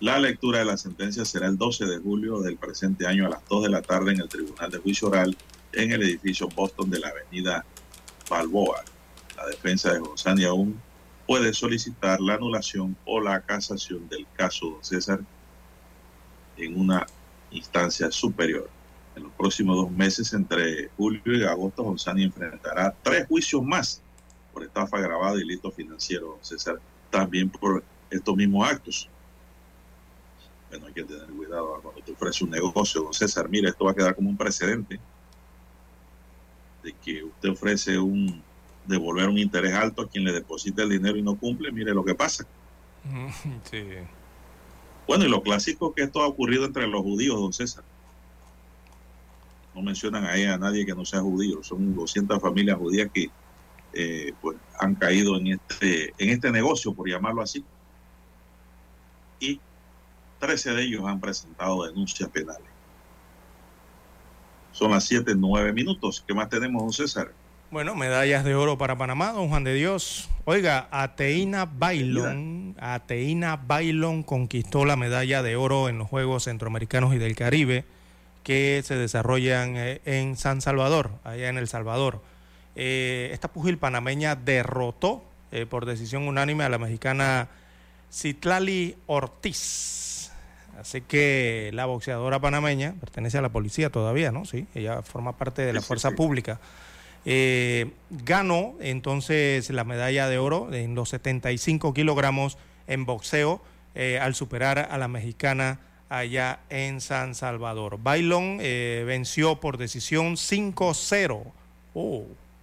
La 0.00 0.18
lectura 0.18 0.60
de 0.60 0.64
la 0.64 0.78
sentencia 0.78 1.26
será 1.26 1.46
el 1.46 1.58
12 1.58 1.84
de 1.84 1.98
julio 1.98 2.40
del 2.40 2.56
presente 2.56 3.06
año 3.06 3.26
a 3.26 3.28
las 3.28 3.46
2 3.50 3.64
de 3.64 3.68
la 3.68 3.82
tarde 3.82 4.12
en 4.12 4.22
el 4.22 4.30
Tribunal 4.30 4.70
de 4.70 4.78
Juicio 4.78 5.08
Oral 5.08 5.36
en 5.74 5.92
el 5.92 6.02
edificio 6.02 6.48
Boston 6.48 6.88
de 6.88 7.00
la 7.00 7.08
Avenida 7.08 7.66
Balboa. 8.30 8.82
La 9.36 9.46
defensa 9.46 9.92
de 9.92 9.98
González 9.98 10.46
aún 10.46 10.80
puede 11.26 11.52
solicitar 11.52 12.18
la 12.18 12.36
anulación 12.36 12.96
o 13.04 13.20
la 13.20 13.42
casación 13.42 14.08
del 14.08 14.26
caso, 14.38 14.70
don 14.70 14.82
César, 14.82 15.20
en 16.56 16.80
una 16.80 17.06
instancia 17.50 18.10
superior. 18.10 18.70
En 19.16 19.24
los 19.24 19.32
próximos 19.32 19.76
dos 19.76 19.90
meses, 19.90 20.32
entre 20.32 20.88
julio 20.96 21.20
y 21.26 21.44
agosto, 21.44 21.82
González 21.82 22.24
enfrentará 22.24 22.94
tres 23.02 23.26
juicios 23.28 23.62
más 23.62 24.00
por 24.54 24.64
estafa 24.64 24.98
grabada 24.98 25.36
y 25.36 25.40
delito 25.40 25.70
financiero, 25.70 26.28
don 26.28 26.42
César, 26.44 26.80
también 27.10 27.50
por 27.50 27.84
estos 28.08 28.34
mismos 28.34 28.66
actos. 28.66 29.10
Bueno, 30.70 30.86
hay 30.86 30.92
que 30.92 31.04
tener 31.04 31.26
cuidado 31.26 31.80
cuando 31.82 32.00
te 32.00 32.12
ofrece 32.12 32.44
un 32.44 32.50
negocio, 32.50 33.02
don 33.02 33.12
César. 33.12 33.48
Mira, 33.48 33.68
esto 33.68 33.84
va 33.84 33.90
a 33.90 33.94
quedar 33.94 34.14
como 34.14 34.30
un 34.30 34.36
precedente 34.36 35.00
de 36.82 36.92
que 36.94 37.24
usted 37.24 37.50
ofrece 37.50 37.98
un 37.98 38.42
devolver 38.86 39.28
un 39.28 39.38
interés 39.38 39.74
alto 39.74 40.02
a 40.02 40.08
quien 40.08 40.24
le 40.24 40.32
deposita 40.32 40.82
el 40.82 40.90
dinero 40.90 41.16
y 41.16 41.22
no 41.22 41.36
cumple. 41.36 41.72
Mire 41.72 41.92
lo 41.92 42.04
que 42.04 42.14
pasa. 42.14 42.46
Sí. 43.70 43.84
Bueno, 45.06 45.24
y 45.24 45.28
lo 45.28 45.42
clásico 45.42 45.92
que 45.92 46.02
esto 46.02 46.22
ha 46.22 46.26
ocurrido 46.28 46.64
entre 46.64 46.86
los 46.86 47.02
judíos, 47.02 47.36
don 47.40 47.52
César. 47.52 47.82
No 49.74 49.82
mencionan 49.82 50.24
ahí 50.24 50.44
a 50.44 50.56
nadie 50.56 50.86
que 50.86 50.94
no 50.94 51.04
sea 51.04 51.20
judío. 51.20 51.64
Son 51.64 51.96
200 51.96 52.40
familias 52.40 52.78
judías 52.78 53.10
que 53.12 53.28
eh, 53.92 54.32
pues, 54.40 54.56
han 54.78 54.94
caído 54.94 55.36
en 55.36 55.48
este, 55.48 56.14
en 56.16 56.28
este 56.28 56.52
negocio, 56.52 56.94
por 56.94 57.08
llamarlo 57.08 57.42
así. 57.42 57.64
Y 59.40 59.58
13 60.40 60.72
de 60.72 60.82
ellos 60.82 61.04
han 61.06 61.20
presentado 61.20 61.86
denuncias 61.86 62.28
penales. 62.30 62.62
Son 64.72 64.90
las 64.90 65.04
7, 65.04 65.34
9 65.36 65.72
minutos. 65.72 66.24
¿Qué 66.26 66.34
más 66.34 66.48
tenemos, 66.48 66.82
don 66.82 66.92
César? 66.92 67.32
Bueno, 67.70 67.94
medallas 67.94 68.44
de 68.44 68.56
oro 68.56 68.78
para 68.78 68.98
Panamá, 68.98 69.30
don 69.30 69.48
Juan 69.48 69.62
de 69.62 69.74
Dios. 69.74 70.28
Oiga, 70.44 70.88
Ateína 70.90 71.66
Bailón, 71.66 72.74
Ateína 72.80 73.56
Bailón 73.56 74.24
conquistó 74.24 74.84
la 74.84 74.96
medalla 74.96 75.44
de 75.44 75.54
oro 75.54 75.88
en 75.88 75.98
los 75.98 76.08
Juegos 76.08 76.44
Centroamericanos 76.44 77.14
y 77.14 77.18
del 77.18 77.36
Caribe 77.36 77.84
que 78.42 78.82
se 78.84 78.96
desarrollan 78.96 79.76
eh, 79.76 80.00
en 80.04 80.36
San 80.36 80.60
Salvador, 80.60 81.12
allá 81.22 81.48
en 81.48 81.58
El 81.58 81.68
Salvador. 81.68 82.22
Eh, 82.74 83.30
esta 83.32 83.48
pugil 83.52 83.78
panameña 83.78 84.34
derrotó 84.34 85.22
eh, 85.52 85.66
por 85.66 85.86
decisión 85.86 86.26
unánime 86.26 86.64
a 86.64 86.68
la 86.68 86.78
mexicana 86.78 87.48
Citlali 88.10 88.96
Ortiz. 89.06 89.99
Así 90.80 91.02
que 91.02 91.70
la 91.74 91.86
boxeadora 91.86 92.40
panameña 92.40 92.94
pertenece 92.98 93.38
a 93.38 93.42
la 93.42 93.50
policía 93.50 93.90
todavía, 93.90 94.32
¿no? 94.32 94.44
Sí, 94.44 94.66
ella 94.74 95.02
forma 95.02 95.36
parte 95.36 95.62
de 95.62 95.72
la 95.72 95.82
fuerza 95.82 96.12
pública. 96.12 96.58
ganó 97.24 98.74
entonces 98.80 99.68
la 99.70 99.84
medalla 99.84 100.28
de 100.28 100.38
oro 100.38 100.72
en 100.72 100.94
los 100.94 101.10
75 101.10 101.92
kilogramos 101.92 102.56
en 102.86 103.04
boxeo 103.04 103.60
al 104.20 104.34
superar 104.34 104.88
a 104.90 104.96
la 104.96 105.08
mexicana 105.08 105.80
allá 106.10 106.60
en 106.68 107.00
San 107.00 107.34
Salvador. 107.34 107.98
Bailón 108.02 108.58
eh, 108.60 109.04
venció 109.06 109.60
por 109.60 109.78
decisión 109.78 110.34
5-0 110.34 111.44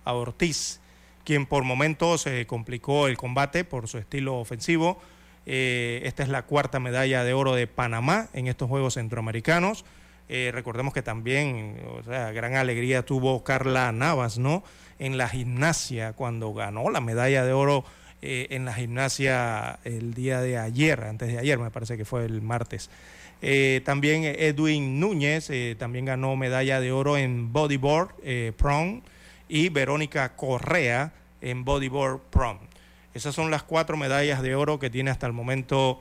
a 0.04 0.14
Ortiz, 0.14 0.80
quien 1.24 1.46
por 1.46 1.64
momentos 1.64 2.22
se 2.22 2.42
eh, 2.42 2.46
complicó 2.46 3.08
el 3.08 3.18
combate 3.18 3.64
por 3.64 3.88
su 3.88 3.98
estilo 3.98 4.36
ofensivo. 4.36 5.02
Eh, 5.48 6.02
esta 6.04 6.22
es 6.22 6.30
la 6.30 6.44
cuarta 6.44 6.80
medalla 6.80 7.24
de 7.24 7.34
oro 7.34 7.56
de 7.56 7.66
Panamá 7.66 8.28
en 8.34 8.48
estos 8.48 8.70
Juegos 8.70 8.94
Centroamericanos. 8.96 9.86
recordemos 10.52 10.94
que 10.94 11.02
también, 11.02 11.78
o 11.98 12.04
sea, 12.04 12.32
gran 12.32 12.54
alegría 12.56 13.04
tuvo 13.04 13.44
Carla 13.44 13.92
Navas, 13.92 14.38
¿no? 14.38 14.62
En 15.00 15.18
la 15.18 15.30
gimnasia, 15.30 16.14
cuando 16.14 16.54
ganó 16.54 16.90
la 16.90 17.00
medalla 17.00 17.46
de 17.46 17.54
oro 17.54 17.86
en 18.22 18.66
la 18.66 18.74
gimnasia 18.74 19.80
el 19.86 20.14
día 20.14 20.42
de 20.42 20.58
ayer, 20.58 21.02
antes 21.06 21.30
de 21.30 21.40
ayer, 21.40 21.58
me 21.58 21.72
parece 21.72 21.96
que 21.96 22.04
fue 22.04 22.26
el 22.26 22.42
martes. 22.42 22.90
Eh, 23.42 23.82
también 23.86 24.24
Edwin 24.24 25.00
Núñez 25.00 25.50
eh, 25.52 25.76
también 25.78 26.06
ganó 26.06 26.36
medalla 26.36 26.80
de 26.82 26.92
oro 26.92 27.18
en 27.18 27.54
bodyboard 27.54 28.10
eh, 28.24 28.52
prom 28.58 29.02
y 29.48 29.70
Verónica 29.70 30.36
Correa 30.36 31.14
en 31.42 31.64
bodyboard 31.64 32.20
prom. 32.32 32.58
Esas 33.14 33.34
son 33.34 33.52
las 33.52 33.64
cuatro 33.64 33.98
medallas 33.98 34.42
de 34.42 34.56
oro 34.56 34.80
que 34.80 34.90
tiene 34.90 35.12
hasta 35.12 35.28
el 35.28 35.34
momento 35.34 36.00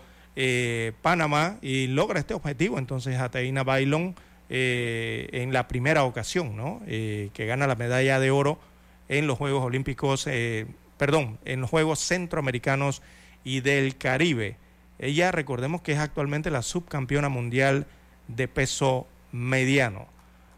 Panamá 1.00 1.56
y 1.62 1.86
logra 1.86 2.20
este 2.20 2.34
objetivo 2.34 2.78
entonces 2.78 3.18
Ateína 3.18 3.64
Bailón 3.64 4.14
en 4.50 5.52
la 5.52 5.66
primera 5.66 6.04
ocasión, 6.04 6.56
¿no? 6.56 6.82
que 6.86 7.46
gana 7.46 7.66
la 7.66 7.74
medalla 7.74 8.20
de 8.20 8.30
oro 8.30 8.58
en 9.08 9.26
los 9.26 9.38
Juegos 9.38 9.64
Olímpicos, 9.64 10.28
perdón, 10.98 11.38
en 11.46 11.62
los 11.62 11.70
Juegos 11.70 12.00
Centroamericanos 12.00 13.00
y 13.44 13.60
del 13.60 13.96
Caribe. 13.96 14.58
Ella, 14.98 15.30
recordemos 15.30 15.82
que 15.82 15.92
es 15.92 15.98
actualmente 15.98 16.50
la 16.50 16.62
subcampeona 16.62 17.28
mundial 17.28 17.86
de 18.28 18.48
peso 18.48 19.06
mediano. 19.32 20.06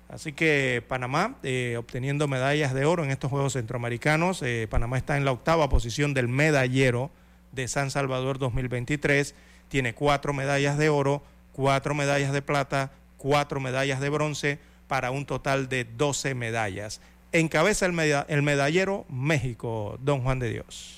Así 0.09 0.33
que 0.33 0.83
Panamá 0.89 1.37
eh, 1.43 1.77
obteniendo 1.79 2.29
medallas 2.29 2.73
de 2.73 2.87
oro 2.87 3.05
en 3.05 3.11
estos 3.11 3.31
Juegos 3.31 3.53
Centroamericanos. 3.53 4.43
Eh, 4.43 4.67
Panamá 4.71 4.97
está 4.97 5.17
en 5.17 5.25
la 5.25 5.33
octava 5.33 5.69
posición 5.69 6.15
del 6.15 6.29
medallero 6.29 7.11
de 7.53 7.69
San 7.69 7.91
Salvador 7.91 8.39
2023. 8.39 9.35
Tiene 9.69 9.95
cuatro 9.95 10.33
medallas 10.33 10.79
de 10.79 10.89
oro, 10.89 11.23
cuatro 11.53 11.95
medallas 11.95 12.33
de 12.33 12.41
plata, 12.41 12.91
cuatro 13.19 13.61
medallas 13.61 14.01
de 14.01 14.09
bronce 14.09 14.59
para 14.87 15.11
un 15.11 15.27
total 15.27 15.69
de 15.69 15.85
12 15.85 16.35
medallas. 16.35 17.03
Encabeza 17.33 17.85
el, 17.85 17.99
el 18.29 18.43
medallero 18.43 19.05
México, 19.11 19.99
don 20.01 20.23
Juan 20.23 20.39
de 20.39 20.51
Dios. 20.51 20.95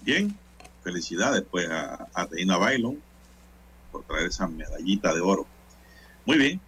Bien, 0.00 0.34
felicidades 0.82 1.44
pues 1.50 1.68
a, 1.68 2.08
a 2.14 2.24
Reina 2.24 2.58
por 3.92 4.04
traer 4.04 4.28
esa 4.28 4.46
medallita 4.46 5.12
de 5.12 5.20
oro. 5.20 5.46
Muy 6.24 6.38
bien, 6.38 6.60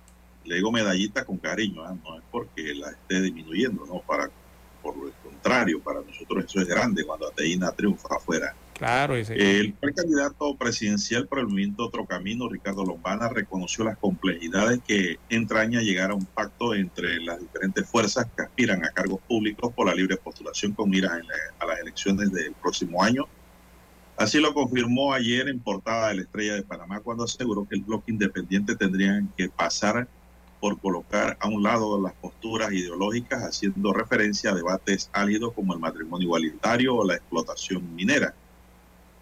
le 0.51 0.57
digo 0.57 0.73
medallita 0.73 1.25
con 1.25 1.39
cariño, 1.39 1.85
¿ah? 1.85 1.97
no 2.05 2.17
es 2.19 2.25
porque 2.29 2.75
la 2.75 2.91
esté 2.91 3.23
disminuyendo, 3.23 3.87
no, 3.87 4.01
para 4.01 4.29
por 4.83 4.97
lo 4.97 5.13
contrario, 5.23 5.81
para 5.81 6.01
nosotros 6.01 6.45
eso 6.47 6.61
es 6.61 6.67
grande 6.67 7.05
cuando 7.05 7.29
Ateína 7.29 7.71
triunfa 7.71 8.17
afuera. 8.17 8.55
Claro, 8.73 9.15
El 9.15 9.75
candidato 9.95 10.57
presidencial 10.57 11.29
por 11.29 11.39
el 11.39 11.45
movimiento 11.47 11.85
Otro 11.85 12.07
Camino, 12.07 12.49
Ricardo 12.49 12.83
Lombana, 12.83 13.29
reconoció 13.29 13.85
las 13.85 13.99
complejidades 13.99 14.81
que 14.89 15.19
entraña 15.29 15.83
llegar 15.83 16.13
a 16.13 16.15
un 16.15 16.25
pacto 16.25 16.75
entre 16.75 17.21
las 17.21 17.39
diferentes 17.39 17.87
fuerzas 17.87 18.27
que 18.35 18.43
aspiran 18.43 18.83
a 18.83 18.89
cargos 18.89 19.21
públicos 19.29 19.73
por 19.75 19.87
la 19.87 19.95
libre 19.95 20.17
postulación 20.17 20.73
con 20.73 20.89
miras 20.89 21.13
a 21.59 21.67
las 21.67 21.79
elecciones 21.79 22.33
del 22.33 22.55
próximo 22.55 23.05
año 23.05 23.29
Así 24.21 24.39
lo 24.39 24.53
confirmó 24.53 25.15
ayer 25.15 25.49
en 25.49 25.61
portada 25.61 26.09
de 26.09 26.17
la 26.17 26.21
Estrella 26.21 26.55
de 26.55 26.63
Panamá 26.63 27.01
cuando 27.01 27.25
aseguró 27.25 27.67
que 27.67 27.77
el 27.77 27.81
bloque 27.81 28.13
independiente 28.13 28.77
tendría 28.77 29.25
que 29.35 29.49
pasar 29.49 30.09
por 30.61 30.79
colocar 30.79 31.39
a 31.41 31.49
un 31.49 31.63
lado 31.63 32.01
las 32.01 32.13
posturas 32.13 32.73
ideológicas 32.73 33.43
haciendo 33.43 33.93
referencia 33.93 34.51
a 34.51 34.55
debates 34.55 35.09
álidos 35.13 35.55
como 35.55 35.73
el 35.73 35.81
matrimonio 35.81 36.27
igualitario 36.27 36.97
o 36.97 37.07
la 37.07 37.15
explotación 37.15 37.95
minera. 37.95 38.35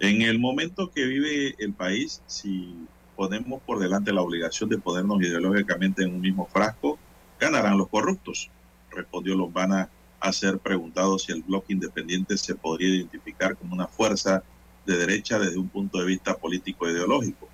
En 0.01 0.23
el 0.23 0.39
momento 0.39 0.91
que 0.91 1.05
vive 1.07 1.55
el 1.59 1.73
país, 1.73 2.23
si 2.27 2.75
ponemos 3.17 3.63
por 3.63 3.79
delante 3.79 4.13
la 4.13 4.23
obligación 4.23 4.69
de 4.69 4.79
ponernos 4.79 5.23
ideológicamente 5.23 6.03
en 6.03 6.15
un 6.15 6.21
mismo 6.21 6.47
frasco, 6.47 6.99
ganarán 7.39 7.79
los 7.79 7.89
corruptos, 7.89 8.51
respondió 8.91 9.35
Lombana 9.37 9.91
a 10.21 10.33
ser 10.33 10.59
preguntado 10.59 11.19
si 11.19 11.33
el 11.33 11.43
bloque 11.43 11.73
independiente 11.73 12.37
se 12.37 12.55
podría 12.57 12.89
identificar 12.89 13.57
como 13.57 13.75
una 13.75 13.87
fuerza 13.87 14.43
de 14.87 14.97
derecha 14.97 15.39
desde 15.39 15.59
un 15.59 15.69
punto 15.69 15.99
de 15.99 16.07
vista 16.07 16.37
político 16.37 16.87
e 16.89 16.93
ideológico. 16.93 17.48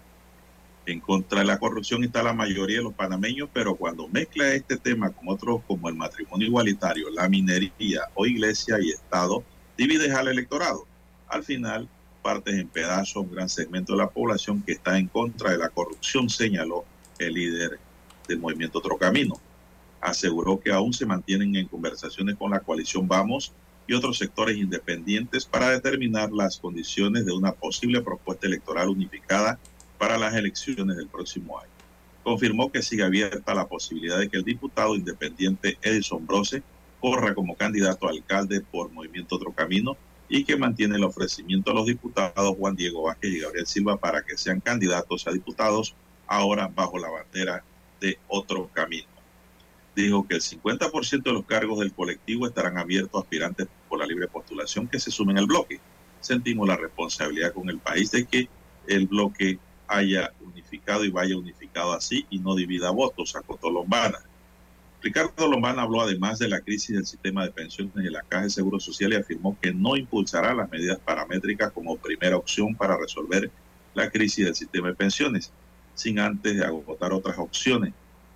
En 0.86 1.00
contra 1.00 1.40
de 1.40 1.46
la 1.46 1.58
corrupción 1.58 2.04
está 2.04 2.22
la 2.22 2.34
mayoría 2.34 2.78
de 2.78 2.84
los 2.84 2.92
panameños, 2.92 3.48
pero 3.54 3.74
cuando 3.74 4.06
mezcla 4.08 4.52
este 4.52 4.76
tema 4.76 5.10
con 5.10 5.28
otros 5.28 5.62
como 5.66 5.88
el 5.88 5.94
matrimonio 5.94 6.46
igualitario, 6.46 7.08
la 7.10 7.26
minería 7.26 8.02
o 8.14 8.26
iglesia 8.26 8.76
y 8.80 8.90
Estado, 8.90 9.42
divides 9.78 10.12
al 10.12 10.28
electorado. 10.28 10.86
Al 11.26 11.42
final, 11.42 11.88
partes 12.22 12.54
en 12.56 12.68
pedazos 12.68 13.24
un 13.24 13.32
gran 13.32 13.48
segmento 13.48 13.94
de 13.94 13.98
la 13.98 14.10
población 14.10 14.60
que 14.60 14.72
está 14.72 14.98
en 14.98 15.08
contra 15.08 15.52
de 15.52 15.58
la 15.58 15.70
corrupción, 15.70 16.28
señaló 16.28 16.84
el 17.18 17.32
líder 17.32 17.78
del 18.28 18.38
movimiento 18.38 18.78
Otro 18.78 18.98
Camino. 18.98 19.40
Aseguró 20.02 20.60
que 20.60 20.70
aún 20.70 20.92
se 20.92 21.06
mantienen 21.06 21.56
en 21.56 21.66
conversaciones 21.66 22.36
con 22.36 22.50
la 22.50 22.60
coalición 22.60 23.08
Vamos 23.08 23.52
y 23.86 23.94
otros 23.94 24.18
sectores 24.18 24.58
independientes 24.58 25.46
para 25.46 25.70
determinar 25.70 26.30
las 26.30 26.58
condiciones 26.58 27.24
de 27.24 27.32
una 27.32 27.52
posible 27.52 28.02
propuesta 28.02 28.46
electoral 28.46 28.90
unificada 28.90 29.58
para 30.04 30.18
las 30.18 30.34
elecciones 30.34 30.98
del 30.98 31.08
próximo 31.08 31.58
año. 31.58 31.70
Confirmó 32.22 32.70
que 32.70 32.82
sigue 32.82 33.04
abierta 33.04 33.54
la 33.54 33.66
posibilidad 33.66 34.18
de 34.18 34.28
que 34.28 34.36
el 34.36 34.44
diputado 34.44 34.96
independiente 34.96 35.78
Edison 35.80 36.26
Brose 36.26 36.62
corra 37.00 37.34
como 37.34 37.56
candidato 37.56 38.06
a 38.06 38.10
alcalde 38.10 38.60
por 38.60 38.92
Movimiento 38.92 39.36
Otro 39.36 39.52
Camino 39.52 39.96
y 40.28 40.44
que 40.44 40.58
mantiene 40.58 40.96
el 40.96 41.04
ofrecimiento 41.04 41.70
a 41.70 41.74
los 41.74 41.86
diputados 41.86 42.54
Juan 42.58 42.76
Diego 42.76 43.04
Vázquez 43.04 43.32
y 43.32 43.40
Gabriel 43.40 43.66
Silva 43.66 43.96
para 43.96 44.22
que 44.22 44.36
sean 44.36 44.60
candidatos 44.60 45.26
a 45.26 45.32
diputados 45.32 45.94
ahora 46.26 46.68
bajo 46.68 46.98
la 46.98 47.08
bandera 47.08 47.64
de 47.98 48.18
Otro 48.28 48.68
Camino 48.74 49.08
dijo 49.96 50.28
que 50.28 50.34
el 50.34 50.42
50% 50.42 51.22
de 51.22 51.32
los 51.32 51.46
cargos 51.46 51.78
del 51.78 51.94
colectivo 51.94 52.46
estarán 52.46 52.76
abiertos 52.76 53.18
a 53.18 53.22
aspirantes 53.22 53.68
por 53.88 54.00
la 54.00 54.06
libre 54.06 54.28
postulación 54.28 54.86
que 54.86 55.00
se 55.00 55.10
sumen 55.10 55.38
al 55.38 55.46
bloque. 55.46 55.80
Sentimos 56.20 56.68
la 56.68 56.76
responsabilidad 56.76 57.54
con 57.54 57.70
el 57.70 57.78
país 57.78 58.10
de 58.10 58.26
que 58.26 58.48
el 58.86 59.06
bloque 59.06 59.58
haya 59.96 60.32
unificado 60.40 61.04
y 61.04 61.10
vaya 61.10 61.36
unificado 61.36 61.92
así 61.92 62.26
y 62.30 62.38
no 62.38 62.54
divida 62.54 62.90
votos, 62.90 63.36
acotó 63.36 63.70
Lombana. 63.70 64.18
Ricardo 65.02 65.48
Lombana 65.48 65.82
habló 65.82 66.00
además 66.00 66.38
de 66.38 66.48
la 66.48 66.60
crisis 66.60 66.96
del 66.96 67.06
sistema 67.06 67.44
de 67.44 67.50
pensiones 67.50 67.92
y 67.96 68.10
la 68.10 68.22
Caja 68.22 68.44
de 68.44 68.50
Seguro 68.50 68.80
Social 68.80 69.12
y 69.12 69.16
afirmó 69.16 69.58
que 69.60 69.74
no 69.74 69.96
impulsará 69.96 70.54
las 70.54 70.70
medidas 70.70 70.98
paramétricas 70.98 71.72
como 71.72 71.96
primera 71.96 72.36
opción 72.36 72.74
para 72.74 72.96
resolver 72.96 73.50
la 73.94 74.10
crisis 74.10 74.46
del 74.46 74.54
sistema 74.54 74.88
de 74.88 74.94
pensiones, 74.94 75.52
sin 75.94 76.18
antes 76.18 76.56
de 76.56 76.64
agotar 76.64 77.12
otras 77.12 77.38
opciones 77.38 77.92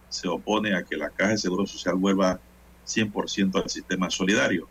se 0.08 0.28
opone 0.28 0.74
a 0.74 0.84
que 0.84 0.96
la 0.96 1.10
Caja 1.10 1.32
de 1.32 1.38
Seguro 1.38 1.66
Social 1.66 1.96
vuelva 1.96 2.40
100% 2.86 3.62
al 3.62 3.68
sistema 3.68 4.10
solidario. 4.10 4.68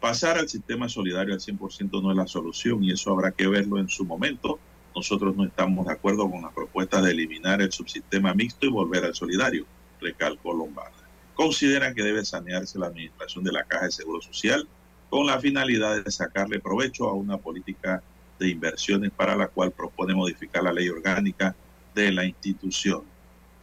Pasar 0.00 0.38
al 0.38 0.48
sistema 0.48 0.88
solidario 0.88 1.34
al 1.34 1.40
100% 1.40 2.02
no 2.02 2.10
es 2.10 2.16
la 2.16 2.26
solución 2.26 2.82
y 2.84 2.92
eso 2.92 3.10
habrá 3.10 3.32
que 3.32 3.46
verlo 3.46 3.78
en 3.78 3.88
su 3.88 4.04
momento. 4.04 4.58
Nosotros 4.94 5.36
no 5.36 5.44
estamos 5.44 5.86
de 5.86 5.92
acuerdo 5.92 6.30
con 6.30 6.42
la 6.42 6.50
propuesta 6.50 7.00
de 7.00 7.12
eliminar 7.12 7.62
el 7.62 7.72
subsistema 7.72 8.34
mixto 8.34 8.66
y 8.66 8.70
volver 8.70 9.04
al 9.04 9.14
solidario. 9.14 9.66
recalcó 10.00 10.54
Lombana. 10.54 10.96
Consideran 11.34 11.94
que 11.94 12.02
debe 12.02 12.24
sanearse 12.24 12.78
la 12.78 12.86
administración 12.86 13.44
de 13.44 13.52
la 13.52 13.64
Caja 13.64 13.86
de 13.86 13.92
Seguro 13.92 14.20
Social 14.22 14.66
con 15.10 15.26
la 15.26 15.38
finalidad 15.38 16.02
de 16.02 16.10
sacarle 16.10 16.60
provecho 16.60 17.08
a 17.08 17.14
una 17.14 17.36
política 17.36 18.02
de 18.38 18.48
inversiones 18.48 19.10
para 19.10 19.36
la 19.36 19.48
cual 19.48 19.70
propone 19.70 20.14
modificar 20.14 20.62
la 20.62 20.72
ley 20.72 20.88
orgánica 20.88 21.54
de 21.94 22.12
la 22.12 22.24
institución, 22.24 23.02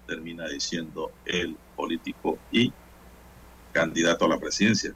termina 0.05 0.47
diciendo 0.47 1.11
el 1.25 1.57
político 1.75 2.37
y 2.51 2.71
candidato 3.71 4.25
a 4.25 4.29
la 4.29 4.39
presidencia. 4.39 4.93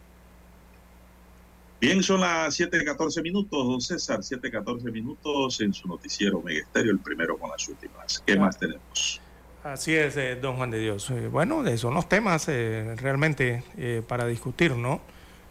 Bien, 1.81 2.03
son 2.03 2.21
las 2.21 2.59
7.14 2.59 3.23
minutos, 3.23 3.67
don 3.67 3.81
César, 3.81 4.19
7.14 4.19 4.91
minutos 4.91 5.61
en 5.61 5.73
su 5.73 5.87
noticiero 5.87 6.39
Megesterio, 6.39 6.91
el 6.91 6.99
primero 6.99 7.39
con 7.39 7.49
las 7.49 7.67
últimas. 7.67 8.21
¿Qué 8.23 8.37
más 8.37 8.59
tenemos? 8.59 9.19
Así 9.63 9.95
es, 9.95 10.15
eh, 10.15 10.37
don 10.39 10.57
Juan 10.57 10.69
de 10.69 10.77
Dios. 10.77 11.09
Eh, 11.09 11.27
bueno, 11.27 11.65
son 11.77 11.95
los 11.95 12.07
temas 12.07 12.47
eh, 12.49 12.95
realmente 12.97 13.63
para 14.07 14.27
discutir, 14.27 14.75
¿no? 14.75 15.01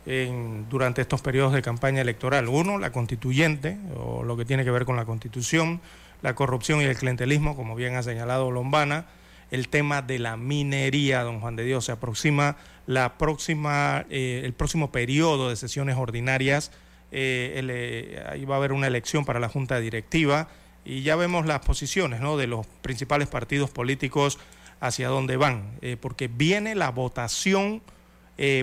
En, 0.06 0.68
durante 0.68 1.02
estos 1.02 1.20
periodos 1.20 1.52
de 1.52 1.62
campaña 1.62 2.00
electoral. 2.00 2.46
Uno, 2.46 2.78
la 2.78 2.92
constituyente, 2.92 3.76
o 3.96 4.22
lo 4.22 4.36
que 4.36 4.44
tiene 4.44 4.62
que 4.62 4.70
ver 4.70 4.84
con 4.84 4.94
la 4.94 5.06
constitución, 5.06 5.80
la 6.22 6.36
corrupción 6.36 6.80
y 6.80 6.84
el 6.84 6.96
clientelismo, 6.96 7.56
como 7.56 7.74
bien 7.74 7.96
ha 7.96 8.04
señalado 8.04 8.52
Lombana, 8.52 9.06
el 9.50 9.68
tema 9.68 10.02
de 10.02 10.18
la 10.18 10.36
minería, 10.36 11.22
don 11.22 11.40
Juan 11.40 11.56
de 11.56 11.64
Dios, 11.64 11.84
se 11.84 11.92
aproxima 11.92 12.56
la 12.86 13.18
próxima, 13.18 14.04
eh, 14.10 14.42
el 14.44 14.52
próximo 14.52 14.92
periodo 14.92 15.50
de 15.50 15.56
sesiones 15.56 15.96
ordinarias, 15.96 16.70
eh, 17.12 17.60
eh, 17.68 18.24
ahí 18.28 18.44
va 18.44 18.56
a 18.56 18.58
haber 18.58 18.72
una 18.72 18.86
elección 18.86 19.24
para 19.24 19.40
la 19.40 19.48
Junta 19.48 19.80
Directiva 19.80 20.48
y 20.84 21.02
ya 21.02 21.16
vemos 21.16 21.46
las 21.46 21.60
posiciones 21.60 22.20
¿no? 22.20 22.36
de 22.36 22.46
los 22.46 22.66
principales 22.82 23.28
partidos 23.28 23.70
políticos 23.70 24.38
hacia 24.80 25.08
dónde 25.08 25.36
van, 25.36 25.78
porque 26.00 26.28
viene 26.28 26.74
la 26.74 26.90
votación 26.90 27.82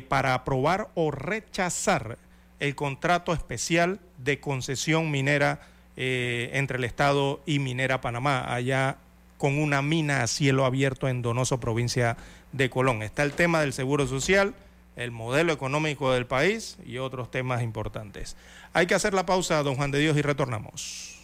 para 0.07 0.33
aprobar 0.33 0.89
o 0.95 1.11
rechazar 1.11 2.17
el 2.59 2.73
contrato 2.73 3.33
especial 3.33 3.99
de 4.17 4.39
concesión 4.39 5.11
minera 5.11 5.61
entre 5.95 6.79
el 6.79 6.85
Estado 6.85 7.43
y 7.45 7.59
Minera 7.59 8.01
Panamá, 8.01 8.51
allá 8.51 8.97
con 9.37 9.57
una 9.57 9.81
mina 9.81 10.23
a 10.23 10.27
cielo 10.27 10.65
abierto 10.65 11.07
en 11.07 11.21
Donoso, 11.21 11.59
provincia 11.59 12.17
de 12.51 12.69
Colón. 12.69 13.03
Está 13.03 13.23
el 13.23 13.33
tema 13.33 13.61
del 13.61 13.73
seguro 13.73 14.07
social, 14.07 14.55
el 14.95 15.11
modelo 15.11 15.53
económico 15.53 16.11
del 16.11 16.25
país 16.25 16.77
y 16.85 16.97
otros 16.97 17.29
temas 17.29 17.61
importantes. 17.61 18.35
Hay 18.73 18.87
que 18.87 18.95
hacer 18.95 19.13
la 19.13 19.25
pausa, 19.25 19.61
don 19.63 19.75
Juan 19.75 19.91
de 19.91 19.99
Dios, 19.99 20.17
y 20.17 20.21
retornamos. 20.21 21.17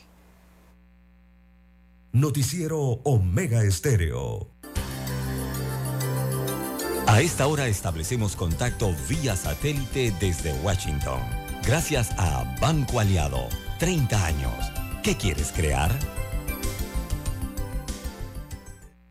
Noticiero 2.12 2.80
Omega 3.04 3.64
Estéreo. 3.64 4.48
A 7.08 7.22
esta 7.22 7.48
hora 7.48 7.68
establecemos 7.68 8.36
contacto 8.36 8.96
vía 9.10 9.36
satélite 9.36 10.14
desde 10.20 10.54
Washington. 10.62 11.20
Gracias 11.66 12.12
a 12.18 12.44
Banco 12.62 13.00
Aliado. 13.00 13.50
30 13.80 14.26
años. 14.26 14.72
¿Qué 15.04 15.18
quieres 15.18 15.52
crear? 15.52 15.92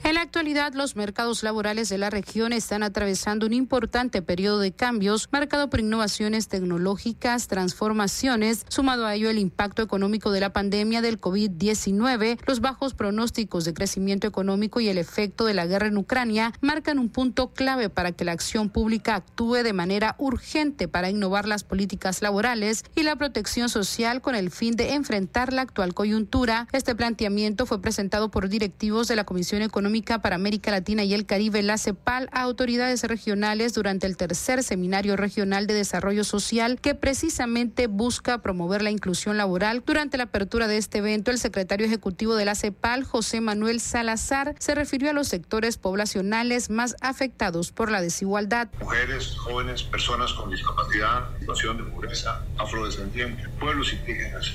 En 0.05 0.17
la 0.17 0.23
actualidad, 0.23 0.75
los 0.75 0.97
mercados 0.97 1.45
laborales 1.45 1.89
de 1.89 1.97
la 1.97 2.11
región 2.11 2.53
están 2.53 2.83
atravesando 2.83 3.47
un 3.47 3.53
importante 3.53 4.21
periodo 4.21 4.59
de 4.59 4.73
cambios 4.73 5.29
marcado 5.31 5.71
por 5.71 5.79
innovaciones 5.79 6.49
tecnológicas, 6.49 7.47
transformaciones, 7.47 8.67
sumado 8.69 9.07
a 9.07 9.15
ello 9.15 9.31
el 9.31 9.39
impacto 9.39 9.81
económico 9.81 10.33
de 10.33 10.41
la 10.41 10.53
pandemia 10.53 11.03
del 11.03 11.21
COVID-19, 11.21 12.41
los 12.45 12.61
bajos 12.61 12.95
pronósticos 12.95 13.65
de 13.65 13.75
crecimiento 13.75 14.27
económico 14.27 14.81
y 14.81 14.89
el 14.89 14.99
efecto 14.99 15.45
de 15.45 15.55
la 15.55 15.67
guerra 15.67 15.87
en 15.87 15.97
Ucrania 15.97 16.53
marcan 16.61 16.99
un 16.99 17.09
punto 17.09 17.53
clave 17.53 17.89
para 17.89 18.11
que 18.11 18.25
la 18.25 18.33
acción 18.33 18.71
pública 18.71 19.15
actúe 19.15 19.63
de 19.63 19.73
manera 19.73 20.17
urgente 20.19 20.89
para 20.89 21.11
innovar 21.11 21.47
las 21.47 21.63
políticas 21.63 22.23
laborales 22.23 22.85
y 22.97 23.05
la 23.05 23.15
protección 23.15 23.69
social 23.69 24.21
con 24.21 24.35
el 24.35 24.51
fin 24.51 24.75
de 24.75 24.95
enfrentar 24.95 25.53
la 25.53 25.63
actual 25.63 25.95
coyuntura. 25.95 26.67
Este 26.73 26.97
planteamiento 26.97 27.67
fue 27.67 27.81
presentado 27.81 28.33
por 28.33 28.49
directivos 28.49 29.07
de 29.07 29.15
la 29.15 29.23
Comisión 29.23 29.63
Económica 29.63 29.92
para 30.23 30.37
América 30.37 30.71
Latina 30.71 31.05
y 31.05 31.13
el 31.13 31.27
Caribe, 31.27 31.63
la 31.63 31.77
CEPAL, 31.77 32.29
a 32.33 32.41
autoridades 32.41 33.05
regionales 33.05 33.75
durante 33.75 34.07
el 34.07 34.17
tercer 34.17 34.63
Seminario 34.63 35.17
Regional 35.17 35.67
de 35.67 35.75
Desarrollo 35.75 36.25
Social 36.25 36.81
que 36.81 36.95
precisamente 36.95 37.89
busca 37.89 38.39
promover 38.39 38.81
la 38.81 38.91
inclusión 38.91 39.37
laboral. 39.37 39.83
Durante 39.85 40.17
la 40.17 40.25
apertura 40.25 40.67
de 40.67 40.79
este 40.79 40.99
evento, 40.99 41.31
el 41.31 41.39
secretario 41.39 41.87
ejecutivo 41.87 42.37
de 42.37 42.47
la 42.47 42.55
CEPAL, 42.55 43.05
José 43.05 43.43
Manuel 43.43 43.81
Salazar, 43.81 44.55
se 44.59 44.75
refirió 44.75 45.11
a 45.11 45.13
los 45.13 45.29
sectores 45.29 45.77
poblacionales 45.77 46.71
más 46.71 46.97
afectados 47.03 47.71
por 47.71 47.91
la 47.91 48.01
desigualdad. 48.01 48.69
Mujeres, 48.81 49.37
jóvenes, 49.37 49.83
personas 49.83 50.33
con 50.33 50.51
discapacidad, 50.51 51.29
situación 51.39 51.77
de 51.77 51.85
pobreza, 51.85 52.43
afrodescendientes, 52.59 53.47
pueblos 53.61 53.93
indígenas, 53.93 54.55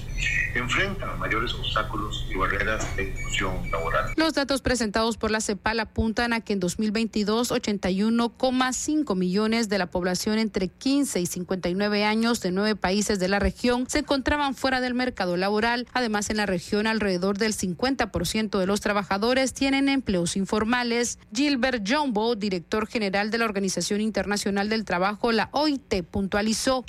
enfrentan 0.55 1.19
mayores 1.19 1.53
obstáculos 1.53 2.25
y 2.29 2.35
barreras 2.35 2.95
de 2.95 3.09
inclusión 3.09 3.69
laboral. 3.71 4.13
Los 4.15 4.33
datos 4.33 4.61
presentados 4.61 5.17
por 5.17 5.26
la 5.31 5.41
CEPAL 5.41 5.79
apuntan 5.79 6.33
a 6.33 6.41
que 6.41 6.53
en 6.53 6.59
2022 6.59 7.51
81,5 7.51 9.15
millones 9.15 9.69
de 9.69 9.77
la 9.77 9.87
población 9.87 10.37
entre 10.37 10.67
15 10.67 11.19
y 11.19 11.25
59 11.25 12.03
años 12.03 12.41
de 12.41 12.51
nueve 12.51 12.75
países 12.75 13.19
de 13.19 13.27
la 13.27 13.39
región 13.39 13.85
se 13.89 13.99
encontraban 13.99 14.55
fuera 14.55 14.81
del 14.81 14.93
mercado 14.93 15.37
laboral. 15.37 15.87
Además, 15.93 16.29
en 16.29 16.37
la 16.37 16.45
región 16.45 16.87
alrededor 16.87 17.37
del 17.37 17.53
50% 17.53 18.59
de 18.59 18.65
los 18.65 18.81
trabajadores 18.81 19.53
tienen 19.53 19.89
empleos 19.89 20.35
informales. 20.35 21.19
Gilbert 21.33 21.87
Jumbo, 21.87 22.35
director 22.35 22.87
general 22.87 23.31
de 23.31 23.37
la 23.37 23.45
Organización 23.45 24.01
Internacional 24.01 24.69
del 24.69 24.85
Trabajo, 24.85 25.31
la 25.31 25.49
OIT, 25.51 26.03
puntualizó. 26.09 26.85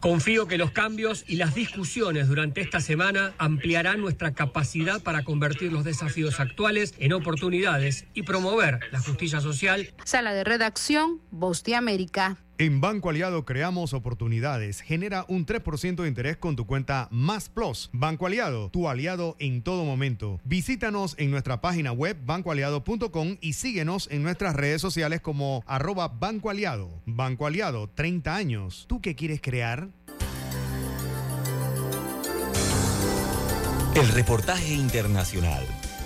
Confío 0.00 0.46
que 0.46 0.58
los 0.58 0.70
cambios 0.70 1.24
y 1.26 1.36
las 1.36 1.54
discusiones 1.54 2.28
durante 2.28 2.60
esta 2.60 2.80
semana 2.80 3.32
ampliarán 3.38 4.00
nuestra 4.00 4.34
capacidad 4.34 5.02
para 5.02 5.24
convertir 5.24 5.72
los 5.72 5.84
desafíos 5.84 6.38
actuales 6.38 6.85
en 6.98 7.12
oportunidades 7.12 8.06
y 8.14 8.22
promover 8.22 8.80
la 8.92 9.00
justicia 9.00 9.40
social. 9.40 9.92
Sala 10.04 10.34
de 10.34 10.44
redacción, 10.44 11.20
Voz 11.30 11.62
de 11.64 11.74
América. 11.74 12.38
En 12.58 12.80
Banco 12.80 13.10
Aliado 13.10 13.44
creamos 13.44 13.92
oportunidades. 13.92 14.80
Genera 14.80 15.26
un 15.28 15.44
3% 15.44 15.96
de 15.96 16.08
interés 16.08 16.38
con 16.38 16.56
tu 16.56 16.66
cuenta 16.66 17.08
Más 17.10 17.50
Plus. 17.50 17.90
Banco 17.92 18.26
Aliado, 18.26 18.70
tu 18.70 18.88
aliado 18.88 19.36
en 19.38 19.62
todo 19.62 19.84
momento. 19.84 20.40
Visítanos 20.44 21.16
en 21.18 21.30
nuestra 21.30 21.60
página 21.60 21.92
web 21.92 22.16
bancoaliado.com 22.24 23.36
y 23.42 23.52
síguenos 23.52 24.08
en 24.10 24.22
nuestras 24.22 24.56
redes 24.56 24.80
sociales 24.80 25.20
como 25.20 25.64
arroba 25.66 26.08
Banco 26.08 26.48
Aliado. 26.48 27.02
Banco 27.04 27.46
Aliado, 27.46 27.90
30 27.90 28.34
años. 28.34 28.86
¿Tú 28.88 29.02
qué 29.02 29.14
quieres 29.14 29.42
crear? 29.42 29.90
El 33.94 34.08
reportaje 34.08 34.74
internacional 34.74 35.66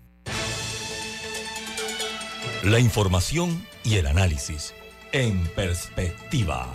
La 2.65 2.81
información 2.81 3.65
y 3.85 3.95
el 3.95 4.09
análisis 4.09 4.75
en 5.13 5.47
perspectiva. 5.55 6.75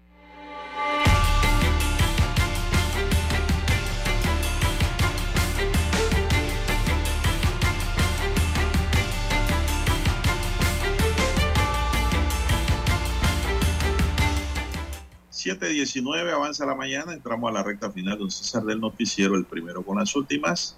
Siete 15.43 15.69
diecinueve 15.69 16.31
avanza 16.31 16.67
la 16.67 16.75
mañana, 16.75 17.13
entramos 17.13 17.49
a 17.49 17.51
la 17.51 17.63
recta 17.63 17.89
final 17.89 18.15
de 18.15 18.25
un 18.25 18.29
César 18.29 18.61
del 18.61 18.79
noticiero, 18.79 19.33
el 19.33 19.45
primero 19.45 19.81
con 19.81 19.97
las 19.97 20.15
últimas. 20.15 20.77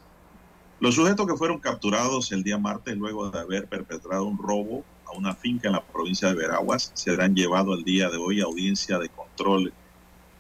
Los 0.80 0.96
sujetos 0.96 1.28
que 1.28 1.36
fueron 1.36 1.60
capturados 1.60 2.32
el 2.32 2.44
día 2.44 2.58
martes 2.58 2.96
luego 2.96 3.30
de 3.30 3.40
haber 3.40 3.68
perpetrado 3.68 4.24
un 4.24 4.38
robo 4.38 4.86
a 5.06 5.18
una 5.18 5.36
finca 5.36 5.68
en 5.68 5.74
la 5.74 5.84
provincia 5.84 6.30
de 6.30 6.36
Veraguas 6.36 6.92
serán 6.94 7.36
llevados 7.36 7.78
el 7.78 7.84
día 7.84 8.10
de 8.10 8.16
hoy 8.16 8.40
a 8.40 8.46
audiencia 8.46 9.00
de 9.00 9.10
control 9.10 9.74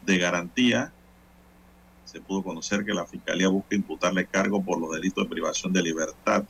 de 0.05 0.17
garantía. 0.17 0.93
Se 2.05 2.21
pudo 2.21 2.43
conocer 2.43 2.85
que 2.85 2.93
la 2.93 3.05
Fiscalía 3.05 3.49
busca 3.49 3.75
imputarle 3.75 4.25
cargo 4.25 4.63
por 4.63 4.79
los 4.79 4.91
delitos 4.91 5.25
de 5.25 5.29
privación 5.29 5.73
de 5.73 5.83
libertad, 5.83 6.45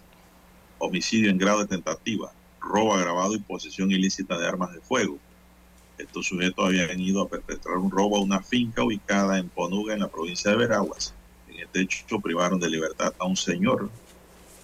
homicidio 0.78 1.32
en 1.32 1.40
grado 1.40 1.62
de 1.62 1.66
tentativa, 1.70 2.32
robo 2.60 2.94
agravado 2.94 3.34
y 3.34 3.40
posesión 3.40 3.90
ilícita 3.90 4.38
de 4.38 4.48
armas 4.48 4.74
de 4.74 4.80
fuego. 4.80 5.18
Estos 5.98 6.28
sujetos 6.28 6.66
habían 6.66 7.00
ido 7.00 7.22
a 7.22 7.30
perpetrar 7.30 7.78
un 7.78 7.92
robo 7.92 8.18
a 8.18 8.22
una 8.22 8.42
finca 8.42 8.84
ubicada 8.84 9.38
en 9.38 9.50
Ponuga, 9.50 9.94
en 9.94 10.02
la 10.02 10.08
provincia 10.08 10.52
de 10.52 10.58
Veraguas 10.58 11.14
de 11.74 11.82
hecho 11.82 12.20
privaron 12.20 12.60
de 12.60 12.70
libertad 12.70 13.14
a 13.18 13.26
un 13.26 13.36
señor. 13.36 13.90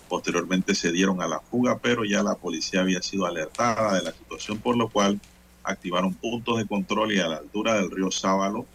Posteriormente 0.08 0.74
se 0.74 0.92
dieron 0.92 1.22
a 1.22 1.28
la 1.28 1.40
fuga, 1.40 1.78
pero 1.80 2.04
ya 2.06 2.24
la 2.24 2.36
policía 2.36 2.82
había 2.82 3.02
sido 3.02 3.26
alertada 3.26 3.96
de 3.96 4.04
la 4.04 4.12
situación, 4.12 4.60
por 4.60 4.78
lo 4.78 4.90
cual 4.90 5.20
activaron 5.64 6.14
puntos 6.14 6.58
de 6.58 6.68
control 6.68 7.14
y 7.14 7.20
a 7.20 7.28
la 7.28 7.38
altura 7.38 7.76
del 7.76 7.92
río 7.92 8.12
Sábalo 8.12 8.66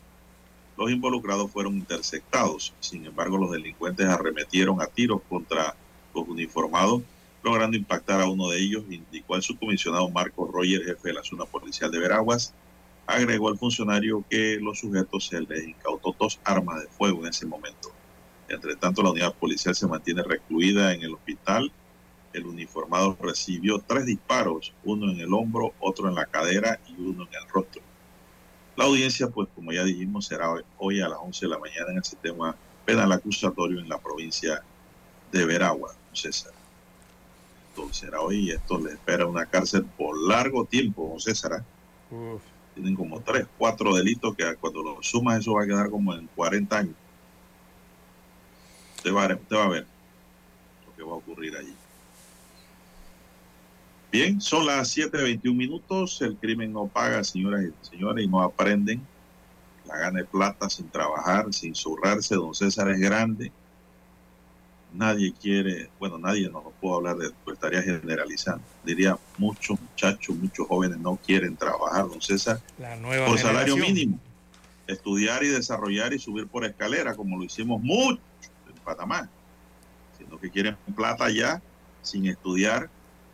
los 0.76 0.90
involucrados 0.90 1.52
fueron 1.52 1.76
interceptados. 1.76 2.74
Sin 2.80 3.06
embargo, 3.06 3.38
los 3.38 3.52
delincuentes 3.52 4.06
arremetieron 4.06 4.82
a 4.82 4.86
tiros 4.86 5.20
contra 5.28 5.76
los 6.12 6.26
uniformados, 6.26 7.02
logrando 7.44 7.76
impactar 7.76 8.22
a 8.22 8.28
uno 8.28 8.48
de 8.48 8.58
ellos, 8.58 8.84
indicó 8.88 9.36
el 9.36 9.42
subcomisionado 9.42 10.08
Marco 10.08 10.50
Roger, 10.50 10.82
jefe 10.82 11.08
de 11.08 11.14
la 11.14 11.22
zona 11.22 11.44
policial 11.44 11.90
de 11.90 11.98
Veraguas. 11.98 12.54
Agregó 13.06 13.50
el 13.50 13.58
funcionario 13.58 14.24
que 14.30 14.58
los 14.58 14.78
sujetos 14.78 15.26
se 15.26 15.42
les 15.42 15.68
incautó 15.68 16.16
dos 16.18 16.40
armas 16.42 16.80
de 16.80 16.88
fuego 16.88 17.20
en 17.20 17.28
ese 17.28 17.44
momento. 17.44 17.90
Entre 18.48 18.76
tanto, 18.76 19.02
la 19.02 19.10
unidad 19.10 19.34
policial 19.34 19.74
se 19.74 19.86
mantiene 19.86 20.22
recluida 20.22 20.94
en 20.94 21.02
el 21.02 21.12
hospital. 21.12 21.70
El 22.32 22.46
uniformado 22.46 23.16
recibió 23.20 23.78
tres 23.78 24.06
disparos, 24.06 24.72
uno 24.82 25.12
en 25.12 25.20
el 25.20 25.34
hombro, 25.34 25.74
otro 25.80 26.08
en 26.08 26.14
la 26.14 26.24
cadera 26.24 26.80
y 26.88 26.98
uno 26.98 27.28
en 27.30 27.42
el 27.42 27.48
rostro. 27.50 27.82
La 28.74 28.86
audiencia, 28.86 29.28
pues 29.28 29.50
como 29.54 29.70
ya 29.70 29.84
dijimos, 29.84 30.26
será 30.26 30.48
hoy 30.78 31.00
a 31.02 31.08
las 31.08 31.18
11 31.20 31.44
de 31.44 31.50
la 31.50 31.58
mañana 31.58 31.90
en 31.90 31.98
el 31.98 32.04
sistema 32.04 32.56
penal 32.86 33.12
acusatorio 33.12 33.80
en 33.80 33.88
la 33.88 33.98
provincia 33.98 34.62
de 35.30 35.44
Veragua, 35.44 35.94
César. 36.12 36.53
Será 37.90 38.20
hoy 38.20 38.48
y 38.48 38.50
esto 38.50 38.78
le 38.78 38.92
espera 38.92 39.26
una 39.26 39.46
cárcel 39.46 39.84
por 39.84 40.16
largo 40.28 40.64
tiempo, 40.64 41.14
César. 41.18 41.52
¿ah? 41.54 41.64
Tienen 42.74 42.96
como 42.96 43.20
tres, 43.20 43.46
cuatro 43.56 43.94
delitos 43.94 44.34
que 44.34 44.54
cuando 44.56 44.82
lo 44.82 45.02
sumas 45.02 45.40
eso 45.40 45.54
va 45.54 45.62
a 45.62 45.66
quedar 45.66 45.90
como 45.90 46.14
en 46.14 46.26
40 46.34 46.76
años. 46.76 46.94
Usted 48.96 49.14
va, 49.14 49.24
a 49.24 49.68
ver 49.68 49.86
lo 50.86 50.96
que 50.96 51.02
va 51.02 51.12
a 51.12 51.16
ocurrir 51.16 51.56
allí. 51.56 51.74
Bien, 54.10 54.40
son 54.40 54.66
las 54.66 54.96
7.21 54.96 55.54
minutos. 55.54 56.22
El 56.22 56.36
crimen 56.36 56.72
no 56.72 56.86
paga, 56.86 57.22
señoras 57.22 57.64
y 57.64 57.86
señores, 57.86 58.24
y 58.24 58.28
no 58.28 58.42
aprenden. 58.42 59.06
La 59.86 59.98
gana 59.98 60.20
de 60.20 60.24
plata 60.24 60.70
sin 60.70 60.88
trabajar, 60.88 61.52
sin 61.52 61.74
zurrarse. 61.74 62.34
Don 62.34 62.54
César 62.54 62.90
es 62.90 62.98
grande. 62.98 63.52
Nadie 64.94 65.32
quiere, 65.32 65.90
bueno, 65.98 66.18
nadie 66.18 66.48
no, 66.48 66.72
puedo 66.80 66.96
hablar 66.96 67.16
de 67.16 67.26
esto, 67.26 67.52
estaría 67.52 67.82
generalizando. 67.82 68.62
Diría, 68.84 69.18
muchos 69.38 69.80
muchachos, 69.80 70.36
muchos 70.36 70.66
jóvenes 70.68 70.98
no 70.98 71.16
quieren 71.16 71.56
trabajar, 71.56 72.08
don 72.08 72.22
César, 72.22 72.60
por 73.26 73.38
salario 73.38 73.76
mínimo. 73.76 74.18
Estudiar 74.86 75.42
y 75.42 75.48
desarrollar 75.48 76.12
y 76.12 76.18
subir 76.18 76.46
por 76.46 76.64
escalera, 76.64 77.14
como 77.14 77.38
lo 77.38 77.44
hicimos 77.44 77.82
mucho 77.82 78.20
Panamá, 78.84 79.28
sino 80.16 80.38
que 80.38 80.50
quieren 80.50 80.76
plata 80.94 81.30
ya 81.30 81.60
sin 82.02 82.26
estudiar. 82.26 82.90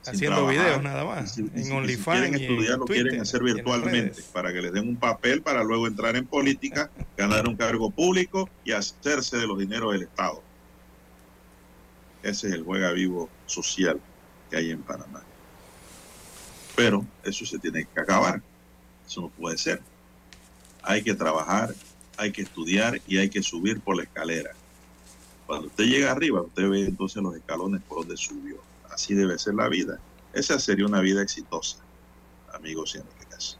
Haciendo 0.06 0.46
videos 0.46 0.82
nada 0.82 1.04
más. 1.04 1.36
en 1.36 1.72
OnlyFans. 1.72 2.20
quieren 2.20 2.34
estudiar, 2.34 2.78
lo 2.78 2.86
quieren 2.86 3.20
hacer 3.20 3.42
virtualmente 3.42 4.22
para 4.32 4.50
que 4.50 4.62
les 4.62 4.72
den 4.72 4.88
un 4.88 4.96
papel 4.96 5.42
para 5.42 5.62
luego 5.62 5.86
entrar 5.86 6.16
en 6.16 6.24
política, 6.24 6.90
ganar 7.18 7.46
un 7.46 7.54
cargo 7.54 7.90
público 7.90 8.48
y 8.64 8.72
hacerse 8.72 9.36
de 9.36 9.46
los 9.46 9.58
dineros 9.58 9.92
del 9.92 10.02
Estado. 10.02 10.42
Ese 12.22 12.48
es 12.48 12.54
el 12.54 12.64
juega 12.64 12.92
vivo 12.92 13.28
social 13.46 14.00
que 14.50 14.56
hay 14.56 14.70
en 14.70 14.82
Panamá. 14.82 15.22
Pero 16.76 17.04
eso 17.24 17.44
se 17.46 17.58
tiene 17.58 17.86
que 17.86 18.00
acabar. 18.00 18.42
Eso 19.06 19.22
no 19.22 19.28
puede 19.28 19.58
ser. 19.58 19.80
Hay 20.82 21.02
que 21.02 21.14
trabajar, 21.14 21.74
hay 22.16 22.32
que 22.32 22.42
estudiar 22.42 23.00
y 23.06 23.18
hay 23.18 23.28
que 23.28 23.42
subir 23.42 23.80
por 23.80 23.96
la 23.96 24.04
escalera. 24.04 24.50
Cuando 25.46 25.66
usted 25.66 25.84
llega 25.84 26.12
arriba, 26.12 26.42
usted 26.42 26.68
ve 26.68 26.84
entonces 26.84 27.22
los 27.22 27.34
escalones 27.34 27.82
por 27.82 28.00
donde 28.00 28.16
subió. 28.16 28.56
Así 28.90 29.14
debe 29.14 29.38
ser 29.38 29.54
la 29.54 29.68
vida. 29.68 29.98
Esa 30.32 30.58
sería 30.60 30.86
una 30.86 31.00
vida 31.00 31.22
exitosa, 31.22 31.78
amigos 32.52 32.94
y 32.94 32.98
amigas. 32.98 33.58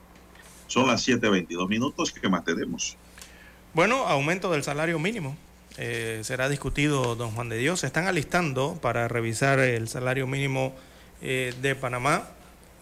Son 0.66 0.86
las 0.86 1.06
7.22 1.06 1.68
minutos. 1.68 2.12
¿Qué 2.12 2.28
más 2.28 2.44
tenemos? 2.44 2.96
Bueno, 3.74 4.06
aumento 4.06 4.52
del 4.52 4.62
salario 4.62 5.00
mínimo. 5.00 5.36
Eh, 5.82 6.20
será 6.24 6.51
discutido, 6.51 7.16
don 7.16 7.31
Juan 7.31 7.48
de 7.48 7.57
Dios. 7.57 7.81
Se 7.81 7.86
están 7.86 8.07
alistando 8.07 8.78
para 8.82 9.09
revisar 9.09 9.61
el 9.61 9.89
salario 9.89 10.27
mínimo 10.27 10.74
eh, 11.23 11.55
de 11.62 11.74
Panamá. 11.74 12.28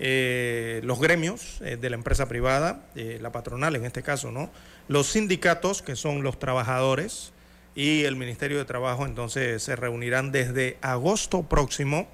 Eh, 0.01 0.81
los 0.83 0.99
gremios 0.99 1.59
de 1.61 1.91
la 1.91 1.95
empresa 1.95 2.27
privada, 2.27 2.87
la 2.97 3.31
patronal 3.31 3.77
en 3.77 3.85
este 3.85 4.03
caso, 4.03 4.33
¿no? 4.33 4.51
Los 4.89 5.07
sindicatos, 5.07 5.81
que 5.81 5.95
son 5.95 6.25
los 6.25 6.41
trabajadores, 6.41 7.33
y 7.77 8.03
el 8.03 8.17
Ministerio 8.17 8.59
de 8.59 8.65
Trabajo 8.65 9.07
entonces 9.07 9.63
se 9.63 9.77
reunirán 9.77 10.33
desde 10.33 10.77
agosto 10.81 11.45
próximo, 11.45 12.09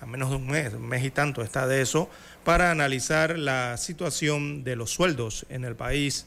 a 0.00 0.06
menos 0.06 0.30
de 0.30 0.36
un 0.36 0.48
mes, 0.48 0.74
un 0.74 0.88
mes 0.88 1.04
y 1.04 1.10
tanto 1.10 1.42
está 1.42 1.68
de 1.68 1.82
eso, 1.82 2.10
para 2.42 2.72
analizar 2.72 3.38
la 3.38 3.76
situación 3.76 4.64
de 4.64 4.74
los 4.74 4.90
sueldos 4.90 5.46
en 5.50 5.64
el 5.64 5.76
país. 5.76 6.26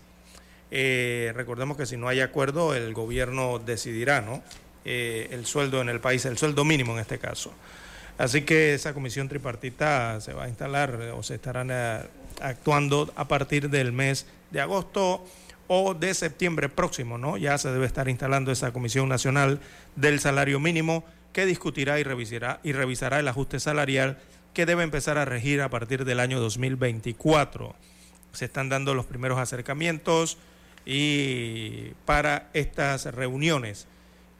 Eh, 0.71 1.31
recordemos 1.35 1.77
que 1.77 1.85
si 1.85 1.97
no 1.97 2.07
hay 2.07 2.21
acuerdo, 2.21 2.75
el 2.75 2.93
gobierno 2.93 3.59
decidirá, 3.59 4.21
¿no? 4.21 4.43
Eh, 4.85 5.27
el 5.31 5.45
sueldo 5.45 5.81
en 5.81 5.89
el 5.89 5.99
país, 5.99 6.25
el 6.25 6.37
sueldo 6.37 6.63
mínimo 6.63 6.93
en 6.93 6.99
este 6.99 7.19
caso. 7.19 7.51
Así 8.17 8.41
que 8.41 8.73
esa 8.73 8.93
comisión 8.93 9.29
tripartita 9.29 10.19
se 10.21 10.33
va 10.33 10.45
a 10.45 10.49
instalar 10.49 10.95
o 11.15 11.23
se 11.23 11.35
estarán 11.35 11.69
eh, 11.71 12.01
actuando 12.41 13.11
a 13.15 13.27
partir 13.27 13.69
del 13.69 13.91
mes 13.91 14.25
de 14.51 14.61
agosto 14.61 15.25
o 15.67 15.93
de 15.93 16.13
septiembre 16.13 16.69
próximo, 16.69 17.17
¿no? 17.17 17.37
Ya 17.37 17.57
se 17.57 17.71
debe 17.71 17.85
estar 17.85 18.09
instalando 18.09 18.51
esa 18.51 18.73
Comisión 18.73 19.07
Nacional 19.07 19.59
del 19.95 20.19
Salario 20.19 20.59
Mínimo 20.59 21.05
que 21.31 21.45
discutirá 21.45 21.99
y 21.99 22.03
revisará, 22.03 22.59
y 22.63 22.73
revisará 22.73 23.19
el 23.19 23.27
ajuste 23.27 23.59
salarial 23.59 24.17
que 24.53 24.65
debe 24.65 24.83
empezar 24.83 25.17
a 25.17 25.25
regir 25.25 25.61
a 25.61 25.69
partir 25.69 26.05
del 26.05 26.19
año 26.19 26.39
2024. 26.39 27.75
Se 28.33 28.45
están 28.45 28.69
dando 28.69 28.95
los 28.95 29.05
primeros 29.05 29.37
acercamientos 29.37 30.37
y 30.91 31.93
para 32.05 32.49
estas 32.53 33.05
reuniones, 33.05 33.85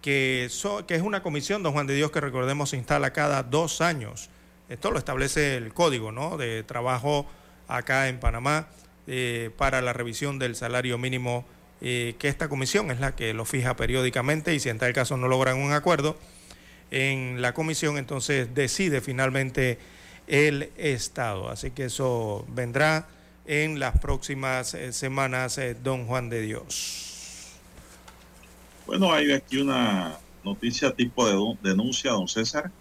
que, 0.01 0.49
que 0.88 0.95
es 0.95 1.01
una 1.03 1.21
comisión, 1.21 1.61
don 1.61 1.73
Juan 1.73 1.85
de 1.85 1.93
Dios, 1.93 2.09
que 2.09 2.19
recordemos 2.19 2.71
se 2.71 2.77
instala 2.77 3.13
cada 3.13 3.43
dos 3.43 3.81
años. 3.81 4.31
Esto 4.67 4.89
lo 4.89 4.97
establece 4.97 5.57
el 5.57 5.76
código 5.76 6.11
de 6.38 6.63
trabajo 6.63 7.27
acá 7.67 8.07
en 8.07 8.19
Panamá 8.19 8.67
eh, 9.05 9.51
para 9.57 9.84
la 9.84 9.93
revisión 9.93 10.39
del 10.39 10.55
salario 10.55 10.97
mínimo, 10.97 11.45
eh, 11.81 12.15
que 12.17 12.30
esta 12.30 12.49
comisión 12.49 12.89
es 12.89 12.99
la 12.99 13.15
que 13.15 13.35
lo 13.35 13.45
fija 13.45 13.76
periódicamente 13.76 14.55
y 14.55 14.59
si 14.59 14.69
en 14.69 14.80
tal 14.80 14.91
caso 14.91 15.17
no 15.17 15.27
logran 15.27 15.59
un 15.59 15.71
acuerdo 15.71 16.17
en 16.89 17.43
la 17.43 17.53
comisión, 17.53 17.99
entonces 17.99 18.55
decide 18.55 19.01
finalmente 19.01 19.77
el 20.26 20.71
Estado. 20.77 21.51
Así 21.51 21.69
que 21.69 21.85
eso 21.85 22.43
vendrá 22.49 23.07
en 23.49 23.80
las 23.80 23.97
próximas 23.97 24.76
eh, 24.76 24.93
semanas, 24.93 25.59
don 25.81 26.05
Juan 26.05 26.30
de 26.30 26.41
Dios. 26.41 27.49
Bueno, 28.85 29.11
hay 29.11 29.31
aquí 29.31 29.57
una 29.57 30.19
noticia 30.43 30.93
tipo 30.93 31.27
de 31.27 31.34
denuncia, 31.67 32.11
don 32.11 32.27
César. 32.27 32.71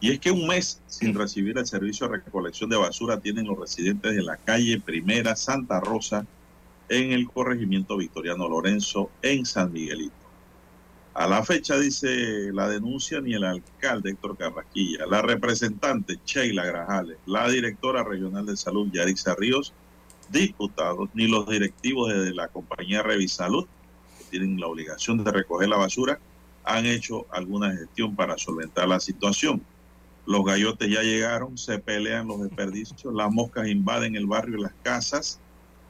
Y 0.00 0.10
es 0.10 0.20
que 0.20 0.30
un 0.30 0.46
mes 0.46 0.80
sin 0.86 1.14
recibir 1.14 1.58
el 1.58 1.66
servicio 1.66 2.08
de 2.08 2.16
recolección 2.16 2.70
de 2.70 2.78
basura 2.78 3.20
tienen 3.20 3.46
los 3.46 3.58
residentes 3.58 4.14
de 4.14 4.22
la 4.22 4.38
calle 4.38 4.80
Primera 4.80 5.36
Santa 5.36 5.80
Rosa 5.80 6.26
en 6.88 7.12
el 7.12 7.28
corregimiento 7.28 7.98
Victoriano 7.98 8.48
Lorenzo 8.48 9.10
en 9.20 9.44
San 9.44 9.70
Miguelito. 9.70 10.23
A 11.14 11.28
la 11.28 11.44
fecha, 11.44 11.78
dice 11.78 12.52
la 12.52 12.68
denuncia, 12.68 13.20
ni 13.20 13.34
el 13.34 13.44
alcalde 13.44 14.10
Héctor 14.10 14.36
Carrasquilla, 14.36 15.06
la 15.06 15.22
representante 15.22 16.18
Sheila 16.26 16.64
Grajales, 16.64 17.18
la 17.26 17.48
directora 17.48 18.02
regional 18.02 18.44
de 18.44 18.56
salud 18.56 18.90
Yarixa 18.92 19.36
Ríos, 19.36 19.72
diputados, 20.28 21.08
ni 21.14 21.28
los 21.28 21.48
directivos 21.48 22.12
de 22.12 22.34
la 22.34 22.48
compañía 22.48 23.04
Revisalud, 23.04 23.64
que 24.18 24.24
tienen 24.24 24.58
la 24.58 24.66
obligación 24.66 25.22
de 25.22 25.30
recoger 25.30 25.68
la 25.68 25.76
basura, 25.76 26.18
han 26.64 26.84
hecho 26.84 27.26
alguna 27.30 27.70
gestión 27.70 28.16
para 28.16 28.36
solventar 28.36 28.88
la 28.88 28.98
situación. 28.98 29.62
Los 30.26 30.44
gallotes 30.44 30.90
ya 30.90 31.02
llegaron, 31.02 31.56
se 31.56 31.78
pelean 31.78 32.26
los 32.26 32.42
desperdicios, 32.42 33.14
las 33.14 33.30
moscas 33.30 33.68
invaden 33.68 34.16
el 34.16 34.26
barrio 34.26 34.58
y 34.58 34.62
las 34.62 34.74
casas 34.82 35.38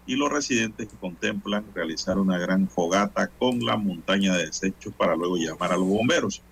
y 0.06 0.16
los 0.16 0.30
residentes 0.30 0.88
contemplan 1.00 1.64
realizar 1.74 2.18
una 2.18 2.38
gran 2.38 2.68
fogata 2.68 3.28
con 3.28 3.64
la 3.64 3.76
montaña 3.76 4.36
de 4.36 4.46
desechos 4.46 4.92
para 4.94 5.16
luego 5.16 5.36
llamar 5.36 5.72
a 5.72 5.76
los 5.76 5.86
bomberos 5.86 6.42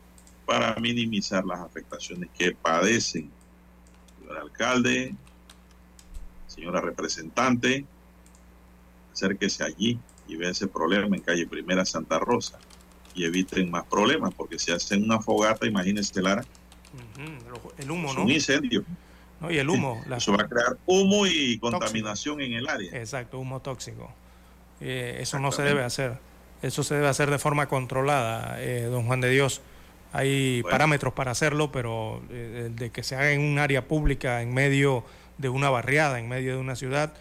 para 0.46 0.74
minimizar 0.76 1.44
las 1.44 1.60
afectaciones 1.60 2.30
que 2.36 2.52
padecen. 2.52 3.30
Señor 4.18 4.38
alcalde, 4.38 5.14
señora 6.46 6.80
representante, 6.80 7.84
acérquese 9.12 9.64
allí 9.64 9.98
y 10.26 10.36
ve 10.36 10.50
ese 10.50 10.66
problema 10.66 11.14
en 11.16 11.22
calle 11.22 11.46
Primera 11.46 11.84
Santa 11.84 12.18
Rosa 12.18 12.58
y 13.14 13.24
eviten 13.24 13.70
más 13.70 13.84
problemas, 13.84 14.32
porque 14.34 14.58
si 14.58 14.72
hacen 14.72 15.04
una 15.04 15.20
fogata, 15.20 15.66
imagínense, 15.66 16.20
Lara, 16.22 16.44
el 17.78 17.90
humo, 17.90 18.10
es 18.10 18.16
¿no? 18.16 18.22
un 18.22 18.30
incendio. 18.30 18.84
No, 19.42 19.50
y 19.50 19.58
el 19.58 19.68
humo. 19.68 20.00
la- 20.08 20.18
Eso 20.18 20.32
va 20.32 20.44
a 20.44 20.48
crear 20.48 20.76
humo 20.86 21.26
y 21.26 21.58
contaminación 21.58 22.40
en 22.40 22.52
el 22.54 22.68
área. 22.68 22.96
Exacto, 22.96 23.38
humo 23.40 23.60
tóxico. 23.60 24.10
Eh, 24.80 25.18
eso 25.20 25.38
no 25.40 25.50
se 25.52 25.62
debe 25.62 25.82
hacer. 25.82 26.18
Eso 26.62 26.84
se 26.84 26.94
debe 26.94 27.08
hacer 27.08 27.28
de 27.30 27.38
forma 27.38 27.66
controlada, 27.66 28.56
eh, 28.62 28.82
don 28.84 29.04
Juan 29.06 29.20
de 29.20 29.30
Dios. 29.30 29.60
Hay 30.12 30.62
Bueno. 30.62 30.72
parámetros 30.74 31.12
para 31.12 31.32
hacerlo, 31.32 31.72
pero 31.72 32.22
eh, 32.30 32.70
de 32.72 32.90
que 32.90 33.02
se 33.02 33.16
haga 33.16 33.32
en 33.32 33.40
un 33.40 33.58
área 33.58 33.88
pública, 33.88 34.42
en 34.42 34.54
medio 34.54 35.04
de 35.38 35.48
una 35.48 35.70
barriada, 35.70 36.18
en 36.20 36.28
medio 36.28 36.52
de 36.54 36.60
una 36.60 36.76
ciudad, 36.76 37.12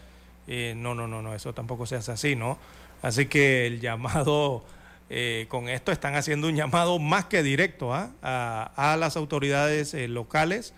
eh, 0.48 0.74
no, 0.78 0.94
no, 0.94 1.08
no, 1.08 1.22
no, 1.24 1.34
eso 1.34 1.54
tampoco 1.54 1.86
se 1.88 1.96
hace 1.96 2.12
así, 2.12 2.36
¿no? 2.36 2.60
Así 3.02 3.26
que 3.26 3.66
el 3.66 3.80
llamado, 4.28 4.64
eh, 5.10 5.46
con 5.50 5.70
esto 5.70 5.92
están 5.92 6.16
haciendo 6.16 6.48
un 6.50 6.56
llamado 6.56 7.00
más 7.00 7.26
que 7.26 7.42
directo 7.42 7.94
¿ah? 7.96 8.12
a, 8.22 8.92
a 8.94 8.98
las 8.98 9.16
autoridades 9.18 9.94
locales 10.10 10.74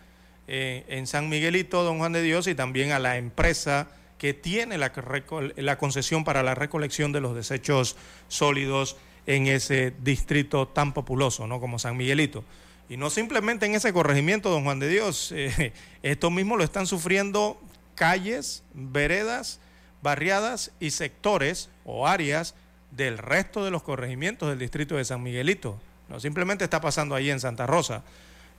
eh, 0.48 0.86
en 0.88 1.07
San 1.07 1.30
Miguelito, 1.30 1.84
don 1.84 1.98
Juan 1.98 2.14
de 2.14 2.22
Dios, 2.22 2.48
y 2.48 2.56
también 2.56 2.91
a 2.91 2.99
la 2.99 3.18
empresa 3.18 3.88
que 4.18 4.34
tiene 4.34 4.78
la, 4.78 5.78
concesión 5.78 6.24
para 6.24 6.44
la 6.44 6.56
recolección 6.56 7.11
de 7.11 7.20
los 7.20 7.36
desechos 7.36 7.98
sólidos 8.30 8.95
en 9.26 9.48
ese 9.48 9.94
distrito 10.02 10.68
tan 10.68 10.94
populoso, 10.94 11.45
¿no? 11.45 11.60
Como 11.60 11.78
San 11.78 11.98
Miguelito. 11.98 12.44
Y 12.88 12.95
no 12.95 13.10
simplemente 13.10 13.65
en 13.65 13.76
ese 13.76 13.91
corregimiento, 13.91 14.49
don 14.49 14.64
Juan 14.64 14.80
de 14.80 14.88
Dios, 14.88 15.32
eh, 15.36 15.74
esto 16.03 16.32
mismo 16.32 16.56
lo 16.56 16.64
están 16.64 16.88
sufriendo 16.88 17.61
calles, 17.95 18.64
veredas, 18.74 19.60
barriadas 20.02 20.72
y 20.80 20.91
sectores 20.91 21.70
o 21.84 22.07
áreas 22.07 22.56
del 22.91 23.18
resto 23.18 23.65
de 23.65 23.72
los 23.72 23.84
corregimientos 23.84 24.49
del 24.49 24.60
distrito 24.60 24.95
de 24.95 25.06
San 25.06 25.22
Miguelito. 25.22 25.80
No 26.10 26.20
simplemente 26.20 26.64
está 26.64 26.80
pasando 26.80 27.15
ahí 27.15 27.30
en 27.30 27.40
Santa 27.40 27.65
Rosa. 27.65 28.03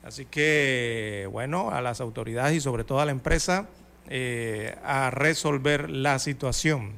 Así 0.05 0.27
que, 0.27 1.27
bueno, 1.33 1.71
a 1.71 1.81
las 1.81 2.01
autoridades 2.01 2.55
y 2.55 2.61
sobre 2.61 2.85
todo 2.85 3.01
a 3.01 3.07
la 3.07 3.11
empresa 3.13 3.69
eh, 4.09 4.77
a 4.85 5.11
resolver 5.11 5.89
la 5.89 6.19
situación. 6.19 6.93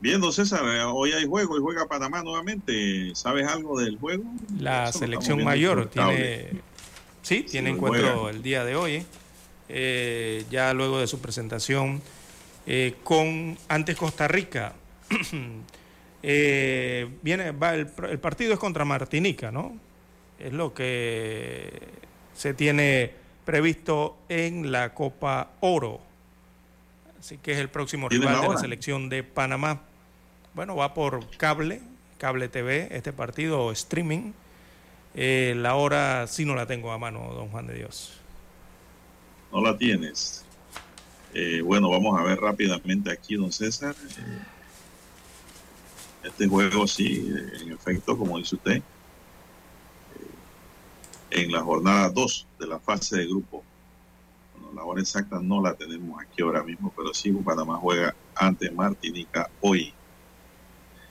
Bien, 0.00 0.20
don 0.20 0.32
César, 0.32 0.62
eh, 0.64 0.82
hoy 0.82 1.12
hay 1.12 1.24
juego 1.24 1.56
y 1.56 1.60
juega 1.60 1.86
Panamá 1.86 2.22
nuevamente. 2.22 3.14
¿Sabes 3.14 3.46
algo 3.46 3.78
del 3.80 3.96
juego? 3.96 4.24
La 4.58 4.88
Eso 4.88 4.98
selección 4.98 5.44
mayor 5.44 5.88
tiene, 5.88 6.50
sí, 7.22 7.44
tiene 7.44 7.70
encuentro 7.70 8.14
juega. 8.14 8.30
el 8.30 8.42
día 8.42 8.64
de 8.64 8.74
hoy, 8.74 9.06
eh, 9.68 10.44
ya 10.50 10.74
luego 10.74 10.98
de 10.98 11.06
su 11.06 11.20
presentación 11.20 12.02
eh, 12.66 12.96
con 13.04 13.56
ante 13.68 13.94
Costa 13.94 14.26
Rica. 14.28 14.74
Eh, 16.28 17.08
viene, 17.22 17.52
va 17.52 17.74
el, 17.74 17.88
el 18.10 18.18
partido 18.18 18.52
es 18.52 18.58
contra 18.58 18.84
Martinica, 18.84 19.52
¿no? 19.52 19.78
Es 20.38 20.52
lo 20.52 20.74
que 20.74 21.72
se 22.34 22.54
tiene 22.54 23.12
previsto 23.44 24.18
en 24.28 24.72
la 24.72 24.92
Copa 24.92 25.52
Oro. 25.60 26.00
Así 27.18 27.38
que 27.38 27.52
es 27.52 27.58
el 27.58 27.68
próximo 27.68 28.08
¿Tiene 28.08 28.26
rival 28.26 28.42
de 28.42 28.48
la 28.48 28.58
selección 28.58 29.08
de 29.08 29.22
Panamá. 29.22 29.80
Bueno, 30.54 30.76
va 30.76 30.94
por 30.94 31.26
cable, 31.38 31.80
cable 32.18 32.48
TV, 32.48 32.88
este 32.90 33.12
partido 33.12 33.62
o 33.62 33.72
streaming. 33.72 34.32
Eh, 35.14 35.54
la 35.56 35.76
hora 35.76 36.26
sí 36.26 36.44
no 36.44 36.54
la 36.54 36.66
tengo 36.66 36.92
a 36.92 36.98
mano, 36.98 37.32
don 37.32 37.48
Juan 37.48 37.66
de 37.66 37.74
Dios. 37.74 38.12
No 39.50 39.62
la 39.62 39.76
tienes. 39.78 40.44
Eh, 41.32 41.62
bueno, 41.62 41.88
vamos 41.88 42.18
a 42.18 42.22
ver 42.22 42.38
rápidamente 42.38 43.10
aquí, 43.10 43.36
don 43.36 43.52
César. 43.52 43.94
Eh, 44.18 44.38
este 46.24 46.48
juego, 46.48 46.86
sí, 46.86 47.32
en 47.60 47.72
efecto, 47.72 48.16
como 48.18 48.38
dice 48.38 48.56
usted, 48.56 48.82
en 51.36 51.52
la 51.52 51.62
jornada 51.62 52.08
2 52.08 52.46
de 52.58 52.66
la 52.66 52.78
fase 52.78 53.18
de 53.18 53.26
grupo. 53.26 53.62
Bueno, 54.54 54.72
la 54.74 54.84
hora 54.84 55.02
exacta 55.02 55.38
no 55.38 55.60
la 55.60 55.74
tenemos 55.74 56.18
aquí 56.20 56.42
ahora 56.42 56.62
mismo, 56.62 56.92
pero 56.96 57.12
sí, 57.12 57.30
Panamá 57.30 57.76
juega 57.76 58.16
ante 58.34 58.70
Martinica 58.70 59.50
hoy. 59.60 59.92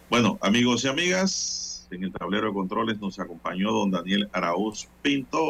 Bueno, 0.09 0.39
amigos 0.41 0.83
y 0.83 0.87
amigas, 0.87 1.87
en 1.91 2.05
el 2.05 2.11
tablero 2.11 2.47
de 2.47 2.53
controles 2.53 2.99
nos 2.99 3.19
acompañó 3.19 3.71
don 3.71 3.91
Daniel 3.91 4.27
Araúz 4.33 4.87
Pinto. 5.03 5.43